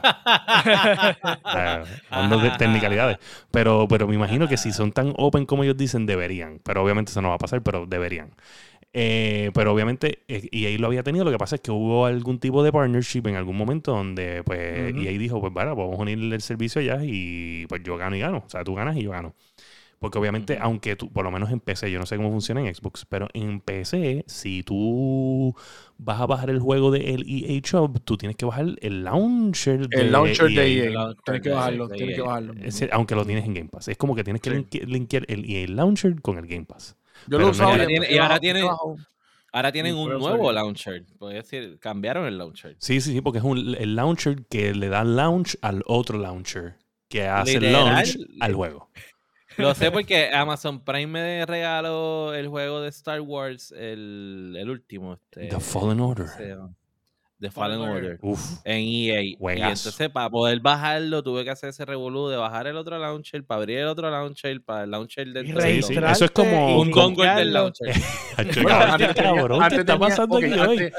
eh, 1.54 1.84
hablando 2.08 2.38
de 2.38 2.50
technicalidades. 2.52 3.18
Pero, 3.50 3.88
pero 3.88 4.08
me 4.08 4.14
imagino 4.14 4.48
que 4.48 4.56
si 4.56 4.72
son 4.72 4.92
tan 4.92 5.12
open 5.18 5.44
como 5.44 5.64
ellos 5.64 5.76
dicen, 5.76 6.06
deberían. 6.06 6.60
Pero 6.64 6.82
obviamente 6.82 7.10
eso 7.10 7.20
no 7.20 7.28
va 7.28 7.34
a 7.34 7.38
pasar, 7.38 7.60
pero 7.62 7.84
deberían. 7.84 8.32
Eh, 8.92 9.50
pero 9.54 9.72
obviamente, 9.72 10.18
eh, 10.26 10.48
EA 10.50 10.78
lo 10.78 10.88
había 10.88 11.02
tenido. 11.04 11.24
Lo 11.24 11.30
que 11.30 11.38
pasa 11.38 11.54
es 11.56 11.60
que 11.60 11.70
hubo 11.70 12.06
algún 12.06 12.38
tipo 12.40 12.62
de 12.64 12.72
partnership 12.72 13.22
en 13.26 13.36
algún 13.36 13.56
momento 13.56 13.92
donde 13.92 14.42
pues 14.44 14.92
Ujú. 14.92 15.02
EA 15.02 15.12
dijo, 15.18 15.40
pues 15.40 15.52
bueno, 15.52 15.76
vamos 15.76 15.98
a 15.98 16.02
unir 16.02 16.18
el 16.18 16.40
servicio 16.40 16.80
allá 16.80 16.98
y 17.04 17.66
pues 17.68 17.82
yo 17.84 17.96
gano 17.96 18.16
y 18.16 18.20
gano. 18.20 18.42
O 18.44 18.50
sea, 18.50 18.64
tú 18.64 18.74
ganas 18.74 18.96
y 18.96 19.02
yo 19.02 19.10
gano. 19.12 19.34
Porque 20.00 20.18
obviamente, 20.18 20.56
aunque 20.58 20.96
tú, 20.96 21.10
por 21.12 21.24
lo 21.24 21.30
menos 21.30 21.50
en 21.50 21.60
PC, 21.60 21.90
yo 21.92 21.98
no 21.98 22.06
sé 22.06 22.16
cómo 22.16 22.30
funciona 22.30 22.62
en 22.66 22.74
Xbox, 22.74 23.04
pero 23.06 23.28
en 23.34 23.60
PC, 23.60 24.24
si 24.26 24.62
tú 24.62 25.54
vas 25.98 26.18
a 26.22 26.26
bajar 26.26 26.48
el 26.48 26.58
juego 26.58 26.90
del 26.90 27.22
EA 27.28 27.60
Shop, 27.62 27.98
tú 28.02 28.16
tienes 28.16 28.34
que 28.36 28.46
bajar 28.46 28.64
el 28.80 29.04
launcher 29.04 29.86
de 29.88 30.00
El 30.00 30.10
launcher 30.12 30.48
de 30.48 30.54
EA. 30.54 30.84
EA. 30.84 30.90
launcher 30.90 31.22
Tienes 31.24 31.42
que 31.42 31.48
de- 31.50 31.54
bajarlo, 31.54 31.88
de 31.88 31.96
tienes 31.98 32.14
que 32.14 32.20
EA. 32.22 32.26
bajarlo. 32.26 32.54
Aunque 32.92 33.14
lo 33.14 33.26
tienes 33.26 33.44
en 33.44 33.52
Game 33.54 33.68
Pass. 33.68 33.88
Es 33.88 33.98
como 33.98 34.14
que 34.16 34.24
tienes 34.24 34.40
que 34.40 34.48
Sí. 34.50 34.56
linke- 34.56 34.86
linkear 34.86 35.26
el 35.28 35.44
EA 35.48 35.68
Launcher 35.68 36.18
con 36.22 36.38
el 36.38 36.46
Game 36.46 36.64
Pass. 36.64 36.96
Yo 37.26 37.38
lo 37.38 37.46
no 37.46 37.50
usaba 37.50 37.76
es- 37.76 37.78
Y 37.78 37.80
ahora 37.80 37.84
y 37.84 37.86
tiene- 37.86 38.14
y 38.14 38.18
ahora 38.18 38.40
tiene- 38.40 38.60
tienen 39.72 39.94
un 39.96 40.08
nuevo 40.10 40.28
salir. 40.44 40.54
launcher. 40.54 41.04
Puedes 41.18 41.36
decir, 41.48 41.78
cambiaron 41.80 42.26
el 42.26 42.38
launcher. 42.38 42.76
Sí, 42.78 43.00
sí, 43.00 43.12
sí, 43.12 43.20
porque 43.20 43.38
es 43.38 43.44
un, 43.44 43.58
el 43.78 43.96
launcher 43.96 44.44
que 44.48 44.74
le 44.74 44.88
da 44.88 45.02
launch 45.04 45.56
al 45.62 45.82
otro 45.86 46.18
launcher 46.18 46.76
que 47.08 47.26
hace 47.26 47.54
el 47.54 47.62
Literal, 47.64 47.84
launch 47.94 48.18
al 48.40 48.54
juego. 48.54 48.90
Lo 49.56 49.74
sé 49.74 49.90
porque 49.90 50.30
Amazon 50.32 50.84
Prime 50.84 51.06
me 51.08 51.44
regaló 51.44 52.32
el 52.34 52.46
juego 52.48 52.80
de 52.80 52.88
Star 52.90 53.20
Wars, 53.20 53.72
el, 53.72 54.54
el 54.56 54.70
último. 54.70 55.14
Este, 55.14 55.48
The 55.48 55.58
Fallen 55.60 56.00
Order. 56.00 56.26
¿cómo 56.56 56.74
The 57.40 57.50
Fallen 57.50 57.80
Order. 57.80 58.18
Uf. 58.20 58.58
En 58.64 58.80
EA. 58.86 59.22
Y 59.22 59.36
entonces, 59.40 60.10
para 60.10 60.28
poder 60.28 60.60
bajarlo, 60.60 61.22
tuve 61.22 61.42
que 61.42 61.50
hacer 61.50 61.70
ese 61.70 61.86
revolú 61.86 62.28
de 62.28 62.36
bajar 62.36 62.66
el 62.66 62.76
otro 62.76 62.98
launcher, 62.98 63.42
para 63.46 63.60
abrir 63.62 63.78
el 63.78 63.86
otro 63.86 64.10
launcher, 64.10 64.62
para 64.62 64.84
el 64.84 64.90
launcher 64.90 65.26
Sí, 65.26 65.32
del 65.32 65.46
sí, 65.82 65.94
launcher. 65.94 66.04
eso 66.04 66.24
es 66.26 66.30
como- 66.32 66.78
Un 66.80 66.90
dongle 66.90 67.28
del 67.30 67.52
launcher. 67.52 67.94
Bueno, 68.62 68.78
antes 68.80 69.14
tenía- 69.14 69.34
cabrón, 69.34 69.58
¿qué 69.58 69.64
antes 69.64 69.78
está 69.80 69.92
tenía- 69.94 70.08
pasando 70.08 70.36
ok, 70.36 70.44
aquí 70.44 70.52
hoy? 70.60 70.78
antes- 70.78 70.92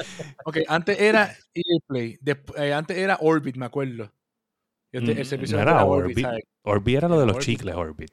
Ok, 0.44 0.56
antes 0.68 1.00
era 1.00 1.36
EA 1.54 1.78
Play. 1.86 2.18
eh, 2.56 2.72
antes 2.72 2.96
era 2.98 3.18
Orbit, 3.20 3.56
me 3.56 3.66
acuerdo. 3.66 4.12
Este- 4.92 5.14
Mm, 5.14 5.18
el 5.18 5.26
servicio 5.26 5.56
no 5.58 5.64
de 5.64 5.70
era 5.70 5.84
Orbit, 5.84 6.04
Orbit. 6.16 6.24
¿sabes? 6.26 6.44
Orbit 6.64 6.96
era 6.96 7.08
lo 7.08 7.20
de 7.20 7.26
los 7.26 7.36
Orbit. 7.36 7.46
chicles, 7.46 7.74
Orbit. 7.74 8.10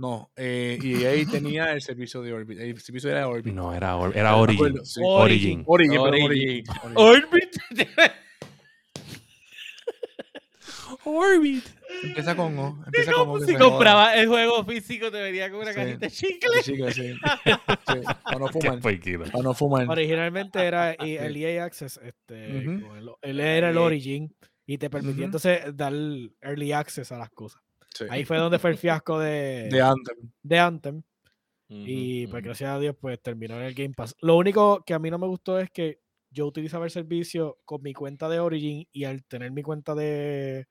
No, 0.00 0.30
eh, 0.34 0.78
EA 0.82 1.26
tenía 1.30 1.72
el 1.72 1.82
servicio 1.82 2.22
de 2.22 2.32
Orbit. 2.32 2.58
El 2.58 2.80
servicio 2.80 3.10
era 3.10 3.28
Orbit. 3.28 3.52
No, 3.52 3.74
era, 3.74 3.96
Or- 3.96 4.16
era 4.16 4.34
Origin. 4.36 4.82
sí. 4.82 5.00
Origin. 5.04 5.62
Origin, 5.66 5.92
perdón, 6.02 6.22
Origin. 6.22 6.64
Origin. 6.82 6.96
Orbit. 6.96 7.56
Orbit. 11.04 11.64
Empieza 12.02 12.34
con 12.36 12.58
O. 12.58 12.82
Empieza 12.86 13.12
con 13.12 13.28
O. 13.28 13.40
si 13.40 13.54
compraba 13.56 14.14
el 14.16 14.26
juego 14.28 14.64
físico, 14.64 15.10
te 15.10 15.20
venía 15.20 15.50
con 15.50 15.60
una 15.60 15.72
Sí. 15.72 15.76
cajita 15.78 15.98
de 16.06 16.10
chicle. 16.10 16.62
Sí, 16.62 16.76
sí, 16.76 16.92
sí. 16.92 17.14
Sí, 17.44 18.00
Para 18.24 18.38
no 18.38 18.46
porquito. 18.80 19.24
Para 19.30 19.42
no 19.42 19.54
fumar. 19.54 19.88
Originalmente 19.88 20.64
era 20.64 20.96
y- 20.98 21.16
el 21.16 21.36
EA 21.36 21.64
Access, 21.64 22.00
este, 22.02 22.46
el- 22.58 22.84
él 23.22 23.40
era 23.40 23.70
el 23.70 23.76
Origin 23.78 24.34
y 24.66 24.78
te 24.78 24.88
permitía 24.90 25.24
entonces 25.26 25.60
dar 25.76 25.92
early 26.40 26.72
access 26.72 27.12
a 27.12 27.18
las 27.18 27.30
cosas. 27.30 27.60
Sí. 27.94 28.04
Ahí 28.08 28.24
fue 28.24 28.38
donde 28.38 28.58
fue 28.58 28.70
el 28.70 28.78
fiasco 28.78 29.18
de, 29.18 29.68
De 29.70 29.80
Anthem. 29.80 30.16
de 30.42 30.58
Anthem. 30.58 31.02
Y 31.72 32.26
pues 32.26 32.42
gracias 32.42 32.68
a 32.68 32.80
Dios, 32.80 32.96
pues 33.00 33.22
terminó 33.22 33.54
en 33.54 33.62
el 33.62 33.74
Game 33.74 33.94
Pass. 33.94 34.16
Lo 34.20 34.36
único 34.36 34.82
que 34.84 34.92
a 34.92 34.98
mí 34.98 35.08
no 35.08 35.18
me 35.18 35.28
gustó 35.28 35.60
es 35.60 35.70
que 35.70 36.00
yo 36.30 36.46
utilizaba 36.46 36.84
el 36.84 36.90
servicio 36.90 37.58
con 37.64 37.80
mi 37.82 37.92
cuenta 37.92 38.28
de 38.28 38.40
Origin 38.40 38.88
y 38.90 39.04
al 39.04 39.24
tener 39.24 39.52
mi 39.52 39.62
cuenta 39.62 39.94
de, 39.94 40.66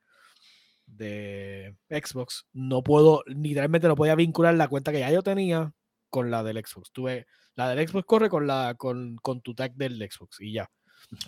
de 0.86 1.74
Xbox, 1.88 2.46
no 2.52 2.82
puedo, 2.82 3.22
literalmente 3.26 3.88
no 3.88 3.96
podía 3.96 4.14
vincular 4.14 4.54
la 4.54 4.68
cuenta 4.68 4.92
que 4.92 5.00
ya 5.00 5.10
yo 5.10 5.22
tenía 5.22 5.72
con 6.10 6.30
la 6.30 6.42
del 6.42 6.62
Xbox. 6.64 6.92
Tuve, 6.92 7.26
la 7.54 7.74
del 7.74 7.88
Xbox 7.88 8.04
corre 8.04 8.28
con 8.28 8.46
la 8.46 8.74
con, 8.76 9.16
con 9.16 9.40
tu 9.40 9.54
tag 9.54 9.74
del 9.74 9.96
Xbox 9.96 10.40
y 10.40 10.52
ya. 10.52 10.70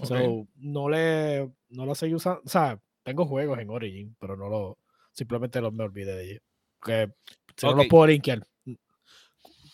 So, 0.02 0.46
no 0.57 0.88
le 0.90 1.50
no 1.70 1.87
lo 1.87 1.94
seguí 1.94 2.14
usando. 2.14 2.42
O 2.44 2.48
sea, 2.48 2.78
tengo 3.02 3.24
juegos 3.24 3.59
en 3.59 3.70
Origin, 3.70 4.16
pero 4.18 4.37
no 4.37 4.48
lo 4.48 4.78
simplemente 5.12 5.61
los 5.61 5.72
me 5.72 5.85
olvidé 5.85 6.14
de 6.16 6.25
ellos. 6.31 6.42
Que 6.85 7.11
si 7.57 7.66
no 7.66 7.75
los 7.75 7.87
puedo 7.87 8.07
linkear. 8.07 8.46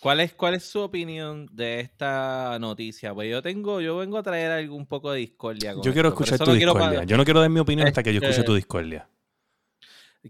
¿Cuál 0.01 0.21
es, 0.21 0.33
¿Cuál 0.35 0.55
es 0.55 0.63
su 0.65 0.79
opinión 0.81 1.49
de 1.51 1.81
esta 1.81 2.57
noticia? 2.61 3.13
Pues 3.13 3.29
yo 3.31 3.43
tengo, 3.43 3.81
yo 3.81 3.97
vengo 3.97 4.17
a 4.19 4.23
traer 4.23 4.53
algo 4.53 4.77
un 4.77 4.87
poco 4.87 5.11
de 5.11 5.19
discordia. 5.19 5.75
con 5.75 5.83
Yo 5.83 5.93
quiero 5.93 6.11
esto, 6.11 6.23
escuchar 6.23 6.39
tu 6.47 6.53
no 6.53 6.57
quiero 6.57 6.73
pa- 6.75 6.81
discordia. 6.81 7.05
Yo 7.05 7.17
no 7.17 7.25
quiero 7.25 7.41
dar 7.41 7.51
mi 7.51 7.59
opinión 7.59 7.89
hasta 7.89 8.03
que 8.05 8.13
yo 8.13 8.19
escuche 8.19 8.31
Este- 8.41 8.45
tu 8.47 8.55
discordia. 8.55 9.09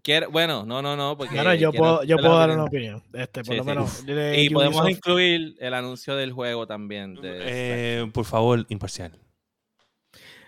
quiero- 0.02 0.30
bueno, 0.30 0.64
no, 0.64 0.80
no, 0.80 0.96
no, 0.96 1.18
porque 1.18 1.34
Bueno, 1.34 1.54
yo 1.54 1.70
puedo, 1.72 2.02
yo 2.04 2.16
puedo 2.16 2.38
dar 2.38 2.50
una 2.50 2.64
opinión. 2.64 3.02
Este, 3.12 3.42
por 3.44 3.52
Sí, 3.52 3.56
lo 3.58 3.62
sí. 3.64 3.68
menos. 3.68 4.06
de 4.06 4.40
Y 4.42 4.48
podemos 4.50 4.76
Ubisoft. 4.76 4.90
incluir 4.96 5.56
el 5.58 5.74
anuncio 5.74 6.16
del 6.16 6.32
juego 6.32 6.66
también. 6.66 7.16
de- 7.16 7.40
Eh, 7.42 8.10
por 8.14 8.24
favor, 8.24 8.64
imparcial. 8.70 9.18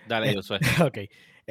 Dale, 0.07 0.31
eh, 0.31 0.35
Josué. 0.35 0.57
Ok. 0.91 0.97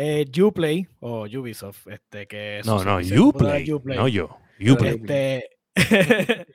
Eh, 0.03 0.25
Uplay 0.43 0.89
o 1.01 1.27
Ubisoft, 1.27 1.87
este, 1.89 2.27
que 2.27 2.63
No, 2.65 2.83
no, 2.83 2.97
Uplay. 2.97 3.71
Uplay, 3.71 3.99
No 3.99 4.09
yo. 4.09 4.39
Uplay. 4.59 4.95
este, 4.95 5.51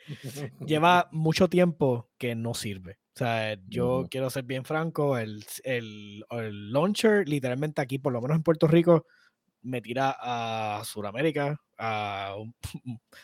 lleva 0.66 1.08
mucho 1.12 1.48
tiempo 1.48 2.10
que 2.18 2.34
no 2.34 2.56
sirve. 2.56 2.98
O 3.14 3.20
sea, 3.20 3.56
yo 3.68 4.08
quiero 4.10 4.32
ser 4.32 4.46
bien 4.46 4.66
franco, 4.66 5.20
el, 5.20 5.46
el, 5.64 6.26
el 6.32 6.72
launcher, 6.72 7.30
literalmente 7.30 7.84
aquí, 7.84 8.00
por 8.00 8.14
lo 8.14 8.20
menos 8.20 8.36
en 8.36 8.42
Puerto 8.42 8.66
Rico, 8.68 9.06
me 9.62 9.80
tira 9.80 10.16
a 10.20 10.82
Sudamérica. 10.84 11.62
A 11.78 12.34
o 12.40 12.48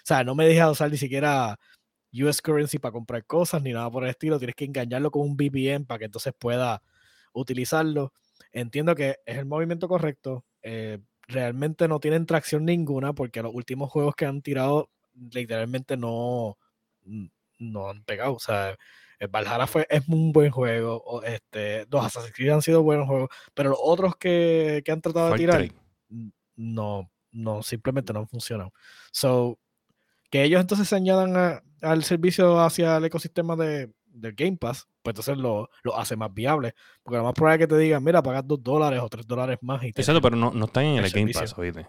sea, 0.04 0.24
no 0.24 0.36
me 0.36 0.46
deja 0.46 0.70
usar 0.70 0.92
ni 0.92 0.98
siquiera 0.98 1.58
US 2.14 2.44
currency 2.44 2.78
para 2.78 2.92
comprar 2.92 3.26
cosas 3.26 3.64
ni 3.64 3.74
nada 3.74 3.90
por 3.90 4.04
el 4.04 4.12
estilo. 4.12 4.38
Tienes 4.38 4.56
que 4.56 4.66
engañarlo 4.66 5.10
con 5.10 5.24
un 5.24 5.36
VPN 5.36 5.86
para 5.88 5.98
que 5.98 6.06
entonces 6.06 6.32
pueda 6.38 6.84
utilizarlo. 7.34 8.14
Entiendo 8.52 8.96
que 8.96 9.18
es 9.26 9.38
el 9.38 9.46
movimiento 9.46 9.88
correcto. 9.88 10.46
eh, 10.64 11.00
realmente 11.28 11.88
no 11.88 12.00
tienen 12.02 12.26
tracción 12.26 12.66
ninguna 12.66 13.14
porque 13.14 13.42
los 13.42 13.54
últimos 13.56 13.90
juegos 13.90 14.16
que 14.16 14.26
han 14.26 14.42
tirado 14.42 14.90
literalmente 15.32 15.96
no, 15.96 16.58
no 17.58 17.90
han 17.90 18.04
pegado. 18.04 18.34
O 18.34 18.40
sea, 18.40 18.76
Valhalla 19.30 19.66
fue, 19.68 19.88
es 19.90 20.06
un 20.10 20.34
buen 20.34 20.52
juego. 20.52 21.24
este, 21.24 21.86
los 21.90 22.06
Assassin's 22.06 22.34
Creed 22.36 22.52
han 22.52 22.62
sido 22.62 22.84
buenos 22.84 23.08
juegos, 23.08 23.30
pero 23.54 23.70
los 23.70 23.80
otros 23.82 24.16
que, 24.18 24.82
que 24.84 24.92
han 24.92 25.02
tratado 25.02 25.28
de 25.28 25.32
tirar 25.38 25.62
no, 26.56 27.10
no, 27.32 27.64
simplemente 27.64 28.12
no 28.14 28.20
han 28.20 28.28
funcionado. 28.28 28.74
So, 29.12 29.58
que 30.30 30.44
ellos 30.44 30.60
entonces 30.62 30.88
se 30.90 30.96
añadan 30.96 31.36
a- 31.38 31.64
al 31.82 32.04
servicio 32.04 32.60
hacia 32.60 32.98
el 32.98 33.06
ecosistema 33.06 33.56
de, 33.56 33.92
del 34.14 34.34
Game 34.34 34.58
Pass, 34.58 34.88
pues 35.02 35.14
entonces 35.14 35.38
lo, 35.38 35.70
lo 35.84 35.98
hace 35.98 36.16
más 36.16 36.34
viable. 36.34 36.74
Porque 37.04 37.18
lo 37.18 37.24
más 37.24 37.34
probable 37.34 37.64
es 37.64 37.68
que 37.70 37.76
te 37.76 37.80
digan, 37.82 38.04
mira, 38.04 38.22
pagas 38.22 38.48
dos 38.48 38.62
dólares 38.64 39.00
o 39.02 39.10
tres 39.10 39.26
dólares 39.28 39.58
más. 39.62 39.84
Y 39.84 39.88
Exacto, 39.88 40.22
pero 40.22 40.36
no, 40.36 40.52
no 40.52 40.66
están 40.66 40.86
en 40.86 40.98
el, 41.00 41.06
el 41.06 41.12
Game 41.12 41.34
servicio. 41.34 41.42
Pass, 41.42 41.58
oíste. 41.58 41.88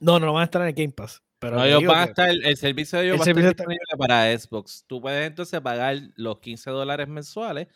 No, 0.00 0.18
no, 0.18 0.26
no 0.26 0.32
van 0.34 0.42
a 0.42 0.44
estar 0.44 0.62
en 0.62 0.68
el 0.68 0.74
Game 0.74 0.92
Pass. 0.92 1.22
Pero 1.38 1.56
No, 1.56 1.64
ellos 1.64 1.84
van 1.84 1.98
a 1.98 2.04
estar, 2.04 2.28
el 2.30 2.56
servicio 2.56 2.98
de 2.98 3.04
ellos 3.06 3.14
el 3.14 3.20
va 3.20 3.24
a 3.24 3.24
estar 3.24 3.34
servicio 3.34 3.50
está- 3.50 3.62
disponible 3.64 3.86
para 3.98 4.38
Xbox. 4.38 4.84
Tú 4.86 5.00
puedes 5.00 5.26
entonces 5.26 5.60
pagar 5.60 5.98
los 6.16 6.38
15 6.40 6.70
dólares 6.70 7.08
mensuales 7.08 7.68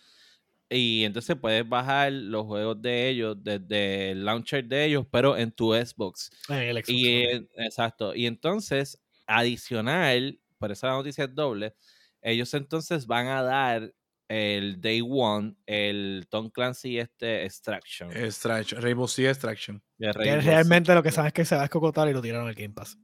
y 0.71 1.05
entonces 1.05 1.37
puedes 1.37 1.69
bajar 1.69 2.11
los 2.13 2.47
juegos 2.47 2.81
de 2.81 3.09
ellos 3.11 3.37
desde 3.43 4.13
el 4.13 4.25
launcher 4.25 4.65
de 4.65 4.85
ellos, 4.87 5.05
pero 5.11 5.37
en 5.37 5.51
tu 5.53 5.75
Xbox. 5.75 6.31
en 6.49 6.57
el 6.57 6.77
Xbox, 6.79 6.89
Y 6.89 7.23
exacto. 7.57 8.15
Y 8.15 8.27
entonces, 8.27 8.99
adicional, 9.27 10.39
por 10.59 10.71
eso 10.73 10.87
la 10.87 10.95
noticia 10.95 11.25
es 11.25 11.35
doble, 11.35 11.75
ellos 12.23 12.53
entonces 12.55 13.07
van 13.07 13.27
a 13.29 13.43
dar 13.43 13.95
el 14.29 14.81
Day 14.81 15.03
One, 15.03 15.57
el 15.67 16.27
Tom 16.31 16.51
Clancy 16.51 16.99
este 16.99 17.45
Extraction. 17.45 18.13
Extraction, 18.17 18.81
Rainbow 18.81 19.09
Six 19.09 19.29
Extraction. 19.29 19.83
que 19.99 20.13
realmente 20.13 20.95
lo 20.95 21.03
que 21.03 21.11
sabes 21.11 21.29
es 21.31 21.33
que 21.35 21.45
se 21.45 21.57
va 21.57 21.63
a 21.63 21.65
escocotar 21.65 22.09
y 22.09 22.13
lo 22.13 22.23
tiraron 22.23 22.47
al 22.47 22.55
Game 22.55 22.75
Pass. 22.75 22.97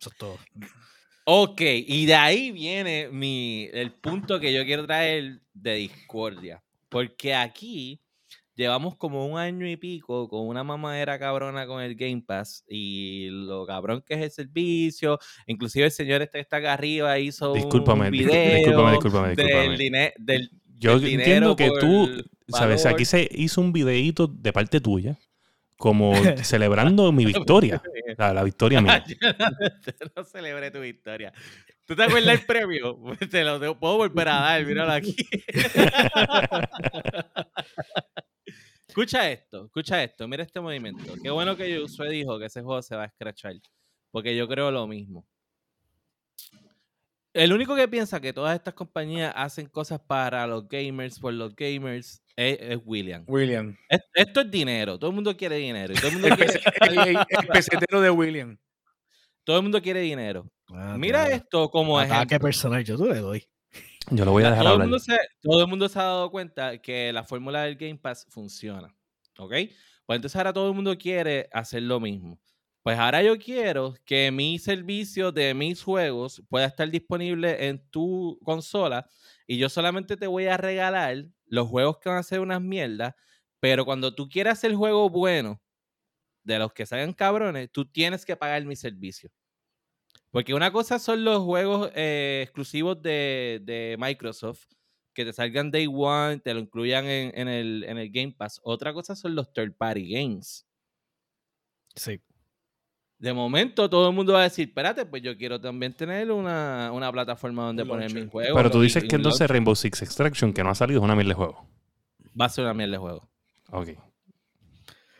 Eso 0.00 0.10
es 0.10 0.16
todo. 0.16 0.38
Ok, 1.26 1.60
y 1.60 2.04
de 2.06 2.14
ahí 2.16 2.50
viene 2.50 3.08
mi, 3.08 3.70
el 3.72 3.92
punto 3.92 4.40
que 4.40 4.52
yo 4.52 4.64
quiero 4.64 4.84
traer 4.86 5.40
de 5.52 5.74
discordia. 5.74 6.62
Porque 6.88 7.34
aquí 7.34 8.03
llevamos 8.54 8.96
como 8.96 9.26
un 9.26 9.38
año 9.38 9.68
y 9.68 9.76
pico 9.76 10.28
con 10.28 10.46
una 10.46 10.62
mamadera 10.64 11.18
cabrona 11.18 11.66
con 11.66 11.82
el 11.82 11.94
Game 11.96 12.22
Pass 12.26 12.64
y 12.68 13.28
lo 13.30 13.66
cabrón 13.66 14.02
que 14.06 14.14
es 14.14 14.20
el 14.22 14.30
servicio. 14.30 15.18
Inclusive 15.46 15.86
el 15.86 15.90
señor 15.90 16.22
este 16.22 16.38
que 16.38 16.42
está 16.42 16.58
acá 16.58 16.72
arriba 16.74 17.18
hizo 17.18 17.52
Discúlpame, 17.54 18.08
un 18.08 18.12
discú- 18.14 18.26
video 18.30 18.56
discúlpame, 18.56 18.90
discúlpame, 18.92 19.28
del, 19.34 19.36
discúlpame. 19.78 20.12
del, 20.18 20.50
Yo 20.78 20.98
del 21.00 21.10
entiendo 21.14 21.54
dinero 21.54 21.56
que 21.56 21.70
tú, 21.80 22.24
sabes, 22.48 22.86
aquí 22.86 23.04
se 23.04 23.28
hizo 23.32 23.60
un 23.60 23.72
videíto 23.72 24.26
de 24.26 24.52
parte 24.52 24.80
tuya, 24.80 25.16
como 25.76 26.12
celebrando 26.44 27.10
mi 27.12 27.24
victoria, 27.24 27.82
la, 28.16 28.32
la 28.34 28.42
victoria 28.44 28.80
mía. 28.80 29.04
Yo 29.20 29.28
no, 29.38 29.48
yo 29.50 30.12
no 30.16 30.24
celebré 30.24 30.70
tu 30.70 30.80
victoria. 30.80 31.32
¿Tú 31.86 31.94
te 31.94 32.02
acuerdas 32.04 32.38
del 32.38 32.46
premio? 32.46 32.98
Te 33.30 33.44
lo 33.44 33.78
puedo 33.78 33.98
volver 33.98 34.28
a 34.28 34.40
dar, 34.40 34.64
míralo 34.64 34.92
aquí. 34.92 35.14
Escucha 38.94 39.28
esto, 39.30 39.64
escucha 39.66 40.02
esto, 40.04 40.28
mira 40.28 40.44
este 40.44 40.60
movimiento. 40.60 41.14
Qué 41.20 41.30
bueno 41.30 41.56
que 41.56 41.78
Josué 41.80 42.10
dijo 42.10 42.38
que 42.38 42.46
ese 42.46 42.62
juego 42.62 42.80
se 42.80 42.94
va 42.94 43.02
a 43.02 43.06
escrachar, 43.06 43.54
porque 44.12 44.36
yo 44.36 44.46
creo 44.46 44.70
lo 44.70 44.86
mismo. 44.86 45.26
El 47.32 47.52
único 47.52 47.74
que 47.74 47.88
piensa 47.88 48.20
que 48.20 48.32
todas 48.32 48.54
estas 48.54 48.74
compañías 48.74 49.32
hacen 49.36 49.66
cosas 49.66 50.00
para 50.00 50.46
los 50.46 50.68
gamers, 50.68 51.18
por 51.18 51.32
los 51.34 51.54
gamers, 51.56 52.22
es, 52.36 52.58
es 52.60 52.78
William. 52.84 53.24
William. 53.26 53.76
Es- 53.88 54.02
Esto 54.14 54.42
es 54.42 54.50
dinero, 54.52 54.96
todo 54.98 55.10
el 55.10 55.16
mundo 55.16 55.36
quiere 55.36 55.56
dinero. 55.56 55.92
Y 55.92 55.96
todo 55.96 56.08
el 56.08 56.18
mundo 56.20 56.36
quiere, 56.36 56.60
el- 56.82 56.98
el- 56.98 57.16
el 57.28 57.46
pesetero 57.88 58.00
de 58.00 58.10
William. 58.10 58.56
todo 59.42 59.56
el 59.56 59.62
mundo 59.64 59.82
quiere 59.82 60.00
dinero. 60.00 60.48
Ah, 60.72 60.94
Mira 60.96 61.28
esto 61.30 61.68
como 61.70 61.98
Ataque 61.98 62.14
ejemplo. 62.36 62.38
personal, 62.46 62.84
yo 62.84 62.96
te 62.96 63.04
le 63.12 63.18
doy. 63.20 63.44
Yo 64.10 64.24
lo 64.24 64.32
voy 64.32 64.44
a 64.44 64.50
dejar 64.50 64.64
todo, 64.64 64.74
el 64.74 64.82
hablar. 64.82 64.88
mundo 64.88 64.98
se, 64.98 65.16
todo 65.42 65.62
el 65.62 65.68
mundo 65.68 65.88
se 65.88 65.98
ha 65.98 66.02
dado 66.02 66.30
cuenta 66.30 66.78
que 66.78 67.12
la 67.12 67.24
fórmula 67.24 67.62
del 67.62 67.76
Game 67.76 67.96
Pass 67.96 68.26
funciona. 68.28 68.94
¿Ok? 69.38 69.52
Pues 70.06 70.16
entonces 70.16 70.36
ahora 70.36 70.52
todo 70.52 70.68
el 70.68 70.74
mundo 70.74 70.96
quiere 70.98 71.48
hacer 71.52 71.82
lo 71.82 72.00
mismo. 72.00 72.38
Pues 72.82 72.98
ahora 72.98 73.22
yo 73.22 73.38
quiero 73.38 73.94
que 74.04 74.30
mi 74.30 74.58
servicio 74.58 75.32
de 75.32 75.54
mis 75.54 75.82
juegos 75.82 76.42
pueda 76.50 76.66
estar 76.66 76.90
disponible 76.90 77.66
en 77.66 77.78
tu 77.90 78.38
consola 78.44 79.08
y 79.46 79.56
yo 79.56 79.70
solamente 79.70 80.18
te 80.18 80.26
voy 80.26 80.46
a 80.46 80.58
regalar 80.58 81.24
los 81.46 81.68
juegos 81.68 81.98
que 81.98 82.10
van 82.10 82.18
a 82.18 82.22
ser 82.22 82.40
unas 82.40 82.60
mierdas, 82.60 83.14
pero 83.58 83.86
cuando 83.86 84.14
tú 84.14 84.28
quieras 84.28 84.62
el 84.64 84.76
juego 84.76 85.08
bueno 85.08 85.62
de 86.42 86.58
los 86.58 86.74
que 86.74 86.84
salgan 86.84 87.14
cabrones, 87.14 87.70
tú 87.72 87.86
tienes 87.86 88.26
que 88.26 88.36
pagar 88.36 88.64
mi 88.66 88.76
servicio. 88.76 89.30
Porque 90.34 90.52
una 90.52 90.70
cosa 90.72 90.98
son 90.98 91.24
los 91.24 91.42
juegos 91.44 91.90
eh, 91.94 92.40
exclusivos 92.42 93.00
de, 93.00 93.60
de 93.62 93.96
Microsoft, 93.98 94.64
que 95.14 95.24
te 95.24 95.32
salgan 95.32 95.70
Day 95.70 95.86
One, 95.90 96.40
te 96.40 96.52
lo 96.52 96.58
incluyan 96.60 97.06
en, 97.06 97.30
en 97.38 97.46
el, 97.48 97.84
en 97.88 97.98
el 97.98 98.10
Game 98.10 98.34
Pass. 98.36 98.60
Otra 98.64 98.92
cosa 98.92 99.14
son 99.14 99.34
los 99.36 99.52
third 99.52 99.74
party 99.76 100.08
games. 100.12 100.66
Sí. 101.94 102.20
De 103.18 103.32
momento 103.32 103.88
todo 103.88 104.08
el 104.08 104.14
mundo 104.14 104.32
va 104.32 104.40
a 104.40 104.42
decir, 104.42 104.68
espérate, 104.68 105.06
pues 105.06 105.22
yo 105.22 105.36
quiero 105.36 105.60
también 105.60 105.94
tener 105.94 106.32
una, 106.32 106.90
una 106.92 107.12
plataforma 107.12 107.64
donde 107.66 107.84
Un 107.84 107.88
poner 107.90 108.12
mis 108.12 108.28
juegos. 108.28 108.56
Pero 108.56 108.70
tú 108.72 108.80
dices 108.82 109.04
y 109.04 109.08
que 109.08 109.14
entonces. 109.16 109.48
Rainbow 109.48 109.76
Six 109.76 110.02
Extraction, 110.02 110.52
que 110.52 110.64
no 110.64 110.70
ha 110.70 110.74
salido, 110.74 110.98
es 110.98 111.04
una 111.04 111.14
mierda 111.14 111.28
de 111.30 111.34
juego. 111.36 111.68
va 112.38 112.46
a 112.46 112.48
ser 112.48 112.64
una 112.64 112.74
mierda 112.74 112.92
de 112.92 112.98
juego. 112.98 113.30
Ok. 113.70 113.88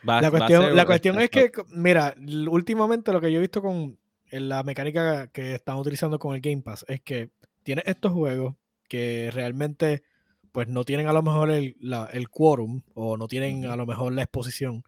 Va- 0.07 0.15
va 0.15 0.21
La 0.21 0.27
a 0.27 0.31
cuestión, 0.31 0.63
ser- 0.65 0.73
la 0.75 0.85
cuestión 0.85 1.21
es 1.21 1.29
que, 1.29 1.51
mira, 1.69 2.13
últimamente 2.49 3.13
lo 3.13 3.21
que 3.21 3.31
yo 3.31 3.37
he 3.37 3.41
visto 3.41 3.61
con 3.61 3.97
la 4.39 4.63
mecánica 4.63 5.27
que 5.27 5.55
están 5.55 5.77
utilizando 5.77 6.19
con 6.19 6.35
el 6.35 6.41
Game 6.41 6.61
Pass 6.61 6.85
es 6.87 7.01
que 7.01 7.29
tiene 7.63 7.83
estos 7.85 8.11
juegos 8.13 8.55
que 8.87 9.29
realmente 9.33 10.03
pues 10.51 10.67
no 10.67 10.83
tienen 10.85 11.07
a 11.07 11.13
lo 11.13 11.21
mejor 11.21 11.51
el, 11.51 11.75
la- 11.79 12.09
el 12.13 12.29
quórum 12.29 12.81
o 12.93 13.17
no 13.17 13.27
tienen 13.27 13.65
a 13.65 13.75
lo 13.75 13.85
mejor 13.85 14.13
la 14.13 14.21
exposición. 14.23 14.83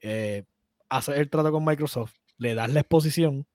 Eh, 0.00 0.44
haces 0.88 1.16
el 1.18 1.28
trato 1.30 1.50
con 1.52 1.64
Microsoft, 1.64 2.14
le 2.38 2.54
das 2.54 2.70
la 2.72 2.80
exposición, 2.80 3.46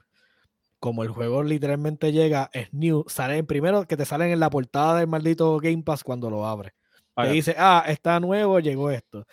como 0.79 1.03
el 1.03 1.09
juego 1.09 1.43
literalmente 1.43 2.11
llega, 2.11 2.49
es 2.53 2.71
new, 2.73 3.05
sale 3.07 3.43
primero 3.43 3.87
que 3.87 3.97
te 3.97 4.05
salen 4.05 4.31
en 4.31 4.39
la 4.39 4.49
portada 4.49 4.99
del 4.99 5.07
maldito 5.07 5.57
Game 5.59 5.83
Pass 5.83 6.03
cuando 6.03 6.29
lo 6.29 6.45
abres. 6.45 6.73
Te 7.15 7.31
dice, 7.33 7.55
ah, 7.57 7.83
está 7.87 8.19
nuevo, 8.19 8.59
llegó 8.59 8.91
esto. 8.91 9.25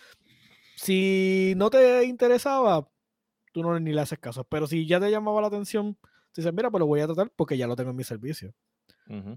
Si 0.77 1.55
no 1.57 1.69
te 1.71 2.05
interesaba, 2.05 2.89
tú 3.53 3.63
no 3.63 3.79
ni 3.81 3.93
le 3.93 4.01
haces 4.01 4.19
caso. 4.19 4.45
Pero 4.45 4.67
si 4.67 4.87
ya 4.87 5.01
te 5.01 5.11
llamaba 5.11 5.41
la 5.41 5.49
atención, 5.49 5.99
dices, 6.35 6.53
mira, 6.53 6.71
pues 6.71 6.81
lo 6.81 6.87
voy 6.87 7.01
a 7.01 7.07
tratar 7.07 7.31
porque 7.37 7.57
ya 7.57 7.67
lo 7.67 7.77
tengo 7.77 7.91
en 7.91 7.97
mi 7.97 8.05
servicio. 8.05 8.55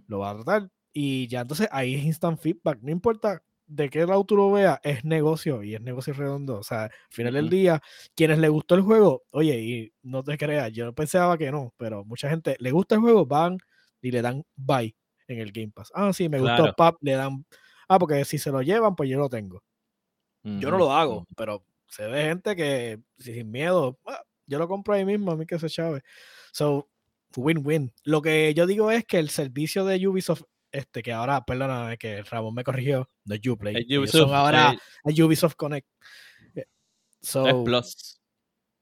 Lo 0.07 0.19
va 0.19 0.31
a 0.31 0.35
tratar. 0.35 0.69
Y 0.93 1.27
ya 1.27 1.41
entonces 1.41 1.67
ahí 1.71 1.95
es 1.95 2.03
instant 2.05 2.39
feedback. 2.39 2.79
No 2.81 2.91
importa 2.91 3.43
de 3.67 3.89
qué 3.89 4.05
lado 4.05 4.23
tú 4.25 4.35
lo 4.37 4.51
veas, 4.51 4.79
es 4.83 5.03
negocio 5.03 5.63
y 5.63 5.75
es 5.75 5.81
negocio 5.81 6.13
redondo. 6.13 6.57
O 6.59 6.63
sea, 6.63 6.83
al 6.85 6.91
final 7.09 7.33
del 7.33 7.49
día, 7.49 7.81
quienes 8.15 8.37
le 8.39 8.47
gustó 8.49 8.75
el 8.75 8.81
juego, 8.81 9.23
oye, 9.31 9.59
y 9.61 9.93
no 10.03 10.23
te 10.23 10.37
creas, 10.37 10.71
yo 10.71 10.93
pensaba 10.93 11.37
que 11.37 11.51
no, 11.51 11.73
pero 11.77 12.05
mucha 12.05 12.29
gente 12.29 12.55
le 12.59 12.71
gusta 12.71 12.95
el 12.95 13.01
juego, 13.01 13.25
van 13.25 13.57
y 14.01 14.11
le 14.11 14.21
dan 14.21 14.43
buy 14.55 14.95
en 15.27 15.39
el 15.39 15.51
Game 15.51 15.71
Pass. 15.73 15.91
Ah, 15.95 16.13
sí, 16.13 16.29
me 16.29 16.39
gustó, 16.39 16.55
Claro. 16.57 16.75
pap, 16.77 16.97
le 17.01 17.13
dan. 17.13 17.45
Ah, 17.89 17.97
porque 17.99 18.23
si 18.25 18.37
se 18.37 18.51
lo 18.51 18.61
llevan, 18.61 18.95
pues 18.95 19.09
yo 19.09 19.17
lo 19.19 19.29
tengo. 19.29 19.63
Yo 20.43 20.69
no 20.71 20.77
lo 20.77 20.91
hago, 20.91 21.25
pero 21.35 21.65
se 21.87 22.07
ve 22.07 22.23
gente 22.23 22.55
que 22.55 22.99
si- 23.17 23.33
sin 23.33 23.51
miedo, 23.51 23.99
"Ah, 24.05 24.21
yo 24.47 24.59
lo 24.59 24.67
compro 24.67 24.93
ahí 24.93 25.05
mismo, 25.05 25.31
a 25.31 25.35
mí 25.37 25.45
que 25.45 25.57
se 25.59 25.69
chave. 25.69 26.01
So, 26.51 26.89
win-win. 27.35 27.91
Lo 28.03 28.21
que 28.21 28.53
yo 28.53 28.65
digo 28.67 28.91
es 28.91 29.05
que 29.05 29.17
el 29.19 29.29
servicio 29.29 29.83
de 29.85 30.07
Ubisoft, 30.07 30.43
este, 30.71 31.01
que 31.03 31.11
ahora, 31.13 31.43
perdóname 31.45 31.97
que 31.97 32.21
Ramón 32.23 32.53
me 32.55 32.63
corrigió, 32.63 33.09
no 33.25 33.35
es 33.35 33.47
Uplay, 33.47 33.75
Ubisoft, 33.97 34.21
son 34.29 34.33
ahora 34.35 34.75
el 35.03 35.23
Ubisoft 35.23 35.55
Connect. 35.55 35.87
Eh, 36.55 36.65
So, 37.21 37.47
es 37.47 37.53
Plus. 37.65 38.21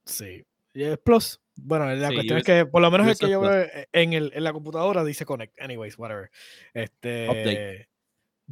sí. 0.06 0.44
Es 0.74 0.98
Plus. 1.00 1.40
Bueno, 1.56 1.86
la 1.94 2.10
Sí, 2.10 2.16
cuestión 2.16 2.38
es 2.40 2.44
que 2.44 2.66
por 2.66 2.82
lo 2.82 2.90
menos 2.92 3.08
el 3.08 3.18
que 3.18 3.30
yo 3.30 3.40
veo 3.42 3.62
eh, 3.62 3.88
en, 3.92 4.14
el, 4.14 4.32
en 4.34 4.44
la 4.44 4.52
computadora 4.54 5.04
dice 5.04 5.24
Connect. 5.26 5.60
Anyways, 5.62 5.98
whatever. 6.00 6.30
Este. 6.74 7.88
mm, 7.88 7.93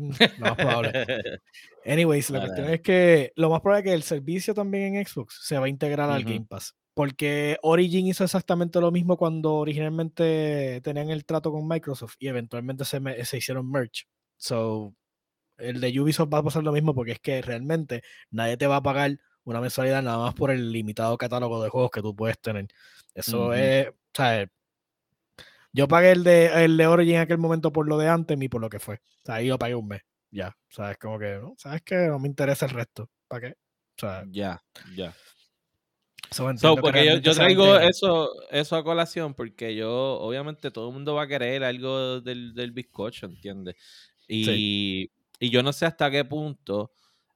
Lo 0.10 0.46
más 0.46 0.56
probable. 0.56 0.92
Anyways, 1.86 2.30
la 2.30 2.40
cuestión 2.42 2.70
es 2.70 2.82
que 2.82 3.32
lo 3.36 3.50
más 3.50 3.62
probable 3.62 3.80
es 3.80 3.86
que 3.92 3.96
el 3.96 4.04
servicio 4.04 4.54
también 4.54 4.96
en 4.96 5.06
Xbox 5.06 5.40
se 5.44 5.58
va 5.58 5.66
a 5.66 5.70
integrar 5.70 6.10
al. 6.10 6.24
Game 6.24 6.46
Pass. 6.48 6.76
Porque 6.94 7.58
Origin 7.62 8.08
hizo 8.08 8.24
exactamente 8.26 8.82
lo 8.82 8.92
mismo 8.92 9.16
cuando 9.18 9.54
originalmente 9.56 10.82
tenían 10.84 11.10
el 11.10 11.26
trato 11.26 11.52
con 11.52 11.68
Microsoft 11.68 12.16
y 12.20 12.28
eventualmente 12.28 12.84
se, 12.86 13.00
me- 13.00 13.24
se 13.24 13.38
hicieron 13.38 13.70
merge. 13.72 14.04
So, 14.38 14.94
el 15.58 15.80
de 15.80 16.00
Ubisoft 16.00 16.34
va 16.34 16.40
a 16.40 16.44
pasar 16.44 16.64
lo 16.64 16.72
mismo 16.74 16.94
porque 16.94 17.14
es 17.14 17.20
que 17.20 17.42
realmente 17.42 18.02
nadie 18.30 18.58
te 18.58 18.68
va 18.68 18.78
a 18.78 18.84
pagar 18.84 19.18
una 19.44 19.62
mensualidad 19.62 20.04
nada 20.04 20.18
más 20.18 20.34
por 20.34 20.52
el 20.52 20.72
limitado 20.72 21.18
catálogo 21.18 21.64
de 21.64 21.70
juegos 21.70 21.92
que 21.92 22.02
tú 22.02 22.16
puedes 22.16 22.40
tener. 22.40 22.68
Eso 23.16 23.54
es, 23.54 23.88
o 23.88 23.94
sea, 24.14 24.48
yo 25.74 25.88
pagué 25.88 26.12
el 26.12 26.24
de, 26.24 26.66
el 26.66 26.78
de 26.78 26.88
Origin 26.88 27.16
en 27.16 27.22
aquel 27.22 27.38
momento 27.38 27.72
por 27.72 27.88
lo 27.88 27.98
de 27.98 28.08
antes 28.10 28.38
y 28.42 28.50
por 28.50 28.62
lo 28.62 28.70
que 28.70 28.80
fue. 28.80 28.96
O 28.96 29.26
sea, 29.26 29.36
ahí 29.36 29.48
lo 29.48 29.58
pagué 29.58 29.76
un 29.76 29.88
mes. 29.88 30.02
Ya, 30.30 30.56
sabes, 30.70 30.98
como 30.98 31.20
que, 31.20 31.38
¿no? 31.42 31.56
¿Sabes 31.58 31.82
que 31.82 31.96
No 32.08 32.20
me 32.20 32.28
interesa 32.28 32.66
el 32.66 32.72
resto. 32.72 33.10
¿Para 33.28 33.50
qué? 33.50 33.54
O 33.98 34.00
sea, 34.00 34.24
Ya, 34.30 34.62
ya. 34.96 35.14
so 36.32 36.76
porque 36.78 37.06
yo, 37.06 37.18
yo 37.18 37.34
traigo 37.34 37.78
eso, 37.78 38.30
eso 38.50 38.76
a 38.78 38.84
colación 38.84 39.34
porque 39.34 39.76
yo, 39.76 40.20
obviamente, 40.20 40.72
todo 40.72 40.88
el 40.88 40.94
mundo 40.94 41.16
va 41.16 41.24
a 41.24 41.28
querer 41.28 41.64
algo 41.64 42.22
del, 42.22 42.54
del 42.54 42.72
bizcocho, 42.72 43.26
¿entiendes? 43.26 43.76
Y, 44.28 45.12
y 45.40 45.50
yo 45.50 45.62
no 45.62 45.74
sé 45.74 45.86
hasta 45.86 46.10
qué 46.10 46.24
punto 46.24 46.92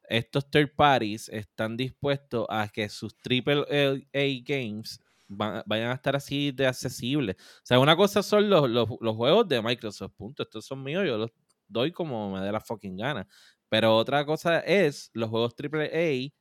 estos 0.07 0.49
third 0.49 0.75
parties 0.75 1.27
están 1.29 1.75
dispuestos 1.75 2.45
a 2.49 2.69
que 2.69 2.88
sus 2.89 3.17
triple 3.17 3.65
A 4.13 4.43
games 4.45 5.01
van- 5.28 5.63
vayan 5.65 5.91
a 5.91 5.93
estar 5.95 6.15
así 6.15 6.51
de 6.51 6.67
accesibles. 6.67 7.36
O 7.39 7.61
sea, 7.65 7.80
una 7.80 7.95
cosa 7.95 8.21
son 8.23 8.49
los, 8.49 8.69
los, 8.69 8.88
los 8.99 9.15
juegos 9.15 9.47
de 9.47 9.61
Microsoft, 9.61 10.13
punto. 10.15 10.43
Estos 10.43 10.65
son 10.65 10.84
míos, 10.84 11.03
yo 11.05 11.17
los 11.17 11.32
doy 11.67 11.91
como 11.91 12.32
me 12.32 12.41
dé 12.41 12.51
la 12.51 12.59
fucking 12.61 12.97
gana. 12.97 13.28
Pero 13.69 13.95
otra 13.95 14.26
cosa 14.26 14.59
es 14.59 15.09
los 15.13 15.30
juegos 15.30 15.55
triple 15.55 15.86
A 15.86 16.34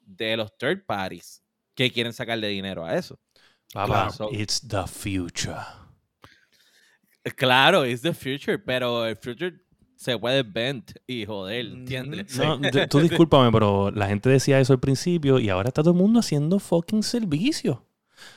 de 0.00 0.36
los 0.36 0.56
third 0.56 0.84
parties 0.86 1.42
que 1.74 1.90
quieren 1.92 2.12
sacarle 2.12 2.48
dinero 2.48 2.84
a 2.84 2.94
eso. 2.96 3.18
Papá, 3.72 4.10
so- 4.10 4.30
it's 4.32 4.60
the 4.66 4.86
future. 4.86 5.56
Claro, 7.36 7.84
it's 7.84 8.02
the 8.02 8.14
future, 8.14 8.58
pero 8.58 9.04
el 9.04 9.16
future 9.16 9.54
se 9.96 10.16
puede 10.16 10.42
bend 10.44 10.84
y 11.06 11.26
joder, 11.26 11.66
¿entiendes? 11.66 12.36
No, 12.38 12.58
tú 12.88 13.00
discúlpame, 13.00 13.50
pero 13.52 13.90
la 13.90 14.06
gente 14.06 14.30
decía 14.30 14.60
eso 14.60 14.72
al 14.72 14.80
principio 14.80 15.38
y 15.38 15.48
ahora 15.50 15.68
está 15.68 15.82
todo 15.82 15.92
el 15.92 15.98
mundo 16.00 16.20
haciendo 16.20 16.58
fucking 16.58 17.02
servicio. 17.02 17.84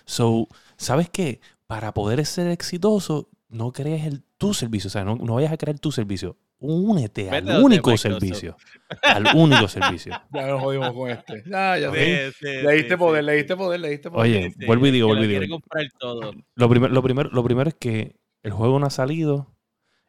So, 0.06 0.48
¿sabes 0.78 1.10
qué? 1.10 1.40
Para 1.68 1.94
poder 1.94 2.26
ser 2.26 2.48
exitoso, 2.48 3.30
no 3.50 3.72
crees 3.72 4.06
el, 4.06 4.24
tu 4.38 4.54
servicio. 4.54 4.88
O 4.88 4.92
sea, 4.92 5.04
no, 5.04 5.16
no 5.16 5.36
vayas 5.36 5.52
a 5.52 5.58
crear 5.58 5.80
tu 5.80 5.92
servicio. 5.92 6.38
Únete 6.64 7.24
Vete 7.24 7.52
al 7.52 7.64
único 7.64 7.98
servicio. 7.98 8.56
Al 9.02 9.36
único 9.36 9.68
servicio. 9.68 10.14
Ya 10.32 10.46
nos 10.46 10.62
jodimos 10.62 10.94
con 10.94 11.10
este. 11.10 11.44
Ya, 11.48 11.78
ya. 11.78 11.90
Le 11.92 12.74
diste 12.74 12.98
poder, 12.98 13.24
le 13.24 13.34
diste 13.34 13.56
poder, 13.56 13.80
le 13.80 13.90
diste 13.90 14.12
poder. 14.12 14.30
Oye, 14.30 14.54
vuelvo 14.68 14.86
y 14.86 14.92
digo, 14.92 15.08
vuelvo 15.08 15.24
y 15.24 15.40
digo. 15.40 15.60
comprar 15.60 15.86
todo. 16.00 16.34
Lo, 16.56 16.70
primer- 16.70 16.92
lo, 16.92 17.02
primero, 17.02 17.30
lo 17.32 17.44
primero 17.44 17.70
es 17.70 17.76
que 17.76 18.16
el 18.44 18.52
juego 18.52 18.78
no 18.80 18.86
ha 18.86 18.92
salido 18.92 19.48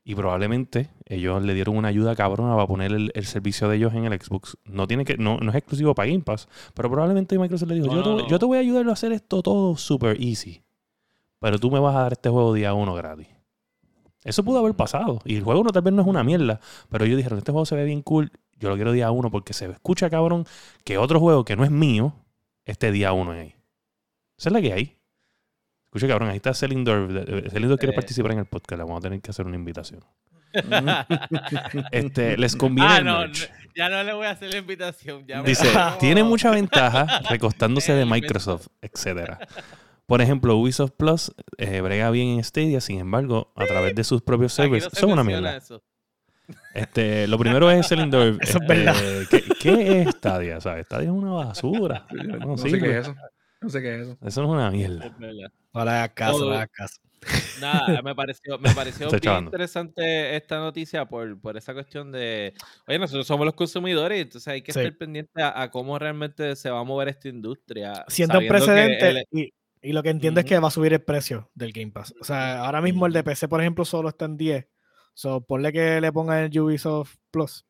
y 0.04 0.14
probablemente 0.14 0.90
ellos 1.06 1.42
le 1.42 1.54
dieron 1.54 1.76
una 1.76 1.88
ayuda 1.88 2.16
cabrona 2.16 2.54
para 2.54 2.66
poner 2.66 2.92
el, 2.92 3.12
el 3.14 3.24
servicio 3.24 3.68
de 3.68 3.76
ellos 3.76 3.94
en 3.94 4.04
el 4.04 4.20
Xbox. 4.20 4.56
No, 4.64 4.86
tiene 4.86 5.04
que, 5.04 5.16
no, 5.16 5.38
no 5.38 5.50
es 5.50 5.56
exclusivo 5.56 5.94
para 5.94 6.08
Game 6.08 6.22
Pass, 6.22 6.48
pero 6.74 6.90
probablemente 6.90 7.38
Microsoft 7.38 7.68
le 7.68 7.76
dijo, 7.76 7.86
No, 7.86 7.94
yo, 7.96 8.02
te, 8.02 8.10
no, 8.10 8.28
yo 8.28 8.38
te 8.38 8.46
voy 8.46 8.58
a 8.58 8.60
ayudar 8.60 8.88
a 8.88 8.92
hacer 8.92 9.12
esto 9.12 9.42
todo 9.42 9.76
super 9.76 10.20
easy, 10.20 10.62
pero 11.38 11.58
tú 11.58 11.70
me 11.70 11.78
vas 11.78 11.94
a 11.94 12.00
dar 12.00 12.12
este 12.12 12.28
juego 12.28 12.52
día 12.52 12.74
uno 12.74 12.94
gratis. 12.94 13.28
Eso 14.24 14.44
pudo 14.44 14.58
haber 14.58 14.74
pasado. 14.74 15.20
Y 15.24 15.36
el 15.36 15.42
juego 15.42 15.64
no, 15.64 15.70
tal 15.70 15.82
vez 15.82 15.92
no 15.92 16.02
es 16.02 16.08
una 16.08 16.22
mierda, 16.22 16.60
pero 16.88 17.04
ellos 17.04 17.16
dijeron, 17.16 17.38
este 17.38 17.52
juego 17.52 17.66
se 17.66 17.74
ve 17.74 17.84
bien 17.84 18.02
cool, 18.02 18.30
yo 18.58 18.68
lo 18.68 18.76
quiero 18.76 18.92
día 18.92 19.10
uno 19.10 19.30
porque 19.30 19.52
se 19.52 19.66
escucha 19.66 20.10
cabrón 20.10 20.46
que 20.84 20.98
otro 20.98 21.18
juego 21.20 21.44
que 21.44 21.56
no 21.56 21.64
es 21.64 21.70
mío, 21.70 22.14
esté 22.64 22.92
día 22.92 23.12
uno 23.12 23.32
ahí. 23.32 23.54
Esa 24.38 24.48
es 24.48 24.52
la 24.52 24.60
que 24.60 24.72
hay. 24.72 24.96
Escucha, 25.94 26.08
cabrón, 26.08 26.30
ahí 26.30 26.36
está 26.36 26.54
Celindor. 26.54 27.06
Celindor 27.50 27.78
quiere 27.78 27.92
Eh. 27.92 27.96
participar 27.96 28.32
en 28.32 28.38
el 28.38 28.46
podcast. 28.46 28.78
Le 28.78 28.84
vamos 28.84 28.98
a 28.98 29.02
tener 29.02 29.20
que 29.20 29.30
hacer 29.30 29.46
una 29.46 29.56
invitación. 29.56 30.00
Este, 31.90 32.36
les 32.36 32.56
conviene 32.56 32.90
ah, 32.92 32.98
el 32.98 33.04
no, 33.04 33.18
merch. 33.20 33.48
no, 33.50 33.56
ya 33.74 33.88
no 33.88 34.02
le 34.02 34.12
voy 34.12 34.26
a 34.26 34.30
hacer 34.30 34.50
la 34.52 34.58
invitación. 34.58 35.26
Ya 35.26 35.42
Dice, 35.42 35.72
No. 35.74 35.94
tiene 35.98 36.22
mucha 36.24 36.50
ventaja 36.50 37.20
recostándose 37.30 37.94
de 37.94 38.02
El 38.06 38.10
Microsoft, 38.10 38.66
etcétera. 38.80 39.38
Por 40.06 40.20
ejemplo, 40.20 40.56
Ubisoft 40.56 40.92
Plus 40.96 41.32
eh, 41.58 41.80
brega 41.80 42.10
bien 42.10 42.28
en 42.38 42.44
Stadia, 42.44 42.80
sin 42.80 42.98
embargo, 42.98 43.52
a 43.56 43.64
través 43.66 43.94
de 43.94 44.04
sus 44.04 44.20
propios 44.22 44.56
no 44.58 44.64
servers, 44.64 44.84
se 44.92 45.00
son 45.00 45.12
una 45.12 45.24
mierda. 45.24 45.56
eso. 45.56 45.82
Este, 46.74 47.26
lo 47.28 47.38
primero 47.38 47.70
es 47.70 47.86
Celindor. 47.88 48.36
Eso 48.42 48.58
es 48.60 48.66
verdad. 48.68 48.94
¿qué, 49.30 49.42
qué 49.60 50.02
es 50.02 50.08
Stadia? 50.16 50.60
¿Sabes? 50.60 50.84
Stadia 50.86 51.06
es 51.06 51.12
una 51.12 51.32
basura. 51.32 52.06
No, 52.10 52.36
No 52.38 52.56
sé 52.58 52.68
sirve. 52.70 52.80
qué 52.88 52.98
es 52.98 53.08
eso. 53.08 53.14
No 53.62 53.68
sé 53.68 53.80
qué 53.82 53.94
es 53.94 54.00
eso. 54.08 54.18
Eso 54.22 54.42
no 54.42 54.48
es 54.48 54.52
una 54.54 54.70
mierda. 54.70 55.06
Es. 55.06 55.12
No 55.74 55.84
le 55.84 55.90
hagas 55.90 56.10
caso, 56.10 56.38
no 56.40 56.50
le 56.50 56.56
hagas 56.56 56.70
caso. 56.72 57.00
Nada, 57.60 58.02
me 58.02 58.14
pareció, 58.16 58.58
me 58.58 58.74
pareció 58.74 59.08
bien 59.08 59.20
chavando. 59.20 59.48
interesante 59.48 60.36
esta 60.36 60.58
noticia 60.58 61.04
por, 61.06 61.40
por 61.40 61.56
esa 61.56 61.72
cuestión 61.72 62.10
de, 62.10 62.52
oye, 62.88 62.98
nosotros 62.98 63.26
somos 63.26 63.46
los 63.46 63.54
consumidores, 63.54 64.20
entonces 64.22 64.48
hay 64.48 64.62
que 64.62 64.72
Sí. 64.72 64.80
estar 64.80 64.96
pendiente 64.98 65.40
a, 65.40 65.62
a 65.62 65.70
cómo 65.70 65.98
realmente 65.98 66.56
se 66.56 66.68
va 66.70 66.80
a 66.80 66.84
mover 66.84 67.08
esta 67.08 67.28
industria. 67.28 68.04
Siendo 68.08 68.38
un 68.38 68.48
precedente, 68.48 69.08
el- 69.08 69.24
y, 69.30 69.54
y 69.80 69.92
lo 69.92 70.02
que 70.02 70.10
entiendo 70.10 70.40
es 70.40 70.46
que 70.46 70.58
va 70.58 70.68
a 70.68 70.72
subir 70.72 70.92
el 70.92 71.02
precio 71.02 71.50
del 71.54 71.72
Game 71.72 71.92
Pass. 71.92 72.12
O 72.20 72.24
sea, 72.24 72.64
ahora 72.64 72.80
mismo 72.82 73.06
el 73.06 73.12
de. 73.12 73.22
PC, 73.22 73.46
por 73.48 73.60
ejemplo, 73.60 73.84
solo 73.84 74.08
está 74.08 74.24
en 74.24 74.36
10. 74.36 74.66
So, 75.14 75.40
ponle 75.42 75.72
que 75.72 76.00
le 76.00 76.10
pongan 76.12 76.38
el 76.44 76.58
Ubisoft 76.60 77.16
Plus, 77.30 77.64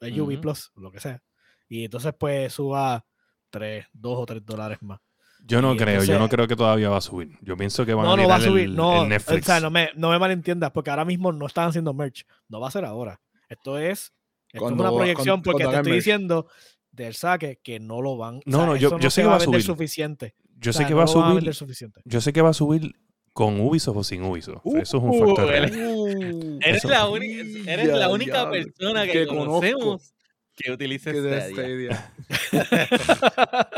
el 0.00 0.20
Ubi 0.20 0.34
Ujú. 0.34 0.42
Plus, 0.42 0.70
lo 0.76 0.90
que 0.92 1.00
sea. 1.00 1.22
Y 1.68 1.84
entonces, 1.86 2.14
pues, 2.18 2.52
suba 2.52 3.04
3, 3.50 3.86
2 3.92 4.18
o 4.18 4.26
3 4.26 4.44
dólares 4.44 4.78
más. 4.82 5.00
Yo 5.48 5.62
no 5.62 5.74
Y 5.74 5.76
creo, 5.76 6.02
yo 6.02 6.18
no 6.18 6.28
creo 6.28 6.48
que 6.48 6.56
todavía 6.56 6.88
va 6.88 6.96
a 6.96 7.00
subir. 7.00 7.30
Yo 7.40 7.56
pienso 7.56 7.86
que 7.86 7.94
van 7.94 8.04
No, 8.06 8.12
a 8.14 8.16
no 8.16 8.28
va 8.28 8.36
a 8.36 8.40
subir. 8.40 8.64
el, 8.64 8.74
no, 8.76 9.02
el 9.04 9.08
Netflix. 9.10 9.42
o 9.42 9.46
sea, 9.46 9.60
no 9.60 9.70
me, 9.70 9.90
no 9.94 10.10
me 10.10 10.18
malentiendas, 10.18 10.72
porque 10.72 10.90
ahora 10.90 11.04
mismo 11.04 11.30
no 11.32 11.46
están 11.46 11.68
haciendo 11.68 11.94
merch. 11.94 12.24
No 12.48 12.60
va 12.60 12.68
a 12.68 12.70
ser 12.72 12.84
ahora. 12.84 13.20
Esto 13.48 13.78
es, 13.78 14.12
esto 14.48 14.58
Cuando- 14.58 14.84
es 14.84 14.90
una 14.90 14.98
proyección, 14.98 15.26
cuando- 15.42 15.42
porque 15.44 15.64
cuando 15.64 15.72
te 15.72 15.76
estoy 15.82 15.92
merch. 15.92 16.04
diciendo 16.04 16.46
del 16.90 17.14
saque 17.14 17.60
que 17.62 17.78
no 17.78 18.02
lo 18.02 18.16
van. 18.16 18.40
No, 18.44 18.66
no, 18.66 18.74
yo- 18.76 18.88
eso 18.88 18.98
yo 18.98 19.10
sé 19.10 19.22
que 19.22 19.28
va 19.28 19.34
a 19.36 19.38
vender 19.38 19.62
subir. 19.62 19.76
suficiente. 19.76 20.34
Yo 20.58 20.70
O 20.70 20.72
sé 20.72 20.84
que 20.84 20.90
no 20.90 20.96
va 20.96 21.04
a 21.04 21.06
subir. 21.06 21.34
vender 21.36 21.54
suficiente. 21.54 22.00
Yo 22.04 22.20
sé 22.20 22.32
que 22.32 22.42
va 22.42 22.48
a 22.50 22.54
subir 22.54 22.92
con 23.32 23.60
Ubisoft 23.60 23.96
o 23.98 24.02
sin 24.04 24.22
Ubisoft. 24.24 24.64
Eso 24.66 24.96
es 24.96 25.02
un 25.02 25.10
Uh, 25.10 25.26
factor 25.26 25.54
el- 25.54 25.68
real. 25.70 26.58
Eres 26.62 26.76
Eso- 26.78 26.88
la, 26.88 27.08
única, 27.08 27.70
eres 27.72 27.88
la 27.88 28.08
única 28.08 28.44
ya, 28.44 28.50
persona 28.50 29.04
que, 29.04 29.12
que 29.12 29.26
conozco. 29.26 29.46
conocemos 29.60 30.14
que 30.56 30.76
de 30.76 30.98
Stadia. 30.98 31.40
Stadia. 31.40 32.12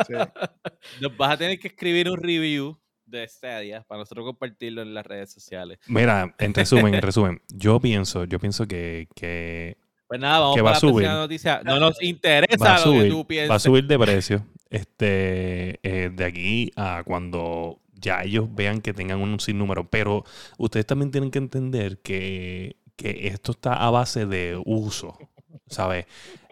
Sí. 0.07 0.15
Nos 1.01 1.17
vas 1.17 1.33
a 1.33 1.37
tener 1.37 1.59
que 1.59 1.69
escribir 1.69 2.09
un 2.11 2.19
review 2.19 2.79
de 3.05 3.27
Stadia 3.27 3.85
para 3.89 4.01
nosotros 4.01 4.25
compartirlo 4.27 4.83
en 4.83 4.95
las 4.95 5.07
redes 5.07 5.33
sociales. 5.33 5.79
Mira, 5.87 6.35
en 6.39 6.55
resumen, 6.55 6.95
en 6.95 7.03
resumen, 7.03 7.43
yo 7.49 7.81
pienso, 7.81 8.25
yo 8.25 8.39
pienso 8.39 8.67
que, 8.67 9.09
que 9.15 9.77
Pues 10.07 10.21
nada, 10.21 10.41
vamos 10.41 10.57
Que 10.57 10.63
para 10.63 10.65
va 10.65 10.71
la 10.73 10.77
a 10.77 10.81
subir. 10.81 10.95
próxima 10.95 11.15
noticia. 11.15 11.63
No 11.65 11.81
nos 11.81 12.03
interesa 12.03 12.65
va 12.65 12.77
a 12.77 12.79
lo 12.87 12.93
que 12.93 12.99
subir, 12.99 13.11
tú 13.11 13.27
piensas. 13.27 13.51
va 13.51 13.55
a 13.57 13.61
subir 13.61 13.87
de 13.87 13.99
precio. 13.99 14.47
Este, 14.71 15.81
eh, 15.83 16.11
de 16.11 16.25
aquí 16.25 16.71
a 16.77 17.03
cuando 17.05 17.81
ya 17.95 18.23
ellos 18.23 18.55
vean 18.55 18.81
que 18.81 18.93
tengan 18.93 19.21
un 19.21 19.41
sinnúmero. 19.41 19.89
Pero 19.89 20.25
ustedes 20.59 20.87
también 20.87 21.11
tienen 21.11 21.31
que 21.31 21.39
entender 21.39 21.99
que, 21.99 22.77
que 22.97 23.29
esto 23.29 23.53
está 23.53 23.75
a 23.75 23.91
base 23.91 24.27
de 24.27 24.61
uso. 24.65 25.17
¿Sabes? 25.67 26.07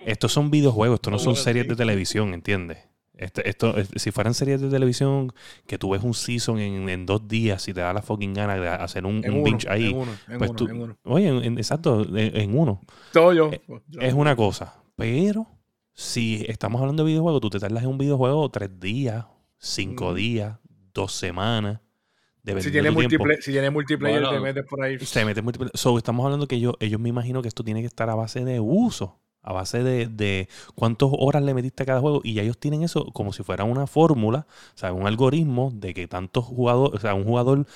Estos 0.07 0.32
son 0.32 0.50
videojuegos, 0.50 0.96
estos 0.96 1.12
no 1.12 1.18
son 1.18 1.36
series 1.36 1.68
de 1.68 1.76
televisión, 1.76 2.32
¿entiendes? 2.34 2.78
Este, 3.14 3.48
esto, 3.48 3.76
es- 3.78 3.88
si 3.96 4.11
fueran 4.11 4.34
series 4.34 4.61
de 4.61 4.68
televisión 4.68 5.32
que 5.66 5.78
tú 5.78 5.90
ves 5.90 6.02
un 6.02 6.12
season 6.12 6.59
en, 6.59 6.88
en 6.90 7.07
dos 7.07 7.26
días 7.26 7.66
y 7.66 7.72
te 7.72 7.80
da 7.80 7.92
la 7.94 8.02
fucking 8.02 8.34
gana 8.34 8.57
de 8.57 8.68
hacer 8.68 9.07
un, 9.07 9.24
En 9.24 9.32
un 9.32 9.40
uno, 9.40 9.44
binge 9.44 9.66
ahí. 9.70 9.86
en 9.90 9.96
uno, 9.96 10.12
en 10.28 10.38
pues 10.38 10.50
uno, 10.50 10.57
tú- 10.59 10.68
en 10.68 10.80
uno. 10.82 10.96
Oye, 11.04 11.28
en- 11.28 11.42
en- 11.44 11.59
exacto, 11.59 12.02
en, 12.02 12.36
en 12.36 12.59
uno. 12.59 12.82
Todo 13.12 13.32
yo. 13.32 13.50
Eh, 13.52 13.62
yo- 13.66 14.00
Es 14.00 14.12
una 14.14 14.36
cosa. 14.36 14.74
Pero 14.96 15.46
si 15.94 16.44
estamos 16.46 16.80
hablando 16.80 17.04
de 17.04 17.09
videojuegos, 17.11 17.40
tú 17.40 17.48
te 17.50 17.59
tardas 17.59 17.82
en 17.82 17.88
un 17.88 17.98
videojuego 17.98 18.48
tres 18.50 18.78
días, 18.78 19.24
cinco 19.59 20.12
días, 20.14 20.59
dos 20.92 21.12
semanas. 21.12 21.80
si 22.61 22.70
tiene, 22.70 22.90
multiple- 22.92 23.38
si 23.40 23.50
tiene 23.50 23.70
multiplayer, 23.70 24.20
Bueno. 24.20 24.36
te 24.36 24.40
metes 24.40 24.64
por 24.68 24.82
ahí. 24.82 24.98
Se 25.00 25.24
mete 25.24 25.42
múltiple- 25.42 25.70
So, 25.74 25.96
estamos 25.98 26.24
hablando 26.24 26.46
que 26.46 26.57
ellos, 26.57 26.74
ellos 26.80 27.00
me 27.00 27.09
imagino 27.09 27.40
que 27.42 27.48
esto 27.48 27.64
tiene 27.64 27.80
que 27.80 27.86
estar 27.88 28.09
a 28.11 28.14
base 28.14 28.44
de 28.44 28.61
uso, 28.61 29.18
a 29.47 29.53
base 29.53 29.82
de, 29.82 30.09
de 30.09 30.49
cuántas 30.74 31.09
horas 31.12 31.42
le 31.42 31.55
metiste 31.55 31.84
a 31.84 31.86
cada 31.86 32.01
juego. 32.01 32.20
Y 32.24 32.34
ya 32.34 32.42
ellos 32.42 32.59
tienen 32.59 32.82
eso 32.82 33.07
como 33.12 33.32
si 33.32 33.42
fuera 33.42 33.64
una 33.64 33.86
fórmula, 33.86 34.47
o 34.74 34.78
sea, 34.78 34.92
un 34.92 35.07
algoritmo 35.07 35.70
de 35.72 35.94
que 35.94 36.09
tantos 36.09 36.44
jugadores, 36.44 36.99
o 36.99 37.01
sea, 37.01 37.14
un 37.14 37.24
jugador 37.24 37.66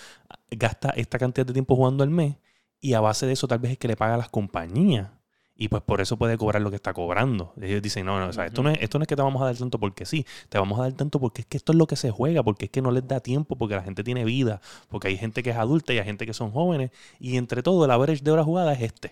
gasta 0.50 0.90
esta 0.90 1.18
cantidad 1.18 1.46
de 1.46 1.52
tiempo 1.52 1.76
jugando 1.76 2.04
al 2.04 2.10
mes. 2.10 2.36
Y 2.80 2.94
a 2.94 3.00
base 3.00 3.26
de 3.26 3.32
eso, 3.32 3.46
tal 3.46 3.60
vez 3.60 3.72
es 3.72 3.78
que 3.78 3.88
le 3.88 3.96
paga 3.96 4.14
a 4.14 4.18
las 4.18 4.28
compañías. 4.28 5.10
Y 5.54 5.68
pues 5.68 5.82
por 5.82 6.00
eso 6.00 6.16
puede 6.16 6.38
cobrar 6.38 6.62
lo 6.62 6.70
que 6.70 6.76
está 6.76 6.94
cobrando. 6.94 7.52
Ellos 7.60 7.82
dicen, 7.82 8.06
no, 8.06 8.18
no, 8.18 8.28
o 8.28 8.32
sea, 8.32 8.46
esto, 8.46 8.62
no 8.62 8.70
es, 8.70 8.78
esto 8.80 8.98
no 8.98 9.02
es 9.02 9.08
que 9.08 9.14
te 9.14 9.22
vamos 9.22 9.42
a 9.42 9.44
dar 9.44 9.56
tanto 9.56 9.78
porque 9.78 10.06
sí, 10.06 10.26
te 10.48 10.58
vamos 10.58 10.78
a 10.80 10.84
dar 10.84 10.94
tanto 10.94 11.20
porque 11.20 11.42
es 11.42 11.46
que 11.46 11.58
esto 11.58 11.72
es 11.72 11.78
lo 11.78 11.86
que 11.86 11.96
se 11.96 12.10
juega, 12.10 12.42
porque 12.42 12.64
es 12.64 12.70
que 12.70 12.80
no 12.82 12.90
les 12.90 13.06
da 13.06 13.20
tiempo, 13.20 13.56
porque 13.56 13.76
la 13.76 13.82
gente 13.82 14.02
tiene 14.02 14.24
vida, 14.24 14.60
porque 14.88 15.08
hay 15.08 15.18
gente 15.18 15.42
que 15.42 15.50
es 15.50 15.56
adulta 15.56 15.92
y 15.92 15.98
hay 15.98 16.04
gente 16.04 16.24
que 16.24 16.32
son 16.32 16.50
jóvenes. 16.50 16.90
Y 17.20 17.36
entre 17.36 17.62
todo, 17.62 17.84
el 17.84 17.90
average 17.90 18.24
de 18.24 18.30
horas 18.30 18.46
jugadas 18.46 18.78
es 18.78 18.84
este. 18.84 19.10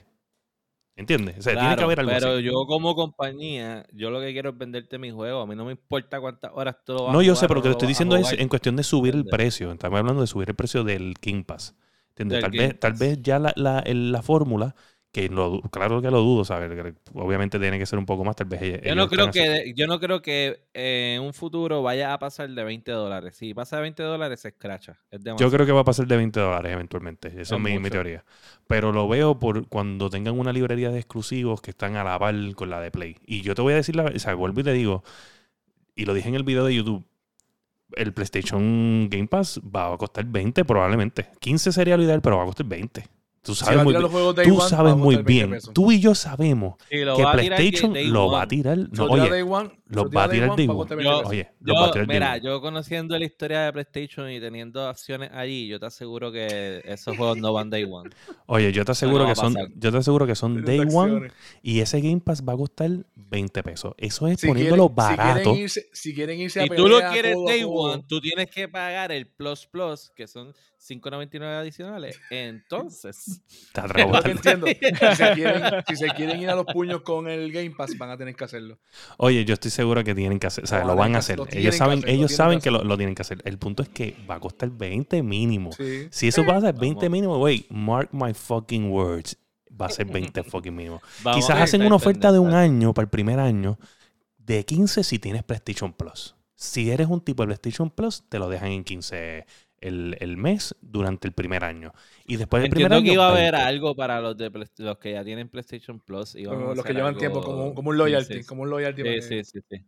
¿Entiendes? 1.01 1.38
O 1.38 1.42
sea, 1.42 1.57
tiene 1.57 1.76
que 1.76 1.82
Claro, 1.82 1.84
haber 1.84 2.01
algo 2.01 2.14
pero 2.14 2.16
así. 2.16 2.40
yo 2.40 2.66
como 2.66 2.94
compañía, 2.94 3.86
yo 3.92 4.11
lo 4.11 4.20
que 4.20 4.32
quiero 4.32 4.51
es 4.51 4.59
venderte 4.59 4.99
mi 4.99 5.11
juego. 5.11 5.40
A 5.42 5.46
mí 5.46 5.57
no 5.57 5.64
me 5.64 5.72
importa 5.72 6.20
cuántas 6.20 6.53
horas 6.55 6.76
tú 6.84 6.92
lo 6.94 7.05
vas 7.05 7.14
No, 7.14 7.22
a 7.22 7.22
yo 7.22 7.34
jugar 7.34 7.36
sé, 7.36 7.49
pero 7.49 7.59
lo 7.59 7.62
que 7.62 7.68
te 7.68 7.72
estoy 7.72 7.88
diciendo 7.88 8.16
es 8.16 8.32
en 8.32 8.49
cuestión 8.49 8.76
de 8.76 8.82
subir 8.82 9.14
el 9.14 9.26
precio. 9.26 9.72
Estamos 9.72 9.99
hablando 9.99 10.20
de 10.20 10.26
subir 10.26 10.51
el 10.51 10.57
precio 10.57 10.84
del 10.84 11.14
King 11.20 11.44
Pass. 11.44 11.74
¿Entiendes? 12.11 12.38
Del 12.38 12.40
Tal 12.40 12.53
vez, 12.53 12.78
tal 12.78 12.92
vez 12.94 13.22
ya 13.22 13.38
la, 13.38 13.53
la, 13.57 13.82
la 13.86 14.22
fórmula, 14.22 14.74
que 15.11 15.28
lo, 15.28 15.62
claro 15.62 16.02
que 16.02 16.11
lo 16.11 16.20
dudo, 16.20 16.44
¿sabes? 16.44 16.70
Obviamente 17.14 17.59
tiene 17.59 17.78
que 17.78 17.86
ser 17.86 17.98
un 17.98 18.04
poco 18.04 18.24
más, 18.24 18.36
tal 18.36 18.46
vez 18.46 18.61
ellos- 18.62 18.80
Yo 18.84 18.94
no, 18.94 19.09
creo 19.09 19.30
que, 19.30 19.72
yo 19.74 19.86
no 19.86 19.98
creo 19.98 20.20
que 20.20 20.61
eh, 20.74 21.14
en 21.16 21.22
un 21.22 21.32
futuro 21.32 21.82
vaya 21.82 22.12
a 22.12 22.18
pasar 22.18 22.50
de 22.50 22.62
20 22.62 22.92
dólares. 22.92 23.34
Si 23.36 23.54
pasa 23.54 23.76
de 23.76 23.82
20 23.82 24.02
dólares, 24.02 24.40
se 24.40 24.48
escracha. 24.48 24.98
Es 25.11 25.20
Yo 25.24 25.50
creo 25.50 25.64
que 25.64 25.72
va 25.72 25.80
a 25.80 25.84
pasar 25.84 26.06
de 26.06 26.16
20 26.16 26.38
dólares 26.38 26.72
eventualmente. 26.72 27.28
Esa 27.28 27.40
es 27.40 27.52
Es 27.52 27.59
mi, 27.59 27.78
mi 27.78 27.88
teoría. 27.90 28.24
Pero 28.66 28.92
lo 28.92 29.09
veo 29.09 29.38
por 29.38 29.66
cuando 29.68 30.11
tengan 30.11 30.38
una 30.38 30.52
librería 30.52 30.90
de 30.90 30.98
exclusivos 30.98 31.62
que 31.62 31.70
están 31.70 31.96
a 31.96 32.04
la 32.04 32.18
par 32.18 32.34
con 32.54 32.68
la 32.68 32.80
de 32.80 32.90
Play. 32.90 33.16
Y 33.26 33.40
yo 33.40 33.54
te 33.54 33.62
voy 33.62 33.72
a 33.72 33.76
decir 33.76 33.96
la 33.96 34.04
o 34.04 34.18
sea, 34.18 34.34
vuelvo 34.34 34.61
y 34.61 34.64
te 34.64 34.72
digo, 34.72 35.02
y 35.96 36.04
lo 36.04 36.12
dije 36.12 36.28
en 36.28 36.34
el 36.34 36.44
video 36.44 36.64
de 36.64 36.74
YouTube, 36.74 37.04
el 37.96 38.12
PlayStation 38.12 39.09
Game 39.09 39.26
Pass 39.26 39.59
va 39.74 39.92
a 39.92 39.96
costar 39.96 40.26
20 40.26 40.66
probablemente. 40.66 41.30
15 41.40 41.72
sería 41.72 41.96
lo 41.96 42.02
ideal, 42.02 42.20
pero 42.20 42.36
va 42.36 42.42
a 42.42 42.46
costar 42.46 42.66
20. 42.66 43.04
Tú 43.49 43.55
sabes 43.55 43.82
muy 43.82 43.94
bien. 43.94 44.03
Tú 44.44 44.59
One, 44.59 44.68
sabes 44.68 44.94
muy 44.96 45.14
costar 45.16 45.24
20 45.24 45.46
bien. 45.57 45.74
Tú 45.74 45.90
y 45.90 46.01
yo 46.01 46.14
sabemos 46.14 46.74
Y 46.90 46.99
lo 46.99 47.16
que 47.16 47.22
va 47.24 47.32
a 47.32 47.36
tirar 47.38 47.57
PlayStation 47.59 48.12
lo 48.12 48.30
va 48.30 48.42
a 48.42 48.49
tirar. 48.49 48.76
No, 48.78 49.07
lo 49.07 49.12
oye, 49.12 49.22
lo 49.90 50.11
va 50.11 50.24
a 50.24 50.28
tirar 50.28 50.55
Day 50.55 50.66
One. 50.68 50.76
costar 50.76 50.96
20 50.99 51.11
Yo- 51.11 51.18
pesos. 51.20 51.30
Oye, 51.32 51.51
los 51.61 51.76
va 51.76 51.84
a 51.84 51.86
Yo, 51.86 51.92
tirar 51.92 52.07
mira, 52.09 52.36
yo 52.36 52.61
conociendo 52.61 53.18
la 53.18 53.24
historia 53.24 53.61
de 53.62 53.72
PlayStation 53.72 54.30
y 54.30 54.38
teniendo 54.38 54.86
acciones 54.86 55.30
allí, 55.32 55.66
yo 55.66 55.80
te 55.80 55.86
aseguro 55.86 56.30
que 56.30 56.82
esos 56.84 57.16
juegos 57.16 57.38
no 57.38 57.55
van 57.55 57.70
day 57.70 57.84
one. 57.90 58.11
Oye, 58.46 58.70
yo 58.70 58.84
te 58.84 58.92
aseguro 58.92 59.24
no 59.24 59.28
que 59.30 59.34
son, 59.34 59.55
yo 59.76 59.90
te 59.90 59.96
aseguro 59.96 60.26
que 60.26 60.34
son 60.34 60.62
Day 60.62 60.80
One 60.92 61.30
y 61.62 61.80
ese 61.80 62.01
Game 62.03 62.20
Pass 62.20 62.42
va 62.46 62.53
a 62.53 62.57
costar 62.57 62.90
20 63.14 63.62
pesos. 63.62 63.94
Eso 63.96 64.26
es 64.28 64.40
Si 64.40 64.46
poniéndolo 64.46 64.88
quieren- 64.94 65.11
si 65.11 65.16
barato. 65.16 65.40
quieren 65.53 65.66
irse- 65.68 65.86
Si 65.92 66.14
quieren 66.14 66.38
irse 66.40 66.61
a 66.61 66.62
Si 66.64 66.68
tú 66.70 66.86
lo 66.88 67.01
quieres 67.11 67.36
day 67.46 67.62
one, 67.66 68.05
tú 68.07 68.20
tienes 68.20 68.51
que 68.51 68.68
pagar 68.68 69.11
el 69.11 69.26
Plus 69.26 69.66
Plus, 69.66 70.11
que 70.14 70.26
son 70.26 70.53
5.99 70.81 71.43
adicionales. 71.59 72.20
Entonces, 72.31 73.43
Está 73.49 73.83
Lo 73.83 73.89
que 73.89 73.95
trabajando. 73.95 74.31
entiendo. 74.31 74.66
Si 74.66 75.16
se, 75.16 75.33
quieren, 75.35 75.62
si 75.89 75.97
se 75.97 76.09
quieren 76.11 76.41
ir 76.41 76.51
a 76.51 76.55
los 76.55 76.66
puños 76.66 77.03
con 77.03 77.29
el 77.29 77.51
Game 77.53 77.72
Pass, 77.76 77.97
van 77.99 78.11
a 78.11 78.16
tener 78.16 78.35
que 78.37 78.45
hacerlo. 78.45 78.79
Oye, 79.16 79.45
yo 79.45 79.55
estoy 79.55 79.70
seguro 79.70 80.05
que 80.05 80.14
tienen 80.14 80.39
que 80.39 80.47
hacer, 80.47 80.64
o 80.64 80.66
sea, 80.66 80.81
Lo 80.81 80.89
lo 80.89 80.97
van 80.97 81.14
a 81.16 81.18
hacer. 81.18 81.39
lo 81.39 81.47
Ellos 81.51 81.76
saben, 81.76 81.99
hacer, 81.99 82.09
lo 82.11 82.14
ellos 82.14 82.33
saben 82.33 82.59
que 82.59 82.64
que 82.64 82.70
lo, 82.70 82.85
lo 82.85 82.97
tienen 82.97 83.14
que 83.14 83.22
hacer. 83.22 83.41
El 83.45 83.59
punto 83.59 83.83
es 83.83 83.89
que 83.89 84.16
va 84.31 84.37
a 84.37 84.41
costar 84.41 84.70
20 84.70 85.22
mínimo. 85.22 85.72
Sí. 85.72 86.09
Si 86.11 86.29
eso 86.29 86.45
pasa, 86.45 86.72
20 86.72 86.95
Vamos. 86.95 87.11
mínimo, 87.11 87.39
güey, 87.39 87.66
mark 87.70 88.11
my 88.12 88.33
fucking 88.35 88.91
words. 88.91 89.37
Va 89.81 89.87
a 89.87 89.91
ser 89.91 90.07
20 90.07 90.43
fucking 90.45 90.74
mínimo. 90.74 91.01
vamos 91.22 91.45
Quizás 91.45 91.61
hacen 91.61 91.83
una 91.83 91.97
oferta 91.97 92.33
de 92.33 92.39
un 92.39 92.53
año 92.55 92.93
para 92.95 93.05
el 93.05 93.11
primer 93.11 93.39
año 93.39 93.79
de 94.39 94.64
15 94.64 95.05
si 95.05 95.18
tienes 95.18 95.43
PlayStation 95.45 95.93
Plus. 95.93 96.35
Si 96.55 96.91
eres 96.91 97.07
un 97.09 97.20
tipo 97.20 97.43
de 97.43 97.49
PlayStation 97.49 97.91
Plus, 97.91 98.24
te 98.29 98.39
lo 98.39 98.49
dejan 98.49 98.70
en 98.72 98.83
15 98.85 99.47
el, 99.81 100.16
el 100.20 100.37
mes 100.37 100.74
durante 100.81 101.29
el 101.29 101.35
primer 101.35 101.64
año. 101.64 101.93
Y 102.26 102.37
después 102.37 102.62
del 102.62 102.70
primer 102.70 102.93
Entiendo 102.93 102.97
año. 102.97 103.05
que 103.05 103.12
iba 103.14 103.26
a 103.26 103.31
haber 103.31 103.53
20. 103.53 103.57
algo 103.68 103.95
para 103.95 104.20
los 104.20 104.37
de 104.37 104.51
los 104.79 104.99
que 104.99 105.12
ya 105.12 105.24
tienen 105.24 105.49
PlayStation 105.49 106.01
Plus. 106.01 106.35
iban 106.35 106.61
a 106.62 106.74
Los, 106.74 106.85
que 106.85 106.93
llevan 106.93 107.09
algo- 107.14 107.18
tiempo, 107.20 107.41
como, 107.43 107.74
como 107.74 107.91
un 107.91 107.99
loyalty. 107.99 108.35
sí, 108.35 108.41
sí. 108.43 108.47
Como 108.47 108.62
un 108.62 108.70
loyalty. 108.70 109.03
Sí, 109.03 109.09
que- 109.09 109.22
sí, 109.22 109.45
sí, 109.45 109.61
sí. 109.70 109.85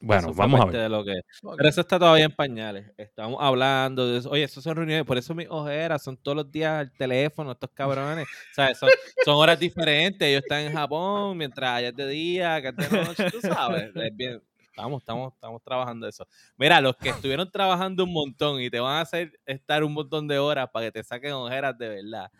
Bueno, 0.00 0.28
Eso 0.30 0.34
vamos 0.34 0.60
a 0.60 0.64
ver. 0.66 0.74
de 0.82 0.88
lo 0.88 1.02
que-. 1.04 1.20
Pero 1.56 1.68
eso 1.68 1.80
está 1.80 1.98
todavía 1.98 2.24
en 2.26 2.32
pañales. 2.32 2.90
Estamos 2.98 3.38
hablando 3.40 4.06
de 4.06 4.18
eso. 4.18 4.28
Oye, 4.30 4.42
eso 4.42 4.60
son 4.60 4.76
reuniones. 4.76 5.06
Por 5.06 5.16
eso 5.16 5.34
mis 5.34 5.46
ojeras 5.48 6.02
son 6.02 6.16
todos 6.18 6.36
los 6.36 6.50
días 6.52 6.72
al 6.80 6.92
teléfono, 6.92 7.52
estos 7.52 7.70
cabrones. 7.72 8.26
¿Sabes? 8.54 8.76
Son, 8.78 8.90
son 9.24 9.36
horas 9.36 9.58
diferentes. 9.58 10.26
Ellos 10.28 10.42
están 10.42 10.60
en 10.62 10.72
Japón, 10.74 11.38
mientras 11.38 11.70
allá 11.70 11.88
es 11.88 11.96
de 11.96 12.08
día, 12.08 12.56
acá 12.56 12.74
es 12.76 12.90
de 12.90 12.98
noche. 13.02 13.30
Tú 13.30 13.40
sabes. 13.40 13.92
Es 13.94 14.16
bien. 14.16 14.42
Estamos, 14.76 15.02
estamos, 15.02 15.32
estamos 15.32 15.62
trabajando 15.62 16.08
eso. 16.08 16.26
Mira, 16.56 16.80
los 16.80 16.96
que 16.96 17.10
estuvieron 17.10 17.48
trabajando 17.48 18.02
un 18.02 18.12
montón 18.12 18.60
y 18.60 18.70
te 18.70 18.80
van 18.80 18.96
a 18.96 19.02
hacer 19.02 19.38
estar 19.46 19.84
un 19.84 19.92
montón 19.92 20.26
de 20.26 20.40
horas 20.40 20.68
para 20.72 20.86
que 20.86 20.90
te 20.90 21.04
saquen 21.04 21.30
ojeras 21.30 21.78
de 21.78 21.88
verdad, 21.90 22.32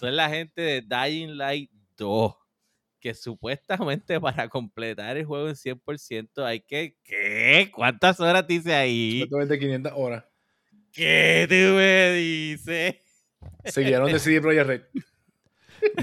son 0.00 0.16
la 0.16 0.30
gente 0.30 0.62
de 0.62 0.80
Dying 0.80 1.36
Light 1.36 1.70
2 1.98 2.34
que 2.98 3.12
supuestamente 3.12 4.18
para 4.18 4.48
completar 4.48 5.18
el 5.18 5.26
juego 5.26 5.48
en 5.50 5.54
100% 5.54 6.46
hay 6.46 6.60
que... 6.60 6.96
¿Qué? 7.04 7.70
¿Cuántas 7.74 8.18
horas 8.20 8.46
dice 8.46 8.72
ahí? 8.72 9.20
Supuestamente 9.20 9.58
500 9.58 9.92
horas. 9.94 10.24
¿Qué 10.92 11.46
tú 11.46 11.76
me 11.76 12.12
dices? 12.12 12.96
Siguieron 13.66 14.10
de 14.10 14.18
CD 14.18 14.40
Projekt 14.40 14.66
Red. 14.66 14.82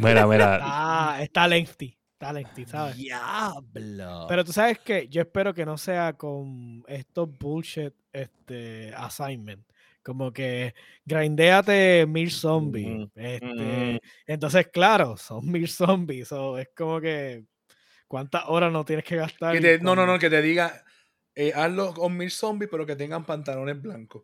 Mira, 0.04 0.28
mira. 0.28 0.60
Ah, 0.62 1.18
está 1.20 1.48
lengthy. 1.48 1.99
Está 2.20 2.34
lengthy, 2.34 2.66
¿sabes? 2.66 2.98
Diablo. 2.98 4.26
Pero 4.28 4.44
tú 4.44 4.52
sabes 4.52 4.78
que 4.80 5.08
yo 5.08 5.22
espero 5.22 5.54
que 5.54 5.66
no 5.66 5.78
sea 5.78 6.12
con 6.18 6.84
estos 6.86 7.30
bullshit 7.40 7.94
este, 8.12 8.94
assignment. 8.94 9.66
Como 10.04 10.34
que 10.34 10.76
grindéate 11.06 12.06
mil 12.06 12.30
zombies. 12.30 13.08
Este. 13.16 14.02
Entonces, 14.28 14.68
claro, 14.68 15.16
son 15.16 15.50
mil 15.50 15.70
zombies. 15.70 16.28
so, 16.28 16.58
es 16.58 16.68
como 16.76 17.00
que 17.00 17.46
cuántas 18.06 18.44
horas 18.48 18.74
no 18.74 18.84
tienes 18.84 19.06
que 19.06 19.16
gastar. 19.16 19.58
Que 19.58 19.80
no, 19.80 19.96
no, 19.96 20.06
no, 20.06 20.20
que 20.20 20.30
te 20.30 20.42
diga, 20.42 20.84
eh, 21.36 21.54
hazlo 21.56 21.94
con 21.94 22.18
mil 22.18 22.32
zombies, 22.32 22.70
pero 22.70 22.86
que 22.86 22.98
tengan 22.98 23.26
pantalones 23.26 23.82
blancos. 23.82 24.24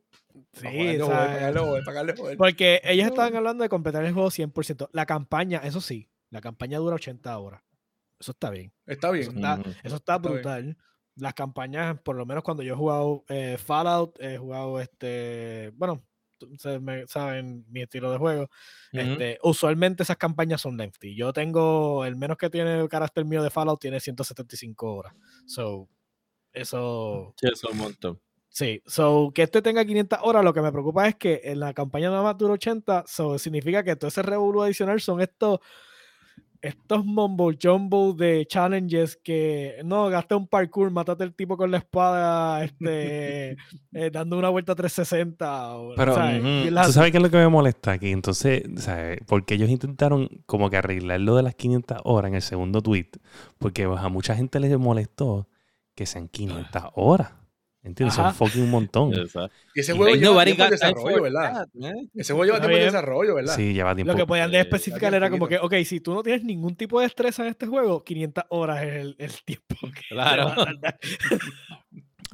Sí, 0.51 0.97
pagarle 0.99 0.99
pagarle 0.99 1.59
joder, 1.61 1.83
pagarle 1.85 2.13
joder. 2.17 2.37
Porque 2.37 2.81
ellos 2.83 3.07
estaban 3.07 3.37
hablando 3.37 3.63
de 3.63 3.69
completar 3.69 4.03
el 4.03 4.11
juego 4.11 4.31
100%. 4.31 4.89
La 4.91 5.05
campaña, 5.05 5.61
eso 5.63 5.79
sí, 5.79 6.09
la 6.29 6.41
campaña 6.41 6.77
dura 6.77 6.95
80 6.95 7.37
horas. 7.37 7.64
Eso 8.19 8.31
está 8.31 8.49
bien. 8.49 8.71
Está 8.85 9.11
bien. 9.11 9.23
Eso 9.29 9.31
está, 9.35 9.53
Ujú. 9.59 9.69
eso 9.83 9.95
está 9.95 10.15
Está 10.15 10.17
brutal. 10.17 10.77
Las 11.17 11.33
campañas, 11.33 11.99
por 12.01 12.15
lo 12.17 12.25
menos 12.25 12.43
cuando 12.43 12.61
yo 12.63 12.73
he 12.73 12.77
jugado 12.77 13.23
eh, 13.29 13.57
Fallout, 13.57 14.17
he 14.21 14.37
jugado 14.37 14.81
este, 14.81 15.71
bueno, 15.75 16.03
ustedes 16.41 16.81
me 16.81 17.07
saben 17.07 17.65
mi 17.69 17.81
estilo 17.83 18.11
de 18.11 18.17
juego. 18.17 18.49
Este, 18.91 19.39
usualmente 19.41 20.03
esas 20.03 20.17
campañas 20.17 20.59
son 20.61 20.75
lengthy. 20.75 21.15
Yo 21.15 21.31
tengo, 21.31 22.03
el 22.05 22.17
menos 22.17 22.37
que 22.37 22.49
tiene 22.49 22.79
el 22.81 22.89
carácter 22.89 23.23
mío 23.23 23.41
de 23.43 23.49
Fallout 23.49 23.79
tiene 23.79 23.99
175 24.01 24.93
horas. 24.93 25.13
So, 25.45 25.87
eso, 26.53 27.33
Sí, 27.39 27.47
eso 27.51 27.67
es 27.67 27.73
un 27.73 27.77
montón. 27.79 28.21
sí. 28.49 28.81
So, 28.85 29.31
que 29.33 29.43
este 29.43 29.61
tenga 29.61 29.83
500 29.85 30.19
horas, 30.21 30.43
lo 30.43 30.53
que 30.53 30.61
me 30.61 30.71
preocupa 30.71 31.07
es 31.07 31.15
que 31.15 31.41
en 31.45 31.59
la 31.61 31.73
campaña 31.73 32.09
nada 32.09 32.23
más 32.23 32.37
dura 32.37 32.53
80, 32.53 33.05
so, 33.07 33.37
significa 33.39 33.83
que 33.83 33.95
todo 33.95 34.07
ese 34.09 34.21
revolú 34.21 34.61
adicional 34.63 34.99
son 35.01 35.21
estos 35.21 35.59
estos 36.61 37.05
mumble 37.05 37.57
jumble 37.61 38.13
de 38.15 38.45
challenges 38.45 39.17
que 39.23 39.75
no, 39.83 40.07
gasta 40.09 40.35
un 40.35 40.47
parkour, 40.47 40.89
matate 40.91 41.23
el 41.23 41.33
tipo 41.33 41.55
con 41.57 41.71
la 41.71 41.77
espada, 41.77 42.63
este, 42.63 43.51
eh, 43.93 44.09
dando 44.11 44.37
una 44.37 44.49
vuelta 44.49 44.73
360. 44.75 45.75
o- 45.77 45.95
Pero, 45.95 46.15
¿sabes? 46.15 46.41
¿Tú 46.87 46.91
sabes 46.93 47.11
qué 47.11 47.17
es 47.17 47.23
lo 47.23 47.29
que 47.29 47.37
me 47.37 47.47
molesta 47.49 47.91
aquí? 47.93 48.11
Entonces, 48.11 48.63
¿sabes? 48.77 49.19
Porque 49.27 49.55
ellos 49.55 49.69
intentaron 49.69 50.29
como 50.45 50.69
que 50.69 50.77
arreglar 50.77 51.19
lo 51.21 51.35
de 51.35 51.43
las 51.43 51.55
500 51.55 51.99
horas 52.03 52.29
en 52.29 52.35
el 52.35 52.41
segundo 52.41 52.81
tweet. 52.81 53.09
Porque 53.57 53.87
pues, 53.87 53.99
a 53.99 54.09
mucha 54.09 54.35
gente 54.35 54.59
les 54.59 54.77
molestó 54.77 55.47
que 55.95 56.05
sean 56.05 56.27
500 56.27 56.83
horas. 56.95 57.31
¿Entiendes? 57.85 58.17
Ajá. 58.17 58.33
Son 58.33 58.47
fucking 58.47 58.63
un 58.63 58.71
montón. 58.71 59.13
Y 59.75 59.79
ese 59.79 59.93
juego 59.93 60.15
lleva 60.15 60.43
tiempo 60.43 60.63
en 60.63 60.69
desarrollo, 60.71 61.21
¿verdad? 61.21 61.67
Ese 62.15 62.33
juego 62.33 62.45
lleva 62.45 62.57
tiempo 62.57 62.71
en 62.71 62.79
bien. 62.79 62.85
desarrollo, 62.85 63.35
¿verdad? 63.35 63.55
Sí, 63.55 63.73
lleva 63.73 63.93
tiempo. 63.95 64.11
Lo 64.11 64.17
que 64.17 64.25
podían 64.25 64.49
de 64.51 64.57
Eh, 64.57 64.61
especificar 64.61 65.13
era 65.13 65.29
como 65.29 65.47
que, 65.47 65.57
ok, 65.59 65.73
si 65.85 65.99
tú 65.99 66.13
no 66.15 66.23
tienes 66.23 66.43
ningún 66.43 66.75
tipo 66.75 66.99
de 66.99 67.05
destreza 67.05 67.43
en 67.43 67.49
este 67.49 67.67
juego, 67.67 68.03
500 68.03 68.43
horas 68.49 68.83
es 68.83 68.93
el, 68.95 69.15
el 69.19 69.31
tiempo 69.45 69.75
que 69.81 70.01
te 70.01 70.07
Claro. 70.09 70.45
va 70.47 70.51
a 70.53 70.65
tardar. 70.65 70.99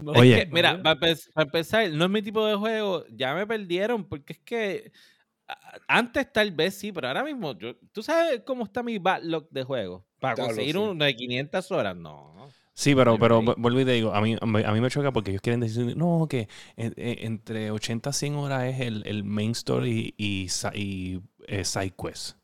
No, 0.01 0.13
Oye. 0.13 0.33
Es 0.39 0.45
que, 0.45 0.51
mira, 0.51 0.81
para, 0.81 0.99
para 0.99 1.13
empezar, 1.45 1.91
no 1.91 2.05
es 2.05 2.09
mi 2.09 2.21
tipo 2.23 2.43
de 2.47 2.55
juego. 2.55 3.05
Ya 3.11 3.35
me 3.35 3.45
perdieron 3.45 4.03
porque 4.07 4.33
es 4.33 4.39
que 4.39 4.91
antes 5.87 6.31
tal 6.31 6.51
vez 6.51 6.75
sí, 6.75 6.91
pero 6.91 7.07
ahora 7.09 7.23
mismo, 7.23 7.55
yo, 7.57 7.75
¿tú 7.91 8.01
sabes 8.01 8.41
cómo 8.45 8.63
está 8.63 8.81
mi 8.81 8.97
backlog 8.97 9.47
de 9.49 9.63
juegos? 9.63 10.03
Para 10.19 10.35
conseguir 10.35 10.71
sí. 10.73 10.77
uno 10.77 11.03
de 11.05 11.15
500 11.15 11.71
horas, 11.71 11.95
no. 11.95 12.49
Sí, 12.81 12.95
pero, 12.95 13.19
pero 13.19 13.43
vuelvo 13.57 13.79
y 13.79 13.85
te 13.85 13.91
digo, 13.91 14.11
a 14.15 14.21
mí, 14.21 14.35
a 14.41 14.45
mí 14.73 14.81
me 14.81 14.89
choca 14.89 15.11
porque 15.13 15.29
ellos 15.29 15.41
quieren 15.43 15.59
decir, 15.59 15.95
no, 15.95 16.25
que 16.27 16.47
en- 16.77 16.93
en- 16.97 17.25
entre 17.33 17.69
80 17.69 18.09
a 18.09 18.13
100 18.13 18.33
horas 18.35 18.63
es 18.73 18.79
el, 18.81 19.03
el 19.05 19.23
main 19.23 19.51
story 19.51 20.15
y, 20.17 20.47
sa- 20.49 20.71
y 20.75 21.21
eh, 21.47 21.63
side 21.63 21.93
quest. 21.95 22.37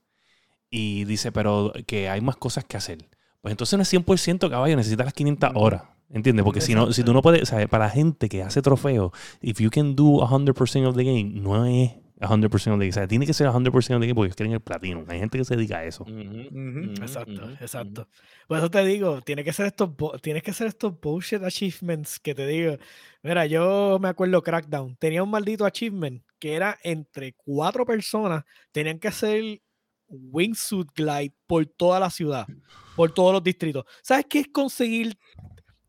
Y 0.69 1.05
dice, 1.05 1.31
pero 1.31 1.73
que 1.88 2.07
hay 2.07 2.21
más 2.21 2.35
cosas 2.35 2.65
que 2.65 2.77
hacer. 2.77 2.99
Pues 3.41 3.51
entonces 3.51 3.77
no 3.77 3.81
es 3.81 3.89
100% 3.89 4.47
caballo, 4.49 4.75
necesitas 4.75 5.05
las 5.07 5.13
500 5.15 5.49
Ujú. 5.49 5.59
horas. 5.59 5.81
¿Entiendes? 6.11 6.43
Porque 6.45 6.61
si 6.61 6.75
no, 6.75 6.93
si 6.93 7.03
tú 7.03 7.13
no 7.13 7.21
puedes, 7.23 7.41
o 7.41 7.45
sea, 7.47 7.67
para 7.67 7.85
la 7.85 7.89
gente 7.91 8.29
que 8.29 8.43
hace 8.43 8.61
trofeos, 8.61 9.11
if 9.41 9.59
you 9.59 9.71
can 9.71 9.95
do 9.95 10.21
100% 10.21 10.85
of 10.88 10.95
the 10.95 11.03
game, 11.03 11.31
no 11.33 11.65
es 11.65 11.93
100% 12.20 12.53
of 12.53 12.61
the 12.61 12.70
game. 12.70 12.89
O 12.89 12.93
sea, 12.93 13.07
tiene 13.07 13.26
que 13.26 13.34
ser 13.34 13.47
100% 13.47 13.76
of 13.76 14.01
the 14.01 14.07
game 14.07 14.15
porque 14.15 14.28
ellos 14.28 14.36
quieren 14.36 14.53
el 14.53 14.61
platino. 14.61 15.05
Hay 15.07 15.20
gente 15.20 15.38
que 15.38 15.45
se 15.45 15.55
dedica 15.55 15.80
a 15.80 15.86
eso. 15.86 16.05
Exacto, 16.07 17.51
exacto. 17.61 18.07
Por 18.47 18.57
eso 18.57 18.70
te 18.70 18.84
digo, 18.86 19.22
tiene 19.22 19.43
que 19.43 19.53
ser 19.53 19.68
estos, 19.68 19.91
tienes 20.22 20.43
que 20.43 20.53
ser 20.53 20.68
estos 20.68 20.99
bullshit 20.99 21.43
achievements 21.43 22.20
que 22.20 22.34
te 22.34 22.47
digo. 22.47 22.78
Mira, 23.22 23.45
yo 23.45 23.99
me 24.01 24.09
acuerdo 24.09 24.41
Crackdown, 24.41 24.95
tenía 24.97 25.24
un 25.24 25.30
maldito 25.30 25.65
achievement 25.65 26.24
que 26.39 26.53
era 26.53 26.78
entre 26.84 27.34
cuatro 27.34 27.86
personas, 27.86 28.43
tenían 28.72 28.99
que 28.99 29.07
hacer 29.07 29.61
wingsuit 30.09 30.89
glide 30.95 31.34
por 31.45 31.65
toda 31.65 31.99
la 31.99 32.09
ciudad, 32.09 32.47
por 32.95 33.13
todos 33.13 33.34
los 33.34 33.43
distritos. 33.43 33.86
¿Sabes 34.01 34.26
qué 34.30 34.39
es 34.39 34.47
conseguir? 34.47 35.18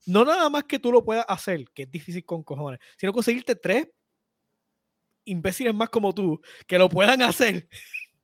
No 0.06 0.24
nada 0.24 0.48
más 0.48 0.64
que 0.64 0.78
tú 0.78 0.90
lo 0.90 1.04
puedas 1.04 1.26
hacer, 1.28 1.64
que 1.74 1.82
es 1.82 1.90
difícil 1.90 2.24
con 2.24 2.42
cojones, 2.42 2.80
sino 2.96 3.12
conseguirte 3.12 3.54
tres 3.54 3.88
imbéciles 5.28 5.74
más 5.74 5.88
como 5.90 6.14
tú 6.14 6.40
que 6.66 6.78
lo 6.78 6.88
puedan 6.88 7.22
hacer. 7.22 7.68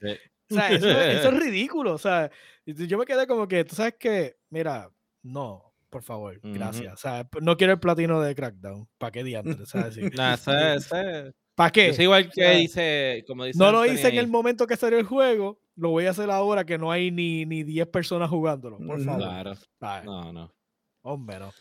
Sí. 0.00 0.08
O 0.50 0.54
sea, 0.56 0.70
eso, 0.70 0.88
eso 0.90 1.28
es 1.30 1.40
ridículo. 1.42 1.94
O 1.94 1.98
sea, 1.98 2.30
yo 2.66 2.98
me 2.98 3.06
quedé 3.06 3.26
como 3.26 3.48
que, 3.48 3.64
tú 3.64 3.74
sabes 3.74 3.94
que, 3.98 4.36
mira, 4.50 4.90
no, 5.22 5.72
por 5.88 6.02
favor, 6.02 6.36
Ujú. 6.36 6.52
gracias. 6.52 6.92
O 6.92 6.96
sea, 6.98 7.26
no 7.40 7.56
quiero 7.56 7.72
el 7.72 7.80
platino 7.80 8.20
de 8.20 8.34
Crackdown. 8.34 8.86
¿Para 8.98 9.10
qué 9.10 9.24
diantres? 9.24 9.66
¿Sabes? 9.70 9.94
Sí. 9.94 10.02
Nah, 10.14 10.34
ese- 10.34 10.74
ese- 10.74 11.32
¿Para 11.54 11.70
qué? 11.72 11.94
soy 11.94 12.04
igual 12.04 12.30
que 12.30 12.50
dice, 12.56 13.24
como 13.26 13.44
dice 13.46 13.58
No 13.58 13.72
lo 13.72 13.86
hice 13.86 14.08
en 14.08 14.12
ahí. 14.12 14.18
el 14.18 14.26
momento 14.28 14.66
que 14.66 14.76
salió 14.76 14.98
el 14.98 15.06
juego, 15.06 15.58
lo 15.76 15.88
voy 15.88 16.04
a 16.06 16.10
hacer 16.10 16.30
ahora 16.30 16.64
que 16.66 16.76
no 16.76 16.92
hay 16.92 17.10
ni, 17.10 17.46
ni 17.46 17.62
10 17.62 17.86
personas 17.88 18.28
jugándolo. 18.28 18.76
Por 18.76 19.02
favor. 19.02 19.56
Claro, 19.78 20.04
no, 20.04 20.32
no. 20.32 20.54
Hombre, 21.02 21.38
no. 21.38 21.48
O 21.48 21.52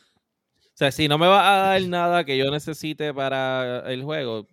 sea, 0.75 0.91
si 0.91 1.07
no 1.07 1.17
me 1.17 1.27
va 1.27 1.53
a 1.55 1.67
dar 1.69 1.81
nada 1.83 2.25
que 2.25 2.37
yo 2.37 2.51
necesite 2.51 3.13
para 3.13 3.89
el 3.91 4.03
juego, 4.03 4.45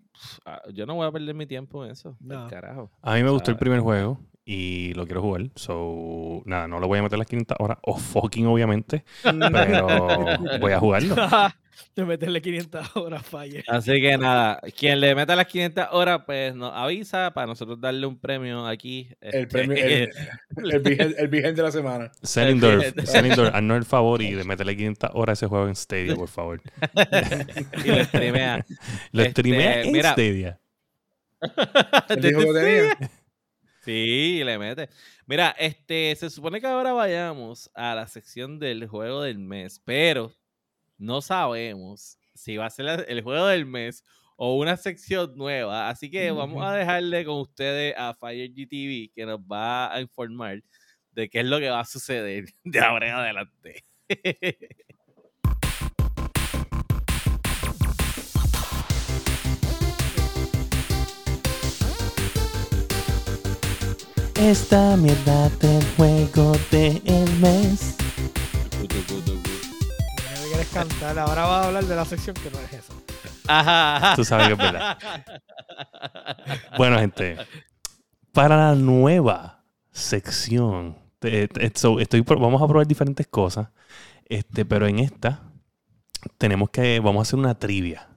yo 0.72 0.86
no 0.86 0.94
voy 0.94 1.06
a 1.06 1.12
perder 1.12 1.34
mi 1.34 1.46
tiempo 1.46 1.84
en 1.84 1.92
eso. 1.92 2.16
No. 2.20 2.44
No. 2.44 2.48
Carajo. 2.48 2.90
A 3.02 3.14
mí 3.14 3.22
me 3.22 3.30
gustó 3.30 3.50
el 3.50 3.56
primer 3.56 3.80
juego 3.80 4.20
y 4.44 4.94
lo 4.94 5.04
quiero 5.06 5.22
jugar. 5.22 5.50
So, 5.54 6.42
nada, 6.44 6.66
no 6.66 6.80
lo 6.80 6.88
voy 6.88 6.98
a 6.98 7.02
meter 7.02 7.18
las 7.18 7.28
500 7.28 7.56
horas. 7.60 7.78
O 7.82 7.96
fucking, 7.96 8.46
obviamente. 8.46 9.04
Pero 9.22 9.86
voy 10.60 10.72
a 10.72 10.80
jugarlo. 10.80 11.14
de 11.94 12.04
meterle 12.04 12.40
500 12.40 12.90
horas 12.96 13.26
falle. 13.26 13.64
Así 13.68 14.00
que 14.00 14.16
nada, 14.18 14.60
quien 14.76 15.00
le 15.00 15.14
meta 15.14 15.36
las 15.36 15.46
500 15.46 15.86
horas, 15.92 16.22
pues 16.26 16.54
nos 16.54 16.72
avisa 16.74 17.32
para 17.32 17.46
nosotros 17.46 17.80
darle 17.80 18.06
un 18.06 18.18
premio 18.18 18.66
aquí. 18.66 19.08
El 19.20 19.34
este, 19.34 19.46
premio, 19.46 19.76
el, 19.76 20.10
el, 20.72 20.80
virgen, 20.80 21.14
el 21.18 21.28
virgen 21.28 21.54
de 21.54 21.62
la 21.62 21.72
semana. 21.72 22.12
Zelindorf, 22.24 22.82
Fíjate. 22.82 23.06
Zelindorf, 23.06 23.54
haznos 23.54 23.78
el 23.78 23.84
favor 23.84 24.22
y 24.22 24.34
de 24.34 24.44
meterle 24.44 24.76
500 24.76 25.10
horas 25.14 25.30
a 25.30 25.38
ese 25.44 25.46
juego 25.48 25.68
en 25.68 25.76
Stadia, 25.76 26.14
por 26.14 26.28
favor. 26.28 26.60
y 27.84 27.88
lo 27.88 28.04
streamea. 28.04 28.64
Lo 29.12 29.22
Este, 29.22 29.30
streamea 29.42 29.82
en 29.82 29.92
mira. 29.92 30.12
Stadia. 30.12 30.60
Él 32.08 32.20
dijo 32.20 32.40
que 32.40 32.52
tenía. 32.52 33.10
Sí, 33.82 34.42
le 34.44 34.58
mete. 34.58 34.90
Mira, 35.26 35.54
este, 35.58 36.14
se 36.16 36.28
supone 36.28 36.60
que 36.60 36.66
ahora 36.66 36.92
vayamos 36.92 37.70
a 37.74 37.94
la 37.94 38.06
sección 38.06 38.58
del 38.58 38.86
juego 38.86 39.22
del 39.22 39.38
mes, 39.38 39.80
pero 39.84 40.32
no 41.00 41.22
sabemos 41.22 42.18
si 42.34 42.56
va 42.56 42.66
a 42.66 42.70
ser 42.70 43.06
el 43.08 43.22
juego 43.22 43.46
del 43.46 43.66
mes 43.66 44.04
o 44.36 44.56
una 44.56 44.76
sección 44.76 45.34
nueva. 45.34 45.88
Así 45.88 46.10
que 46.10 46.30
vamos 46.30 46.64
a 46.64 46.74
dejarle 46.74 47.24
con 47.24 47.40
ustedes 47.40 47.94
a 47.96 48.14
Fire 48.14 48.50
GTV 48.50 49.12
que 49.14 49.26
nos 49.26 49.40
va 49.40 49.92
a 49.92 50.00
informar 50.00 50.62
de 51.12 51.28
qué 51.28 51.40
es 51.40 51.46
lo 51.46 51.58
que 51.58 51.70
va 51.70 51.80
a 51.80 51.84
suceder 51.84 52.44
de 52.64 52.80
ahora 52.80 53.08
en 53.08 53.14
adelante. 53.14 53.84
Esta 64.36 64.96
mierda 64.96 65.50
del 65.50 65.84
juego 65.96 66.52
del 66.70 67.30
mes. 67.40 67.96
Cantar. 70.66 71.18
Ahora 71.18 71.42
vas 71.46 71.64
a 71.64 71.68
hablar 71.68 71.84
de 71.84 71.96
la 71.96 72.04
sección 72.04 72.34
que 72.36 72.50
no 72.50 72.58
es 72.60 72.72
eso. 72.72 72.92
Ajá, 73.46 73.96
ajá. 73.96 74.16
Tú 74.16 74.24
sabes 74.24 74.46
que 74.48 74.52
es 74.52 74.58
verdad. 74.58 74.98
Bueno, 76.76 76.98
gente, 76.98 77.36
para 78.32 78.56
la 78.56 78.74
nueva 78.74 79.64
sección, 79.90 80.96
te- 81.18 81.48
te- 81.48 81.72
so, 81.74 82.00
estoy, 82.00 82.20
vamos 82.22 82.62
a 82.62 82.66
probar 82.68 82.86
diferentes 82.86 83.26
cosas, 83.26 83.68
este, 84.26 84.64
pero 84.64 84.86
en 84.86 84.98
esta 85.00 85.42
tenemos 86.38 86.70
que, 86.70 87.00
vamos 87.00 87.20
a 87.20 87.22
hacer 87.28 87.38
una 87.38 87.58
trivia, 87.58 88.08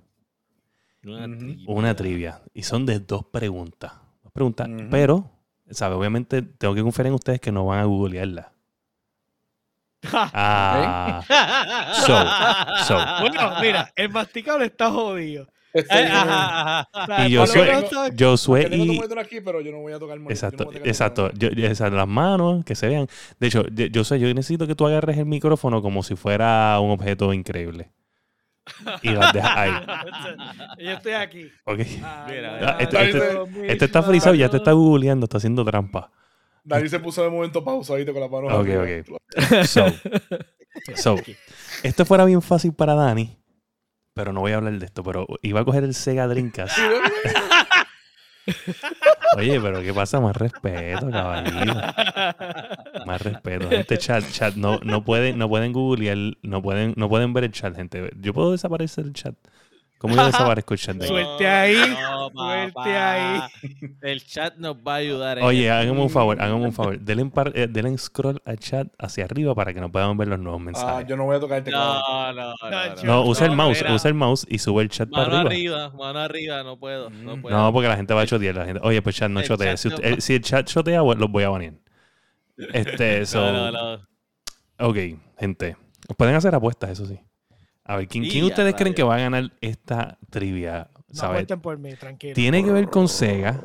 Una 1.04 1.26
trivia. 1.38 1.66
una 1.68 1.96
trivia, 1.96 2.42
y 2.54 2.64
son 2.64 2.86
de 2.86 3.00
dos 3.00 3.26
preguntas, 3.26 3.94
dos 4.24 4.32
preguntas, 4.32 4.70
pero, 4.92 5.30
¿sabe? 5.72 5.96
Obviamente 5.96 6.42
tengo 6.42 6.76
que 6.76 6.82
confiar 6.84 7.08
en 7.08 7.14
ustedes 7.14 7.40
que 7.42 7.52
no 7.52 7.66
van 7.66 7.80
a 7.80 7.86
googlearla. 7.86 8.53
Ah, 10.12 11.22
so, 12.06 12.86
so. 12.86 13.22
bueno, 13.22 13.54
mira, 13.62 13.92
el 13.96 14.10
masticable 14.10 14.66
está 14.66 14.90
jodido. 14.92 15.48
Este, 15.74 16.04
Eh, 16.04 16.08
ajá, 16.08 16.88
ajá. 16.94 17.28
Y 17.28 17.36
Josué- 17.36 18.14
Josué 18.20 18.68
y, 18.72 18.78
monitor 18.86 19.18
aquí, 19.18 19.42
pero 19.42 19.60
yo 19.62 19.72
no 19.72 19.80
voy 19.80 19.94
a 19.94 19.98
tocar 20.00 20.18
el. 20.18 20.24
Exacto, 20.30 20.66
yo 20.66 20.66
no 20.66 20.66
voy 20.66 20.76
a 20.76 20.78
tocar 20.78 20.86
el 20.86 20.90
exacto. 20.90 21.32
Yo, 21.34 21.48
esas, 21.50 21.92
las 21.92 22.08
manos, 22.08 22.64
que 22.64 22.76
se 22.76 22.88
vean. 22.88 23.08
De 23.40 23.48
hecho, 23.48 23.66
yo, 23.72 23.88
yo 23.88 24.04
sé, 24.04 24.20
yo 24.20 24.28
necesito 24.34 24.68
que 24.68 24.76
tú 24.76 24.86
agarres 24.86 25.18
el 25.18 25.26
micrófono 25.26 25.82
como 25.82 26.04
si 26.04 26.16
fuera 26.16 26.80
un 26.80 26.92
objeto 26.92 27.34
increíble. 27.34 27.90
Y 29.02 29.10
las 29.10 29.34
dejas 29.34 29.58
ahí. 29.58 29.72
Yo 30.86 30.92
estoy 30.92 31.12
aquí. 31.14 31.52
¿Ok? 31.66 31.80
Mira, 32.30 32.60
Ah, 32.62 32.78
este- 32.80 33.04
este- 33.10 33.20
mío, 33.48 33.64
Este 33.68 33.86
está 33.86 34.02
frisado, 34.04 34.36
ya 34.36 34.48
te 34.48 34.56
está 34.58 34.72
googleando, 34.72 35.26
está 35.26 35.36
haciendo 35.38 35.66
trampa. 35.66 36.12
Dani 36.64 36.90
se 36.90 37.00
puso 37.00 37.24
de 37.24 37.30
momento 37.30 37.64
pausa 37.64 37.94
ahorita 37.94 38.12
con 38.14 38.22
la 38.22 38.28
mano. 38.28 38.48
Ok, 38.48 38.70
arriba. 38.70 39.18
So, 39.66 39.86
so, 40.96 41.16
esto 41.84 42.06
fuera 42.06 42.26
bien 42.26 42.42
fácil 42.42 42.74
para 42.74 42.96
Dani, 42.96 43.38
pero 44.14 44.34
no 44.34 44.42
voy 44.42 44.54
a 44.54 44.58
hablar 44.58 44.78
de 44.78 44.86
esto, 44.86 45.04
pero 45.04 45.28
iba 45.42 45.62
a 45.62 45.66
coger 45.66 45.84
el 45.84 45.94
Sega 45.94 46.28
Dreamcast. 46.28 46.78
Oye, 49.38 49.60
pero 49.60 49.82
¿qué 49.82 49.94
pasa? 49.94 50.20
Más 50.20 50.36
respeto, 50.36 51.10
caballero. 51.10 51.74
Más 53.06 53.22
respeto. 53.22 53.70
Gente, 53.70 53.98
chat, 53.98 54.24
chat, 54.32 54.56
no, 54.56 54.80
no 54.84 55.04
pueden, 55.04 55.38
no 55.38 55.50
pueden 55.50 55.74
googlear, 55.74 56.18
no 56.42 56.62
pueden, 56.62 56.94
no 56.98 57.10
pueden 57.10 57.34
ver 57.34 57.46
el 57.46 57.52
chat, 57.52 57.76
gente. 57.76 58.12
Yo 58.20 58.34
puedo 58.34 58.52
desaparecer 58.52 59.06
el 59.06 59.14
chat. 59.14 59.36
¿Cómo 60.04 60.18
yo 60.18 60.26
desaparezco 60.26 60.74
el 60.74 60.80
chat 60.82 60.96
de 60.98 61.06
aquí? 61.06 61.14
Suelte 61.14 61.48
ahí, 61.48 61.76
No, 61.78 62.30
suelte 62.30 62.74
papá. 62.74 63.46
ahí. 63.46 63.50
El 64.02 64.22
chat 64.26 64.58
nos 64.58 64.76
va 64.76 64.96
a 64.96 64.98
ayudar. 64.98 65.38
en 65.38 65.46
Oye, 65.46 65.72
háganme 65.72 66.02
un 66.02 66.10
favor, 66.10 66.42
háganme 66.42 66.66
un 66.66 66.74
favor. 66.74 67.00
Denle, 67.00 67.26
par- 67.28 67.54
eh, 67.56 67.68
denle 67.70 67.98
scroll 67.98 68.42
al 68.44 68.60
chat 68.60 68.88
hacia 69.00 69.24
arriba 69.24 69.56
para 69.56 69.74
que 69.74 69.80
no 69.80 69.90
puedan 69.90 70.18
ver 70.18 70.28
los 70.28 70.40
nuevos 70.40 70.60
Ah, 70.62 70.66
mensajes. 70.66 71.08
yo 71.08 71.16
no 71.16 71.24
voy 71.24 71.38
a 71.38 71.40
tocar 71.40 71.60
el 71.60 71.64
teclado. 71.64 72.02
No, 72.06 72.34
no, 72.34 72.50
no. 72.52 72.70
No, 72.70 72.96
no, 72.96 73.04
no, 73.04 73.24
usa 73.26 73.46
el 73.48 73.56
mouse, 73.56 73.78
mira, 73.82 73.96
usa 73.96 74.10
el 74.10 74.14
mouse 74.16 74.46
y 74.50 74.60
sube 74.60 74.84
el 74.84 74.90
chat 74.90 75.08
Mano 75.08 75.24
para 75.26 75.40
arriba. 75.40 75.86
arriba, 75.86 75.98
mano 75.98 76.20
arriba, 76.20 76.64
no 76.64 76.78
puedo, 76.78 77.10
no 77.10 77.38
Mm. 77.38 77.42
puedo. 77.42 77.56
No, 77.58 77.72
porque 77.72 77.88
la 77.88 77.96
gente 77.96 78.14
va 78.14 78.22
a 78.24 78.28
chotear. 78.28 78.56
La 78.56 78.66
gente, 78.66 78.82
oye, 78.84 79.02
pues 79.02 79.16
chat 79.16 79.30
no 79.32 79.40
El 79.40 79.48
chotea. 79.48 79.70
chat 79.72 79.78
Si, 79.78 79.88
usted- 79.88 80.36
el 80.36 80.42
chat 80.42 80.68
chotea, 80.68 81.00
bueno, 81.00 81.22
los 81.22 81.32
voy 81.32 81.44
a 81.46 81.50
banear. 81.50 81.76
Este, 82.74 83.26
so, 83.26 83.40
no, 83.52 83.72
no, 83.72 83.96
no. 83.98 84.08
Ok, 84.80 84.98
gente. 85.40 85.78
Pueden 86.18 86.36
hacer 86.36 86.54
apuestas, 86.54 86.90
eso 86.90 87.06
sí. 87.06 87.18
A 87.86 87.98
ver, 87.98 88.08
¿quién, 88.08 88.24
quién 88.26 88.46
ustedes 88.46 88.76
creen 88.76 88.94
que 88.94 89.04
va 89.04 89.16
a 89.16 89.20
ganar 89.20 89.52
esta 89.62 90.18
trivia? 90.30 90.90
No 91.10 91.16
¿Sabes? 91.16 91.36
cuenten 91.38 91.62
por 91.62 91.78
mí, 91.78 91.94
tranquilo. 91.96 92.34
Tiene 92.34 92.64
que 92.64 92.72
ver 92.72 92.90
con 92.90 93.08
Sega. 93.08 93.62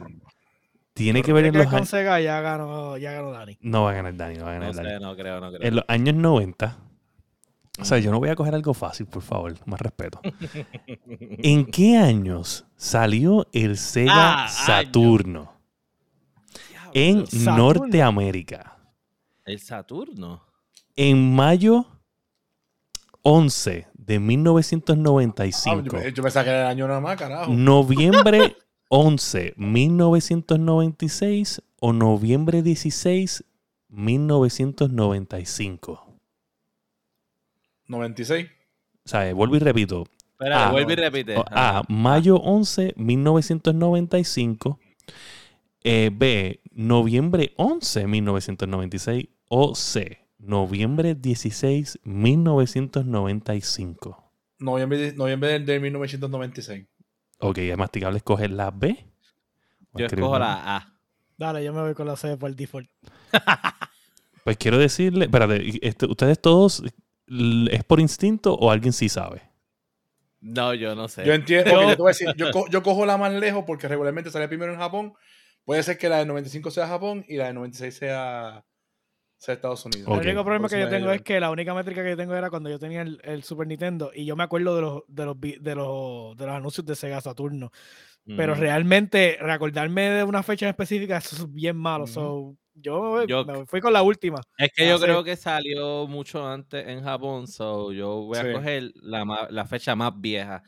Tiene 0.93 1.23
que 1.23 1.33
ver 1.33 1.47
en 1.47 1.57
los 1.57 1.66
con 1.66 1.77
años. 1.77 1.89
Sega 1.89 2.21
ya 2.21 2.41
ganó, 2.41 2.97
ya 2.97 3.12
ganó 3.12 3.31
Dani. 3.31 3.57
No 3.61 3.85
va 3.85 3.93
a 3.93 3.95
ganar 3.95 4.16
Dani, 4.16 4.37
no 4.37 4.45
va 4.47 4.51
a 4.51 4.55
ganar 4.55 4.69
No 4.71 4.75
Dani. 4.75 4.89
sé, 4.91 5.01
no 5.01 5.16
creo, 5.16 5.41
no 5.41 5.49
creo. 5.53 5.62
En 5.69 5.77
los 5.77 5.85
años 5.87 6.14
90. 6.16 6.79
O 7.81 7.85
sea, 7.85 7.99
yo 8.01 8.11
no 8.11 8.19
voy 8.19 8.29
a 8.31 8.35
coger 8.35 8.55
algo 8.57 8.75
fácil, 8.75 9.07
por 9.07 9.23
favor, 9.23 9.55
más 9.66 9.81
respeto. 9.81 10.21
¿En 11.07 11.64
qué 11.66 11.97
años 11.97 12.66
salió 12.77 13.47
el 13.53 13.77
Sega 13.77 14.47
Ah. 14.47 14.49
Saturno? 14.49 15.53
En 16.93 17.25
Saturno. 17.29 17.57
Norteamérica. 17.57 18.77
El 19.45 19.61
Saturno. 19.61 20.43
En 20.97 21.35
mayo 21.37 21.87
11 23.23 23.87
de 24.09 24.17
Ah, 24.17 24.21
1995. 24.21 26.01
yo, 26.03 26.09
yo 26.09 26.23
pensaba 26.23 26.45
que 26.45 26.51
era 26.51 26.63
el 26.63 26.67
año 26.69 26.89
nada 26.89 27.01
más, 27.01 27.17
carajo. 27.17 27.53
Noviembre 27.53 28.57
11, 28.89 29.55
1996 29.57 31.63
o 31.81 31.93
noviembre 31.93 32.63
16, 32.63 33.45
1995. 33.91 36.05
96. 37.87 38.49
¿Sabes? 39.05 39.35
Vuelvo 39.35 39.57
y 39.57 39.61
repito. 39.61 40.05
Espera, 40.33 40.69
Ah, 40.69 40.73
vuelve 40.73 40.93
y 40.93 40.97
repite. 40.97 41.37
O- 41.37 41.45
A. 41.51 41.83
Mayo 41.89 42.37
11, 42.37 42.95
1995. 42.97 44.79
Eh, 45.85 46.11
B. 46.13 46.61
Noviembre 46.73 47.53
11, 47.57 48.07
1996. 48.07 49.27
O 49.49 49.75
C. 49.75 50.19
Noviembre 50.39 51.14
16, 51.14 52.01
1995. 52.05 54.24
Noviembre, 54.59 54.99
de- 54.99 55.12
noviembre 55.14 55.51
del, 55.51 55.66
del 55.66 55.80
1996. 55.80 56.86
Ok, 57.41 57.59
es 57.59 57.76
masticable 57.76 58.18
escoger 58.18 58.51
la 58.51 58.70
B. 58.70 59.05
Yo 59.95 60.07
escojo 60.07 60.39
la- 60.39 60.47
la 60.47 60.76
A. 60.76 60.95
Dale, 61.36 61.64
yo 61.64 61.72
me 61.72 61.80
voy 61.82 61.95
con 61.95 62.07
la 62.07 62.16
C 62.16 62.36
por 62.36 62.55
default. 62.55 62.89
Pues 64.45 64.57
quiero 64.57 64.78
decirle, 64.78 65.26
espérate, 65.26 65.86
este, 65.86 66.07
ustedes 66.07 66.41
todos, 66.41 66.82
¿es 67.70 67.84
por 67.84 68.01
instinto 68.01 68.55
o 68.55 68.70
alguien 68.70 68.95
sí 68.95 69.11
sabe? 69.11 69.43
No, 70.41 70.72
yo 70.72 70.95
no 70.95 71.07
sé. 71.09 71.26
Yo 71.26 71.34
entiendo, 71.34 71.70
yo 71.82 71.89
te 71.91 71.97
voy 71.97 72.07
a 72.09 72.14
decir, 72.16 72.28
yo, 72.34 72.51
co- 72.51 72.66
yo 72.70 72.82
cojo 72.82 73.05
la 73.05 73.18
más 73.18 73.30
lejos 73.34 73.64
porque 73.66 73.89
regularmente 73.89 74.30
sale 74.30 74.49
primero 74.49 74.72
en 74.72 74.78
Japón. 74.78 75.12
Puede 75.66 75.82
ser 75.82 75.99
que 75.99 76.09
la 76.09 76.16
del 76.18 76.28
95 76.28 76.70
sea 76.70 76.86
Japón 76.89 77.26
y 77.28 77.36
la 77.36 77.47
del 77.49 77.57
96 77.57 77.95
sea, 77.95 78.64
sea 79.39 79.55
Estados 79.55 79.84
Unidos. 79.86 80.09
El 80.20 80.26
único 80.26 80.45
problema 80.45 80.68
que 80.68 80.80
yo 80.80 80.89
tengo 80.89 81.11
es 81.12 81.22
que 81.22 81.39
la 81.41 81.51
única 81.51 81.72
métrica 81.72 82.03
que 82.03 82.11
yo 82.11 82.16
tengo 82.16 82.34
era 82.34 82.51
cuando 82.51 82.68
yo 82.68 82.78
tenía 82.78 83.03
el, 83.03 83.20
el 83.22 83.43
Super 83.45 83.66
Nintendo 83.66 84.11
y 84.14 84.24
yo 84.24 84.34
me 84.36 84.43
acuerdo 84.45 84.74
de 84.76 84.82
los, 84.82 85.03
de 85.07 85.24
los, 85.24 85.41
de 85.41 85.74
los, 85.76 86.36
de 86.36 86.47
los 86.47 86.55
anuncios 86.55 86.84
de 86.84 86.95
Sega 86.97 87.20
Saturno. 87.20 87.70
Pero 88.36 88.55
realmente 88.55 89.39
recordarme 89.41 90.11
de 90.11 90.22
una 90.24 90.43
fecha 90.43 90.66
en 90.66 90.70
específica 90.70 91.16
eso 91.16 91.34
es 91.36 91.51
bien 91.51 91.76
malo. 91.78 92.07
So, 92.07 92.57
yo, 92.74 93.24
Yo- 93.24 93.45
me 93.47 93.64
fui 93.64 93.80
con 93.80 93.93
la 93.95 94.03
última. 94.03 94.41
Es 94.59 94.70
que 94.74 94.86
yo 94.86 94.97
hace- 94.97 95.05
creo 95.05 95.24
que 95.24 95.34
salió 95.34 96.07
mucho 96.07 96.47
antes 96.47 96.86
en 96.89 97.03
Japón, 97.03 97.47
so 97.47 97.91
yo 97.91 98.16
voy 98.24 98.36
a 98.36 98.43
Sí. 98.43 98.53
coger 98.53 98.91
la, 98.97 99.49
la 99.49 99.64
fecha 99.64 99.97
más 99.97 100.12
vieja, 100.20 100.62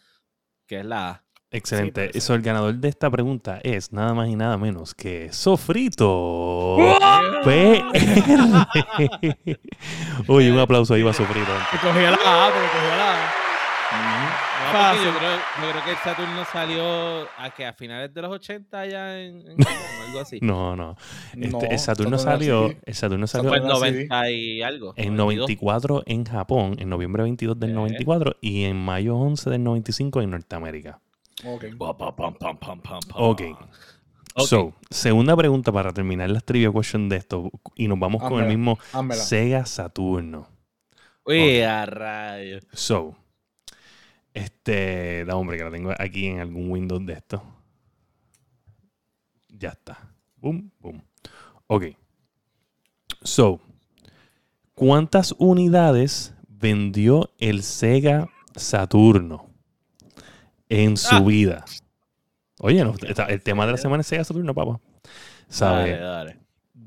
que 0.66 0.80
es 0.80 0.86
la 0.86 1.10
A. 1.10 1.24
Excelente. 1.52 2.06
puede 2.06 2.18
Eso, 2.18 2.34
el 2.34 2.42
ganador 2.42 2.74
de 2.76 2.88
esta 2.88 3.10
pregunta 3.10 3.58
es 3.62 3.92
nada 3.92 4.14
más 4.14 4.28
y 4.28 4.36
nada 4.36 4.56
menos 4.56 4.94
que 4.94 5.32
Sofrito. 5.32 6.76
PR. 7.44 7.82
Oye, 10.28 10.52
un 10.52 10.58
aplauso 10.58 10.94
ahí 10.94 11.02
va 11.02 11.12
Sofrito. 11.12 11.50
Te 11.72 11.78
cogía 11.78 12.10
la 12.10 12.16
A, 12.16 12.48
te 12.48 12.54
cogía 12.60 12.96
la 12.96 13.14
A. 13.14 13.16
No, 13.92 14.70
porque 14.70 15.04
yo, 15.04 15.18
creo, 15.18 15.36
yo 15.36 15.70
creo 15.72 15.84
que 15.84 15.90
el 15.90 15.96
Saturno 15.96 16.44
salió 16.44 17.22
a, 17.36 17.50
que 17.56 17.66
a 17.66 17.72
finales 17.72 18.14
de 18.14 18.22
los 18.22 18.30
80 18.30 18.86
ya 18.86 19.18
en, 19.18 19.38
en 19.50 19.56
Japón, 19.56 19.74
algo 20.06 20.20
así. 20.20 20.38
No, 20.42 20.76
no. 20.76 20.96
Este, 21.32 21.48
No, 21.48 21.60
el 21.62 21.78
Saturno 21.80 22.18
salió, 22.18 22.68
sí. 22.68 22.76
el 22.86 22.94
Saturno 22.94 23.26
salió 23.26 23.48
en 23.54 23.62
Saturno 23.62 23.74
sí. 23.76 23.80
90 23.80 24.30
y 24.30 24.62
algo. 24.62 24.94
en 24.96 25.16
92. 25.16 25.40
94 25.48 26.02
en 26.06 26.24
Japón, 26.24 26.76
en 26.78 26.88
noviembre 26.88 27.24
22 27.24 27.58
del 27.58 27.70
Eh. 27.70 27.74
94 27.74 28.36
y 28.40 28.64
en 28.64 28.76
mayo 28.76 29.16
11 29.16 29.50
del 29.50 29.64
95 29.64 30.22
en 30.22 30.30
Norteamérica. 30.30 31.00
Ok. 31.44 31.64
Pa, 31.78 31.96
pa, 31.96 32.14
pam, 32.14 32.34
pam, 32.34 32.56
pam, 32.58 32.80
pam, 32.80 33.00
pam. 33.00 33.22
Ok. 33.22 33.42
Ok. 34.34 34.46
So, 34.46 34.74
segunda 34.90 35.36
pregunta 35.36 35.72
para 35.72 35.92
terminar 35.92 36.30
las 36.30 36.44
trivia 36.44 36.70
question 36.70 37.08
de 37.08 37.16
esto 37.16 37.50
y 37.74 37.88
nos 37.88 37.98
vamos 37.98 38.22
con 38.22 38.42
el 38.42 38.48
mismo. 38.48 38.78
Sega 39.12 39.66
Saturno. 39.66 40.48
Uy, 41.24 41.60
a 41.62 41.84
rayos. 41.86 42.66
So, 42.72 43.16
este, 44.32 45.24
la 45.24 45.36
hombre 45.36 45.58
que 45.58 45.64
la 45.64 45.70
tengo 45.70 45.92
aquí 45.98 46.26
en 46.26 46.40
algún 46.40 46.70
Windows 46.70 47.04
de 47.04 47.12
esto. 47.14 47.42
Ya 49.48 49.70
está. 49.70 50.14
Boom, 50.36 50.70
boom. 50.78 51.02
Ok. 51.66 51.86
So, 53.22 53.60
¿cuántas 54.74 55.34
unidades 55.38 56.34
vendió 56.48 57.30
el 57.38 57.62
Sega 57.62 58.28
Saturno 58.54 59.49
en 60.70 60.96
su 60.96 61.14
Ah. 61.16 61.20
vida? 61.20 61.64
Oye, 62.60 62.82
no, 62.84 62.94
el 63.28 63.42
tema 63.42 63.66
de 63.66 63.72
la 63.72 63.78
semana 63.78 64.00
es 64.02 64.06
Sega 64.06 64.22
Saturno, 64.24 64.54
papá. 64.54 64.80
Dale, 65.58 65.96
dale. 65.98 66.36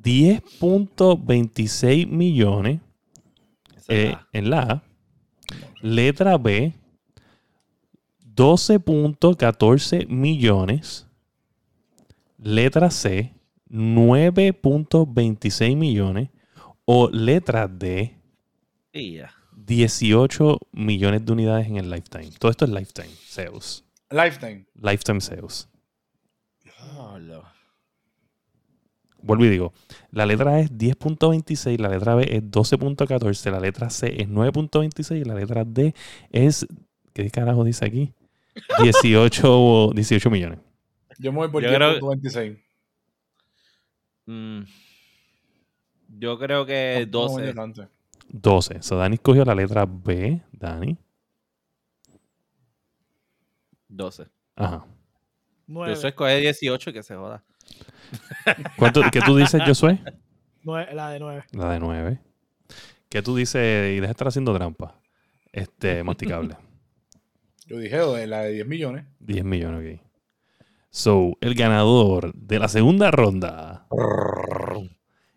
10.26 0.04 2.08
millones 2.08 2.80
eh, 3.88 4.12
la 4.12 4.28
en 4.34 4.50
la 4.50 4.60
A. 4.62 4.84
Letra 5.82 6.38
B, 6.38 6.74
12.14 8.36 10.08
millones. 10.08 11.08
Letra 12.38 12.90
C, 12.92 13.34
9.26 13.70 15.76
millones. 15.76 16.30
O 16.86 17.10
letra 17.10 17.68
D, 17.68 18.16
Y 18.92 19.14
ya. 19.16 19.32
18 19.76 20.60
millones 20.72 21.26
de 21.26 21.32
unidades 21.32 21.68
en 21.68 21.78
el 21.78 21.90
lifetime. 21.90 22.30
Todo 22.40 22.52
esto 22.52 22.66
es 22.66 22.72
lifetime 22.72 23.10
sales. 23.26 23.84
Lifetime. 24.10 24.66
Lifetime 24.82 25.22
sales. 25.22 25.68
Diablo. 26.64 27.44
Vuelvo 29.22 29.46
y 29.46 29.50
digo, 29.50 29.74
la 30.12 30.26
letra 30.26 30.52
A 30.56 30.60
es 30.60 30.72
10.26, 30.72 31.78
la 31.80 31.88
letra 31.88 32.14
B 32.16 32.24
es 32.30 32.44
12.14, 32.44 33.52
la 33.52 33.60
letra 33.62 33.90
C 33.90 34.22
es 34.22 34.28
9.26 34.28 35.22
y 35.22 35.24
la 35.24 35.34
letra 35.36 35.64
D 35.64 35.96
es, 36.30 36.68
¿qué 37.14 37.30
carajo 37.32 37.64
dice 37.64 37.86
aquí? 37.86 38.14
18, 38.84 39.92
18 39.96 40.30
millones. 40.30 40.60
Yo 41.20 41.32
me 41.32 41.38
voy 41.40 41.48
por 41.50 41.64
Yo 41.64 41.74
creo- 41.74 42.00
10.26. 42.00 42.58
Mm. 44.26 44.64
Yo 46.20 46.38
creo 46.38 46.66
que 46.66 47.08
No, 47.12 47.28
no, 47.28 47.30
12. 47.30 47.54
No, 48.34 48.40
no, 48.40 48.42
12. 48.42 48.82
So 48.82 48.98
Dani 48.98 49.16
escogió 49.16 49.46
la 49.46 49.56
letra 49.56 49.86
B, 49.86 50.42
Dani. 50.52 50.98
12. 53.88 54.28
Ajá. 54.56 54.86
Nueve. 55.68 55.94
Yo 55.94 56.02
soy 56.02 56.10
escoger 56.10 56.42
18 56.42 56.90
y 56.90 56.94
que 56.94 57.04
se 57.04 57.16
joda. 57.16 57.44
¿Cuánto, 58.78 59.02
¿Qué 59.12 59.22
tú 59.22 59.38
dices, 59.38 59.62
Josué? 59.66 60.00
Nueve- 60.64 60.94
la 60.94 61.10
de 61.10 61.20
nueve. 61.20 61.44
La 61.52 61.72
de 61.72 61.80
9. 61.80 62.20
¿Qué 63.10 63.22
tú 63.22 63.36
dices? 63.36 63.92
Y 63.92 63.96
deja 63.96 64.08
de 64.08 64.12
estar 64.12 64.28
haciendo 64.28 64.54
trampa. 64.56 65.00
Este, 65.52 66.04
masticable. 66.04 66.58
Yo 67.66 67.78
dije 67.78 68.02
oh, 68.02 68.18
la 68.26 68.42
de 68.42 68.52
10 68.54 68.68
millones. 68.68 69.06
10 69.20 69.46
millones, 69.46 70.00
ok. 70.00 70.02
So, 70.90 71.38
el 71.42 71.56
ganador 71.56 72.34
de 72.36 72.60
la 72.60 72.68
segunda 72.68 73.10
ronda 73.10 73.88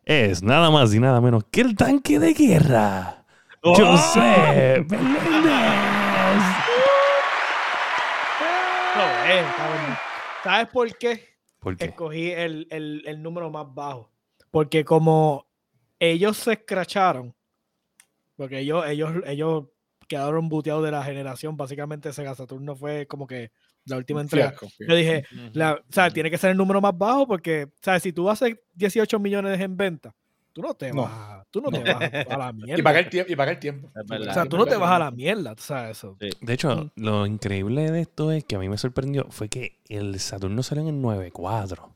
es 0.07 0.43
nada 0.43 0.71
más 0.71 0.95
y 0.95 1.01
nada 1.01 1.21
menos 1.21 1.45
que 1.51 1.61
el 1.61 1.77
tanque 1.77 2.19
de 2.19 2.33
guerra. 2.33 3.25
José 3.63 4.87
Meléndez. 4.89 6.43
No, 8.97 9.03
eh, 9.27 9.45
cabrón. 9.57 9.97
¿Sabes 10.45 10.69
por 10.69 10.97
qué? 10.97 11.21
¿Por 11.59 11.77
qué? 11.77 11.87
Escogí 11.87 12.31
el, 12.31 12.67
el- 12.71 13.03
el 13.07 13.23
número 13.23 13.51
más 13.51 13.67
bajo. 13.75 14.11
Porque 14.51 14.85
como 14.85 15.47
ellos 15.99 16.37
se 16.37 16.53
escracharon, 16.53 17.35
porque 18.37 18.61
ellos, 18.61 18.87
ellos, 18.87 19.13
ellos 19.27 19.65
quedaron 20.09 20.49
buteados 20.49 20.85
de 20.85 20.93
la 20.93 21.03
generación, 21.03 21.57
básicamente 21.57 22.13
Sega 22.13 22.35
Saturno 22.35 22.77
fue 22.77 23.07
como 23.07 23.27
que 23.27 23.51
la 23.87 23.97
última 23.97 24.21
entrega. 24.21 24.51
Fiasco, 24.51 24.69
Yo 24.87 24.95
dije, 24.95 25.25
la, 25.53 25.75
o 25.75 25.93
sea, 25.93 26.11
tiene 26.11 26.31
que 26.31 26.39
ser 26.39 26.51
el 26.51 26.57
número 26.57 26.81
más 26.81 26.97
bajo 26.97 27.27
porque, 27.27 27.69
¿sabes? 27.83 28.03
Si 28.03 28.13
tú 28.13 28.29
haces 28.31 28.55
18 28.75 29.19
millones 29.19 29.61
en 29.61 29.77
venta, 29.77 30.15
tú 30.53 30.63
no 30.63 30.75
te 30.75 30.93
No. 30.93 31.03
vas, 31.03 31.13
a- 31.13 31.47
tú 31.51 31.61
no 31.61 31.71
te 31.71 31.81
vas 31.81 32.03
a, 32.29 32.37
la 32.39 32.53
mierda. 32.55 32.79
Y 32.81 32.83
pagar 32.83 33.05
el 33.05 33.11
tiempo. 33.11 33.33
Y 33.33 33.37
pagar 33.37 33.55
el 33.55 33.61
tiempo. 33.61 33.91
O 33.95 34.33
sea, 34.33 34.45
tú 34.47 34.57
no 34.57 34.67
te 34.67 34.77
vas 34.77 34.91
a 34.91 34.99
la 34.99 35.11
mierda, 35.11 35.55
tú 35.55 35.63
sabes 35.63 35.99
eso. 35.99 36.17
Sí. 36.21 36.29
De 36.41 36.53
hecho, 36.55 36.93
lo 36.97 37.27
increíble 37.27 37.91
de 37.91 38.01
esto 38.01 38.33
es 38.33 38.45
que 38.45 38.57
a 38.57 38.59
mí 38.59 38.69
me 38.69 38.79
sorprendió 38.79 39.27
fue 39.31 39.49
que 39.49 39.81
el 39.89 40.19
Saturno 40.21 40.63
salió 40.63 40.83
en 40.83 40.89
el 40.95 41.01
94. 41.01 41.95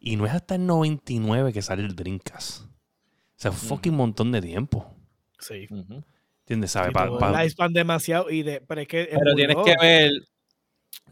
Y 0.00 0.16
no 0.16 0.26
es 0.26 0.32
hasta 0.32 0.54
el 0.56 0.66
99 0.66 1.52
que 1.52 1.62
sale 1.62 1.82
el 1.82 1.96
Dreamcast. 1.96 2.64
O 2.64 2.68
sea, 3.38 3.50
un 3.50 3.56
fucking 3.56 3.94
montón 3.94 4.32
de 4.32 4.40
tiempo. 4.42 4.94
Sí. 5.38 5.66
¿Entiendes? 6.40 6.70
¿Sabes? 6.70 6.90
Y 6.90 6.94
Pa- 6.94 7.18
pa- 7.18 7.68
demasiado 7.68 8.30
y 8.30 8.42
de, 8.42 8.60
pero 8.60 8.80
es 8.82 8.88
que 8.88 9.08
Pero 9.10 9.34
tienes 9.34 9.56
que 9.64 9.74
ver. 9.80 10.10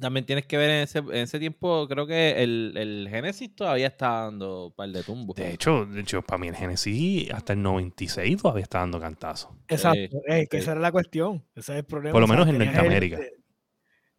También 0.00 0.26
tienes 0.26 0.46
que 0.46 0.56
ver 0.56 0.70
en 0.70 0.80
ese, 0.82 0.98
en 0.98 1.14
ese 1.14 1.38
tiempo, 1.38 1.86
creo 1.88 2.06
que 2.06 2.42
el, 2.42 2.72
el 2.76 3.06
Genesis 3.08 3.54
todavía 3.54 3.86
está 3.86 4.24
dando 4.24 4.66
un 4.66 4.72
par 4.72 4.88
de 4.88 5.02
tumbos. 5.02 5.36
de 5.36 5.52
hecho, 5.52 5.86
de 5.86 6.00
hecho, 6.00 6.20
para 6.22 6.38
mí 6.38 6.48
el 6.48 6.56
Genesis 6.56 7.30
hasta 7.32 7.52
el 7.52 7.62
96 7.62 8.42
todavía 8.42 8.64
está 8.64 8.80
dando 8.80 8.98
cantazo. 8.98 9.56
Exacto, 9.68 10.18
es 10.26 10.48
que 10.48 10.56
esa 10.58 10.72
era 10.72 10.80
la 10.80 10.90
cuestión. 10.90 11.44
Ese 11.54 11.72
es 11.72 11.78
el 11.78 11.84
problema. 11.84 12.12
Por 12.12 12.20
lo 12.20 12.24
o 12.24 12.28
sea, 12.28 12.36
menos 12.36 12.48
en 12.48 12.60
el- 12.60 12.66
Norteamérica. 12.66 13.20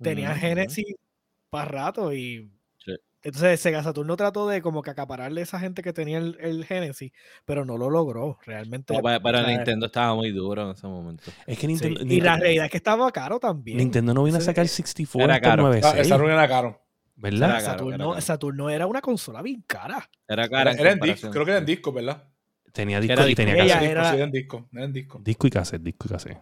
Tenía. 0.02 0.36
Genesis 0.36 0.86
para 1.50 1.66
rato 1.66 2.14
y. 2.14 2.52
Entonces 3.26 3.60
Sega 3.60 3.82
Saturno 3.82 4.16
trató 4.16 4.48
de 4.48 4.62
como 4.62 4.84
que 4.84 4.92
acapararle 4.92 5.42
a 5.42 5.44
esa 5.44 5.60
gente 5.60 5.82
que 5.82 5.94
tenía 5.94 6.20
el, 6.20 6.38
el 6.40 6.64
Genesis, 6.64 7.12
pero 7.44 7.66
no 7.66 7.76
lo 7.76 7.90
logró 7.90 8.38
realmente. 8.46 8.94
No, 8.94 9.02
para, 9.02 9.20
para 9.20 9.40
o 9.42 9.46
sea, 9.46 9.52
Nintendo 9.56 9.88
estaba 9.88 10.14
muy 10.14 10.32
duro 10.32 10.62
en 10.62 10.70
ese 10.76 10.86
momento. 10.86 11.24
Es 11.48 11.58
que 11.58 11.62
sí. 11.62 11.68
Nintendo, 11.70 12.14
Y 12.14 12.22
la 12.22 12.38
realidad 12.38 12.66
es 12.66 12.72
que 12.72 12.78
estaba 12.78 13.12
caro 13.12 13.40
también. 13.40 13.80
Nintendo 13.80 14.14
no 14.14 14.24
vino 14.24 14.38
a 14.38 14.42
sacar 14.42 14.68
64 14.68 15.26
Era 15.26 15.42
caro. 15.42 15.64
Ah, 15.64 15.70
96, 15.70 16.06
esa 16.06 16.18
reunión 16.18 16.38
era 16.38 16.48
caro. 16.48 16.82
¿verdad? 17.16 17.50
Era 17.50 17.60
caro, 17.62 17.66
Saturno, 17.66 17.96
era 17.96 18.06
caro. 18.14 18.22
Saturno 18.22 18.70
era 18.70 18.86
una 18.86 19.02
consola 19.02 19.42
bien 19.42 19.64
cara. 19.66 20.08
Era 20.28 20.48
cara. 20.48 20.72
Era, 20.74 20.82
era 20.82 20.92
en 20.92 21.00
disco, 21.00 21.32
creo 21.32 21.46
que 21.46 21.52
era 21.52 21.60
en 21.62 21.66
disco, 21.66 21.92
¿verdad? 21.92 22.24
Tenía 22.74 22.98
Era 22.98 23.06
disco 23.08 23.24
y 23.24 23.28
disco. 23.30 23.42
tenía 23.42 23.56
cassette. 23.58 23.80
Disco, 23.82 23.92
era- 23.92 24.10
sí, 24.12 24.16
era 24.18 24.24
en 24.26 24.32
disco, 24.32 24.70
era 24.72 24.84
en 24.86 24.94
disco. 24.94 25.20
Disco 25.24 25.48
y 25.48 25.50
cassette, 25.50 25.82
disco 25.82 26.06
y 26.08 26.10
cassette. 26.12 26.38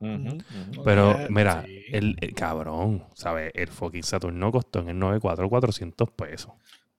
Ujú, 0.00 0.12
Ujú. 0.12 0.36
ujú. 0.36 0.82
Pero, 0.84 1.10
Eh, 1.12 1.26
mira, 1.30 1.64
sí. 1.64 1.82
el, 1.92 2.16
el 2.20 2.34
cabrón, 2.34 3.04
¿sabes? 3.14 3.50
El 3.54 3.68
fucking 3.68 4.02
Saturno 4.04 4.52
costó 4.52 4.78
en 4.80 4.90
el 4.90 4.98
94 4.98 5.48
400 5.48 6.10
pesos. 6.12 6.52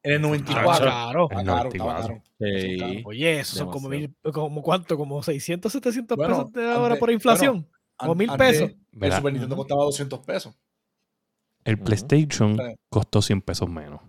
En 0.04 0.24
el 0.26 0.34
Estaba 0.36 0.64
94. 0.64 0.86
caro. 0.90 1.24
Estaba 1.30 1.42
En 1.42 1.48
caro, 1.48 1.70
estaba 1.70 1.94
94. 1.94 2.08
caro. 2.08 2.24
Sí. 2.62 2.78
claro. 2.78 2.94
Oye, 3.06 3.40
eso 3.40 3.56
son 3.58 3.72
como 3.72 3.90
mil, 3.90 4.16
como 4.34 4.62
cuánto, 4.62 4.98
como 4.98 5.22
600, 5.24 5.72
700 5.72 6.18
Bueno, 6.18 6.38
pesos 6.38 6.52
de 6.54 6.72
ahora 6.72 6.96
por 6.98 7.12
inflación. 7.12 7.68
An- 7.98 8.10
o 8.10 8.16
mil 8.16 8.30
pesos. 8.38 8.72
El 9.00 9.12
Super 9.14 9.32
Nintendo 9.34 9.56
costaba 9.58 9.84
200 9.84 10.20
pesos. 10.22 10.56
el. 11.66 11.78
PlayStation 11.80 12.58
Sí. 12.58 12.64
costó 12.90 13.22
100 13.22 13.42
pesos 13.42 13.70
menos. 13.70 14.00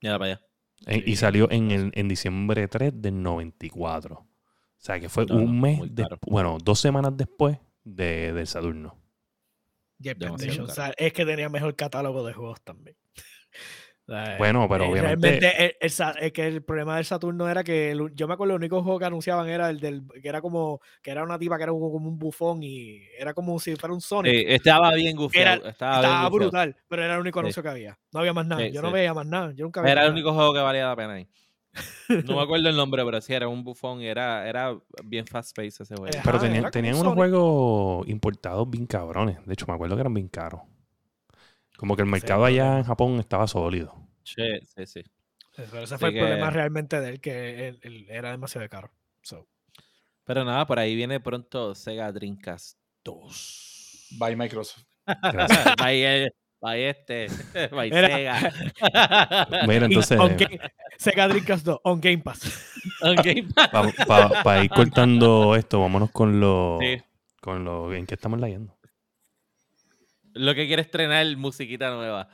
Ya 0.00 0.18
para 0.18 0.32
allá. 0.34 0.40
En- 0.86 1.04
Sí, 1.04 1.10
y 1.10 1.16
salió 1.16 1.50
en, 1.50 1.70
el, 1.72 1.90
en 1.94 2.06
diciembre 2.08 2.68
3 2.68 2.92
del 2.94 3.20
94. 3.22 4.24
O 4.78 4.84
sea, 4.86 5.00
que 5.00 5.08
fue 5.08 5.26
No, 5.26 5.36
no, 5.36 5.42
un 5.42 5.60
mes, 5.60 5.80
de- 5.94 6.06
bueno, 6.26 6.58
dos 6.62 6.78
semanas 6.78 7.12
después 7.16 7.58
de, 7.84 8.32
del 8.32 8.46
Saturno. 8.46 8.98
El 10.02 10.60
o 10.60 10.68
sea, 10.68 10.92
es 10.96 11.12
que 11.12 11.24
tenía 11.24 11.48
mejor 11.48 11.74
catálogo 11.74 12.24
de 12.26 12.32
juegos 12.34 12.60
también. 12.62 12.96
Bueno, 14.38 14.68
pero 14.68 14.84
eh, 14.84 14.88
obviamente- 14.92 15.40
Realmente, 15.40 15.76
el, 15.80 16.24
el 16.24 16.32
que 16.32 16.46
el 16.46 16.62
problema 16.62 16.94
del 16.94 17.04
Saturno 17.04 17.48
era 17.48 17.64
que 17.64 17.90
el- 17.90 18.14
yo 18.14 18.28
me 18.28 18.34
acuerdo 18.34 18.52
el 18.54 18.58
único 18.60 18.80
juego 18.80 19.00
que 19.00 19.04
anunciaban 19.04 19.48
era 19.48 19.68
el 19.68 19.80
del. 19.80 20.02
que 20.22 20.28
era 20.28 20.40
como. 20.40 20.80
que 21.02 21.10
era 21.10 21.24
una 21.24 21.36
tipa 21.40 21.56
que 21.56 21.64
era 21.64 21.72
como 21.72 21.90
como 21.90 22.08
un 22.08 22.16
bufón 22.16 22.62
y 22.62 23.00
era 23.18 23.34
como 23.34 23.58
si 23.58 23.74
fuera 23.74 23.92
un 23.92 24.00
Sonic. 24.00 24.32
Sí, 24.32 24.44
estaba 24.46 24.94
bien 24.94 25.16
gufiado. 25.16 25.60
Era- 25.62 25.70
estaba 25.70 25.92
bien 25.98 26.04
Estaba 26.04 26.28
gufiado. 26.28 26.30
brutal, 26.50 26.76
pero 26.86 27.02
era 27.04 27.14
el 27.14 27.20
único 27.20 27.40
Sí. 27.40 27.46
anuncio 27.46 27.62
que 27.64 27.68
había. 27.68 27.98
No 28.12 28.20
había 28.20 28.32
más 28.32 28.46
nada. 28.46 28.62
Sí, 28.62 28.70
yo 28.70 28.80
no 28.80 28.92
veía 28.92 29.12
más 29.12 29.26
nada. 29.26 29.52
Yo 29.56 29.64
nunca 29.64 29.80
veía 29.82 29.90
Era 29.92 30.02
el 30.02 30.10
más 30.10 30.14
único 30.14 30.32
juego 30.34 30.54
que 30.54 30.60
valía 30.60 30.86
la 30.86 30.94
pena 30.94 31.12
ahí. 31.14 31.28
No 32.24 32.36
me 32.36 32.42
acuerdo 32.42 32.68
el 32.68 32.76
nombre, 32.76 33.04
pero 33.04 33.20
sí 33.20 33.32
era 33.34 33.48
un 33.48 33.64
bufón 33.64 34.00
era, 34.02 34.48
era 34.48 34.78
bien 35.04 35.26
fast 35.26 35.54
paced 35.56 35.82
ese 35.82 35.96
juego. 35.96 36.18
Pero 36.24 36.38
tenían, 36.40 36.70
tenían 36.70 36.94
un 36.94 37.00
unos 37.02 37.14
juegos 37.14 38.08
importados 38.08 38.68
bien 38.70 38.86
cabrones. 38.86 39.44
De 39.46 39.52
hecho, 39.52 39.66
me 39.66 39.74
acuerdo 39.74 39.96
que 39.96 40.00
eran 40.00 40.14
bien 40.14 40.28
caros. 40.28 40.60
Como 41.76 41.94
que 41.96 42.02
el 42.02 42.08
mercado 42.08 42.44
allá 42.44 42.78
en 42.78 42.84
Japón 42.84 43.18
estaba 43.20 43.46
sólido. 43.46 43.94
Sí, 44.24 44.42
sí, 44.74 44.86
sí. 44.86 45.02
Pero 45.54 45.82
ese 45.82 45.94
Así 45.94 46.00
fue 46.00 46.08
el 46.10 46.14
problema 46.18 46.50
realmente 46.50 47.00
de 47.00 47.08
él, 47.10 47.20
que 47.20 47.68
él- 47.68 47.80
él 47.82 48.06
era 48.10 48.30
demasiado 48.30 48.68
caro. 48.68 48.90
So, 49.22 49.46
Pero 50.24 50.44
nada, 50.44 50.66
por 50.66 50.78
ahí 50.78 50.94
viene 50.96 51.20
pronto 51.20 51.74
Sega 51.74 52.10
Dreamcast 52.12 52.78
2. 53.04 54.08
By 54.18 54.36
Microsoft. 54.36 54.84
Gracias. 55.32 55.76
Bye, 55.76 56.30
eh, 56.62 56.66
bye 56.66 56.88
este. 56.90 57.26
Bye 57.70 57.88
Era- 57.96 58.08
Sega. 58.08 58.52
Mira, 59.66 59.82
y 59.82 59.84
entonces, 59.86 60.18
on 60.18 60.36
Game- 60.36 60.58
Sega 60.98 61.28
Dreamcast 61.28 61.64
2, 61.66 61.80
on 61.84 62.00
Game 62.00 62.18
Pass. 62.18 62.72
Ok. 63.02 63.26
para 64.44 64.64
ir 64.64 64.70
cortando 64.70 65.54
esto, 65.56 65.80
vámonos 65.80 66.10
con 66.12 66.38
lo, 66.40 66.78
Sí. 66.80 67.02
con 67.40 67.64
lo 67.64 67.92
en 67.92 68.06
qué 68.06 68.14
estamos 68.14 68.40
leyendo. 68.40 68.76
Lo 70.32 70.54
que 70.54 70.66
quiere 70.66 70.82
estrenar 70.82 71.26
musiquita 71.36 71.90
nueva. 71.90 72.28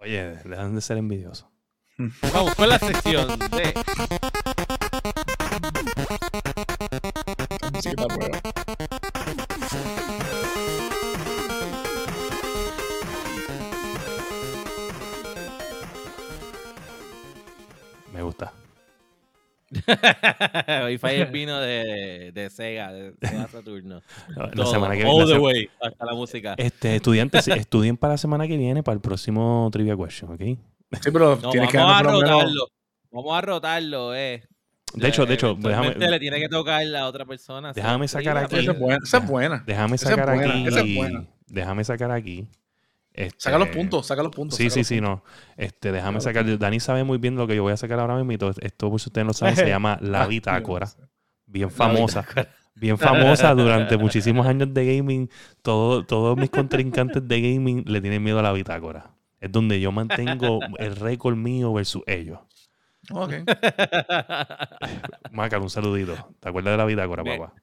Oye, 0.00 0.36
dejan 0.44 0.74
de 0.74 0.80
ser 0.80 0.96
envidiosos. 0.96 1.46
Vamos 2.32 2.54
con 2.54 2.68
la 2.68 2.78
sección 2.78 3.38
de 3.38 3.74
Musiquita 7.72 8.06
Hoy 20.84 20.98
el 21.02 21.26
vino 21.26 21.58
de, 21.60 22.30
de 22.32 22.50
Sega, 22.50 22.92
de 22.92 23.14
Sega 23.20 23.48
Saturno. 23.48 24.00
La 24.36 24.50
Todo, 24.50 24.66
semana 24.70 24.96
que 24.96 25.04
all 25.04 25.28
la 25.28 25.34
the 25.34 25.38
way, 25.40 25.68
hasta 25.80 26.04
la 26.04 26.14
música. 26.14 26.54
Este, 26.56 26.96
estudiantes, 26.96 27.48
estudien 27.48 27.96
para 27.96 28.14
la 28.14 28.18
semana 28.18 28.46
que 28.46 28.56
viene, 28.56 28.82
para 28.82 28.94
el 28.94 29.00
próximo 29.00 29.68
Trivia 29.72 29.96
Question, 29.96 30.32
¿ok? 30.32 30.40
Sí, 30.40 31.10
pero 31.12 31.36
No, 31.42 31.50
tienes 31.50 31.70
que 31.70 31.78
vamos 31.78 31.96
a 31.96 32.02
rotarlo. 32.02 32.68
Vamos 33.10 33.36
a 33.38 33.40
rotarlo, 33.40 34.14
eh. 34.14 34.44
De 34.94 35.08
hecho, 35.08 35.26
de 35.26 35.34
hecho, 35.34 35.54
déjame, 35.58 35.94
le 35.94 36.20
tiene 36.20 36.38
que 36.38 36.48
tocar 36.48 36.80
a 36.80 36.84
la 36.84 37.08
otra 37.08 37.24
persona. 37.24 37.72
déjame 37.72 38.06
sacar 38.08 38.36
aquí- 38.38 38.58
Esa 38.58 38.72
es 38.72 38.78
buena. 38.78 38.98
Esa 39.04 39.18
es 39.18 39.26
buena. 39.28 39.64
déjame 39.66 39.98
sacar 39.98 40.30
aquí. 40.30 40.66
esa 40.66 40.80
es 40.80 40.94
buena. 40.96 41.26
Déjame 41.48 41.84
sacar 41.84 42.10
aquí. 42.12 42.46
Este, 43.16 43.40
Saca 43.40 43.58
los 43.58 43.68
puntos, 43.68 44.06
saca 44.06 44.22
los 44.22 44.32
puntos. 44.32 44.56
Sí, 44.56 44.70
sí, 44.70 44.84
sí, 44.84 45.00
no. 45.00 45.24
Este, 45.56 45.90
déjame 45.90 46.20
Saca 46.20 46.40
sacar. 46.40 46.58
Dani 46.58 46.80
sabe 46.80 47.02
muy 47.02 47.18
bien 47.18 47.34
lo 47.36 47.46
que 47.46 47.56
yo 47.56 47.62
voy 47.62 47.72
a 47.72 47.76
sacar 47.76 47.98
ahora 47.98 48.22
mismo. 48.22 48.50
Esto, 48.60 48.90
por 48.90 49.00
si 49.00 49.08
ustedes 49.08 49.26
no 49.26 49.32
saben, 49.32 49.56
se 49.56 49.66
llama 49.68 49.98
La 50.00 50.22
Ah, 50.22 50.26
Bitácora. 50.26 50.88
Bien 51.46 51.70
famosa. 51.70 52.26
Bien 52.74 52.98
famosa 52.98 53.54
durante 53.54 53.96
muchísimos 53.98 54.46
años 54.46 54.72
de 54.74 54.96
gaming. 54.96 55.30
Todo, 55.62 56.04
todos 56.04 56.36
mis 56.36 56.50
contrincantes 56.50 57.26
de 57.26 57.40
gaming 57.40 57.84
le 57.86 58.00
tienen 58.00 58.22
miedo 58.22 58.38
a 58.38 58.42
la 58.42 58.52
bitácora. 58.52 59.14
Es 59.40 59.50
donde 59.52 59.80
yo 59.80 59.92
mantengo 59.92 60.60
el 60.78 60.96
récord 60.96 61.36
mío 61.36 61.72
versus 61.72 62.02
ellos. 62.06 62.40
Ok. 63.10 63.32
Macar, 65.30 65.60
un 65.60 65.70
saludito. 65.70 66.14
¿Te 66.40 66.48
acuerdas 66.48 66.72
de 66.72 66.78
la 66.78 66.84
bitácora, 66.84 67.22
Bien. 67.22 67.38
papá? 67.38 67.54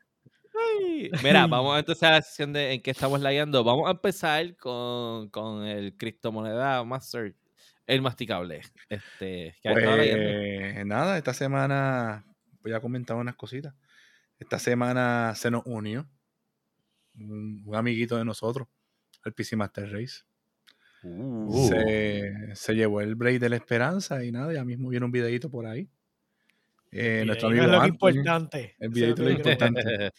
Mira, 1.23 1.47
vamos 1.47 1.77
entonces 1.79 2.03
a 2.03 2.11
la 2.11 2.21
sesión 2.21 2.53
de 2.53 2.73
en 2.73 2.81
que 2.81 2.91
estamos 2.91 3.19
layando. 3.21 3.63
Vamos 3.63 3.87
a 3.87 3.91
empezar 3.91 4.55
con, 4.57 5.29
con 5.29 5.65
el 5.65 5.95
criptomoneda 5.97 6.83
Master, 6.83 7.35
el 7.87 8.01
masticable. 8.01 8.61
Este, 8.89 9.55
que. 9.61 9.71
Pues 9.71 10.85
nada, 10.85 11.17
esta 11.17 11.33
semana 11.33 12.25
voy 12.61 12.73
a 12.73 12.79
comentar 12.79 13.17
unas 13.17 13.35
cositas. 13.35 13.73
Esta 14.39 14.59
semana 14.59 15.33
se 15.35 15.51
nos 15.51 15.63
unió 15.65 16.07
un, 17.15 17.63
un 17.65 17.75
amiguito 17.75 18.17
de 18.17 18.25
nosotros, 18.25 18.67
el 19.25 19.33
PC 19.33 19.55
Master 19.55 19.91
Race. 19.91 20.23
Uh. 21.03 21.67
Se, 21.67 22.55
se 22.55 22.73
llevó 22.73 23.01
el 23.01 23.15
break 23.15 23.39
de 23.39 23.49
la 23.49 23.57
esperanza 23.57 24.23
y 24.23 24.31
nada, 24.31 24.53
ya 24.53 24.63
mismo 24.63 24.89
viene 24.89 25.05
un 25.05 25.11
videito 25.11 25.49
por 25.49 25.65
ahí. 25.65 25.89
Eh, 26.91 27.23
nuestro 27.25 27.49
amigo 27.49 27.63
es 27.63 27.71
lo 27.71 27.79
que 27.79 27.85
Anthony, 27.85 28.09
importante. 28.09 28.75
el 28.79 28.89
videito 28.89 29.23
es 29.23 29.27
lo 29.27 29.31
importante. 29.31 30.11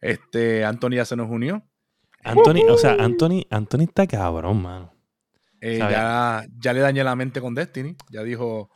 Este, 0.00 0.64
Anthony 0.64 0.92
ya 0.92 1.04
se 1.04 1.16
nos 1.16 1.30
unió. 1.30 1.62
Anthony, 2.24 2.62
o 2.68 2.76
sea, 2.76 2.94
Anthony, 2.94 3.46
Anthony 3.50 3.82
está 3.82 4.06
cabrón, 4.06 4.62
mano. 4.62 4.92
Eh, 5.60 5.78
ya, 5.78 6.46
ya 6.58 6.72
le 6.72 6.80
dañé 6.80 7.02
la 7.04 7.16
mente 7.16 7.40
con 7.40 7.54
Destiny. 7.54 7.96
Ya 8.10 8.22
dijo, 8.22 8.70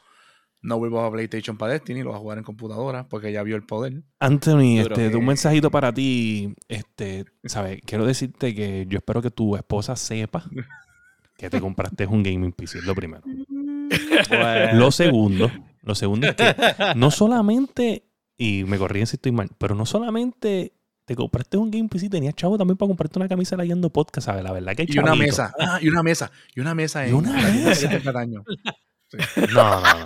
no 0.63 0.79
vuelvo 0.79 1.01
a 1.01 1.11
PlayStation 1.11 1.57
para 1.57 1.73
Destiny, 1.73 2.03
lo 2.03 2.11
va 2.11 2.17
a 2.17 2.21
jugar 2.21 2.39
en 2.39 2.45
computadora 2.45 3.09
porque 3.09 3.33
ya 3.33 3.43
vio 3.43 3.57
el 3.57 3.65
poder. 3.65 4.03
Anthony, 4.21 4.81
este, 4.81 5.15
un 5.15 5.27
mensajito 5.27 5.71
para 5.71 5.93
ti. 5.93 6.55
Este, 6.69 7.25
¿sabes? 7.45 7.81
Quiero 7.85 8.07
decirte 8.07 8.55
que 8.55 8.87
yo 8.89 8.99
espero 8.99 9.21
que 9.21 9.31
tu 9.31 9.57
esposa 9.57 9.97
sepa 9.97 10.49
que 11.37 11.51
te 11.51 11.61
compraste 11.61 12.07
un 12.07 12.23
gaming 12.23 12.53
PC, 12.53 12.83
lo 12.83 12.95
primero. 12.95 13.23
Bueno. 14.29 14.75
Lo 14.75 14.91
segundo, 14.91 15.51
lo 15.83 15.95
segundo 15.95 16.29
es 16.29 16.35
que 16.35 16.55
no 16.97 17.11
solamente, 17.11 18.07
y 18.39 18.65
me 18.65 18.79
corrían 18.79 19.07
si 19.07 19.17
estoy 19.17 19.33
mal, 19.33 19.51
pero 19.59 19.75
no 19.75 19.85
solamente 19.85 20.73
te 21.15 21.23
compraste 21.23 21.57
un 21.57 21.71
gaming 21.71 21.89
PC, 21.89 22.09
tenías 22.09 22.35
chavo 22.35 22.57
también 22.59 22.77
para 22.77 22.89
comprarte 22.89 23.19
una 23.19 23.29
camisa 23.29 23.57
leyendo 23.57 23.91
podcast, 23.91 24.27
¿sabes? 24.27 24.43
La 24.45 24.53
verdad 24.53 24.75
que 24.75 24.83
hay 24.83 24.89
Y 24.91 24.99
una 24.99 25.15
mesa. 25.15 25.53
Ah, 25.59 25.79
y 25.81 25.89
una 25.89 26.03
mesa. 26.03 26.31
Y 26.55 26.61
una 26.61 26.75
mesa 26.75 27.07
Y 27.07 27.13
una 27.13 27.33
mesa. 27.33 28.01
Cataño. 28.03 28.45
No, 29.53 29.81
no, 29.81 29.81
no. 29.81 30.05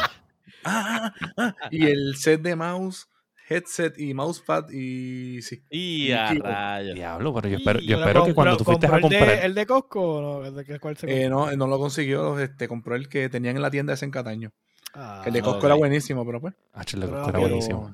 Ah, 0.65 1.13
ah, 1.15 1.15
ah, 1.37 1.55
y 1.71 1.85
el 1.87 2.17
set 2.17 2.43
de 2.43 2.57
mouse, 2.57 3.07
headset 3.49 3.97
y 4.01 4.15
mousepad 4.15 4.69
y 4.71 5.41
sí. 5.43 5.63
Y 5.71 6.07
Y 6.09 6.13
a 6.13 6.35
rayos. 6.35 6.95
Diablo, 6.97 7.33
pero 7.35 7.49
yo 7.49 7.55
Y- 7.57 7.61
espero, 7.61 7.79
yo 7.79 7.87
pero 7.87 8.01
espero 8.01 8.25
que 8.25 8.35
cuando 8.35 8.57
tú 8.57 8.65
fuiste 8.65 8.87
a 8.87 8.91
compró 8.91 9.07
el 9.07 9.11
de- 9.13 9.19
comprar. 9.21 9.45
¿El 9.45 9.55
de 9.55 9.67
Costco 9.67 10.01
o 10.17 10.21
no? 10.41 10.45
¿El 10.47 10.55
de 10.57 10.65
qué- 10.65 10.81
cuál 10.81 10.97
se 10.97 11.25
Eh, 11.25 11.29
no, 11.29 11.53
no 11.53 11.67
lo 11.69 11.79
consiguió, 11.79 12.39
este, 12.41 12.67
compró 12.67 12.97
el 12.97 13.09
que 13.09 13.29
tenían 13.29 13.55
en 13.55 13.63
la 13.63 13.71
tienda 13.71 13.93
ese 13.95 14.05
en 14.07 14.11
Cataño. 14.11 14.51
Ah, 14.95 15.23
el 15.25 15.33
de 15.35 15.39
Ah, 15.39 15.43
Costco 15.43 15.67
era 15.67 15.77
buenísimo, 15.77 16.27
pero 16.27 16.41
pues. 16.41 16.55
Ah, 16.75 16.83
el 16.93 17.01
de 17.01 17.07
Costco 17.07 17.23
era 17.23 17.33
pero- 17.33 17.41
buenísimo. 17.49 17.93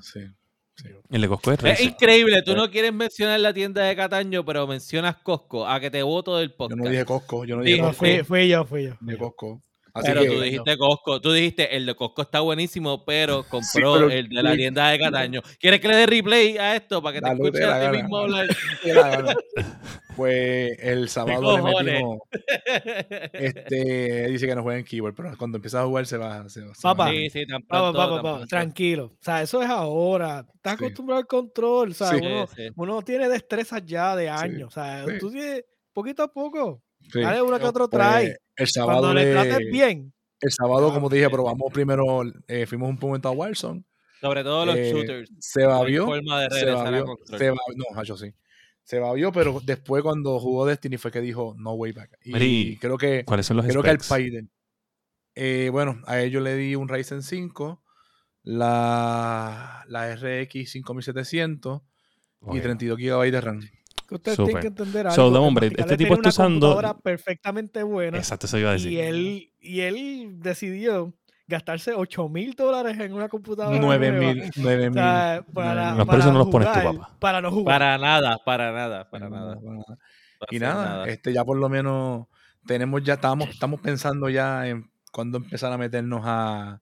Sí. 0.76 0.88
El 1.10 1.20
de 1.22 1.28
Costco 1.28 1.52
es 1.52 1.64
Es 1.64 1.80
increíble, 1.80 2.42
tú 2.42 2.54
no 2.54 2.70
quieres 2.70 2.92
mencionar 2.92 3.38
la 3.40 3.52
tienda 3.52 3.82
de 3.84 3.94
Cataño, 3.96 4.44
pero 4.44 4.66
mencionas 4.66 5.16
Costco, 5.22 5.66
a 5.66 5.78
que 5.80 5.90
te 5.90 6.02
voto 6.02 6.36
del 6.38 6.50
Yo 6.50 6.56
podcast. 6.56 6.80
no 6.82 6.90
dije 6.90 7.04
Costco, 7.04 7.44
yo 7.44 7.56
no 7.56 7.62
Sí, 7.62 7.70
dije 7.70 7.82
no, 7.82 7.88
Costco. 7.88 8.04
fui, 8.06 8.24
fui 8.24 8.48
yo, 8.48 8.64
fui 8.64 8.84
yo. 8.84 8.94
Dije 9.00 9.18
Costco. 9.18 9.62
Así 9.94 10.06
pero 10.08 10.22
que, 10.22 10.28
tú 10.28 10.40
dijiste 10.40 10.78
Costco, 10.78 11.20
tú 11.20 11.32
dijiste 11.32 11.76
el 11.76 11.84
de 11.84 11.94
Costco 11.94 12.22
está 12.22 12.40
buenísimo, 12.40 13.04
pero 13.04 13.44
compró 13.48 13.94
pero- 13.94 14.10
el 14.10 14.28
de 14.28 14.42
la 14.42 14.54
tienda 14.56 14.88
de 14.88 14.98
Cataño. 14.98 15.42
¿Quieres 15.60 15.80
que 15.80 15.88
le 15.88 15.96
dé 15.96 16.06
replay 16.06 16.56
a 16.56 16.76
esto 16.76 17.02
para 17.02 17.14
que 17.14 17.20
te 17.20 17.30
escuches 17.32 17.64
a 17.66 17.90
ti 17.90 17.96
mismo 17.98 18.16
hablar? 18.18 18.46
Pues 20.16 20.76
el 20.80 21.08
sábado 21.08 21.56
le 21.56 21.84
metimos. 21.84 22.18
Este, 23.32 24.28
dice 24.28 24.46
que 24.46 24.54
no 24.54 24.62
juega 24.62 24.78
en 24.78 24.84
keyboard, 24.84 25.14
pero 25.14 25.36
cuando 25.38 25.56
empieza 25.56 25.80
a 25.80 25.86
jugar 25.86 26.06
se 26.06 26.16
va. 26.18 26.48
Se, 26.48 26.60
se 26.60 26.82
Papá, 26.82 27.10
sí, 27.10 27.30
sí, 27.30 27.46
tan 27.46 27.62
tan 27.62 27.92
vamos, 27.94 28.20
pronto. 28.20 28.46
tranquilo. 28.46 29.06
O 29.06 29.22
sea, 29.22 29.42
eso 29.42 29.62
es 29.62 29.68
ahora. 29.70 30.46
Estás 30.54 30.78
Sí. 30.78 30.84
acostumbrado 30.84 31.20
al 31.20 31.26
control. 31.26 31.90
O 31.90 31.94
sea, 31.94 32.08
Sí. 32.08 32.16
uno, 32.22 32.46
Sí, 32.46 32.54
sí. 32.56 32.72
uno 32.76 33.02
tiene 33.02 33.28
destrezas 33.28 33.82
ya 33.86 34.14
de 34.16 34.28
años. 34.28 34.68
O 34.68 34.70
sea, 34.70 35.04
Sí. 35.06 35.12
tú 35.18 35.30
tienes 35.30 35.64
poquito 35.92 36.22
a 36.22 36.28
poco. 36.32 36.82
Sí. 37.10 37.20
Dale 37.20 37.42
uno 37.42 37.58
que 37.58 37.64
otro 37.66 37.88
Pues, 37.88 37.98
trae. 38.00 38.36
el 38.56 38.68
sábado, 38.68 39.00
Cuando 39.00 39.14
le 39.14 39.24
le- 39.26 39.32
trates 39.32 39.70
bien. 39.70 40.12
el 40.40 40.50
sábado, 40.50 40.90
Ah, 40.90 40.94
como 40.94 41.08
te 41.08 41.16
dije, 41.16 41.30
probamos 41.30 41.72
primero, 41.72 42.22
eh, 42.48 42.66
fuimos 42.66 42.90
un 42.90 42.98
momento 43.00 43.28
a 43.28 43.32
Warzone. 43.32 43.84
Sobre 44.20 44.44
todo 44.44 44.66
los 44.66 44.76
Eh, 44.76 44.92
shooters. 44.92 45.30
Se 45.40 45.64
babió. 45.64 46.04
forma 46.06 46.42
de 46.42 46.50
Se 46.50 46.64
babió. 46.66 47.16
Se 47.26 47.32
babió. 47.50 47.56
No, 47.76 47.98
Hacho, 48.00 48.16
sí. 48.16 48.32
Se 48.84 48.98
babió, 48.98 49.30
pero 49.32 49.60
después 49.64 50.02
cuando 50.02 50.38
jugó 50.40 50.66
Destiny 50.66 50.96
fue 50.96 51.10
que 51.12 51.20
dijo 51.20 51.54
no 51.58 51.72
way 51.74 51.92
back. 51.92 52.18
Y 52.24 52.76
creo 52.78 52.98
que 52.98 53.24
¿Cuáles 53.24 53.46
son 53.46 53.56
los 53.56 53.66
creo 53.66 53.82
que 53.82 53.90
al? 53.90 53.98
Biden. 53.98 54.50
Eh, 55.34 55.68
bueno, 55.72 56.00
a 56.06 56.20
ellos 56.20 56.42
le 56.42 56.56
di 56.56 56.74
un 56.76 56.88
Ryzen 56.88 57.22
5, 57.22 57.82
la, 58.42 59.84
la 59.88 60.14
RX 60.14 60.70
5700 60.72 61.82
y 62.42 62.44
Ok. 62.58 62.60
32 62.62 62.98
GB 62.98 63.30
de 63.30 63.40
RAM. 63.40 63.60
Que 64.12 64.16
ustedes 64.16 64.36
Súper. 64.36 64.46
tienen 64.54 64.60
que 64.62 64.68
entender 64.82 65.06
algo. 65.06 65.14
So, 65.16 65.42
hombre, 65.42 65.66
este 65.76 65.96
tipo 65.96 66.14
está 66.14 66.20
una 66.20 66.28
usando- 66.28 66.66
computadora 66.68 66.98
perfectamente 66.98 67.82
buena. 67.82 68.18
Exacto, 68.18 68.46
eso 68.46 68.58
iba 68.58 68.70
a 68.70 68.72
decir. 68.74 68.92
Y 68.92 68.98
él, 69.00 69.52
y 69.60 69.80
él 69.80 70.34
decidió 70.40 71.12
gastarse 71.48 71.92
8 71.94 72.28
mil 72.28 72.54
dólares 72.54 72.98
en 72.98 73.12
una 73.12 73.28
computadora. 73.28 73.78
9 73.78 74.10
nueva. 74.12 74.34
mil, 74.34 74.50
9 74.56 74.82
O 74.86 74.90
mil. 74.90 74.94
sea, 74.94 75.44
para, 75.52 75.90
No, 75.94 76.06
pero 76.06 76.18
eso 76.18 76.28
para 76.28 76.32
no 76.32 76.38
los 76.38 76.48
pones 76.48 76.68
tú, 76.72 76.78
jugar, 76.80 76.94
papá. 76.96 77.16
Para 77.18 77.40
no 77.40 77.50
jugar. 77.50 77.74
Para 77.78 77.98
nada, 77.98 78.38
para 78.44 78.72
nada, 78.72 79.10
para 79.10 79.28
No, 79.28 79.36
nada. 79.36 79.54
para 79.56 79.70
nada. 79.72 79.84
para 80.38 80.48
Y 80.50 80.56
hacer 80.56 80.68
nada, 80.68 81.08
este 81.08 81.32
ya 81.32 81.44
por 81.44 81.56
lo 81.58 81.68
menos 81.68 82.26
tenemos 82.66 83.02
ya, 83.02 83.14
estamos, 83.14 83.48
estamos 83.50 83.80
pensando 83.80 84.28
ya 84.28 84.66
en 84.68 84.90
cuándo 85.12 85.38
empezar 85.38 85.72
a 85.72 85.78
meternos 85.78 86.22
a 86.24 86.80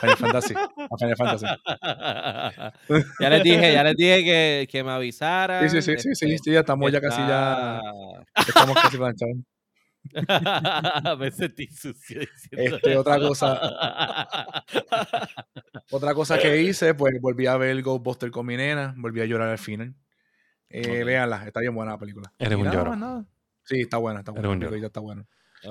Final 0.00 0.16
Fantasy. 0.16 0.54
A 0.54 0.96
Final 0.98 1.16
Fantasy. 1.16 1.46
ya 3.20 3.30
les 3.30 3.42
dije, 3.42 3.72
ya 3.72 3.84
les 3.84 3.96
dije 3.96 4.24
que, 4.24 4.68
que 4.70 4.84
me 4.84 4.90
avisaran. 4.92 5.68
Sí, 5.68 5.82
sí, 5.82 5.96
sí, 5.96 6.02
sí, 6.02 6.14
sí, 6.14 6.34
este, 6.34 6.50
sí, 6.50 6.52
ya 6.52 6.60
estamos 6.60 6.90
ya 6.92 7.00
casi 7.00 7.18
ya, 7.20 7.80
estamos 8.46 8.76
casi 8.80 8.96
planchados. 8.96 9.36
me 11.18 11.30
sentí 11.30 11.66
sucio 11.66 12.20
diciendo 12.20 12.76
Este, 12.76 12.96
otra 12.96 13.16
eso. 13.16 13.54
Otra 15.92 16.14
cosa 16.14 16.38
que 16.38 16.62
hice, 16.62 16.94
pues 16.94 17.14
volví 17.20 17.46
a 17.46 17.56
ver 17.56 17.82
Ghostbuster 17.82 18.30
con 18.30 18.46
mi 18.46 18.56
nena, 18.56 18.94
volví 18.96 19.20
a 19.20 19.24
llorar 19.26 19.48
al 19.50 19.58
final. 19.58 19.94
Eh. 20.68 21.02
Véanla, 21.04 21.44
está 21.46 21.60
bien 21.60 21.74
buena 21.74 21.92
la 21.92 21.98
película. 21.98 22.32
Eres 22.38 22.52
Y 22.52 22.60
un 22.60 22.64
nada, 22.64 22.76
lloro. 22.76 22.96
nada. 22.96 23.24
Sí, 23.64 23.80
está 23.80 23.96
buena, 23.98 24.20
está 24.20 24.30
Eres 24.32 24.44
buena. 24.46 24.52
un 24.54 24.60
la 24.60 24.64
lloro. 24.66 24.70
película 24.70 24.86
está 24.86 25.00
buena. 25.00 25.26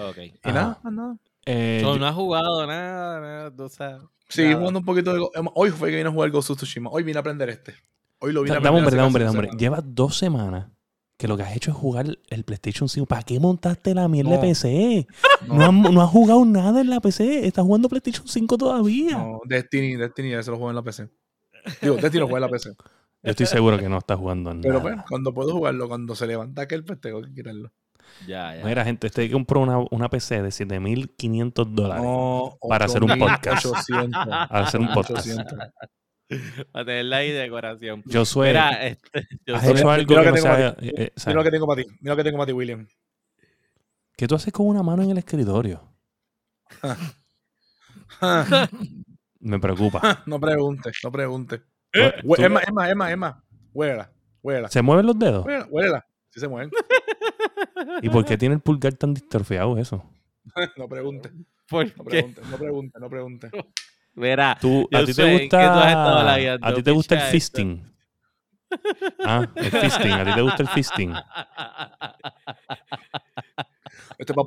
Ok. 0.09 0.17
Y 0.17 0.39
Ajá. 0.43 0.53
nada, 0.53 0.80
nada. 0.91 1.17
Eh, 1.52 1.80
So, 1.82 1.93
yo- 1.93 2.00
no 2.00 2.08
has 2.08 2.16
jugado 2.16 2.68
nada, 2.68 3.20
nada, 3.20 3.66
o 3.66 3.70
sea, 3.70 3.97
Sí, 4.28 4.43
nada. 4.43 4.58
jugando 4.58 4.80
un 4.80 4.86
poquito 4.86 5.14
de. 5.14 5.20
Em, 5.36 5.47
Hoy 5.56 5.72
fue 5.72 5.89
que 5.89 5.97
vine 5.97 6.10
a 6.10 6.12
jugar 6.12 6.30
Ghost 6.30 6.52
of 6.52 6.58
Tsushima. 6.58 6.89
Hoy 6.91 7.04
vine 7.04 7.18
a 7.18 7.22
aprender 7.22 7.50
este. 7.50 7.74
Hoy 8.20 8.34
lo 8.34 8.43
vine 8.43 8.56
a 8.56 8.60
aprender. 8.60 8.84
Dame 8.84 9.02
hombre, 9.08 9.24
dame 9.26 9.39
hombre. 9.39 9.58
Llevas 9.58 9.82
dos 9.86 10.16
semanas 10.18 10.68
que 11.18 11.28
lo 11.28 11.36
que 11.38 11.43
has 11.43 11.56
hecho 11.56 11.72
es 11.72 11.78
jugar 11.78 12.06
el 12.30 12.43
PlayStation 12.43 12.88
5. 12.88 13.06
¿Para 13.08 13.24
qué 13.24 13.39
montaste 13.39 13.93
la 13.95 14.08
mierda 14.08 14.32
de 14.32 14.36
No. 14.38 14.41
PC? 14.41 15.08
No. 15.47 15.56
No, 15.56 15.64
has, 15.66 15.93
no 15.93 16.02
has 16.02 16.10
jugado 16.10 16.45
nada 16.45 16.82
en 16.82 16.89
la 16.89 17.00
PC. 17.00 17.47
Estás 17.47 17.66
jugando 17.66 17.89
PlayStation 17.89 18.28
5 18.28 18.58
todavía. 18.58 19.18
no, 19.18 19.39
Destiny, 19.45 19.95
Destiny, 19.95 20.34
ese 20.34 20.52
lo 20.52 20.58
juego 20.58 20.70
en 20.70 20.76
la 20.76 20.84
PC. 20.84 21.10
Digo, 21.82 21.95
Destiny 21.95 22.20
lo 22.20 22.28
juega 22.28 22.45
en 22.45 22.52
la 22.52 22.56
PC. 22.58 22.70
Yo 23.22 23.32
estoy 23.32 23.45
seguro 23.47 23.78
que 23.78 23.89
no 23.89 23.97
estás 23.97 24.18
jugando 24.18 24.52
en 24.52 24.62
Pero 24.62 24.76
nada. 24.80 24.84
pues, 24.95 25.06
cuando 25.10 25.34
puedo 25.34 25.52
jugarlo, 25.52 25.89
cuando 25.89 26.16
se 26.16 26.26
levanta 26.28 26.62
aquel, 26.62 26.86
pues 26.86 27.02
tengo 27.02 27.22
que 27.22 27.34
quitarlo. 27.34 27.72
Ya, 28.28 28.55
ya. 28.55 28.66
Mira, 28.66 28.84
gente, 28.84 29.07
este 29.07 29.30
compró 29.32 29.62
una, 29.62 29.80
una 29.91 30.10
PC 30.10 30.41
de 30.41 30.51
7500 30.51 31.74
dólares 31.76 32.03
No, 32.03 32.57
Para 32.68 32.86
hacer 32.86 33.03
un 33.03 33.18
podcast. 33.18 33.66
800. 33.66 34.26
para 34.49 34.66
hacer 34.66 34.80
un 34.82 34.93
podcast. 34.93 35.26
800. 35.28 35.57
Para 36.72 36.86
tenerla 36.86 37.18
ahí 37.18 37.32
de 37.32 37.39
decoración. 37.39 38.03
Yo 38.05 38.24
soy. 38.26 38.49
Mira, 38.49 38.86
este, 38.86 39.28
yo 39.45 39.55
¿Has 39.55 39.64
soy- 39.64 39.72
hecho 39.72 39.84
Mira 39.86 39.93
algo 39.95 40.14
lo 40.16 40.20
que 40.22 40.26
que 40.26 40.32
no 40.32 40.38
sea. 40.38 40.51
para 40.51 40.68
eh, 40.70 40.76
eh, 40.97 41.12
Mira 41.26 41.34
lo 41.34 41.43
que 41.43 41.51
tengo 41.51 41.68
para 41.68 41.82
ti. 41.82 41.88
Mira 42.01 42.14
lo 42.14 42.18
que 42.18 42.24
tengo 42.24 42.38
para 42.38 42.45
ti, 42.47 42.53
William. 42.53 42.88
¿Qué 44.16 44.28
tú 44.28 44.36
haces 44.36 44.51
con 44.53 44.68
una 44.68 44.84
mano 44.84 45.01
en 45.01 45.12
el 45.12 45.18
escritorio? 45.18 45.82
Me 49.39 49.60
preocupa. 49.60 50.24
no 50.26 50.39
preguntes, 50.39 50.97
no 51.03 51.12
preguntes. 51.12 51.62
Más, 52.49 52.89
es 52.89 53.18
más. 53.18 53.36
Huélela, 53.74 54.12
huélela. 54.43 54.70
¿Se 54.70 54.82
mueven 54.82 55.05
los 55.05 55.18
dedos? 55.18 55.45
Huélela. 55.70 56.05
Sí 56.32 56.39
se 56.39 56.47
mueven. 56.47 56.69
¿Y 58.01 58.09
por 58.09 58.23
qué 58.25 58.38
tiene 58.38 58.55
el 58.55 58.61
pulgar 58.61 58.93
tan 58.93 59.13
distrofiado 59.13 59.77
eso? 59.77 60.03
No 60.77 60.88
preguntes, 60.88 61.32
¿Por 61.67 61.86
no 61.97 62.03
qué? 62.05 62.09
preguntes, 62.23 62.47
no 62.49 62.57
preguntes, 62.57 63.01
no 63.01 63.09
preguntes. 63.09 63.51
Mira, 64.15 64.57
Tú, 64.59 64.88
¿A 64.91 65.05
ti 65.05 65.13
te 65.13 65.38
gusta, 65.39 66.55
a 66.61 66.73
ti 66.73 66.84
te 66.84 66.91
gusta 66.91 67.15
el 67.15 67.21
fisting? 67.32 67.84
Ah, 69.23 69.47
el 69.55 69.65
fisting. 69.71 70.11
¿A 70.11 70.25
ti 70.25 70.34
te 70.34 70.41
gusta 70.41 70.63
el 70.63 70.69
fisting? 70.69 71.13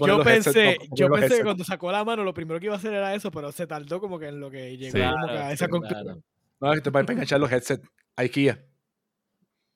Yo 0.07 0.23
pensé, 0.23 0.79
yo 0.93 1.09
pensé 1.09 1.39
que 1.39 1.43
cuando 1.45 1.65
sacó 1.65 1.91
la 1.91 2.05
mano 2.05 2.23
lo 2.25 2.35
primero 2.35 2.61
que 2.61 2.67
iba 2.67 2.75
a 2.75 2.79
hacer 2.79 2.93
era 2.93 3.15
eso, 3.15 3.31
pero 3.31 3.51
se 3.53 3.67
tardó 3.67 4.01
como 4.01 4.19
que 4.19 4.29
en 4.29 4.39
lo 4.39 4.51
que 4.51 4.77
llegó 4.77 4.99
Sí. 4.99 5.03
como 5.03 5.27
que 5.27 5.33
a 5.39 5.53
esa 5.53 5.65
sí, 5.65 5.71
conclusión. 5.71 6.03
claro. 6.05 6.23
No, 6.61 6.73
esto 6.75 6.91
es 6.91 6.93
para 6.93 7.13
enganchar 7.13 7.41
los 7.41 7.51
headsets 7.51 7.89
a 8.17 8.23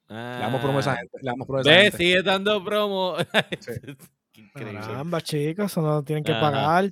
IKEA. 0.09 0.37
Le 0.37 0.43
damos 0.43 0.61
promo 0.61 0.77
a 0.79 0.81
esa 0.81 0.93
Ah. 0.93 0.97
gente. 0.97 1.19
Le 1.21 1.31
damos 1.31 1.47
promo 1.47 1.59
a 1.59 1.63
esa 1.63 1.71
Ve, 1.71 1.77
gente. 1.83 1.97
sigue 1.99 2.23
dando 2.23 2.65
promo. 2.65 3.17
Sí. 3.61 3.71
Increíble. 4.35 4.81
Caramba, 4.81 5.21
chicos, 5.23 5.73
eso 5.73 5.83
no 5.83 6.03
tienen 6.05 6.23
que 6.25 6.33
Ajá. 6.33 6.41
pagar. 6.41 6.91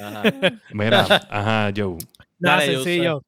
Ajá. 0.00 0.22
Mira, 0.74 1.00
ajá, 1.30 1.72
Joe. 1.74 1.96
Nada, 2.38 2.56
Dale, 2.60 2.74
sencillo. 2.74 3.22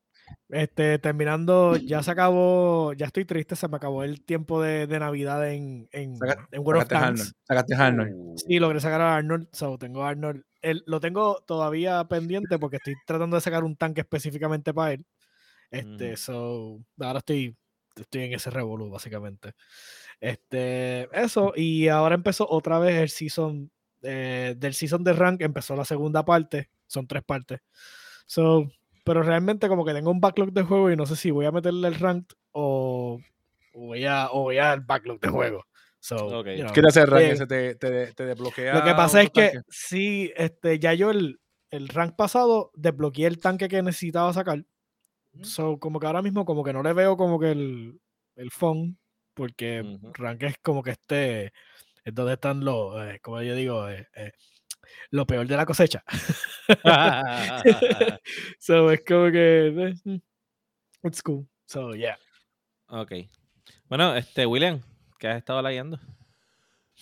Este, 0.51 0.99
terminando, 0.99 1.75
ya 1.77 2.03
se 2.03 2.11
acabó, 2.11 2.93
ya 2.93 3.07
estoy 3.07 3.25
triste, 3.25 3.57
se 3.57 3.67
me 3.67 3.77
acabó 3.77 4.05
el 4.05 4.21
tiempo 4.23 4.63
de, 4.63 4.87
de 4.87 4.99
Navidad 5.01 5.51
en, 5.51 5.89
en, 5.91 6.17
Saca- 6.17 6.47
en 6.53 6.61
World 6.63 6.83
of 6.83 6.89
Sacaste 6.89 6.95
a 6.97 7.01
Tanks. 7.01 7.21
Arnold. 7.21 7.35
Sacaste 7.49 7.75
a 7.75 7.87
Arnold. 7.87 8.13
Uh, 8.15 8.35
Sí, 8.47 8.59
logré 8.59 8.81
sacar 8.81 9.01
a 9.01 9.17
Arnold, 9.17 9.49
so 9.53 9.79
tengo 9.79 10.05
a 10.05 10.11
Arnold. 10.11 10.45
El- 10.61 10.85
lo 10.87 11.01
tengo 11.01 11.43
todavía 11.47 12.05
pendiente 12.05 12.59
porque 12.59 12.77
estoy 12.77 12.95
tratando 13.07 13.37
de 13.37 13.41
sacar 13.41 13.65
un 13.65 13.75
tanque 13.77 14.03
específicamente 14.03 14.73
para 14.75 14.93
él. 14.93 15.07
Este, 15.71 16.09
Ujú. 16.13 16.17
so, 16.17 16.81
ahora 17.05 17.19
estoy, 17.21 17.57
estoy 18.03 18.25
en 18.25 18.35
ese 18.35 18.51
revolú, 18.51 18.91
básicamente. 18.91 19.53
Este, 20.21 21.09
eso, 21.13 21.53
y 21.57 21.89
ahora 21.89 22.15
empezó 22.15 22.49
otra 22.49 22.79
vez 22.79 22.97
el 22.97 23.09
season 23.09 23.71
eh, 24.03 24.55
del 24.57 24.75
season 24.75 25.03
de 25.03 25.13
rank, 25.13 25.41
empezó 25.41 25.75
la 25.75 25.85
segunda 25.85 26.25
parte, 26.25 26.71
son 26.87 27.07
tres 27.07 27.23
partes. 27.25 27.61
So, 28.27 28.71
pero 29.05 29.23
realmente 29.23 29.69
como 29.69 29.85
que 29.85 29.93
tengo 29.93 30.11
un 30.11 30.21
backlog 30.21 30.53
de 30.53 30.63
juego 30.63 30.91
y 30.91 30.97
no 30.97 31.07
sé 31.07 31.17
si 31.17 31.31
voy 31.31 31.47
a 31.47 31.53
meterle 31.53 31.89
el 31.89 31.95
rank 31.95 32.33
o, 32.53 33.21
voy 33.75 34.05
a 34.05 34.29
o 34.31 34.43
voy 34.43 34.59
al 34.59 34.81
backlog 34.81 35.21
de 35.21 35.29
juego. 35.29 35.65
So, 36.01 36.17
Ok. 36.41 36.49
you 36.49 36.63
know, 36.63 36.73
¿Quieres 36.73 36.97
hacer 36.97 37.09
rank 37.09 37.23
eh, 37.23 37.33
ese? 37.33 37.47
Te, 37.47 37.75
te, 37.77 38.13
te 38.13 38.27
desbloquea. 38.27 38.75
lo 38.75 38.85
que 38.85 38.95
pasa 38.95 39.23
es 39.23 39.29
otro 39.29 39.43
que 39.43 39.49
tanque? 39.53 39.67
sí, 39.71 40.33
este, 40.37 40.79
ya 40.79 40.93
yo 40.93 41.11
el, 41.11 41.41
el 41.71 41.89
rank 41.89 42.15
pasado 42.15 42.71
desbloqueé 42.75 43.27
el 43.27 43.39
tanque 43.39 43.69
que 43.69 43.83
necesitaba 43.83 44.33
sacar. 44.35 44.65
So, 45.43 45.79
como 45.79 45.99
que 45.99 46.07
ahora 46.07 46.23
mismo 46.23 46.45
como 46.45 46.63
que 46.63 46.73
no 46.73 46.83
le 46.83 46.93
veo 46.93 47.17
como 47.17 47.39
que 47.39 47.51
el, 47.53 48.01
el 48.37 48.51
fun, 48.51 48.99
porque 49.35 49.99
rank 50.13 50.43
es 50.45 50.59
como 50.59 50.83
que 50.83 50.93
este, 50.93 51.53
es 52.05 52.15
donde 52.15 52.35
están 52.35 52.65
los, 52.65 52.95
eh, 53.03 53.19
como 53.21 53.43
yo 53.43 53.55
digo, 53.55 53.89
eh, 53.89 54.07
eh, 54.15 54.33
lo 55.11 55.27
peor 55.27 55.47
de 55.47 55.57
la 55.57 55.67
cosecha. 55.67 56.05
so, 58.59 58.91
es 58.91 59.05
como 59.05 59.31
que, 59.31 59.67
eh, 59.67 59.95
mm, 60.05 60.17
it's 61.03 61.23
cool. 61.23 61.47
So, 61.67 61.95
yeah. 61.95 62.19
ok. 62.89 63.13
Bueno, 63.89 64.15
este, 64.15 64.47
William, 64.47 64.81
¿qué 65.19 65.29
has 65.29 65.39
estado 65.39 65.63
leyendo? 65.63 65.99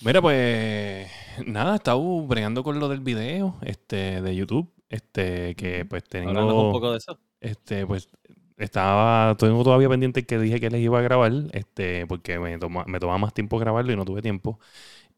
Mira, 0.00 0.22
pues 0.22 1.10
nada, 1.46 1.76
estaba 1.76 2.00
bregando 2.26 2.62
con 2.62 2.80
lo 2.80 2.88
del 2.88 3.00
video 3.00 3.58
este, 3.62 4.22
de 4.22 4.34
YouTube. 4.34 4.72
Este, 4.88 5.54
que 5.54 5.84
pues 5.86 6.04
Hablando 6.12 6.42
un 6.42 6.48
tengo. 6.48 6.72
poco 6.72 6.92
de 6.92 6.98
eso. 6.98 7.18
Este, 7.42 7.86
pues 7.86 8.08
estaba. 8.56 9.36
Tengo 9.36 9.64
todavía 9.64 9.88
pendiente 9.88 10.24
que 10.24 10.38
dije 10.38 10.60
que 10.60 10.70
les 10.70 10.80
iba 10.80 10.98
a 10.98 11.02
grabar. 11.02 11.32
Este, 11.52 12.06
porque 12.06 12.38
me 12.38 12.58
toma, 12.58 12.84
me 12.86 13.00
tomaba 13.00 13.18
más 13.18 13.34
tiempo 13.34 13.58
grabarlo 13.58 13.92
y 13.92 13.96
no 13.96 14.04
tuve 14.04 14.22
tiempo. 14.22 14.58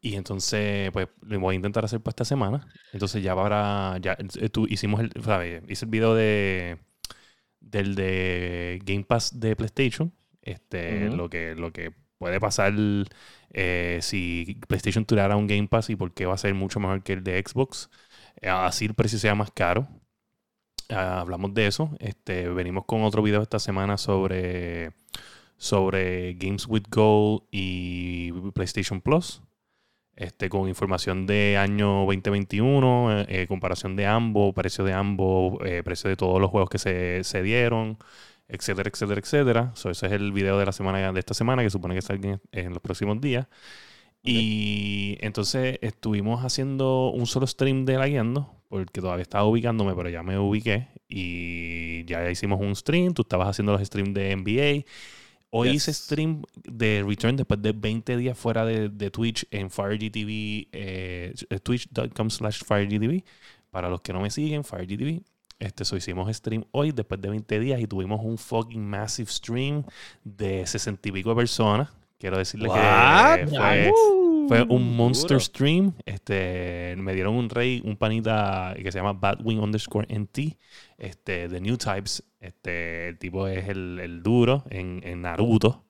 Y 0.01 0.15
entonces, 0.15 0.91
pues, 0.91 1.07
lo 1.21 1.39
voy 1.39 1.53
a 1.53 1.55
intentar 1.57 1.85
hacer 1.85 2.01
para 2.01 2.11
esta 2.11 2.25
semana. 2.25 2.67
Entonces 2.93 3.23
ya 3.23 3.35
para. 3.35 3.97
Ya 4.01 4.17
eh, 4.39 4.49
tú, 4.49 4.65
hicimos 4.69 5.01
el. 5.01 5.11
¿sabes? 5.23 5.63
Hice 5.69 5.85
el 5.85 5.91
video 5.91 6.15
de. 6.15 6.79
Del 7.59 7.95
de 7.95 8.81
Game 8.85 9.05
Pass 9.05 9.39
de 9.39 9.55
PlayStation. 9.55 10.13
Este, 10.41 11.09
lo 11.09 11.29
que, 11.29 11.55
lo 11.55 11.71
que 11.73 11.91
puede 12.19 12.39
pasar 12.39 12.73
eh, 13.51 13.99
si 14.01 14.59
PlayStation 14.67 15.05
tirara 15.05 15.35
un 15.37 15.47
Game 15.47 15.67
Pass 15.67 15.89
y 15.89 15.95
por 15.95 16.13
qué 16.13 16.25
va 16.25 16.35
a 16.35 16.37
ser 16.37 16.53
mucho 16.53 16.79
mejor 16.79 17.03
que 17.03 17.13
el 17.13 17.23
de 17.23 17.43
Xbox. 17.45 17.89
eh, 18.41 18.49
así 18.49 18.85
el 18.85 18.93
precio 18.95 19.19
sea 19.19 19.35
más 19.35 19.51
caro. 19.51 19.87
Ah, 20.89 21.19
hablamos 21.21 21.53
de 21.53 21.67
eso. 21.67 21.95
Este, 21.99 22.47
venimos 22.49 22.85
con 22.85 23.03
otro 23.03 23.21
video 23.23 23.41
esta 23.41 23.59
semana 23.59 23.97
sobre, 23.97 24.91
sobre 25.57 26.35
Games 26.35 26.67
with 26.67 26.83
Gold 26.91 27.43
y 27.51 28.31
PlayStation 28.51 29.01
Plus. 29.01 29.41
Este, 30.15 30.47
con 30.49 30.69
información 30.69 31.25
de 31.27 31.57
año 31.57 32.05
2021, 32.05 33.21
eh, 33.21 33.25
eh, 33.29 33.47
comparación 33.47 33.97
de 33.97 34.05
ambos, 34.05 34.53
precio 34.53 34.85
de 34.85 34.93
ambos, 34.93 35.57
eh, 35.65 35.81
precio 35.83 36.09
de 36.09 36.15
todos 36.15 36.39
los 36.39 36.49
juegos 36.51 36.69
que 36.69 36.77
se, 36.77 37.23
se 37.25 37.43
dieron, 37.43 37.97
etcétera, 38.47 38.89
etcétera, 38.93 39.19
etcétera. 39.19 39.71
So, 39.75 39.89
ese 39.89 40.05
es 40.07 40.13
el 40.13 40.31
video 40.31 40.57
de 40.57 40.65
la 40.65 40.71
semana 40.71 41.11
de 41.11 41.19
esta 41.19 41.33
semana 41.33 41.63
que 41.63 41.69
supone 41.69 41.95
que 41.95 42.01
salga 42.01 42.29
en, 42.29 42.41
en 42.51 42.69
los 42.73 42.81
próximos 42.81 43.19
días. 43.19 43.47
Y 44.23 45.17
entonces 45.21 45.77
estuvimos 45.81 46.43
haciendo 46.43 47.09
un 47.11 47.27
solo 47.27 47.45
stream 47.47 47.85
de 47.85 47.97
la 47.97 48.07
guiando, 48.07 48.54
porque 48.69 49.01
todavía 49.01 49.23
estaba 49.23 49.45
ubicándome, 49.45 49.93
pero 49.95 50.09
ya 50.09 50.23
me 50.23 50.37
ubiqué. 50.37 50.87
Y 51.07 52.03
ya 52.05 52.29
hicimos 52.29 52.59
un 52.59 52.75
stream, 52.75 53.13
tú 53.13 53.21
estabas 53.23 53.49
haciendo 53.49 53.71
los 53.73 53.81
streams 53.81 54.13
de 54.13 54.31
NBA. 54.35 54.85
Hoy 55.51 55.69
Yes. 55.69 55.75
hice 55.87 55.93
stream 55.93 56.41
de 56.65 57.03
Return 57.07 57.37
después 57.37 57.61
de 57.61 57.71
20 57.71 58.17
días 58.17 58.37
fuera 58.37 58.65
de, 58.65 58.89
de 58.89 59.09
Twitch 59.11 59.45
en 59.51 59.69
FireGTV, 59.71 60.67
eh, 60.73 61.33
twitch.com 61.63 62.29
slash 62.29 62.63
FireGTV. 62.65 63.23
Para 63.71 63.89
los 63.89 64.01
que 64.01 64.11
no 64.11 64.19
me 64.21 64.29
siguen, 64.29 64.63
FireGTV. 64.63 65.21
Este, 65.59 65.85
so 65.85 65.95
hicimos 65.95 66.35
stream 66.35 66.65
hoy 66.71 66.91
después 66.91 67.21
de 67.21 67.29
20 67.29 67.59
días 67.61 67.79
y 67.79 67.87
tuvimos 67.87 68.19
un 68.23 68.37
fucking 68.37 68.85
massive 68.85 69.29
stream 69.29 69.83
de 70.25 70.65
60 70.67 71.07
y 71.07 71.11
pico 71.13 71.29
de 71.29 71.35
personas. 71.37 71.89
Quiero 72.19 72.37
decirles 72.37 72.69
What? 72.69 73.35
que 73.39 73.47
fue, 73.47 73.91
fue 74.47 74.63
un 74.63 74.95
monster 74.95 75.37
Duro. 75.37 75.39
stream. 75.39 75.93
Este, 76.05 76.95
me 76.97 77.13
dieron 77.13 77.35
un 77.35 77.49
rey, 77.49 77.81
un 77.85 77.97
panita 77.97 78.73
que 78.81 78.91
se 78.91 78.99
llama 78.99 79.13
Batwing 79.13 79.59
underscore 79.59 80.07
NT, 80.09 80.57
este, 80.97 81.47
de 81.47 81.61
New 81.61 81.77
Types. 81.77 82.23
Este, 82.39 83.09
el 83.09 83.17
tipo 83.17 83.47
es 83.47 83.67
el, 83.69 83.99
el 83.99 84.21
duro 84.23 84.63
en, 84.69 85.01
en 85.03 85.21
Naruto. 85.21 85.83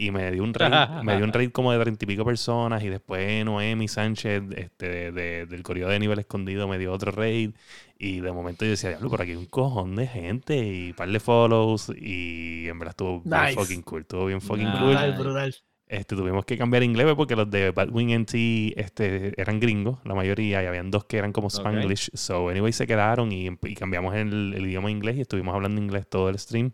Y 0.00 0.12
me 0.12 0.30
dio 0.30 0.44
un 0.44 0.54
raid, 0.54 0.70
me 1.04 1.16
dio 1.16 1.24
un 1.24 1.32
raid 1.32 1.50
como 1.50 1.72
de 1.72 1.80
treinta 1.80 2.04
y 2.04 2.08
pico 2.08 2.24
personas. 2.24 2.84
Y 2.84 2.88
después 2.88 3.44
Noemi 3.44 3.88
Sánchez, 3.88 4.44
este, 4.56 4.88
de- 4.88 5.12
de- 5.12 5.46
del 5.46 5.62
corrido 5.64 5.88
de 5.88 5.98
nivel 5.98 6.20
escondido, 6.20 6.68
me 6.68 6.78
dio 6.78 6.92
otro 6.92 7.10
raid. 7.10 7.50
Y 7.98 8.20
de 8.20 8.30
momento 8.30 8.64
yo 8.64 8.70
decía, 8.72 8.90
diablo, 8.90 9.10
por 9.10 9.22
aquí 9.22 9.32
hay 9.32 9.36
un 9.36 9.46
cojón 9.46 9.96
de 9.96 10.06
gente 10.06 10.56
y 10.56 10.92
par 10.92 11.10
de 11.10 11.18
follows. 11.18 11.90
Y 11.96 12.68
en 12.68 12.78
verdad 12.78 12.92
estuvo 12.92 13.20
bien 13.22 13.48
fucking 13.54 13.82
cool. 13.82 14.02
Estuvo 14.02 14.26
bien 14.26 14.40
fucking 14.40 14.66
Nice. 14.66 14.78
cool. 14.78 14.86
Brutal, 14.86 15.12
brutal. 15.18 15.54
Este, 15.88 16.14
tuvimos 16.14 16.44
que 16.44 16.58
cambiar 16.58 16.82
inglés 16.82 17.06
porque 17.16 17.34
los 17.34 17.50
de 17.50 17.70
Batwing 17.70 18.20
NT 18.20 18.34
este, 18.76 19.40
eran 19.40 19.58
gringos, 19.58 19.98
la 20.04 20.14
mayoría, 20.14 20.62
y 20.62 20.66
habían 20.66 20.90
dos 20.90 21.04
que 21.06 21.16
eran 21.16 21.32
como 21.32 21.48
Spanglish. 21.48 22.10
So, 22.12 22.50
anyway, 22.50 22.72
se 22.72 22.86
quedaron 22.86 23.32
y, 23.32 23.48
y 23.62 23.74
cambiamos 23.74 24.14
el, 24.14 24.52
el 24.54 24.66
idioma 24.66 24.90
inglés 24.90 25.16
y 25.16 25.22
estuvimos 25.22 25.54
hablando 25.54 25.80
inglés 25.80 26.06
todo 26.06 26.28
el 26.28 26.38
stream. 26.38 26.72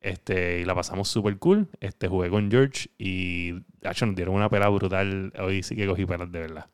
Este, 0.00 0.60
y 0.60 0.64
la 0.64 0.74
pasamos 0.74 1.08
súper 1.08 1.38
cool. 1.38 1.68
Este, 1.80 2.08
jugué 2.08 2.30
con 2.30 2.50
George 2.50 2.88
y 2.98 3.54
hecho, 3.82 4.06
nos 4.06 4.16
dieron 4.16 4.34
una 4.34 4.48
pela 4.48 4.68
brutal. 4.68 5.32
Hoy 5.38 5.62
sí 5.62 5.76
que 5.76 5.86
cogí 5.86 6.06
pelas 6.06 6.32
de 6.32 6.40
verdad. 6.40 6.66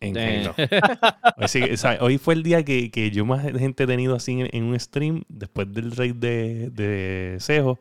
En. 0.00 0.16
Hoy, 1.38 1.48
sí 1.48 1.62
o 1.62 1.76
sea, 1.76 1.96
hoy 2.00 2.18
fue 2.18 2.34
el 2.34 2.42
día 2.42 2.62
que, 2.62 2.90
que 2.90 3.10
yo 3.10 3.24
más 3.24 3.42
gente 3.42 3.84
he 3.84 3.86
tenido 3.86 4.14
así 4.14 4.32
en, 4.32 4.48
en 4.52 4.64
un 4.64 4.78
stream 4.78 5.22
después 5.28 5.72
del 5.72 5.92
raid 5.92 6.16
de, 6.16 6.70
de 6.70 7.36
Sejo. 7.40 7.80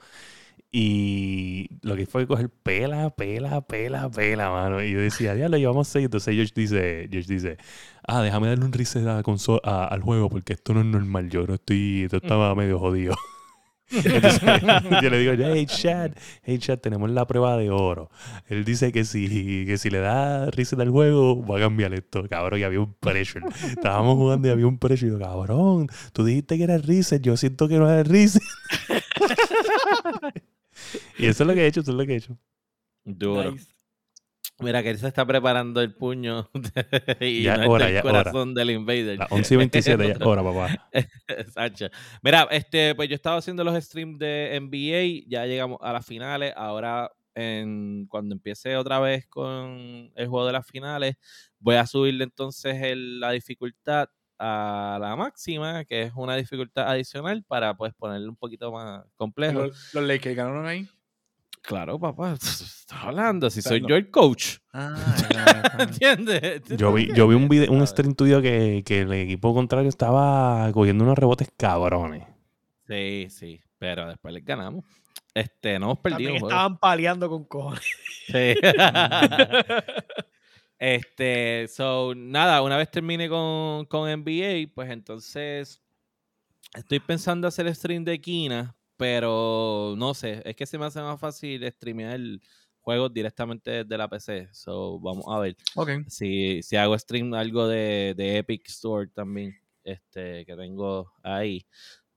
Y 0.78 1.70
lo 1.84 1.96
que 1.96 2.06
fue 2.06 2.28
coger 2.28 2.50
pela, 2.50 3.10
pela, 3.16 3.62
pela, 3.66 4.10
pela, 4.12 4.50
mano. 4.50 4.84
Y 4.84 4.92
yo 4.92 5.00
decía, 5.00 5.34
diablo, 5.34 5.56
llevamos 5.58 5.88
seis. 5.88 6.04
Entonces 6.04 6.36
George 6.36 6.52
dice, 6.54 7.08
George 7.10 7.34
dice, 7.34 7.58
ah, 8.06 8.22
déjame 8.22 8.50
darle 8.50 8.66
un 8.66 8.74
reset 8.74 9.08
a 9.08 9.24
a- 9.64 9.86
al 9.86 10.02
juego 10.02 10.30
porque 10.30 10.52
esto 10.52 10.74
no 10.74 10.82
es 10.82 10.86
normal. 10.86 11.30
Yo 11.30 11.48
no 11.48 11.54
estoy, 11.54 12.04
esto 12.04 12.18
estaba 12.18 12.54
medio 12.56 12.78
jodido. 12.78 13.16
Entonces, 13.90 14.42
yo 15.02 15.10
le 15.10 15.20
digo, 15.20 15.32
hey 15.38 15.66
Chad, 15.66 16.12
hey 16.44 16.60
Chad, 16.60 16.80
tenemos 16.80 17.10
la 17.10 17.26
prueba 17.26 17.56
de 17.56 17.70
oro. 17.70 18.10
Él 18.50 18.66
dice 18.66 18.92
que 18.92 19.06
si, 19.06 19.64
que 19.66 19.78
si 19.78 19.90
le 19.90 20.00
da 20.00 20.52
reset 20.52 20.78
al 20.82 20.90
juego, 20.90 21.42
va 21.46 21.56
a 21.56 21.62
cambiar 21.62 21.94
esto. 21.94 22.28
Cabrón, 22.28 22.60
y 22.60 22.64
había 22.64 22.82
un 22.82 22.94
pressure. 22.96 23.46
Estábamos 23.66 24.18
jugando 24.18 24.50
y 24.50 24.52
había 24.52 24.68
un 24.68 24.78
pressure. 24.78 25.08
Y 25.10 25.14
yo, 25.14 25.20
cabrón, 25.20 25.88
tú 26.12 26.26
dijiste 26.26 26.58
que 26.58 26.66
era 26.66 26.78
reset, 26.80 27.22
yo 27.22 27.38
siento 27.38 27.70
que 27.70 27.78
no 27.78 27.90
era 27.90 28.04
reset. 28.04 28.42
y 31.18 31.26
eso 31.28 31.44
es 31.44 31.48
lo 31.48 31.54
que 31.54 31.62
he 31.62 31.68
hecho, 31.68 31.82
eso 31.82 31.92
es 31.92 31.98
lo 31.98 32.06
que 32.06 32.14
he 32.14 32.18
hecho. 32.18 32.38
Duro. 33.04 33.52
Nice. 33.52 33.72
Mira 34.60 34.82
que 34.82 34.90
él 34.92 34.98
se 34.98 35.08
está 35.08 35.26
preparando 35.26 35.82
el 35.82 35.94
puño 35.94 36.50
y 37.20 37.44
Ya, 37.44 37.58
no 37.58 37.64
está 37.64 37.70
hora, 37.72 37.88
el 37.90 37.94
ya, 37.96 38.00
hora. 38.02 38.12
corazón 38.24 38.54
del 38.54 38.70
invader. 38.72 39.18
Las 39.20 39.32
11 39.32 39.54
y 39.54 39.58
27 39.58 40.08
ya, 40.08 40.18
ahora, 40.22 40.44
papá. 40.44 40.90
Sacha. 41.54 41.90
Mira, 42.22 42.48
este, 42.52 42.96
pues 42.96 43.10
yo 43.10 43.16
estaba 43.16 43.38
haciendo 43.38 43.64
los 43.66 43.76
streams 43.84 44.18
de 44.18 44.58
NBA, 44.62 45.26
ya 45.30 45.46
llegamos 45.46 45.80
a 45.82 45.92
las 45.92 46.06
finales, 46.06 46.54
ahora 46.56 47.12
en, 47.34 48.06
cuando 48.10 48.34
empiece 48.34 48.78
otra 48.78 49.00
vez 49.00 49.28
con 49.28 50.10
el 50.16 50.28
juego 50.28 50.46
de 50.46 50.54
las 50.54 50.66
finales, 50.66 51.16
voy 51.60 51.76
a 51.76 51.86
subirle 51.86 52.24
entonces 52.24 52.82
el- 52.82 53.20
la 53.20 53.32
dificultad 53.32 54.08
a 54.40 54.98
la 55.02 55.16
máxima, 55.18 55.84
que 55.84 56.04
es 56.04 56.14
una 56.16 56.36
dificultad 56.38 56.90
adicional 56.90 57.44
para 57.46 57.76
pues 57.76 57.94
ponerle 57.94 58.30
un 58.30 58.38
poquito 58.38 58.72
más 58.72 59.04
complejo. 59.16 59.64
Los, 59.66 59.94
los 59.94 60.04
Lakers 60.06 60.36
ganaron 60.36 60.66
ahí. 60.66 60.88
Claro, 61.66 62.00
papá, 62.00 62.34
estás 62.42 62.86
hablando, 62.92 63.50
si 63.50 63.62
soy 63.62 63.84
yo 63.88 63.96
el 63.96 64.12
coach. 64.12 64.58
Ah, 64.72 64.96
¿Entiendes? 65.80 66.62
Yo 66.78 66.94
vi, 66.94 67.12
yo 67.16 67.28
vi 67.28 67.36
un, 67.36 67.50
video, 67.50 67.72
un 67.72 67.86
stream 67.86 68.14
tuyo 68.14 68.42
que, 68.42 68.84
que 68.86 69.02
el 69.02 69.14
equipo 69.14 69.54
contrario 69.54 69.90
estaba 69.90 70.72
cogiendo 70.74 71.04
unos 71.04 71.18
rebotes 71.18 71.50
cabrones. 71.58 72.24
Sí, 72.88 73.28
sí, 73.30 73.62
pero 73.80 74.08
después 74.08 74.34
les 74.34 74.46
ganamos. 74.46 74.86
Este, 75.34 75.80
no 75.80 75.88
hemos 75.88 76.00
perdido 76.00 76.30
También 76.30 76.46
estaban 76.46 76.78
paleando 76.78 77.30
con 77.30 77.46
cojones. 77.46 77.84
Sí. 78.28 78.54
este, 80.80 81.68
so, 81.68 82.14
nada, 82.16 82.62
una 82.62 82.78
vez 82.78 82.92
termine 82.92 83.28
con, 83.28 83.86
con 83.86 84.08
NBA, 84.08 84.72
pues 84.74 84.92
entonces 84.92 85.82
estoy 86.76 87.00
pensando 87.00 87.48
hacer 87.48 87.74
stream 87.74 88.04
de 88.04 88.22
Kina, 88.22 88.76
pero 88.98 89.96
no 89.98 90.14
sé, 90.14 90.42
es 90.46 90.56
que 90.56 90.66
se 90.66 90.78
me 90.78 90.86
hace 90.86 91.02
más 91.02 91.20
fácil 91.20 91.66
streamear 91.72 92.20
juegos 92.82 93.14
directamente 93.14 93.84
desde 93.84 93.98
la 93.98 94.08
PC. 94.08 94.50
So, 94.52 95.00
vamos 95.00 95.26
a 95.28 95.40
ver 95.40 95.56
si, 96.08 96.62
si 96.64 96.76
hago 96.76 96.98
stream 96.98 97.34
algo 97.34 97.68
de, 97.68 98.14
de 98.16 98.38
Epic 98.38 98.68
Store 98.70 99.08
también, 99.14 99.56
este, 99.84 100.46
que 100.46 100.56
tengo 100.56 101.12
ahí. 101.24 101.66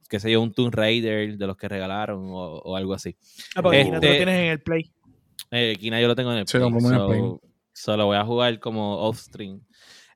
Que 0.09 0.19
sé 0.21 0.31
yo, 0.31 0.41
un 0.41 0.53
Tomb 0.53 0.75
Raider 0.75 1.37
de 1.37 1.47
los 1.47 1.57
que 1.57 1.69
regalaron 1.69 2.31
o, 2.31 2.59
o 2.61 2.77
algo 2.77 2.95
así. 2.95 3.15
Ah, 3.55 3.63
porque 3.63 3.81
aquí 3.81 3.91
no 3.91 4.01
te 4.01 4.07
lo 4.07 4.13
Este- 4.13 4.25
tienes 4.25 4.41
en 4.43 4.51
el 4.53 4.61
play. 4.63 4.91
Eh, 5.51 5.77
Kina 5.79 6.01
yo 6.01 6.09
lo 6.09 6.15
tengo 6.15 6.33
en 6.33 6.39
el 6.39 6.47
Sí, 6.49 6.59
Play, 6.59 6.71
lo 6.71 7.41
so 7.73 7.97
lo 7.97 8.07
voy 8.07 8.17
a 8.17 8.25
jugar 8.25 8.59
como 8.59 8.99
off-stream. 8.99 9.61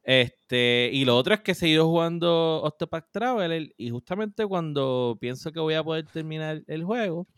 Este, 0.04 0.90
y 0.92 1.04
lo 1.04 1.16
otro 1.16 1.34
es 1.34 1.40
que 1.40 1.52
he 1.52 1.54
seguido 1.54 1.86
jugando 1.86 2.62
Octopath 2.64 3.12
Traveler 3.12 3.72
y 3.76 3.90
justamente 3.90 4.44
cuando 4.46 5.16
pienso 5.20 5.52
que 5.52 5.60
voy 5.60 5.74
a 5.74 5.84
poder 5.84 6.06
terminar 6.06 6.62
el 6.66 6.84
juego, 6.84 7.28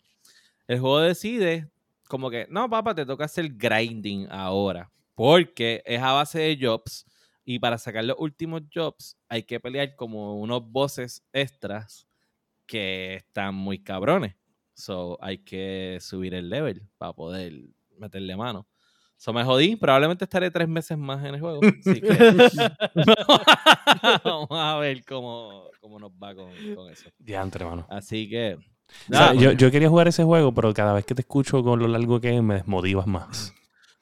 el 0.67 0.79
juego 0.79 0.99
decide 1.01 1.69
como 2.07 2.29
que, 2.29 2.47
no, 2.49 2.69
papá, 2.69 2.95
te 2.95 3.05
toca 3.05 3.25
hacer 3.25 3.49
grinding 3.55 4.27
ahora, 4.31 4.91
porque 5.15 5.83
es 5.85 6.01
a 6.01 6.13
base 6.13 6.39
de 6.39 6.57
jobs 6.59 7.05
y 7.45 7.59
para 7.59 7.77
sacar 7.77 8.03
los 8.05 8.17
últimos 8.19 8.63
jobs 8.73 9.17
hay 9.29 9.43
que 9.43 9.59
pelear 9.59 9.95
como 9.95 10.39
unos 10.39 10.69
bosses 10.71 11.23
extras 11.33 12.07
que 12.65 13.15
están 13.15 13.55
muy 13.55 13.79
cabrones. 13.83 14.35
So 14.73 15.17
hay 15.21 15.39
que 15.39 15.99
subir 16.01 16.33
el 16.33 16.49
level 16.49 16.81
para 16.97 17.13
poder 17.13 17.53
meterle 17.97 18.35
mano. 18.35 18.67
So 19.25 19.33
me 19.33 19.43
jodí, 19.43 19.75
probablemente 19.75 20.23
estaré 20.23 20.51
tres 20.51 20.67
meses 20.67 20.95
más 20.99 21.25
en 21.25 21.33
el 21.33 21.41
juego. 21.41 21.59
Así 21.63 21.99
que 21.99 22.09
vamos 24.23 24.47
a 24.51 24.77
ver 24.77 25.03
cómo, 25.03 25.63
cómo 25.81 25.97
nos 25.97 26.11
va 26.11 26.35
con, 26.35 26.51
con 26.75 26.91
eso. 26.91 27.09
Diantre, 27.17 27.65
hermano. 27.65 27.87
Así 27.89 28.29
que. 28.29 28.53
O 28.53 28.59
sea, 29.09 29.19
nada, 29.19 29.33
yo, 29.33 29.53
yo 29.53 29.71
quería 29.71 29.89
jugar 29.89 30.07
ese 30.07 30.23
juego, 30.23 30.53
pero 30.53 30.71
cada 30.75 30.93
vez 30.93 31.05
que 31.05 31.15
te 31.15 31.21
escucho 31.21 31.63
con 31.63 31.79
lo 31.79 31.87
largo 31.87 32.21
que 32.21 32.35
es, 32.35 32.43
me 32.43 32.53
desmotivas 32.53 33.07
más. 33.07 33.51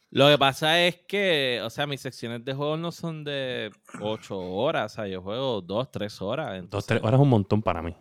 Lo 0.09 0.27
que 0.27 0.37
pasa 0.37 0.85
es 0.85 0.97
que, 1.07 1.61
o 1.63 1.69
sea, 1.69 1.87
mis 1.87 2.01
secciones 2.01 2.43
de 2.43 2.53
juego 2.53 2.75
no 2.75 2.91
son 2.91 3.23
de 3.23 3.71
ocho 4.01 4.37
horas. 4.37 4.91
O 4.91 4.95
sea, 4.95 5.07
yo 5.07 5.21
juego 5.21 5.61
dos, 5.61 5.89
tres 5.89 6.21
horas. 6.21 6.49
Dos, 6.49 6.59
entonces- 6.59 6.87
tres 6.87 7.01
horas 7.01 7.13
es 7.13 7.23
un 7.23 7.29
montón 7.29 7.61
para 7.61 7.81
mí. 7.81 7.95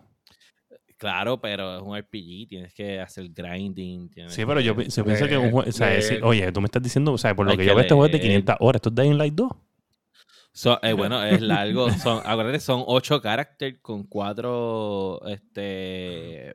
Claro, 1.03 1.41
pero 1.41 1.75
es 1.75 1.81
un 1.81 1.97
RPG, 1.97 2.47
tienes 2.47 2.73
que 2.73 3.01
hacer 3.01 3.27
grinding. 3.29 4.09
tienes 4.09 4.33
Sí, 4.33 4.45
pero 4.45 4.61
yo, 4.61 4.73
que- 4.73 4.83
pi- 4.85 4.89
yo 4.89 5.03
pienso 5.03 5.27
que 5.27 5.37
un 5.37 5.51
juego. 5.51 5.67
O 5.69 5.71
sea, 5.73 5.93
es- 5.93 6.09
leer. 6.11 6.23
oye, 6.23 6.49
tú 6.53 6.61
me 6.61 6.65
estás 6.65 6.81
diciendo, 6.81 7.11
o 7.11 7.17
sea, 7.17 7.35
por 7.35 7.45
lo 7.45 7.51
que 7.51 7.57
que 7.57 7.65
yo 7.65 7.73
veo, 7.75 7.81
este 7.81 7.93
juego 7.93 8.05
es 8.05 8.11
de 8.13 8.17
leer. 8.19 8.27
500 8.29 8.55
horas. 8.61 8.75
Esto 8.77 8.89
es 8.89 8.95
Dying 8.95 9.17
Light 9.17 9.33
2. 9.35 9.51
So- 10.53 10.79
eh, 10.81 10.93
bueno, 10.93 11.21
es 11.25 11.41
largo. 11.41 11.89
Son, 11.91 12.21
acuérdate, 12.25 12.61
son 12.61 12.83
ocho 12.87 13.21
characters 13.21 13.79
con 13.81 14.03
cuatro 14.03 15.19
este, 15.27 16.53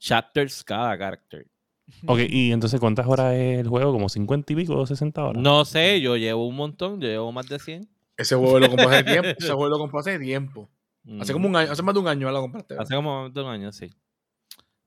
chapters 0.00 0.64
cada 0.64 0.98
character. 0.98 1.46
Ok, 2.06 2.18
y 2.28 2.50
entonces, 2.50 2.80
¿cuántas 2.80 3.06
horas 3.06 3.34
es 3.34 3.60
el 3.60 3.68
juego? 3.68 3.92
¿Como 3.92 4.08
50 4.08 4.52
y 4.52 4.56
pico 4.56 4.74
o 4.74 4.84
60 4.86 5.24
horas? 5.24 5.40
No 5.40 5.64
sé, 5.64 6.00
yo 6.00 6.16
llevo 6.16 6.44
un 6.48 6.56
montón, 6.56 7.00
yo 7.00 7.06
llevo 7.06 7.30
más 7.30 7.48
de 7.48 7.60
100. 7.60 7.88
Ese 8.16 8.34
juego 8.34 8.58
lo 8.58 8.68
compré 8.68 8.86
hace 8.86 9.04
tiempo. 9.04 9.28
Ese 9.38 9.52
juego 9.52 9.68
lo 9.68 9.78
compré 9.78 10.00
hace 10.00 10.18
tiempo. 10.18 10.68
Hace 11.20 11.32
como 11.32 11.48
un 11.48 11.56
año, 11.56 11.70
hace 11.70 11.82
más 11.82 11.94
de 11.94 12.00
un 12.00 12.08
año 12.08 12.30
lo 12.30 12.40
compraste. 12.40 12.74
¿verdad? 12.74 12.84
Hace 12.84 12.94
como 12.94 13.26
un 13.26 13.38
año, 13.48 13.72
sí. 13.72 13.90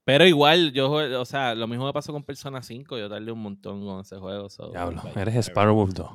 Pero 0.03 0.25
igual, 0.25 0.73
yo, 0.73 0.91
o 0.91 1.25
sea, 1.25 1.53
lo 1.53 1.67
mismo 1.67 1.85
me 1.85 1.93
pasó 1.93 2.11
con 2.11 2.23
Persona 2.23 2.63
5. 2.63 2.97
Yo 2.97 3.09
tardé 3.09 3.31
un 3.31 3.41
montón 3.41 3.85
con 3.85 4.01
ese 4.01 4.17
juego. 4.17 4.49
so, 4.49 4.71
Diablo, 4.71 5.01
bye. 5.03 5.21
eres 5.21 5.35
Sparrow 5.45 5.75
Wolf 5.75 5.93
2. 5.93 6.09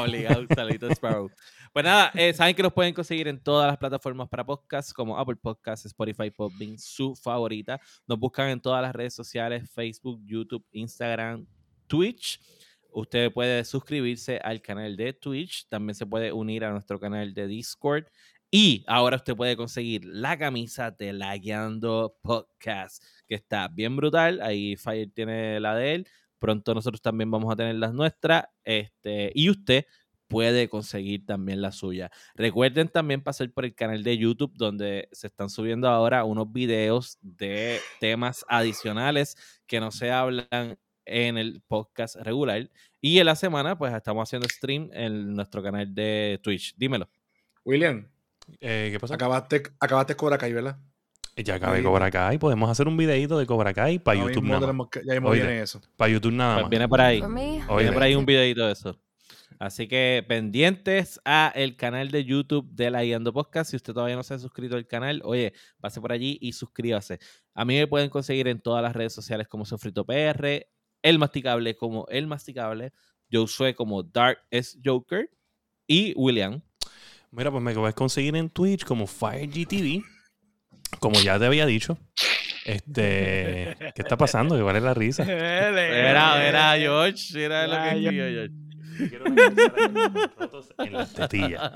Obligado, 0.00 0.44
a 0.50 0.94
Sparrow. 0.94 1.30
Pues 1.72 1.84
nada, 1.84 2.10
eh, 2.14 2.32
saben 2.34 2.54
que 2.54 2.62
nos 2.62 2.72
pueden 2.72 2.92
conseguir 2.94 3.28
en 3.28 3.42
todas 3.42 3.66
las 3.66 3.78
plataformas 3.78 4.28
para 4.28 4.44
podcasts 4.44 4.92
como 4.92 5.18
Apple 5.18 5.36
Podcasts, 5.36 5.86
Spotify, 5.86 6.30
Podbean, 6.30 6.78
su 6.78 7.16
favorita. 7.16 7.80
Nos 8.06 8.18
buscan 8.18 8.48
en 8.50 8.60
todas 8.60 8.82
las 8.82 8.94
redes 8.94 9.14
sociales, 9.14 9.68
Facebook, 9.70 10.20
YouTube, 10.24 10.64
Instagram, 10.72 11.46
Twitch. 11.86 12.40
Usted 12.94 13.32
puede 13.32 13.64
suscribirse 13.64 14.38
al 14.38 14.62
canal 14.62 14.96
de 14.96 15.12
Twitch, 15.12 15.66
también 15.68 15.96
se 15.96 16.06
puede 16.06 16.32
unir 16.32 16.64
a 16.64 16.70
nuestro 16.70 17.00
canal 17.00 17.34
de 17.34 17.48
Discord 17.48 18.04
y 18.56 18.84
ahora 18.86 19.16
usted 19.16 19.34
puede 19.34 19.56
conseguir 19.56 20.04
la 20.04 20.38
camisa 20.38 20.92
de 20.92 21.12
La 21.12 21.36
Guiando 21.36 22.16
Podcast, 22.22 23.02
que 23.26 23.34
está 23.34 23.66
bien 23.66 23.96
brutal. 23.96 24.40
Ahí 24.40 24.76
Fire 24.76 25.10
tiene 25.12 25.58
la 25.58 25.74
de 25.74 25.94
él. 25.96 26.08
Pronto 26.38 26.72
nosotros 26.72 27.02
también 27.02 27.32
vamos 27.32 27.52
a 27.52 27.56
tener 27.56 27.74
las 27.74 27.92
nuestras. 27.92 28.44
Este, 28.62 29.32
y 29.34 29.50
usted 29.50 29.86
puede 30.28 30.68
conseguir 30.68 31.26
también 31.26 31.62
la 31.62 31.72
suya. 31.72 32.12
Recuerden 32.36 32.88
también 32.88 33.24
pasar 33.24 33.50
por 33.50 33.64
el 33.64 33.74
canal 33.74 34.04
de 34.04 34.18
YouTube 34.18 34.52
donde 34.56 35.08
se 35.10 35.26
están 35.26 35.50
subiendo 35.50 35.88
ahora 35.88 36.22
unos 36.22 36.52
videos 36.52 37.18
de 37.22 37.80
temas 37.98 38.44
adicionales 38.48 39.36
que 39.66 39.80
no 39.80 39.90
se 39.90 40.12
hablan 40.12 40.78
en 41.06 41.38
el 41.38 41.62
podcast 41.66 42.16
regular. 42.16 42.70
Y 43.00 43.18
en 43.18 43.26
la 43.26 43.36
semana, 43.36 43.76
pues 43.78 43.92
estamos 43.94 44.28
haciendo 44.28 44.48
stream 44.48 44.90
en 44.92 45.34
nuestro 45.34 45.62
canal 45.62 45.94
de 45.94 46.40
Twitch. 46.42 46.74
Dímelo. 46.76 47.08
William, 47.64 48.08
Eh, 48.60 48.90
¿Qué 48.92 49.00
pasa? 49.00 49.14
acabaste, 49.14 49.62
acabaste 49.80 50.14
Cobra 50.16 50.36
Kai, 50.38 50.52
¿verdad? 50.52 50.78
Ya 51.36 51.54
acabé. 51.56 51.82
Cobra 51.82 52.10
Kai. 52.10 52.38
Podemos 52.38 52.70
hacer 52.70 52.86
un 52.86 52.96
videito 52.96 53.38
de 53.38 53.46
Cobra 53.46 53.72
Kai 53.74 53.98
para 53.98 54.18
YouTube 54.20 54.44
nada 54.44 54.72
más. 54.72 54.88
ya 55.04 55.14
mismo 55.14 55.30
viene 55.30 55.62
eso. 55.62 55.80
Para 55.96 56.12
YouTube 56.12 56.32
nada 56.32 56.54
Pues 56.56 56.62
más. 56.64 56.70
viene 56.70 56.88
por 56.88 57.00
ahí. 57.00 57.20
Viene 57.20 57.92
por 57.92 58.02
ahí 58.02 58.14
un 58.14 58.24
videito 58.26 58.66
de 58.66 58.72
eso. 58.72 59.00
Así 59.58 59.86
que 59.88 60.24
pendientes 60.28 61.20
a 61.24 61.50
el 61.54 61.76
canal 61.76 62.10
de 62.10 62.24
YouTube 62.24 62.68
de 62.72 62.90
la 62.90 63.02
Guiando 63.02 63.32
Podcast. 63.32 63.70
Si 63.70 63.76
usted 63.76 63.92
todavía 63.94 64.16
no 64.16 64.22
se 64.22 64.34
ha 64.34 64.38
suscrito 64.38 64.76
al 64.76 64.86
canal, 64.86 65.22
oye, 65.24 65.52
pase 65.80 66.00
por 66.00 66.12
allí 66.12 66.38
y 66.40 66.52
suscríbase. 66.52 67.18
A 67.54 67.64
mí 67.64 67.76
me 67.76 67.86
pueden 67.86 68.10
conseguir 68.10 68.46
en 68.48 68.60
todas 68.60 68.82
las 68.82 68.94
redes 68.94 69.12
sociales 69.12 69.48
como 69.48 69.64
Sofrito 69.64 70.04
PR, 70.04 70.66
El 71.04 71.18
Masticable 71.18 71.76
como 71.76 72.06
El 72.08 72.26
Masticable, 72.26 72.92
Josué 73.30 73.74
como 73.74 74.02
Dark 74.02 74.38
S 74.50 74.78
Joker 74.82 75.30
y 75.86 76.14
William. 76.16 76.62
Mira, 77.30 77.50
pues 77.50 77.62
me 77.62 77.74
puedes 77.74 77.94
conseguir 77.94 78.34
en 78.36 78.48
Twitch 78.48 78.84
como 78.84 79.06
FireGTV. 79.06 80.02
Como 81.00 81.20
ya 81.20 81.38
te 81.38 81.44
había 81.44 81.66
dicho. 81.66 81.98
Este. 82.64 83.76
¿Qué 83.94 84.02
está 84.02 84.16
pasando? 84.16 84.60
¿Cuál 84.62 84.76
es 84.76 84.82
la 84.82 84.94
risa? 84.94 85.24
Era, 85.28 86.48
era 86.48 86.76
George, 86.78 87.44
era 87.44 87.66
lo 87.66 87.82
que 87.82 87.88
escribió 87.88 88.24
George. 88.24 88.63
En 90.78 90.92
las 90.92 91.12
tetillas. 91.12 91.72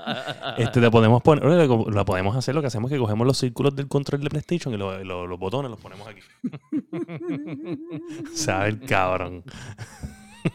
Este, 0.57 0.89
podemos 0.91 1.21
poner, 1.21 1.43
lo 1.45 2.05
podemos 2.05 2.35
hacer, 2.35 2.55
lo 2.55 2.61
que 2.61 2.67
hacemos 2.67 2.91
es 2.91 2.95
que 2.95 2.99
cogemos 3.01 3.25
los 3.27 3.37
círculos 3.37 3.75
del 3.75 3.87
control 3.87 4.21
de 4.21 4.29
PlayStation 4.29 4.73
y 4.73 4.77
lo- 4.77 5.03
lo- 5.03 5.27
los 5.27 5.39
botones 5.39 5.69
los 5.71 5.79
ponemos 5.79 6.07
aquí. 6.07 6.21
Sabe 8.33 8.69
el 8.69 8.79
cabrón. 8.81 9.43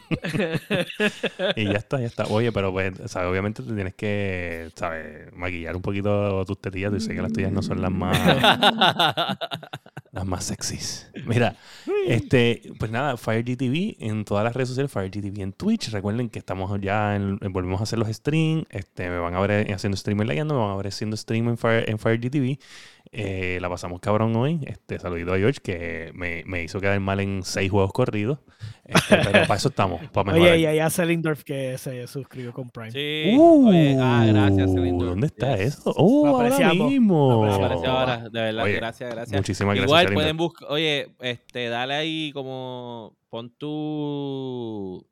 y 1.55 1.65
ya 1.65 1.73
está, 1.77 1.99
ya 1.99 2.07
está. 2.07 2.25
Oye, 2.25 2.51
pero 2.51 2.71
pues, 2.71 2.93
¿sabes? 3.05 3.29
obviamente 3.29 3.61
te 3.63 3.73
tienes 3.73 3.93
que, 3.93 4.71
¿sabes? 4.75 5.31
Maquillar 5.33 5.75
un 5.75 5.81
poquito 5.83 6.43
tus 6.45 6.59
tetillas. 6.59 6.91
Yo 6.93 6.99
sé 6.99 7.13
que 7.15 7.21
las 7.21 7.31
tuyas 7.31 7.51
no 7.51 7.61
son 7.61 7.81
las 7.81 7.91
más, 7.91 8.17
las 10.15 10.25
más 10.25 10.45
sexys. 10.45 11.11
Mira, 11.27 11.57
este, 12.07 12.61
pues 12.79 12.89
nada, 12.89 13.17
FireGTV 13.17 13.97
en 13.99 14.23
todas 14.23 14.45
las 14.45 14.55
redes 14.55 14.69
sociales, 14.69 14.89
FireGTV 14.89 15.41
en 15.41 15.51
Twitch. 15.51 15.89
Recuerden 15.89 16.29
que 16.29 16.39
estamos 16.39 16.79
ya, 16.79 17.17
en, 17.17 17.37
volvemos 17.51 17.81
a 17.81 17.83
hacer 17.83 17.99
los 17.99 18.07
streams. 18.07 18.65
Este, 18.69 19.09
me 19.09 19.19
van 19.19 19.35
a 19.35 19.41
ver 19.41 19.71
haciendo 19.73 19.97
stream 19.97 20.21
en 20.21 20.27
Leyendo, 20.27 20.53
me 20.53 20.61
van 20.61 20.71
a 20.71 20.77
ver 20.77 20.87
haciendo 20.87 21.17
stream 21.17 21.49
en, 21.49 21.57
Fire, 21.57 21.89
en 21.89 21.99
FireGTV. 21.99 22.57
Eh, 23.17 23.59
la 23.61 23.69
pasamos 23.69 24.01
cabrón 24.01 24.35
hoy. 24.35 24.59
Este, 24.65 24.99
saludito 24.99 25.33
a 25.33 25.37
George 25.37 25.59
que 25.63 26.11
me, 26.13 26.43
me 26.45 26.63
hizo 26.63 26.81
quedar 26.81 26.99
mal 26.99 27.19
en 27.21 27.43
seis 27.43 27.71
juegos 27.71 27.93
corridos. 27.93 28.39
Este, 28.83 29.17
pero 29.31 29.47
para 29.47 29.55
eso 29.55 29.69
estamos, 29.69 30.01
para 30.09 30.31
mejorar. 30.33 30.53
Oye, 30.53 30.61
y 30.61 30.65
ahí 30.65 30.79
a 30.79 30.89
Selindorf 30.89 31.43
que 31.43 31.77
se 31.77 32.05
suscribió 32.07 32.51
con 32.51 32.69
Prime. 32.69 32.91
Sí. 32.91 33.35
Uh, 33.37 33.69
Oye, 33.69 33.97
ah, 33.99 34.25
gracias, 34.27 34.73
Celindor. 34.73 35.09
¿Dónde 35.09 35.27
está 35.27 35.55
Yes. 35.55 35.77
eso? 35.77 35.93
Oh, 35.95 36.25
Lo 36.25 36.35
ahora 36.35 36.47
apreciamos. 36.49 36.89
mismo. 36.91 37.45
Ahora, 37.45 38.29
de 38.29 38.41
verdad, 38.41 38.63
Oye, 38.65 38.73
gracias, 38.75 39.09
gracias. 39.13 39.37
Muchísimas 39.39 39.75
gracias. 39.75 39.87
Igual 40.01 40.13
pueden 40.13 40.37
buscar, 40.37 40.67
oye, 40.69 41.15
este, 41.21 41.69
dale 41.69 41.93
ahí 41.95 42.31
como, 42.33 43.15
pon 43.29 43.49
tu 43.57 45.05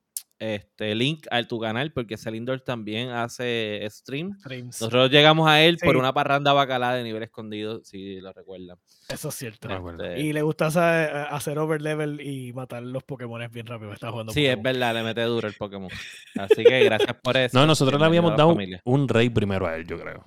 este 0.44 0.94
link 0.96 1.26
a 1.32 1.42
tu 1.44 1.60
canal, 1.60 1.94
porque 1.94 2.18
Celindor 2.18 2.60
también 2.62 3.10
hace 3.10 3.86
stream. 3.90 4.38
Streams. 4.40 4.82
Nosotros 4.82 5.10
llegamos 5.10 5.48
a 5.50 5.62
él 5.62 5.78
por 5.84 5.96
una 5.96 6.14
parranda 6.14 6.52
bacalá 6.54 6.94
de 6.96 7.04
nivel 7.04 7.24
escondido, 7.24 7.82
si 7.84 8.20
lo 8.20 8.34
recuerdan. 8.34 8.78
Eso 9.10 9.30
es 9.30 9.36
cierto. 9.36 9.70
Este, 9.70 10.20
Y 10.22 10.34
le 10.34 10.42
gusta 10.42 10.68
hacer, 10.68 11.16
hacer 11.30 11.58
overlevel 11.60 12.20
y 12.22 12.52
matar 12.54 12.84
los 12.84 13.04
Pokémon 13.04 13.42
bien 13.52 13.66
rápido. 13.68 13.94
Está 13.94 14.12
jugando 14.12 14.34
sí, 14.34 14.46
es 14.46 14.62
verdad, 14.62 14.94
le 14.94 15.04
mete 15.04 15.22
duro 15.24 15.48
el 15.48 15.54
Pokémon. 15.54 15.90
Así 16.38 16.64
que 16.64 16.84
gracias 16.84 17.16
por 17.24 17.38
eso. 17.38 17.58
No, 17.58 17.66
nosotros 17.66 18.00
le 18.00 18.06
habíamos 18.06 18.36
dado 18.36 18.50
familia. 18.54 18.82
un 18.86 19.08
rey 19.08 19.30
primero 19.30 19.66
a 19.68 19.76
él, 19.78 19.86
yo 19.88 20.00
creo. 20.00 20.26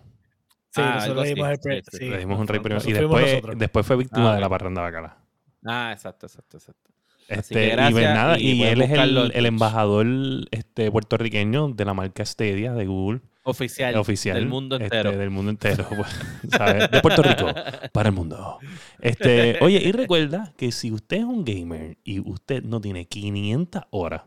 Sí, 0.71 0.83
Ah, 0.85 0.95
nosotros 0.97 1.25
le 1.25 1.35
dimos 1.35 1.47
así, 1.49 1.55
el 1.55 1.61
pre- 1.61 1.83
sí, 1.91 1.97
sí, 1.99 2.11
le 2.11 2.19
dimos 2.19 2.39
un 2.41 2.47
rey 2.49 2.61
primero. 2.61 2.83
Y 2.87 2.93
después, 2.93 3.87
fue 3.87 3.97
víctima 3.97 4.33
Ah, 4.33 4.35
de 4.35 4.41
la 4.41 4.49
parranda 4.49 4.83
bacala. 4.83 5.19
Ah, 5.65 5.91
exacto, 5.93 6.27
exacto, 6.27 6.59
exacto. 6.59 6.91
Este, 7.29 7.73
y, 7.73 7.93
pues 7.93 8.05
nada, 8.05 8.39
y 8.39 8.63
él 8.63 8.83
es 8.83 8.91
el, 8.91 9.47
embajador 9.47 10.07
este, 10.51 10.91
puertorriqueño 10.91 11.69
de 11.69 11.85
la 11.85 11.95
marca 11.95 12.25
Stadia 12.25 12.73
de 12.73 12.87
Google. 12.87 13.21
Oficial, 13.43 13.97
oficial. 13.97 14.37
del 14.37 14.47
mundo 14.47 14.77
este, 14.77 14.85
entero. 14.85 15.17
del 15.17 15.31
mundo 15.31 15.51
entero. 15.51 15.87
pues, 15.97 16.09
¿sabes? 16.51 16.91
De 16.91 17.01
Puerto 17.01 17.23
Rico 17.23 17.53
para 17.93 18.09
el 18.09 18.15
mundo. 18.15 18.59
Este, 19.01 19.59
oye, 19.61 19.81
y 19.85 19.93
recuerda 19.93 20.53
que 20.57 20.73
si 20.73 20.91
usted 20.91 21.19
es 21.19 21.25
un 21.25 21.45
gamer 21.45 21.97
y 22.05 22.21
usted 22.21 22.63
no 22.63 22.81
tiene 22.81 23.07
500 23.07 23.85
horas 23.91 24.23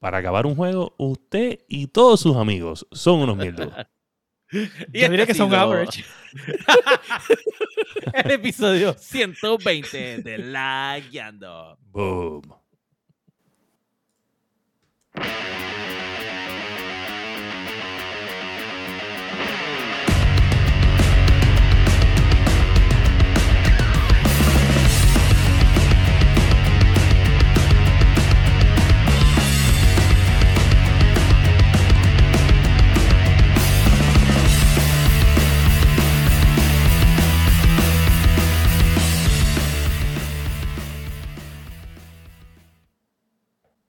para 0.00 0.18
acabar 0.18 0.46
un 0.46 0.54
juego, 0.54 0.94
usted 0.98 1.60
y 1.68 1.86
todos 1.86 2.20
sus 2.20 2.36
amigos 2.36 2.86
son 2.92 3.20
unos 3.20 3.36
mierdos. 3.36 3.72
Y 4.54 4.60
Yo 4.60 4.68
este 4.92 5.08
diría 5.08 5.24
ha 5.24 5.26
que 5.26 5.34
son 5.34 5.52
average. 5.52 6.04
El 8.12 8.30
episodio 8.30 8.94
120 8.96 10.18
de 10.18 10.38
La 10.38 11.00
Guiando. 11.10 11.76
Boom. 11.90 12.42